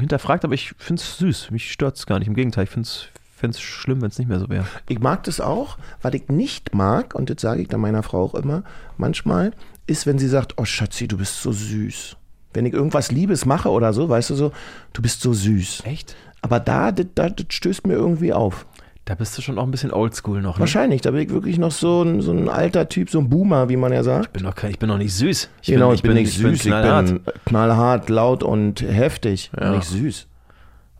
hinterfragt, 0.00 0.44
aber 0.44 0.54
ich 0.54 0.74
finde 0.78 1.02
es 1.02 1.18
süß. 1.18 1.50
Mich 1.50 1.72
stört 1.72 1.96
es 1.96 2.06
gar 2.06 2.18
nicht. 2.18 2.28
Im 2.28 2.34
Gegenteil, 2.34 2.64
ich 2.64 2.70
finde 2.70 2.88
es 2.88 3.60
schlimm, 3.60 4.02
wenn 4.02 4.08
es 4.08 4.18
nicht 4.18 4.28
mehr 4.28 4.40
so 4.40 4.48
wäre. 4.48 4.66
Ich 4.88 5.00
mag 5.00 5.24
das 5.24 5.40
auch. 5.40 5.78
Was 6.02 6.14
ich 6.14 6.28
nicht 6.28 6.74
mag, 6.74 7.14
und 7.14 7.30
das 7.30 7.40
sage 7.40 7.62
ich 7.62 7.68
dann 7.68 7.80
meiner 7.80 8.02
Frau 8.02 8.22
auch 8.22 8.34
immer, 8.34 8.64
manchmal, 8.96 9.52
ist, 9.86 10.06
wenn 10.06 10.18
sie 10.18 10.28
sagt, 10.28 10.54
oh 10.56 10.64
Schatzi, 10.64 11.08
du 11.08 11.18
bist 11.18 11.42
so 11.42 11.52
süß. 11.52 12.16
Wenn 12.52 12.66
ich 12.66 12.72
irgendwas 12.72 13.10
Liebes 13.10 13.44
mache 13.44 13.70
oder 13.70 13.92
so, 13.92 14.08
weißt 14.08 14.30
du 14.30 14.34
so, 14.34 14.52
du 14.92 15.02
bist 15.02 15.20
so 15.20 15.32
süß. 15.32 15.82
Echt? 15.84 16.16
Aber 16.40 16.60
da, 16.60 16.92
das, 16.92 17.06
das 17.14 17.46
stößt 17.50 17.86
mir 17.86 17.94
irgendwie 17.94 18.32
auf. 18.32 18.66
Da 19.08 19.14
bist 19.14 19.38
du 19.38 19.40
schon 19.40 19.58
auch 19.58 19.62
ein 19.62 19.70
bisschen 19.70 19.90
oldschool 19.90 20.42
noch, 20.42 20.56
ne? 20.56 20.60
Wahrscheinlich, 20.60 21.00
da 21.00 21.12
bin 21.12 21.22
ich 21.22 21.30
wirklich 21.30 21.56
noch 21.56 21.70
so 21.70 22.02
ein, 22.02 22.20
so 22.20 22.30
ein 22.30 22.50
alter 22.50 22.90
Typ, 22.90 23.08
so 23.08 23.18
ein 23.18 23.30
Boomer, 23.30 23.70
wie 23.70 23.76
man 23.78 23.90
ja 23.90 24.02
sagt. 24.02 24.26
Ich 24.26 24.32
bin 24.32 24.42
noch, 24.42 24.54
kein, 24.54 24.70
ich 24.70 24.78
bin 24.78 24.90
noch 24.90 24.98
nicht 24.98 25.14
süß. 25.14 25.48
Ich 25.62 25.68
genau, 25.68 25.94
ich 25.94 26.02
bin, 26.02 26.12
nicht 26.12 26.30
süß, 26.30 26.56
ich 26.56 26.62
knallhart. 26.64 27.06
bin 27.06 27.20
knallhart, 27.46 28.10
laut 28.10 28.42
und 28.42 28.82
heftig, 28.82 29.50
Ja. 29.58 29.70
nicht 29.70 29.86
süß. 29.86 30.26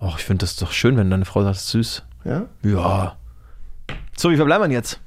Och, 0.01 0.17
ich 0.19 0.25
finde 0.25 0.45
das 0.45 0.57
doch 0.57 0.73
schön, 0.73 0.97
wenn 0.97 1.11
deine 1.11 1.27
Frau 1.27 1.43
sagt, 1.43 1.59
süß. 1.59 2.03
Ja? 2.25 2.47
Ja. 2.63 3.17
So, 4.17 4.31
wie 4.31 4.37
verbleiben 4.37 4.71
wir 4.71 4.75
jetzt? 4.75 5.01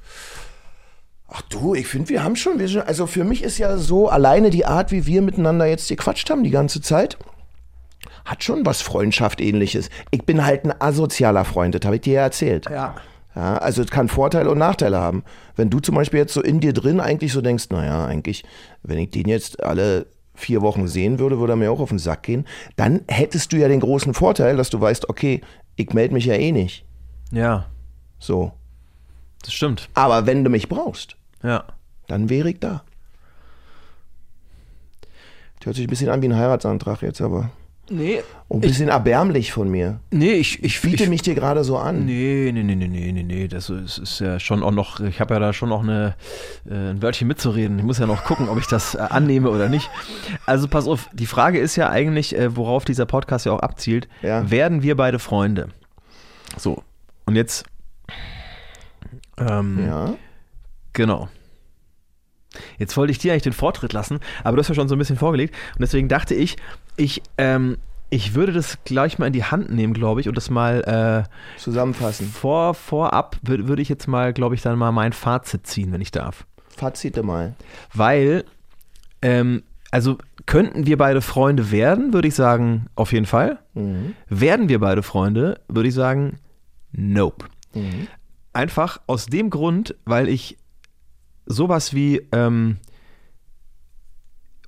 Ach 1.28 1.42
du, 1.48 1.74
ich 1.74 1.88
finde, 1.88 2.08
wir 2.08 2.22
haben 2.22 2.36
schon, 2.36 2.60
wir 2.60 2.68
schon, 2.68 2.82
also 2.82 3.08
für 3.08 3.24
mich 3.24 3.42
ist 3.42 3.58
ja 3.58 3.78
so 3.78 4.10
alleine 4.10 4.50
die 4.50 4.64
Art, 4.64 4.92
wie 4.92 5.06
wir 5.06 5.22
miteinander 5.22 5.66
jetzt 5.66 5.88
gequatscht 5.88 6.30
haben 6.30 6.44
die 6.44 6.50
ganze 6.50 6.80
Zeit, 6.80 7.18
hat 8.24 8.44
schon 8.44 8.64
was 8.66 8.82
Freundschaft 8.82 9.40
ähnliches. 9.40 9.90
Ich 10.10 10.24
bin 10.24 10.44
halt 10.44 10.64
ein 10.64 10.74
asozialer 10.80 11.44
Freund, 11.44 11.74
das 11.74 11.82
habe 11.84 11.96
ich 11.96 12.02
dir 12.02 12.14
ja 12.14 12.22
erzählt. 12.22 12.66
Ja. 12.70 12.94
Ja, 13.34 13.56
also 13.56 13.80
es 13.82 13.90
kann 13.90 14.08
Vorteile 14.08 14.50
und 14.50 14.58
Nachteile 14.58 15.00
haben. 15.00 15.24
Wenn 15.56 15.70
du 15.70 15.80
zum 15.80 15.94
Beispiel 15.94 16.18
jetzt 16.20 16.34
so 16.34 16.42
in 16.42 16.60
dir 16.60 16.74
drin 16.74 17.00
eigentlich 17.00 17.32
so 17.32 17.40
denkst, 17.40 17.70
naja, 17.70 18.04
eigentlich, 18.04 18.44
wenn 18.82 18.98
ich 18.98 19.08
den 19.10 19.26
jetzt 19.26 19.62
alle 19.62 20.04
vier 20.34 20.60
Wochen 20.60 20.86
sehen 20.86 21.18
würde, 21.18 21.38
würde 21.38 21.54
er 21.54 21.56
mir 21.56 21.72
auch 21.72 21.80
auf 21.80 21.88
den 21.88 21.98
Sack 21.98 22.24
gehen, 22.24 22.46
dann 22.76 23.00
hättest 23.08 23.52
du 23.52 23.56
ja 23.56 23.68
den 23.68 23.80
großen 23.80 24.12
Vorteil, 24.12 24.56
dass 24.58 24.68
du 24.68 24.78
weißt, 24.80 25.08
okay, 25.08 25.40
ich 25.76 25.94
melde 25.94 26.12
mich 26.12 26.26
ja 26.26 26.34
eh 26.34 26.52
nicht. 26.52 26.84
Ja, 27.30 27.66
So. 28.18 28.52
das 29.42 29.54
stimmt. 29.54 29.88
Aber 29.94 30.26
wenn 30.26 30.44
du 30.44 30.50
mich 30.50 30.68
brauchst, 30.68 31.16
Ja. 31.42 31.64
dann 32.08 32.28
wäre 32.28 32.50
ich 32.50 32.60
da. 32.60 32.82
Das 35.58 35.66
hört 35.66 35.76
sich 35.76 35.86
ein 35.86 35.90
bisschen 35.90 36.08
an 36.10 36.20
wie 36.22 36.26
ein 36.28 36.36
Heiratsantrag 36.36 37.00
jetzt, 37.02 37.20
aber 37.20 37.50
Nee. 37.92 38.22
ein 38.48 38.60
bisschen 38.60 38.88
erbärmlich 38.88 39.52
von 39.52 39.68
mir. 39.70 40.00
Nee, 40.10 40.32
ich, 40.32 40.58
ich 40.62 40.76
Ich 40.76 40.80
biete 40.82 41.04
ich, 41.04 41.08
mich 41.10 41.22
dir 41.22 41.34
gerade 41.34 41.62
so 41.64 41.76
an. 41.78 42.06
Nee, 42.06 42.50
nee, 42.52 42.62
nee, 42.62 42.74
nee, 42.74 42.88
nee, 42.88 43.12
nee, 43.12 43.22
nee. 43.22 43.48
Das 43.48 43.68
ist, 43.70 43.98
ist 43.98 44.18
ja 44.20 44.40
schon 44.40 44.62
auch 44.62 44.70
noch, 44.70 45.00
ich 45.00 45.20
habe 45.20 45.34
ja 45.34 45.40
da 45.40 45.52
schon 45.52 45.68
noch 45.68 45.82
eine, 45.82 46.16
äh, 46.68 46.74
ein 46.90 47.02
Wörtchen 47.02 47.28
mitzureden. 47.28 47.78
Ich 47.78 47.84
muss 47.84 47.98
ja 47.98 48.06
noch 48.06 48.24
gucken, 48.24 48.48
ob 48.48 48.58
ich 48.58 48.66
das 48.66 48.94
äh, 48.94 48.98
annehme 48.98 49.50
oder 49.50 49.68
nicht. 49.68 49.90
Also 50.46 50.68
pass 50.68 50.86
auf, 50.88 51.08
die 51.12 51.26
Frage 51.26 51.58
ist 51.58 51.76
ja 51.76 51.90
eigentlich, 51.90 52.36
äh, 52.36 52.56
worauf 52.56 52.84
dieser 52.84 53.06
Podcast 53.06 53.46
ja 53.46 53.52
auch 53.52 53.60
abzielt. 53.60 54.08
Ja. 54.22 54.50
Werden 54.50 54.82
wir 54.82 54.96
beide 54.96 55.18
Freunde? 55.18 55.68
So, 56.56 56.82
und 57.26 57.36
jetzt, 57.36 57.64
ähm, 59.38 59.84
Ja. 59.86 60.14
Genau. 60.94 61.28
Jetzt 62.78 62.96
wollte 62.98 63.12
ich 63.12 63.18
dir 63.18 63.32
eigentlich 63.32 63.42
den 63.44 63.54
Vortritt 63.54 63.94
lassen, 63.94 64.20
aber 64.44 64.56
du 64.56 64.60
hast 64.60 64.68
ja 64.68 64.74
schon 64.74 64.88
so 64.88 64.94
ein 64.94 64.98
bisschen 64.98 65.16
vorgelegt 65.16 65.54
und 65.74 65.80
deswegen 65.80 66.08
dachte 66.08 66.34
ich, 66.34 66.56
ich, 66.96 67.22
ähm, 67.38 67.78
ich 68.10 68.34
würde 68.34 68.52
das 68.52 68.78
gleich 68.84 69.18
mal 69.18 69.26
in 69.26 69.32
die 69.32 69.44
Hand 69.44 69.70
nehmen, 69.70 69.94
glaube 69.94 70.20
ich, 70.20 70.28
und 70.28 70.36
das 70.36 70.50
mal 70.50 71.26
äh, 71.26 71.58
Zusammenfassen. 71.58 72.26
vor, 72.28 72.74
vorab 72.74 73.38
würde 73.42 73.68
würde 73.68 73.82
ich 73.82 73.88
jetzt 73.88 74.06
mal, 74.06 74.32
glaube 74.32 74.54
ich, 74.54 74.62
dann 74.62 74.78
mal 74.78 74.92
mein 74.92 75.12
Fazit 75.12 75.66
ziehen, 75.66 75.92
wenn 75.92 76.00
ich 76.00 76.10
darf. 76.10 76.46
Fazite 76.68 77.22
mal. 77.22 77.54
Weil, 77.94 78.44
ähm, 79.22 79.62
also 79.90 80.18
könnten 80.46 80.86
wir 80.86 80.98
beide 80.98 81.20
Freunde 81.20 81.70
werden, 81.70 82.12
würde 82.12 82.28
ich 82.28 82.34
sagen, 82.34 82.86
auf 82.96 83.12
jeden 83.12 83.26
Fall. 83.26 83.58
Mhm. 83.74 84.14
Werden 84.28 84.68
wir 84.68 84.80
beide 84.80 85.02
Freunde, 85.02 85.60
würde 85.68 85.88
ich 85.88 85.94
sagen, 85.94 86.38
nope. 86.92 87.46
Mhm. 87.74 88.08
Einfach 88.52 89.00
aus 89.06 89.26
dem 89.26 89.48
Grund, 89.48 89.94
weil 90.04 90.28
ich 90.28 90.58
sowas 91.46 91.94
wie, 91.94 92.26
ähm, 92.32 92.78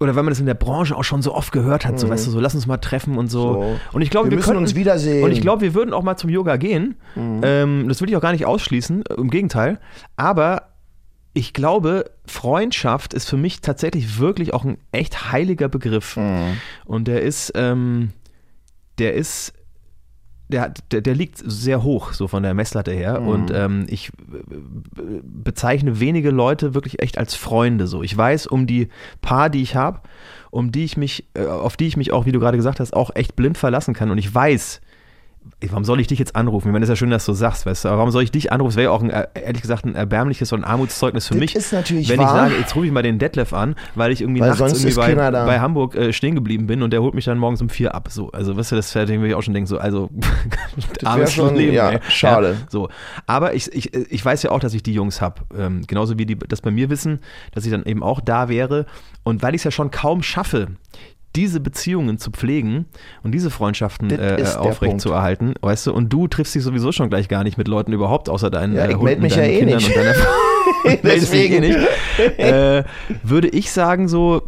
oder 0.04 0.14
weil 0.14 0.22
man 0.22 0.30
das 0.30 0.40
in 0.40 0.46
der 0.46 0.54
Branche 0.54 0.96
auch 0.96 1.02
schon 1.02 1.22
so 1.22 1.34
oft 1.34 1.52
gehört 1.52 1.84
hat, 1.84 1.98
so 1.98 2.08
weißt 2.08 2.26
du, 2.26 2.30
so 2.30 2.40
lass 2.40 2.54
uns 2.54 2.66
mal 2.66 2.76
treffen 2.76 3.18
und 3.18 3.28
so. 3.28 3.48
Mhm. 3.48 3.54
So. 3.54 3.76
Und 3.92 4.02
ich 4.02 4.10
glaube, 4.10 4.26
Wir 4.26 4.32
wir, 4.32 4.36
müssen 4.36 4.50
könnten, 4.50 4.62
uns 4.62 4.74
wiedersehen. 4.74 5.18
Mhm. 5.18 5.24
Und 5.24 5.32
ich 5.32 5.40
glaube, 5.40 5.62
wir 5.62 5.74
würden 5.74 5.92
auch 5.92 6.02
mal 6.02 6.16
zum 6.16 6.30
Yoga 6.30 6.56
gehen. 6.56 6.96
Ähm, 7.16 7.86
das 7.88 8.00
will 8.00 8.08
ich 8.08 8.16
auch 8.16 8.20
gar 8.20 8.32
nicht 8.32 8.46
ausschließen, 8.46 9.02
im 9.16 9.30
Gegenteil. 9.30 9.80
Aber 10.16 10.74
ich 11.32 11.52
glaube, 11.52 12.10
Freundschaft 12.26 13.12
ist 13.12 13.28
für 13.28 13.36
mich 13.36 13.60
tatsächlich 13.60 14.18
wirklich 14.18 14.54
auch 14.54 14.64
ein 14.64 14.78
echt 14.92 15.32
heiliger 15.32 15.68
Begriff. 15.68 16.16
Mhm. 16.16 16.58
Und 16.84 17.08
der 17.08 17.22
ist, 17.22 17.52
ähm, 17.56 18.10
der 18.98 19.14
ist, 19.14 19.52
der, 20.48 20.60
hat- 20.62 20.84
der, 20.92 21.00
der 21.00 21.14
liegt 21.14 21.38
sehr 21.44 21.82
hoch, 21.82 22.12
so 22.12 22.28
von 22.28 22.42
der 22.42 22.54
Messlatte 22.54 22.92
her. 22.92 23.20
Mhm. 23.20 23.28
Und 23.28 23.50
ähm, 23.52 23.86
ich 23.88 24.08
äh, 24.08 25.20
bezeichne 25.22 26.00
wenige 26.00 26.30
Leute 26.30 26.74
wirklich 26.74 27.02
echt 27.02 27.18
als 27.18 27.34
Freunde. 27.34 27.86
So, 27.86 28.02
ich 28.02 28.16
weiß 28.16 28.46
um 28.46 28.66
die 28.66 28.88
paar, 29.20 29.50
die 29.50 29.62
ich 29.62 29.74
habe, 29.76 30.00
um 30.50 30.70
die 30.70 30.84
ich 30.84 30.96
mich, 30.96 31.24
äh, 31.34 31.46
auf 31.46 31.76
die 31.76 31.86
ich 31.86 31.96
mich 31.96 32.12
auch, 32.12 32.26
wie 32.26 32.32
du 32.32 32.40
gerade 32.40 32.56
gesagt 32.56 32.80
hast, 32.80 32.94
auch 32.94 33.10
echt 33.14 33.36
blind 33.36 33.58
verlassen 33.58 33.94
kann. 33.94 34.10
Und 34.10 34.18
ich 34.18 34.32
weiß, 34.32 34.80
warum 35.68 35.84
soll 35.84 36.00
ich 36.00 36.06
dich 36.06 36.18
jetzt 36.18 36.36
anrufen? 36.36 36.68
Ich 36.68 36.72
meine, 36.72 36.80
das 36.80 36.88
ist 36.90 36.94
ja 36.94 36.96
schön, 36.96 37.10
dass 37.10 37.24
du 37.26 37.32
sagst, 37.32 37.64
weißt 37.66 37.84
du, 37.84 37.88
aber 37.88 37.98
warum 37.98 38.10
soll 38.10 38.22
ich 38.22 38.30
dich 38.30 38.52
anrufen? 38.52 38.70
Das 38.70 38.76
wäre 38.76 38.84
ja 38.84 38.90
auch 38.90 39.02
ein, 39.02 39.10
äh, 39.10 39.26
ehrlich 39.34 39.62
gesagt 39.62 39.84
ein 39.84 39.94
erbärmliches 39.94 40.52
und 40.52 40.60
ein 40.60 40.64
Armutszeugnis 40.70 41.26
für 41.28 41.34
Das 41.34 41.40
mich. 41.40 41.54
ist 41.56 41.72
natürlich 41.72 42.08
wenn 42.08 42.18
wahr. 42.18 42.26
ich 42.26 42.32
sage, 42.52 42.60
jetzt 42.60 42.76
rufe 42.76 42.86
ich 42.86 42.92
mal 42.92 43.02
den 43.02 43.18
Detlef 43.18 43.52
an, 43.52 43.74
weil 43.94 44.12
ich 44.12 44.20
irgendwie 44.20 44.40
Weil 44.40 44.50
nachts 44.50 44.84
irgendwie 44.84 44.94
bei, 45.14 45.30
bei 45.30 45.60
Hamburg 45.60 45.94
äh, 45.96 46.12
stehen 46.12 46.34
geblieben 46.34 46.66
bin 46.66 46.82
und 46.82 46.92
der 46.92 47.02
holt 47.02 47.14
mich 47.14 47.24
dann 47.24 47.38
morgens 47.38 47.60
um 47.62 47.68
vier 47.68 47.94
ab. 47.94 48.08
So, 48.10 48.30
also 48.32 48.56
weißt 48.56 48.72
du, 48.72 48.76
das 48.76 48.94
würde 48.94 49.26
ich 49.26 49.34
auch 49.34 49.42
schon 49.42 49.54
denken, 49.54 49.66
so, 49.66 49.78
also 49.78 50.10
armes 51.04 51.32
schon- 51.32 51.54
Leben. 51.54 51.72
ja, 51.74 51.90
ey. 51.90 52.00
schade. 52.08 52.56
Ja, 52.60 52.66
so. 52.70 52.88
Aber 53.26 53.54
ich, 53.54 53.72
ich, 53.72 53.94
ich 53.94 54.24
weiß 54.24 54.42
ja 54.42 54.50
auch, 54.50 54.60
dass 54.60 54.74
ich 54.74 54.82
die 54.82 54.92
Jungs 54.94 55.20
habe. 55.20 55.42
Ähm, 55.56 55.82
genauso 55.86 56.18
wie 56.18 56.26
die 56.26 56.38
das 56.38 56.60
bei 56.60 56.70
mir 56.70 56.90
wissen, 56.90 57.20
dass 57.52 57.64
ich 57.64 57.70
dann 57.70 57.84
eben 57.84 58.02
auch 58.02 58.20
da 58.20 58.48
wäre. 58.48 58.86
Und 59.22 59.42
weil 59.42 59.54
ich 59.54 59.60
es 59.60 59.64
ja 59.64 59.70
schon 59.70 59.90
kaum 59.90 60.22
schaffe, 60.22 60.68
diese 61.36 61.60
Beziehungen 61.60 62.18
zu 62.18 62.30
pflegen 62.30 62.86
und 63.22 63.32
diese 63.32 63.50
Freundschaften 63.50 64.10
äh, 64.10 64.42
aufrecht 64.56 65.00
zu 65.00 65.12
erhalten, 65.12 65.54
weißt 65.60 65.88
du, 65.88 65.92
und 65.92 66.12
du 66.12 66.28
triffst 66.28 66.54
dich 66.54 66.62
sowieso 66.62 66.92
schon 66.92 67.08
gleich 67.10 67.28
gar 67.28 67.44
nicht 67.44 67.58
mit 67.58 67.68
Leuten 67.68 67.92
überhaupt, 67.92 68.28
außer 68.28 68.50
deinen 68.50 68.74
Ja, 68.76 68.84
äh, 68.84 68.88
ich 68.90 68.92
Hunden, 68.94 69.04
meld 69.04 69.20
mich 69.20 69.36
ja 69.36 69.42
deinen 69.42 69.52
eh 69.54 69.58
Kindern 69.58 69.76
nicht. 69.78 69.88
und 69.88 69.96
deiner 69.96 70.12
dich 70.84 70.92
eh 70.94 70.98
Deswegen. 71.02 71.60
nicht. 71.60 71.78
äh, 72.38 72.84
würde 73.22 73.48
ich 73.48 73.70
sagen, 73.72 74.06
so, 74.08 74.42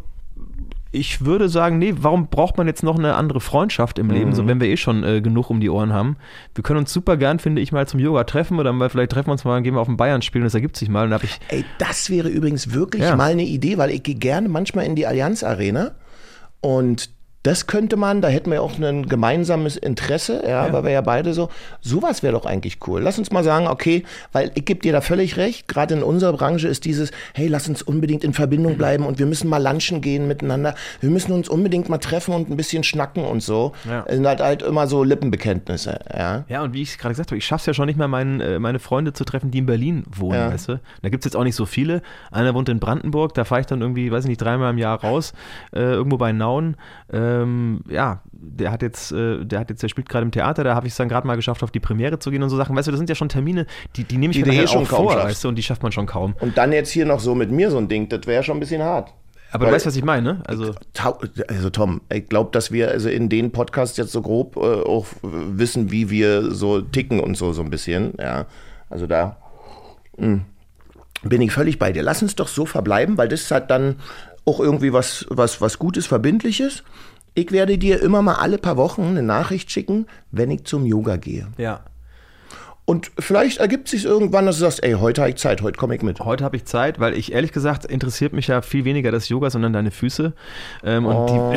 ich 0.93 1.24
würde 1.26 1.49
sagen, 1.49 1.78
nee, 1.78 1.93
warum 1.99 2.28
braucht 2.28 2.57
man 2.57 2.66
jetzt 2.66 2.82
noch 2.82 2.99
eine 2.99 3.14
andere 3.16 3.41
Freundschaft 3.41 3.99
im 3.99 4.09
Leben, 4.09 4.30
Mhm. 4.30 4.34
so 4.34 4.47
wenn 4.47 4.61
wir 4.61 4.68
eh 4.68 4.76
schon 4.78 5.05
äh, 5.05 5.20
genug 5.20 5.51
um 5.51 5.61
die 5.61 5.68
Ohren 5.68 5.93
haben? 5.93 6.16
Wir 6.55 6.62
können 6.62 6.78
uns 6.78 6.93
super 6.93 7.16
gern, 7.18 7.39
finde 7.39 7.61
ich, 7.61 7.70
mal 7.72 7.87
zum 7.87 8.01
Yoga 8.01 8.24
treffen 8.24 8.59
oder 8.59 8.72
mal 8.72 8.89
vielleicht 8.89 9.12
treffen 9.12 9.28
wir 9.28 9.32
uns 9.32 9.45
mal, 9.45 9.61
gehen 9.62 9.74
wir 9.74 9.80
auf 9.80 9.89
den 9.89 9.97
Bayern 9.99 10.22
spielen, 10.22 10.45
das 10.45 10.55
ergibt 10.55 10.76
sich 10.76 10.89
mal. 10.89 11.12
Und 11.12 11.22
ich, 11.24 11.39
Ey, 11.49 11.64
das 11.78 12.09
wäre 12.09 12.28
übrigens 12.28 12.72
wirklich 12.72 13.03
Ja. 13.03 13.16
mal 13.16 13.32
eine 13.32 13.45
Idee, 13.45 13.76
weil 13.76 13.91
ich 13.91 14.03
gehe 14.05 14.14
gerne 14.14 14.49
manchmal 14.49 14.87
in 14.87 14.95
die 14.95 15.07
Allianz 15.07 15.43
Arena 15.43 15.91
und 16.66 17.15
das 17.47 17.68
könnte 17.68 17.97
man, 17.97 18.22
da 18.22 18.28
hätten 18.28 18.51
wir 18.51 18.61
auch 18.61 18.76
ein 18.76 19.07
gemeinsames 19.09 19.76
Interesse, 19.76 20.42
ja, 20.47 20.72
weil 20.72 20.82
wir 20.82 20.90
ja 20.90 21.01
beide 21.01 21.32
so, 21.32 21.49
sowas 21.80 22.24
wäre 22.24 22.32
doch 22.32 22.44
eigentlich 22.44 22.78
cool. 22.88 23.01
Lass 23.01 23.20
uns 23.20 23.30
mal 23.30 23.44
sagen, 23.44 23.68
okay, 23.68 24.03
weil 24.32 24.51
ich 24.57 24.64
gebe 24.64 24.80
dir 24.80 24.92
da 24.92 25.01
völlig 25.01 25.36
recht, 25.36 25.68
gerade 25.68 25.94
in 25.94 26.03
unserer 26.03 26.32
Branche 26.32 26.66
ist 26.66 26.84
dieses, 26.84 27.12
hey, 27.34 27.47
lass 27.47 27.68
uns 27.68 27.82
unbedingt 27.82 28.24
in 28.24 28.32
Verbindung 28.32 28.76
bleiben 28.76 29.07
und 29.07 29.20
wir 29.20 29.26
müssen 29.26 29.49
mal 29.49 29.62
lunchen 29.62 30.01
gehen 30.01 30.26
miteinander, 30.26 30.74
wir 31.01 31.11
müssen 31.11 31.30
uns 31.30 31.49
unbedingt 31.49 31.88
mal 31.88 31.99
treffen 31.99 32.34
und 32.34 32.51
ein 32.51 32.57
bisschen 32.57 32.82
schnacken 32.82 33.24
und 33.24 33.44
so. 33.44 33.72
Ja. 33.88 34.03
Das 34.03 34.16
sind 34.16 34.26
halt, 34.26 34.40
halt 34.40 34.62
immer 34.62 34.88
so 34.88 35.05
Lippenbekenntnisse, 35.05 36.01
ja. 36.12 36.44
ja, 36.49 36.62
und 36.64 36.72
wie 36.72 36.82
ich 36.82 36.99
gerade 36.99 37.12
gesagt 37.12 37.30
habe, 37.30 37.38
ich 37.38 37.47
schaffe 37.47 37.61
es 37.61 37.66
ja 37.66 37.74
schon 37.74 37.86
nicht 37.86 37.97
mehr, 37.99 38.09
meinen, 38.09 38.40
äh, 38.40 38.59
meine 38.59 38.80
Freunde 38.80 39.12
zu 39.12 39.22
treffen, 39.24 39.53
die 39.53 39.59
in 39.59 39.66
Berlin 39.66 40.03
wohnen, 40.11 40.34
Ja. 40.38 40.53
weißt 40.53 40.68
du? 40.70 40.80
Da 41.03 41.09
gibt 41.11 41.24
es 41.24 41.30
jetzt 41.30 41.36
auch 41.36 41.44
nicht 41.44 41.55
so 41.55 41.64
viele. 41.64 42.03
Einer 42.32 42.55
wohnt 42.55 42.68
in 42.68 42.80
Brandenburg, 42.80 43.34
da 43.34 43.44
fahre 43.44 43.61
ich 43.61 43.68
dann 43.68 43.82
irgendwie, 43.82 44.11
weiß 44.11 44.24
ich 44.24 44.30
nicht, 44.30 44.42
dreimal 44.42 44.72
im 44.72 44.78
Jahr 44.78 45.01
raus, 45.01 45.32
äh, 45.72 45.78
irgendwo 45.78 46.16
bei 46.16 46.32
Nauen. 46.32 46.76
Ähm, 47.43 47.80
ja, 47.89 48.22
der 48.32 48.70
hat 48.72 48.82
jetzt, 48.82 49.12
äh, 49.12 49.45
der 49.45 49.61
hat 49.61 49.70
jetzt, 49.70 49.82
der 49.82 49.89
spielt 49.89 50.09
gerade 50.09 50.24
im 50.24 50.30
Theater, 50.30 50.64
da 50.64 50.74
habe 50.74 50.87
ich 50.87 50.93
es 50.93 50.97
dann 50.97 51.09
gerade 51.09 51.26
mal 51.26 51.37
geschafft, 51.37 51.62
auf 51.62 51.70
die 51.70 51.80
Premiere 51.80 52.18
zu 52.18 52.30
gehen 52.30 52.43
und 52.43 52.49
so 52.51 52.57
Sachen. 52.57 52.74
Weißt 52.76 52.87
du, 52.89 52.93
das 52.93 52.99
sind 52.99 53.09
ja 53.09 53.14
schon 53.14 53.28
Termine, 53.28 53.66
die, 53.97 54.05
die 54.05 54.16
nehme 54.18 54.32
ich 54.32 54.39
Die 54.43 54.45
mir 54.49 54.55
eh 54.55 54.59
halt 54.59 54.70
schon 54.70 54.87
vor, 54.87 55.14
weißt 55.16 55.45
du, 55.45 55.49
und 55.49 55.57
die 55.57 55.62
schafft 55.62 55.82
man 55.82 55.93
schon 55.93 56.07
kaum. 56.07 56.34
Und 56.41 56.57
dann 56.59 56.72
jetzt 56.72 56.91
hier 56.91 57.07
noch 57.07 57.20
so 57.20 57.34
mit 57.34 57.51
mir 57.51 57.70
so 57.70 57.78
ein 57.78 57.89
Ding, 57.89 58.09
das 58.09 58.26
wäre 58.26 58.43
schon 58.43 58.57
ein 58.57 58.61
bisschen 58.61 58.82
hart. 58.82 59.12
Aber 59.53 59.64
Weil- 59.64 59.70
du 59.70 59.76
weißt, 59.76 59.87
was 59.87 59.97
ich 59.97 60.05
meine, 60.05 60.22
ne? 60.34 60.43
Also, 60.47 60.74
Tau- 60.93 61.20
Also 61.49 61.70
Tom, 61.70 62.01
ich 62.12 62.28
glaube, 62.28 62.51
dass 62.53 62.72
wir 62.72 62.91
also 62.91 63.09
in 63.09 63.28
den 63.28 63.53
Podcasts 63.53 63.97
jetzt 63.97 64.12
so 64.12 64.20
grob 64.20 64.57
äh, 64.57 64.61
auch 64.61 65.07
wissen, 65.22 65.91
wie 65.93 66.11
wir 66.11 66.51
so 66.53 66.80
ticken 66.80 67.20
und 67.20 67.37
so 67.37 67.53
so 67.53 67.62
ein 67.62 67.70
bisschen. 67.70 68.14
Ja, 68.18 68.47
also 68.91 69.07
da 69.07 69.37
mh, 70.18 70.41
bin 71.22 71.41
ich 71.43 71.53
völlig 71.53 71.78
bei 71.78 71.93
dir. 71.93 72.03
Lass 72.03 72.22
uns 72.22 72.34
doch 72.34 72.49
so 72.49 72.66
verbleiben, 72.66 73.16
weil 73.18 73.28
das 73.28 73.49
hat 73.51 73.70
dann 73.70 73.97
auch 74.45 74.61
irgendwie 74.61 74.93
was 74.93 75.26
was 75.30 75.61
was 75.61 75.78
Gutes, 75.78 76.07
Verbindliches. 76.07 76.82
Ich 77.39 77.53
werde 77.53 77.76
dir 77.76 78.03
immer 78.03 78.22
mal 78.22 78.37
alle 78.37 78.57
paar 78.57 78.78
Wochen 78.78 79.03
eine 79.03 79.22
Nachricht 79.22 79.70
schicken, 79.70 80.07
wenn 80.30 80.51
ich 80.51 80.64
zum 80.64 80.87
Yoga 80.87 81.16
gehe. 81.16 81.47
ja. 81.59 81.84
Und 82.89 83.11
vielleicht 83.18 83.59
ergibt 83.59 83.89
sich 83.89 84.05
irgendwann, 84.05 84.47
dass 84.47 84.57
du 84.59 84.61
sagst, 84.61 84.84
ey, 84.84 84.93
heute 84.93 85.20
habe 85.22 85.30
ich 85.30 85.37
Zeit, 85.37 85.61
heute 85.61 85.76
komme 85.76 85.97
ich 85.97 86.03
mit. 86.03 86.20
Heute 86.20 86.45
habe 86.45 86.55
ich 86.57 86.66
Zeit, 86.66 87.01
weil 87.01 87.14
ich 87.18 87.32
ehrlich 87.32 87.51
gesagt 87.53 87.84
interessiert 87.84 88.32
mich 88.32 88.47
ja 88.47 88.62
viel 88.62 88.84
weniger 88.84 89.11
das 89.11 89.28
Yoga, 89.28 89.51
sondern 89.51 89.72
deine 89.72 89.91
Füße. 89.91 90.32
Ähm, 90.84 91.05
Oh, 91.05 91.53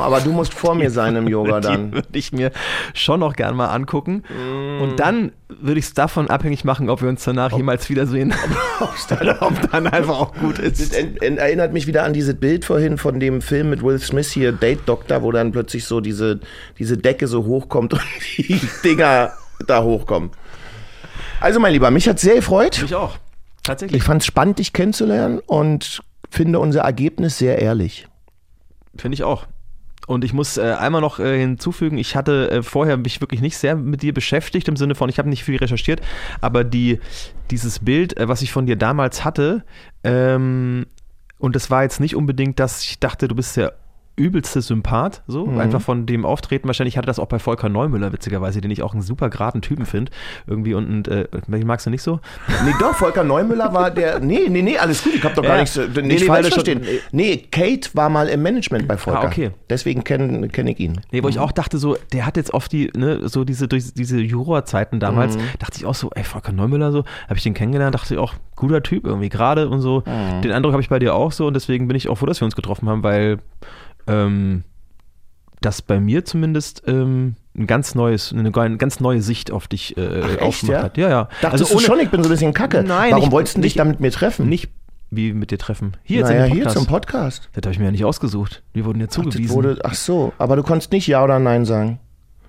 aber 0.00 0.20
du 0.20 0.32
musst 0.32 0.54
vor 0.54 0.74
mir 0.74 0.90
sein 0.90 1.16
im 1.16 1.28
Yoga 1.34 1.60
dann. 1.60 1.92
würde 1.92 2.08
ich 2.12 2.32
mir 2.32 2.50
schon 2.94 3.20
noch 3.20 3.34
gern 3.36 3.54
mal 3.54 3.66
angucken. 3.68 4.22
Mm. 4.30 4.80
Und 4.82 5.00
dann 5.00 5.32
würde 5.48 5.78
ich 5.78 5.84
es 5.84 5.92
davon 5.94 6.30
abhängig 6.30 6.64
machen, 6.64 6.88
ob 6.88 7.02
wir 7.02 7.10
uns 7.10 7.22
danach 7.24 7.52
jemals 7.54 7.90
wiedersehen. 7.90 8.34
ob 9.40 9.70
dann 9.70 9.86
einfach 9.86 10.18
auch 10.18 10.34
gut 10.34 10.58
Das 10.58 10.80
ist. 10.80 10.94
en- 10.96 11.36
erinnert 11.36 11.72
mich 11.74 11.86
wieder 11.86 12.04
an 12.04 12.14
dieses 12.14 12.36
Bild 12.36 12.64
vorhin 12.64 12.96
von 12.96 13.20
dem 13.20 13.42
Film 13.42 13.68
mit 13.70 13.82
Will 13.82 13.98
Smith 13.98 14.30
hier, 14.32 14.52
Date 14.52 14.80
Doctor, 14.86 15.22
wo 15.22 15.30
dann 15.30 15.52
plötzlich 15.52 15.84
so 15.84 16.00
diese, 16.00 16.40
diese 16.78 16.96
Decke 16.96 17.26
so 17.26 17.44
hochkommt 17.44 17.92
und 17.92 18.02
die 18.38 18.60
Dinger 18.82 19.32
da 19.66 19.82
hochkommen. 19.82 20.30
Also 21.44 21.60
mein 21.60 21.74
Lieber, 21.74 21.90
mich 21.90 22.08
hat 22.08 22.18
sehr 22.18 22.36
gefreut. 22.36 22.82
Ich 22.82 22.94
auch. 22.94 23.18
Tatsächlich. 23.62 23.98
Ich 23.98 24.04
fand 24.06 24.22
es 24.22 24.26
spannend, 24.26 24.58
dich 24.58 24.72
kennenzulernen 24.72 25.40
und 25.40 26.02
finde 26.30 26.58
unser 26.58 26.80
Ergebnis 26.80 27.36
sehr 27.36 27.58
ehrlich. 27.58 28.08
Finde 28.96 29.14
ich 29.14 29.24
auch. 29.24 29.46
Und 30.06 30.24
ich 30.24 30.32
muss 30.32 30.56
äh, 30.56 30.62
einmal 30.62 31.02
noch 31.02 31.18
äh, 31.18 31.38
hinzufügen, 31.38 31.98
ich 31.98 32.16
hatte 32.16 32.50
äh, 32.50 32.62
vorher 32.62 32.96
mich 32.96 33.20
wirklich 33.20 33.42
nicht 33.42 33.58
sehr 33.58 33.76
mit 33.76 34.00
dir 34.00 34.14
beschäftigt, 34.14 34.68
im 34.68 34.76
Sinne 34.76 34.94
von, 34.94 35.10
ich 35.10 35.18
habe 35.18 35.28
nicht 35.28 35.44
viel 35.44 35.58
recherchiert, 35.58 36.00
aber 36.40 36.64
die, 36.64 36.98
dieses 37.50 37.80
Bild, 37.80 38.16
äh, 38.16 38.26
was 38.26 38.40
ich 38.40 38.50
von 38.50 38.64
dir 38.64 38.76
damals 38.76 39.22
hatte, 39.22 39.64
ähm, 40.02 40.86
und 41.38 41.56
das 41.56 41.70
war 41.70 41.82
jetzt 41.82 42.00
nicht 42.00 42.16
unbedingt, 42.16 42.58
dass 42.58 42.82
ich 42.84 43.00
dachte, 43.00 43.28
du 43.28 43.34
bist 43.34 43.58
der 43.58 43.74
übelste 44.16 44.62
Sympath, 44.62 45.22
so, 45.26 45.48
einfach 45.58 45.80
von 45.80 46.06
dem 46.06 46.24
Auftreten. 46.24 46.68
Wahrscheinlich 46.68 46.96
hatte 46.96 47.06
das 47.06 47.18
auch 47.18 47.26
bei 47.26 47.38
Volker 47.38 47.68
Neumüller, 47.68 48.12
witzigerweise, 48.12 48.60
den 48.60 48.70
ich 48.70 48.82
auch 48.82 48.92
einen 48.92 49.02
super 49.02 49.28
geraden 49.28 49.60
Typen 49.60 49.86
finde. 49.86 50.12
Irgendwie 50.46 50.74
und, 50.74 50.86
und 50.88 51.08
äh, 51.08 51.26
welchen 51.48 51.66
magst 51.66 51.86
du 51.86 51.90
nicht 51.90 52.02
so? 52.02 52.20
Nee, 52.64 52.72
doch, 52.78 52.94
Volker 52.94 53.24
Neumüller 53.24 53.74
war 53.74 53.90
der. 53.90 54.20
Nee, 54.20 54.46
nee, 54.48 54.62
nee, 54.62 54.78
alles 54.78 55.02
gut. 55.02 55.14
Ich 55.16 55.24
habe 55.24 55.34
doch 55.34 55.42
gar 55.42 55.54
Ja. 55.56 55.60
nichts. 55.62 55.76
äh, 55.76 55.86
Nicht 55.88 55.96
Nee, 55.96 56.14
nee, 56.14 56.18
falsch 56.26 56.46
schon- 56.46 56.52
verstehen. 56.64 56.82
Nee, 57.12 57.36
Kate 57.50 57.90
war 57.94 58.08
mal 58.08 58.28
im 58.28 58.42
Management 58.42 58.86
bei 58.86 58.96
Volker. 58.96 59.22
Ah, 59.22 59.26
okay. 59.26 59.50
Deswegen 59.68 60.04
kenne 60.04 60.46
kenn 60.48 60.66
ich 60.68 60.78
ihn. 60.78 61.00
Nee, 61.10 61.22
wo 61.22 61.28
ich 61.28 61.38
auch 61.40 61.52
dachte, 61.52 61.78
so, 61.78 61.96
der 62.12 62.24
hat 62.26 62.36
jetzt 62.36 62.54
oft 62.54 62.70
die, 62.72 62.90
ne, 62.96 63.28
so 63.28 63.44
diese, 63.44 63.66
durch 63.68 63.94
diese 63.94 64.20
Jurorzeiten 64.20 65.00
damals, 65.00 65.36
Mhm. 65.36 65.40
dachte 65.58 65.76
ich 65.78 65.86
auch 65.86 65.94
so, 65.94 66.10
ey, 66.14 66.22
Volker 66.24 66.52
Neumüller, 66.52 66.92
so, 66.92 67.04
habe 67.28 67.36
ich 67.36 67.42
den 67.42 67.54
kennengelernt, 67.54 67.94
dachte 67.94 68.14
ich 68.14 68.20
auch, 68.20 68.34
guter 68.54 68.82
Typ 68.82 69.04
irgendwie, 69.06 69.28
gerade 69.28 69.68
und 69.68 69.80
so. 69.80 70.04
Mhm. 70.06 70.42
Den 70.42 70.52
Eindruck 70.52 70.72
habe 70.72 70.82
ich 70.82 70.88
bei 70.88 71.00
dir 71.00 71.14
auch 71.14 71.32
so 71.32 71.46
und 71.48 71.54
deswegen 71.54 71.88
bin 71.88 71.96
ich 71.96 72.08
auch 72.08 72.16
froh, 72.16 72.26
dass 72.26 72.40
wir 72.40 72.44
uns 72.44 72.54
getroffen 72.54 72.88
haben, 72.88 73.02
weil 73.02 73.38
ähm, 74.06 74.64
das 75.60 75.82
bei 75.82 75.98
mir 76.00 76.24
zumindest 76.24 76.82
ähm, 76.86 77.36
ein 77.56 77.66
ganz 77.66 77.94
neues, 77.94 78.32
eine, 78.32 78.52
eine 78.54 78.76
ganz 78.76 79.00
neue 79.00 79.22
Sicht 79.22 79.50
auf 79.50 79.68
dich 79.68 79.96
äh, 79.96 80.20
echt, 80.20 80.42
aufgemacht 80.42 80.72
ja? 80.76 80.82
hat. 80.82 80.98
Ja, 80.98 81.08
ja. 81.08 81.28
Dachtest 81.40 81.72
du 81.72 81.78
schon, 81.78 82.00
ich 82.00 82.10
bin 82.10 82.22
so 82.22 82.28
ein 82.28 82.32
bisschen 82.32 82.52
kacke. 82.52 82.82
Nein, 82.82 83.12
Warum 83.12 83.24
nicht- 83.24 83.32
wolltest 83.32 83.56
du 83.56 83.60
dich 83.60 83.74
da 83.74 83.84
mit 83.84 84.00
mir 84.00 84.10
treffen? 84.10 84.48
nicht 84.48 84.70
wie 85.10 85.32
mit 85.32 85.52
dir 85.52 85.58
treffen. 85.58 85.92
Hier 86.02 86.18
jetzt 86.20 86.30
naja, 86.30 86.46
dem 86.46 86.54
hier 86.54 86.68
zum 86.68 86.86
Podcast. 86.86 87.48
Das 87.52 87.62
habe 87.62 87.72
ich 87.72 87.78
mir 87.78 87.84
ja 87.84 87.90
nicht 87.92 88.04
ausgesucht. 88.04 88.62
Wir 88.72 88.84
wurden 88.84 88.98
ja 89.00 89.06
Ach, 89.08 89.12
zugewiesen. 89.12 89.54
wurde, 89.54 89.78
ach 89.84 89.94
so, 89.94 90.32
aber 90.38 90.56
du 90.56 90.62
konntest 90.64 90.90
nicht 90.90 91.06
Ja 91.06 91.22
oder 91.22 91.38
Nein 91.38 91.64
sagen. 91.64 92.00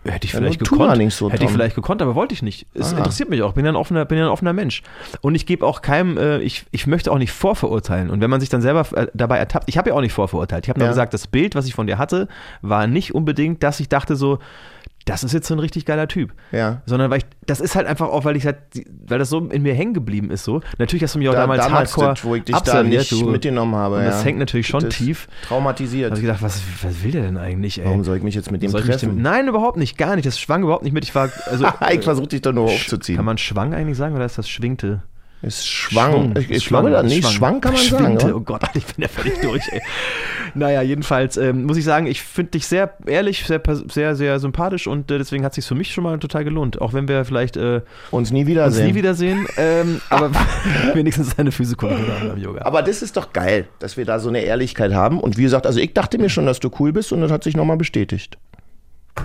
Hätte 0.07 0.25
ich 0.27 0.33
Ja, 0.33 0.39
vielleicht 0.39 0.59
tu 0.63 0.77
gekonnt. 0.77 1.11
so, 1.13 1.31
Hätte 1.31 1.45
ich 1.45 1.49
vielleicht 1.51 1.75
gekonnt, 1.75 2.01
aber 2.01 2.13
wollte 2.15 2.33
ich 2.33 2.41
nicht. 2.43 2.67
Es 2.73 2.93
Ah. 2.93 2.97
interessiert 2.97 3.29
mich 3.29 3.41
auch. 3.41 3.53
Bin 3.53 3.65
ja 3.65 3.71
ein 3.71 3.75
offener, 3.75 4.05
bin 4.05 4.17
ja 4.19 4.25
ein 4.25 4.29
offener 4.31 4.53
Mensch. 4.53 4.83
Und 5.21 5.33
ich 5.35 5.45
gebe 5.45 5.65
auch 5.65 5.81
keinem, 5.81 6.17
äh, 6.17 6.37
ich, 6.39 6.65
ich 6.71 6.85
möchte 6.85 7.11
auch 7.11 7.17
nicht 7.17 7.31
vorverurteilen. 7.31 8.09
Und 8.11 8.21
wenn 8.21 8.29
man 8.29 8.39
sich 8.39 8.49
dann 8.49 8.61
selber 8.61 8.85
äh, 8.95 9.07
dabei 9.13 9.37
ertappt, 9.39 9.67
ich 9.67 9.77
habe 9.77 9.89
ja 9.89 9.95
auch 9.95 10.01
nicht 10.01 10.13
vorverurteilt. 10.13 10.65
Ich 10.65 10.69
habe 10.69 10.79
nur 10.79 10.87
Ja. 10.87 10.91
gesagt, 10.91 11.13
das 11.13 11.25
Bild, 11.27 11.55
was 11.55 11.65
ich 11.65 11.73
von 11.73 11.87
dir 11.87 11.97
hatte, 11.97 12.27
war 12.61 12.85
nicht 12.87 13.15
unbedingt, 13.15 13.63
dass 13.63 13.79
ich 13.79 13.89
dachte 13.89 14.15
so, 14.15 14.37
das 15.05 15.23
ist 15.23 15.33
jetzt 15.33 15.47
so 15.47 15.53
ein 15.53 15.59
richtig 15.59 15.85
geiler 15.85 16.07
Typ. 16.07 16.33
Ja. 16.51 16.81
Sondern 16.87 17.11
weil 17.11 17.19
ich, 17.19 17.25
das 17.45 17.59
ist 17.59 17.75
halt 17.75 17.85
einfach 17.85 18.07
auch, 18.09 18.25
weil 18.25 18.35
ich 18.35 18.45
halt, 18.45 18.57
weil 19.07 19.19
das 19.19 19.29
so 19.29 19.39
in 19.39 19.61
mir 19.61 19.73
hängen 19.75 19.93
geblieben 19.93 20.31
ist 20.31 20.43
so. 20.43 20.61
Natürlich 20.79 21.03
hast 21.03 21.13
du 21.13 21.19
mich 21.19 21.29
auch 21.29 21.33
Da- 21.33 21.41
damals, 21.41 21.63
damals, 21.63 21.91
hardcore 21.91 22.09
das, 22.15 22.23
wo 22.25 22.35
ich 22.35 22.43
dich 22.43 22.55
da 22.57 22.81
nicht 22.83 23.11
du. 23.11 23.29
mitgenommen 23.29 23.75
habe. 23.75 23.97
Und 23.97 24.01
ja. 24.01 24.07
das 24.09 24.25
hängt 24.25 24.39
natürlich 24.39 24.65
schon 24.67 24.81
Das 24.81 24.95
tief. 24.95 25.27
Traumatisiert. 25.47 26.07
Da 26.11 26.15
habe 26.15 26.19
ich 26.19 26.25
gedacht, 26.25 26.41
was, 26.41 26.61
was 26.81 27.03
will 27.03 27.11
der 27.11 27.21
denn 27.21 27.37
eigentlich, 27.37 27.79
ey? 27.79 27.85
Warum 27.85 28.03
soll 28.03 28.17
ich 28.17 28.23
mich 28.23 28.33
jetzt 28.35 28.51
mit 28.51 28.63
dem 28.63 28.71
Soll 28.71 28.81
treffen? 28.81 29.09
dem, 29.15 29.21
nein, 29.21 29.47
überhaupt 29.47 29.77
nicht, 29.77 29.97
gar 29.97 30.15
nicht. 30.15 30.25
Das 30.25 30.39
schwang 30.39 30.63
überhaupt 30.63 30.83
nicht 30.83 30.93
mit. 30.93 31.03
Ich 31.03 31.13
war, 31.13 31.29
also, 31.51 31.67
ich 31.91 32.01
versuche 32.03 32.27
dich 32.27 32.41
doch 32.41 32.53
nur 32.53 32.65
aufzuziehen. 32.65 33.15
kann 33.17 33.25
man 33.25 33.37
schwang 33.37 33.73
eigentlich 33.75 33.97
sagen 33.97 34.15
oder 34.15 34.25
ist 34.25 34.37
das 34.39 34.49
schwingte? 34.49 35.03
Es 35.45 35.65
schwang. 35.65 36.35
Ich, 36.37 36.49
ich 36.49 36.63
Schwang, 36.63 36.87
glaube, 36.87 37.07
nee, 37.07 37.21
schwang, 37.21 37.61
kann 37.61 37.73
man 37.73 37.81
sagen. 37.83 38.03
Schwingte, 38.05 38.25
Oder? 38.27 38.35
oh 38.35 38.39
Gott, 38.41 38.63
ich 38.73 38.85
bin 38.85 39.03
ja 39.03 39.07
völlig 39.07 39.39
durch, 39.41 39.63
ey. 39.71 39.81
Naja, 40.53 40.81
jedenfalls 40.81 41.37
ähm, 41.37 41.65
muss 41.65 41.77
ich 41.77 41.83
sagen, 41.83 42.07
ich 42.07 42.21
finde 42.21 42.51
dich 42.51 42.65
sehr 42.65 42.95
ehrlich, 43.05 43.45
sehr, 43.45 43.61
sehr, 43.89 44.15
sehr 44.15 44.39
sympathisch 44.39 44.87
und 44.87 45.11
äh, 45.11 45.17
deswegen 45.17 45.43
hat 45.43 45.51
es 45.51 45.55
sich 45.55 45.65
für 45.65 45.75
mich 45.75 45.93
schon 45.93 46.03
mal 46.03 46.17
total 46.17 46.43
gelohnt. 46.43 46.81
Auch 46.81 46.93
wenn 46.93 47.07
wir 47.07 47.25
vielleicht 47.25 47.57
äh, 47.57 47.81
Uns 48.11 48.31
nie 48.31 48.39
uns 48.41 48.47
wiedersehen. 48.47 48.87
nie 48.87 48.95
wiedersehen, 48.95 49.47
ähm, 49.57 50.01
aber 50.09 50.31
wenigstens 50.93 51.35
gucken 51.35 51.51
können 51.77 52.29
beim 52.29 52.37
Yoga. 52.37 52.61
Aber 52.65 52.81
das 52.81 53.01
ist 53.01 53.17
doch 53.17 53.33
geil, 53.33 53.67
dass 53.79 53.97
wir 53.97 54.05
da 54.05 54.19
so 54.19 54.29
eine 54.29 54.39
Ehrlichkeit 54.39 54.93
haben. 54.93 55.19
Und 55.19 55.37
wie 55.37 55.43
gesagt, 55.43 55.67
also 55.67 55.79
ich 55.79 55.93
dachte 55.93 56.17
mir 56.17 56.29
schon, 56.29 56.45
dass 56.45 56.59
du 56.59 56.71
cool 56.79 56.91
bist 56.93 57.11
und 57.11 57.21
das 57.21 57.31
hat 57.31 57.43
sich 57.43 57.55
nochmal 57.55 57.77
bestätigt. 57.77 58.37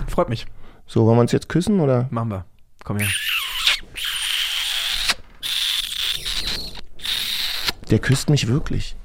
Freut 0.07 0.29
mich. 0.29 0.45
So, 0.85 1.05
wollen 1.05 1.17
wir 1.17 1.21
uns 1.21 1.31
jetzt 1.31 1.49
küssen 1.49 1.79
oder? 1.79 2.07
Machen 2.11 2.29
wir. 2.29 2.45
Komm 2.83 2.97
her. 2.97 3.07
Der 7.91 7.99
küsst 7.99 8.29
mich 8.29 8.47
wirklich. 8.47 8.95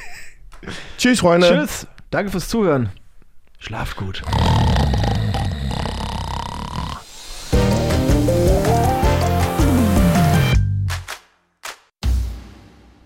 Tschüss, 0.98 1.20
Freunde. 1.20 1.46
Tschüss. 1.46 1.86
Danke 2.10 2.30
fürs 2.30 2.48
Zuhören. 2.48 2.88
Schlaf 3.58 3.96
gut. 3.96 4.22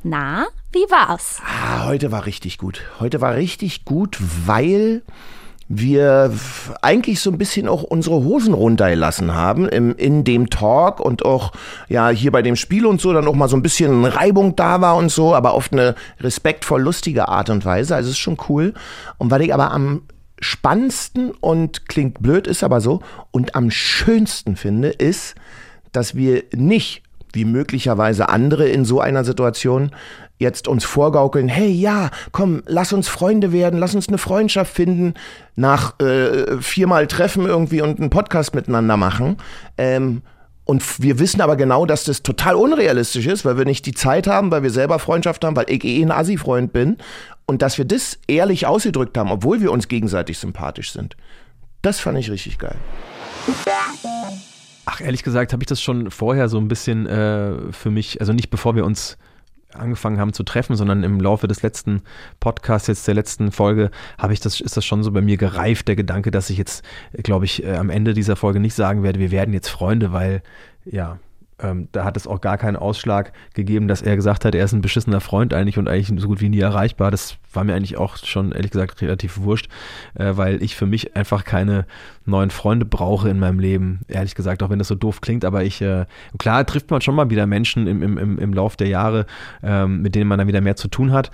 Na, 0.05 0.47
wie 0.71 0.89
war's? 0.89 1.41
Ah, 1.45 1.87
heute 1.87 2.13
war 2.13 2.25
richtig 2.27 2.59
gut. 2.59 2.83
Heute 3.01 3.21
war 3.21 3.35
richtig 3.35 3.85
gut, 3.85 4.19
weil 4.47 5.03
wir 5.75 6.33
eigentlich 6.83 7.21
so 7.21 7.31
ein 7.31 7.39
bisschen 7.39 7.67
auch 7.67 7.83
unsere 7.83 8.17
Hosen 8.17 8.53
runtergelassen 8.53 9.35
haben 9.35 9.69
im, 9.69 9.97
in 9.97 10.25
dem 10.25 10.51
Talk 10.51 11.01
und 11.01 11.25
auch 11.25 11.53
ja 11.89 12.11
hier 12.11 12.31
bei 12.31 12.43
dem 12.43 12.57
Spiel 12.57 12.85
und 12.85 13.01
so 13.01 13.13
dann 13.13 13.27
auch 13.27 13.35
mal 13.35 13.49
so 13.49 13.57
ein 13.57 13.63
bisschen 13.63 14.05
Reibung 14.05 14.55
da 14.55 14.81
war 14.81 14.97
und 14.97 15.11
so, 15.11 15.35
aber 15.35 15.53
auf 15.53 15.73
eine 15.73 15.95
respektvoll 16.21 16.83
lustige 16.83 17.29
Art 17.29 17.49
und 17.49 17.65
Weise. 17.65 17.95
Also 17.95 18.11
ist 18.11 18.19
schon 18.19 18.37
cool. 18.49 18.75
Und 19.19 19.31
weil 19.31 19.43
ich 19.43 19.55
aber 19.55 19.71
am 19.71 20.03
spannendsten 20.41 21.31
und 21.31 21.89
klingt 21.89 22.23
blöd, 22.23 22.47
ist 22.47 22.65
aber 22.65 22.81
so, 22.81 23.01
und 23.31 23.55
am 23.55 23.71
schönsten 23.71 24.57
finde, 24.57 24.89
ist, 24.89 25.37
dass 25.93 26.15
wir 26.15 26.45
nicht 26.53 27.03
wie 27.33 27.45
möglicherweise 27.45 28.29
andere 28.29 28.69
in 28.69 28.85
so 28.85 29.01
einer 29.01 29.25
Situation 29.25 29.93
jetzt 30.43 30.69
uns 30.69 30.85
vorgaukeln, 30.85 31.49
hey 31.49 31.71
ja, 31.71 32.11
komm, 32.33 32.63
lass 32.67 32.93
uns 32.93 33.09
Freunde 33.09 33.53
werden, 33.53 33.79
lass 33.79 33.95
uns 33.95 34.09
eine 34.09 34.19
Freundschaft 34.19 34.75
finden, 34.75 35.15
nach 35.57 35.99
äh, 36.01 36.61
viermal 36.61 37.07
Treffen 37.07 37.47
irgendwie 37.47 37.81
und 37.81 37.99
einen 37.99 38.11
Podcast 38.11 38.55
miteinander 38.55 38.99
machen. 38.99 39.39
Ähm, 39.79 40.23
und 40.65 41.03
wir 41.03 41.19
wissen 41.19 41.41
aber 41.41 41.57
genau, 41.57 41.87
dass 41.87 42.05
das 42.05 42.23
total 42.23 42.55
unrealistisch 42.55 43.27
ist, 43.27 43.45
weil 43.45 43.59
wir 43.59 43.65
nicht 43.65 43.85
die 43.85 43.95
Zeit 43.95 44.27
haben, 44.27 44.51
weil 44.51 44.63
wir 44.63 44.71
selber 44.71 44.99
Freundschaft 44.99 45.45
haben, 45.45 45.57
weil 45.57 45.67
ich 45.69 45.85
eh 45.85 46.03
ein 46.03 46.13
Assi-Freund 46.13 46.73
bin. 46.73 46.99
Und 47.47 47.63
dass 47.63 47.79
wir 47.79 47.85
das 47.85 48.19
ehrlich 48.29 48.67
ausgedrückt 48.67 49.19
haben, 49.19 49.31
obwohl 49.31 49.61
wir 49.61 49.73
uns 49.73 49.89
gegenseitig 49.89 50.39
sympathisch 50.39 50.93
sind. 50.93 51.17
Das 51.83 51.99
fand 51.99 52.17
ich 52.19 52.31
richtig 52.31 52.59
geil. 52.59 52.77
Ach, 54.85 55.01
ehrlich 55.01 55.25
gesagt 55.25 55.53
habe 55.53 55.63
ich 55.63 55.67
das 55.67 55.83
schon 55.83 56.11
vorher 56.11 56.49
so 56.49 56.59
ein 56.59 56.69
bisschen 56.69 57.07
äh, 57.07 57.73
für 57.73 57.91
mich, 57.91 58.21
also 58.21 58.33
nicht 58.33 58.51
bevor 58.51 58.77
wir 58.77 58.85
uns 58.85 59.19
angefangen 59.75 60.19
haben 60.19 60.33
zu 60.33 60.43
treffen, 60.43 60.77
sondern 60.77 61.03
im 61.03 61.21
Laufe 61.21 61.49
des 61.49 61.63
letzten 61.63 62.03
Podcasts, 62.41 62.89
jetzt 62.89 63.07
der 63.07 63.15
letzten 63.15 63.53
Folge, 63.53 63.91
habe 64.19 64.33
ich 64.33 64.41
das, 64.41 64.61
ist 64.61 64.77
das 64.77 64.85
schon 64.85 65.03
so 65.03 65.11
bei 65.13 65.21
mir 65.21 65.37
gereift, 65.37 65.89
der 65.89 65.97
Gedanke, 65.97 66.31
dass 66.31 66.51
ich 66.51 66.59
jetzt, 66.59 66.85
glaube 67.23 67.45
ich, 67.45 67.65
äh, 67.65 67.77
am 67.77 67.91
Ende 67.91 68.15
dieser 68.15 68.37
Folge 68.37 68.61
nicht 68.61 68.75
sagen 68.75 69.03
werde, 69.03 69.21
wir 69.21 69.31
werden 69.31 69.55
jetzt 69.55 69.69
Freunde, 69.69 70.13
weil, 70.13 70.43
ja, 70.85 71.19
ähm, 71.63 71.89
da 71.93 72.05
hat 72.05 72.17
es 72.17 72.27
auch 72.27 72.41
gar 72.41 72.59
keinen 72.59 72.77
Ausschlag 72.77 73.33
gegeben, 73.55 73.89
dass 73.89 74.03
er 74.03 74.17
gesagt 74.17 74.45
hat, 74.45 74.55
er 74.55 74.65
ist 74.65 74.73
ein 74.73 74.83
beschissener 74.83 75.21
Freund 75.21 75.55
eigentlich 75.55 75.79
und 75.79 75.89
eigentlich 75.89 76.21
so 76.21 76.29
gut 76.29 76.41
wie 76.41 76.49
nie 76.49 76.61
erreichbar. 76.61 77.11
Das 77.11 77.37
war 77.53 77.65
mir 77.65 77.75
eigentlich 77.75 77.97
auch 77.97 78.17
schon 78.17 78.53
ehrlich 78.53 78.71
gesagt 78.71 79.01
relativ 79.01 79.39
wurscht, 79.39 79.69
äh, 80.15 80.33
weil 80.35 80.63
ich 80.63 80.77
für 80.77 80.87
mich 80.87 81.17
einfach 81.17 81.45
keine 81.45 81.87
neuen 82.25 82.51
Freunde 82.51 82.85
brauche 82.85 83.29
in 83.29 83.39
meinem 83.39 83.59
Leben. 83.59 84.01
Ehrlich 84.09 84.35
gesagt, 84.35 84.63
auch 84.63 84.71
wenn 84.71 84.79
das 84.79 84.89
so 84.89 84.95
doof 84.95 85.21
klingt, 85.21 85.45
aber 85.45 85.65
ich, 85.65 85.81
äh, 85.81 86.07
klar 86.39 86.67
trifft 86.67 86.91
man 86.91 87.01
schon 87.01 87.15
mal 87.15 87.31
wieder 87.31 87.47
Menschen 87.47 87.87
im, 87.87 88.03
im, 88.03 88.19
im, 88.19 88.39
im 88.39 88.53
Lauf 88.53 88.77
der 88.77 88.89
Jahre, 88.89 89.27
ähm, 89.63 90.03
mit 90.03 90.15
denen 90.15 90.29
man 90.29 90.39
dann 90.39 90.49
wieder 90.49 90.61
mehr 90.61 90.77
zu 90.77 90.89
tun 90.89 91.13
hat. 91.13 91.31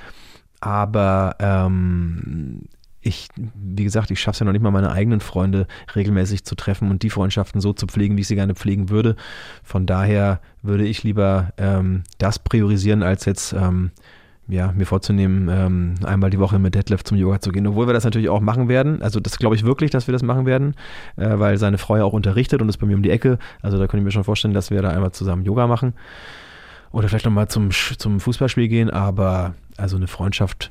Aber 0.61 1.37
ähm, 1.39 2.63
ich, 3.01 3.29
wie 3.37 3.85
gesagt, 3.85 4.11
ich 4.11 4.21
schaffe 4.21 4.37
es 4.37 4.39
ja 4.41 4.47
noch 4.47 4.53
nicht 4.53 4.63
mal, 4.63 4.71
meine 4.71 4.91
eigenen 4.91 5.21
Freunde 5.21 5.67
regelmäßig 5.95 6.45
zu 6.45 6.55
treffen 6.55 6.91
und 6.91 7.03
die 7.03 7.11
Freundschaften 7.11 7.61
so 7.61 7.73
zu 7.73 7.87
pflegen, 7.87 8.17
wie 8.17 8.23
ich 8.23 8.29
sie 8.29 8.35
gerne 8.35 8.55
pflegen 8.55 8.91
würde. 8.91 9.17
Von 9.63 9.87
daher 9.87 10.41
würde 10.63 10.85
ich 10.85 11.05
lieber 11.05 11.53
ähm, 11.59 12.03
das 12.19 12.39
priorisieren, 12.39 13.03
als 13.03 13.25
jetzt 13.25 13.53
ähm, 13.53 13.93
ja, 14.49 14.73
mir 14.73 14.87
vorzunehmen, 14.87 15.49
ähm, 15.51 15.95
einmal 16.05 16.31
die 16.31 16.39
Woche 16.39 16.59
mit 16.59 16.75
Detlef 16.75 17.05
zum 17.05 17.19
Yoga 17.19 17.39
zu 17.39 17.53
gehen, 17.53 17.67
obwohl 17.67 17.87
wir 17.87 17.93
das 17.93 18.05
natürlich 18.05 18.31
auch 18.31 18.41
machen 18.41 18.69
werden. 18.69 19.03
Also 19.03 19.21
das 19.21 19.39
glaube 19.39 19.55
ich 19.55 19.65
wirklich, 19.65 19.91
dass 19.91 20.09
wir 20.09 20.13
das 20.13 20.23
machen 20.23 20.47
werden, 20.47 20.75
äh, 21.17 21.39
weil 21.39 21.59
seine 21.59 21.77
Frau 21.77 21.97
ja 21.97 22.05
auch 22.05 22.15
unterrichtet 22.15 22.63
und 22.63 22.69
ist 22.69 22.79
bei 22.79 22.87
mir 22.87 22.97
um 22.97 23.03
die 23.03 23.11
Ecke. 23.11 23.39
Also 23.61 23.79
da 23.79 23.87
könnte 23.87 23.99
ich 23.99 24.05
mir 24.05 24.11
schon 24.11 24.25
vorstellen, 24.25 24.55
dass 24.55 24.71
wir 24.71 24.81
da 24.81 24.89
einmal 24.89 25.13
zusammen 25.13 25.45
Yoga 25.45 25.67
machen. 25.67 25.93
Oder 26.91 27.09
vielleicht 27.09 27.27
nochmal 27.27 27.49
zum, 27.49 27.71
zum 27.71 28.19
Fußballspiel 28.19 28.69
gehen, 28.69 28.89
aber 28.89 29.55
also 29.77 29.97
eine 29.97 30.07
Freundschaft 30.07 30.71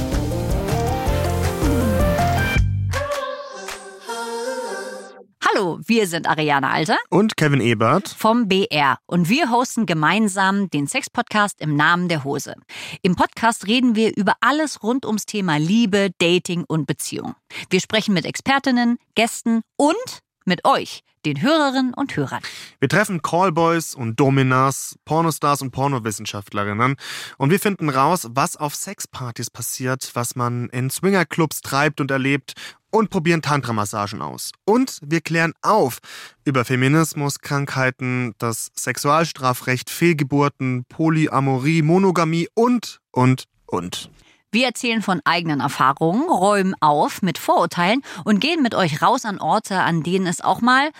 Hallo, 5.49 5.79
wir 5.85 6.07
sind 6.07 6.27
Ariane 6.27 6.69
Alter 6.69 6.97
und 7.09 7.35
Kevin 7.35 7.61
Ebert 7.61 8.07
vom 8.07 8.47
BR 8.47 8.99
und 9.07 9.27
wir 9.27 9.49
hosten 9.49 9.87
gemeinsam 9.87 10.69
den 10.69 10.85
Sex-Podcast 10.85 11.59
im 11.61 11.75
Namen 11.75 12.09
der 12.09 12.23
Hose. 12.23 12.53
Im 13.01 13.15
Podcast 13.15 13.65
reden 13.65 13.95
wir 13.95 14.15
über 14.15 14.35
alles 14.41 14.83
rund 14.83 15.03
ums 15.03 15.25
Thema 15.25 15.57
Liebe, 15.57 16.11
Dating 16.19 16.63
und 16.67 16.85
Beziehung. 16.85 17.33
Wir 17.71 17.79
sprechen 17.79 18.13
mit 18.13 18.25
Expertinnen, 18.25 18.99
Gästen 19.15 19.61
und 19.77 20.21
mit 20.45 20.63
euch, 20.63 21.01
den 21.25 21.41
Hörerinnen 21.41 21.93
und 21.95 22.15
Hörern. 22.15 22.41
Wir 22.79 22.89
treffen 22.89 23.23
Callboys 23.23 23.95
und 23.95 24.19
Dominas, 24.19 24.95
Pornostars 25.05 25.63
und 25.63 25.71
Pornowissenschaftlerinnen 25.71 26.95
und 27.37 27.49
wir 27.49 27.59
finden 27.59 27.89
raus, 27.89 28.27
was 28.29 28.57
auf 28.57 28.75
Sexpartys 28.75 29.49
passiert, 29.49 30.11
was 30.13 30.35
man 30.35 30.69
in 30.69 30.91
Swingerclubs 30.91 31.61
treibt 31.61 31.99
und 31.99 32.11
erlebt 32.11 32.53
und 32.91 33.09
probieren 33.09 33.41
Tantra-Massagen 33.41 34.21
aus. 34.21 34.51
Und 34.65 34.99
wir 35.01 35.21
klären 35.21 35.53
auf 35.61 35.99
über 36.45 36.65
Feminismus, 36.65 37.39
Krankheiten, 37.39 38.33
das 38.37 38.71
Sexualstrafrecht, 38.75 39.89
Fehlgeburten, 39.89 40.85
Polyamorie, 40.87 41.81
Monogamie 41.81 42.47
und, 42.53 42.99
und, 43.11 43.45
und. 43.65 44.09
Wir 44.51 44.65
erzählen 44.65 45.01
von 45.01 45.21
eigenen 45.23 45.61
Erfahrungen, 45.61 46.29
räumen 46.29 46.75
auf 46.81 47.21
mit 47.21 47.37
Vorurteilen 47.37 48.01
und 48.25 48.41
gehen 48.41 48.61
mit 48.61 48.75
euch 48.75 49.01
raus 49.01 49.23
an 49.23 49.39
Orte, 49.39 49.79
an 49.79 50.03
denen 50.03 50.27
es 50.27 50.41
auch 50.41 50.59
mal 50.59 50.91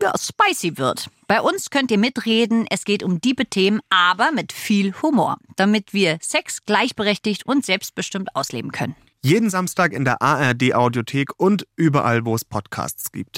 ja, 0.00 0.12
spicy 0.18 0.78
wird. 0.78 1.08
Bei 1.26 1.40
uns 1.40 1.70
könnt 1.70 1.90
ihr 1.90 1.98
mitreden, 1.98 2.66
es 2.70 2.84
geht 2.84 3.02
um 3.02 3.20
diebe 3.20 3.46
Themen, 3.46 3.80
aber 3.90 4.30
mit 4.30 4.52
viel 4.52 4.94
Humor, 5.02 5.38
damit 5.56 5.92
wir 5.92 6.18
Sex 6.20 6.64
gleichberechtigt 6.64 7.46
und 7.46 7.64
selbstbestimmt 7.64 8.36
ausleben 8.36 8.70
können. 8.70 8.94
Jeden 9.22 9.50
Samstag 9.50 9.92
in 9.92 10.04
der 10.04 10.22
ARD 10.22 10.74
Audiothek 10.74 11.30
und 11.36 11.66
überall, 11.76 12.24
wo 12.24 12.34
es 12.34 12.44
Podcasts 12.44 13.10
gibt. 13.12 13.34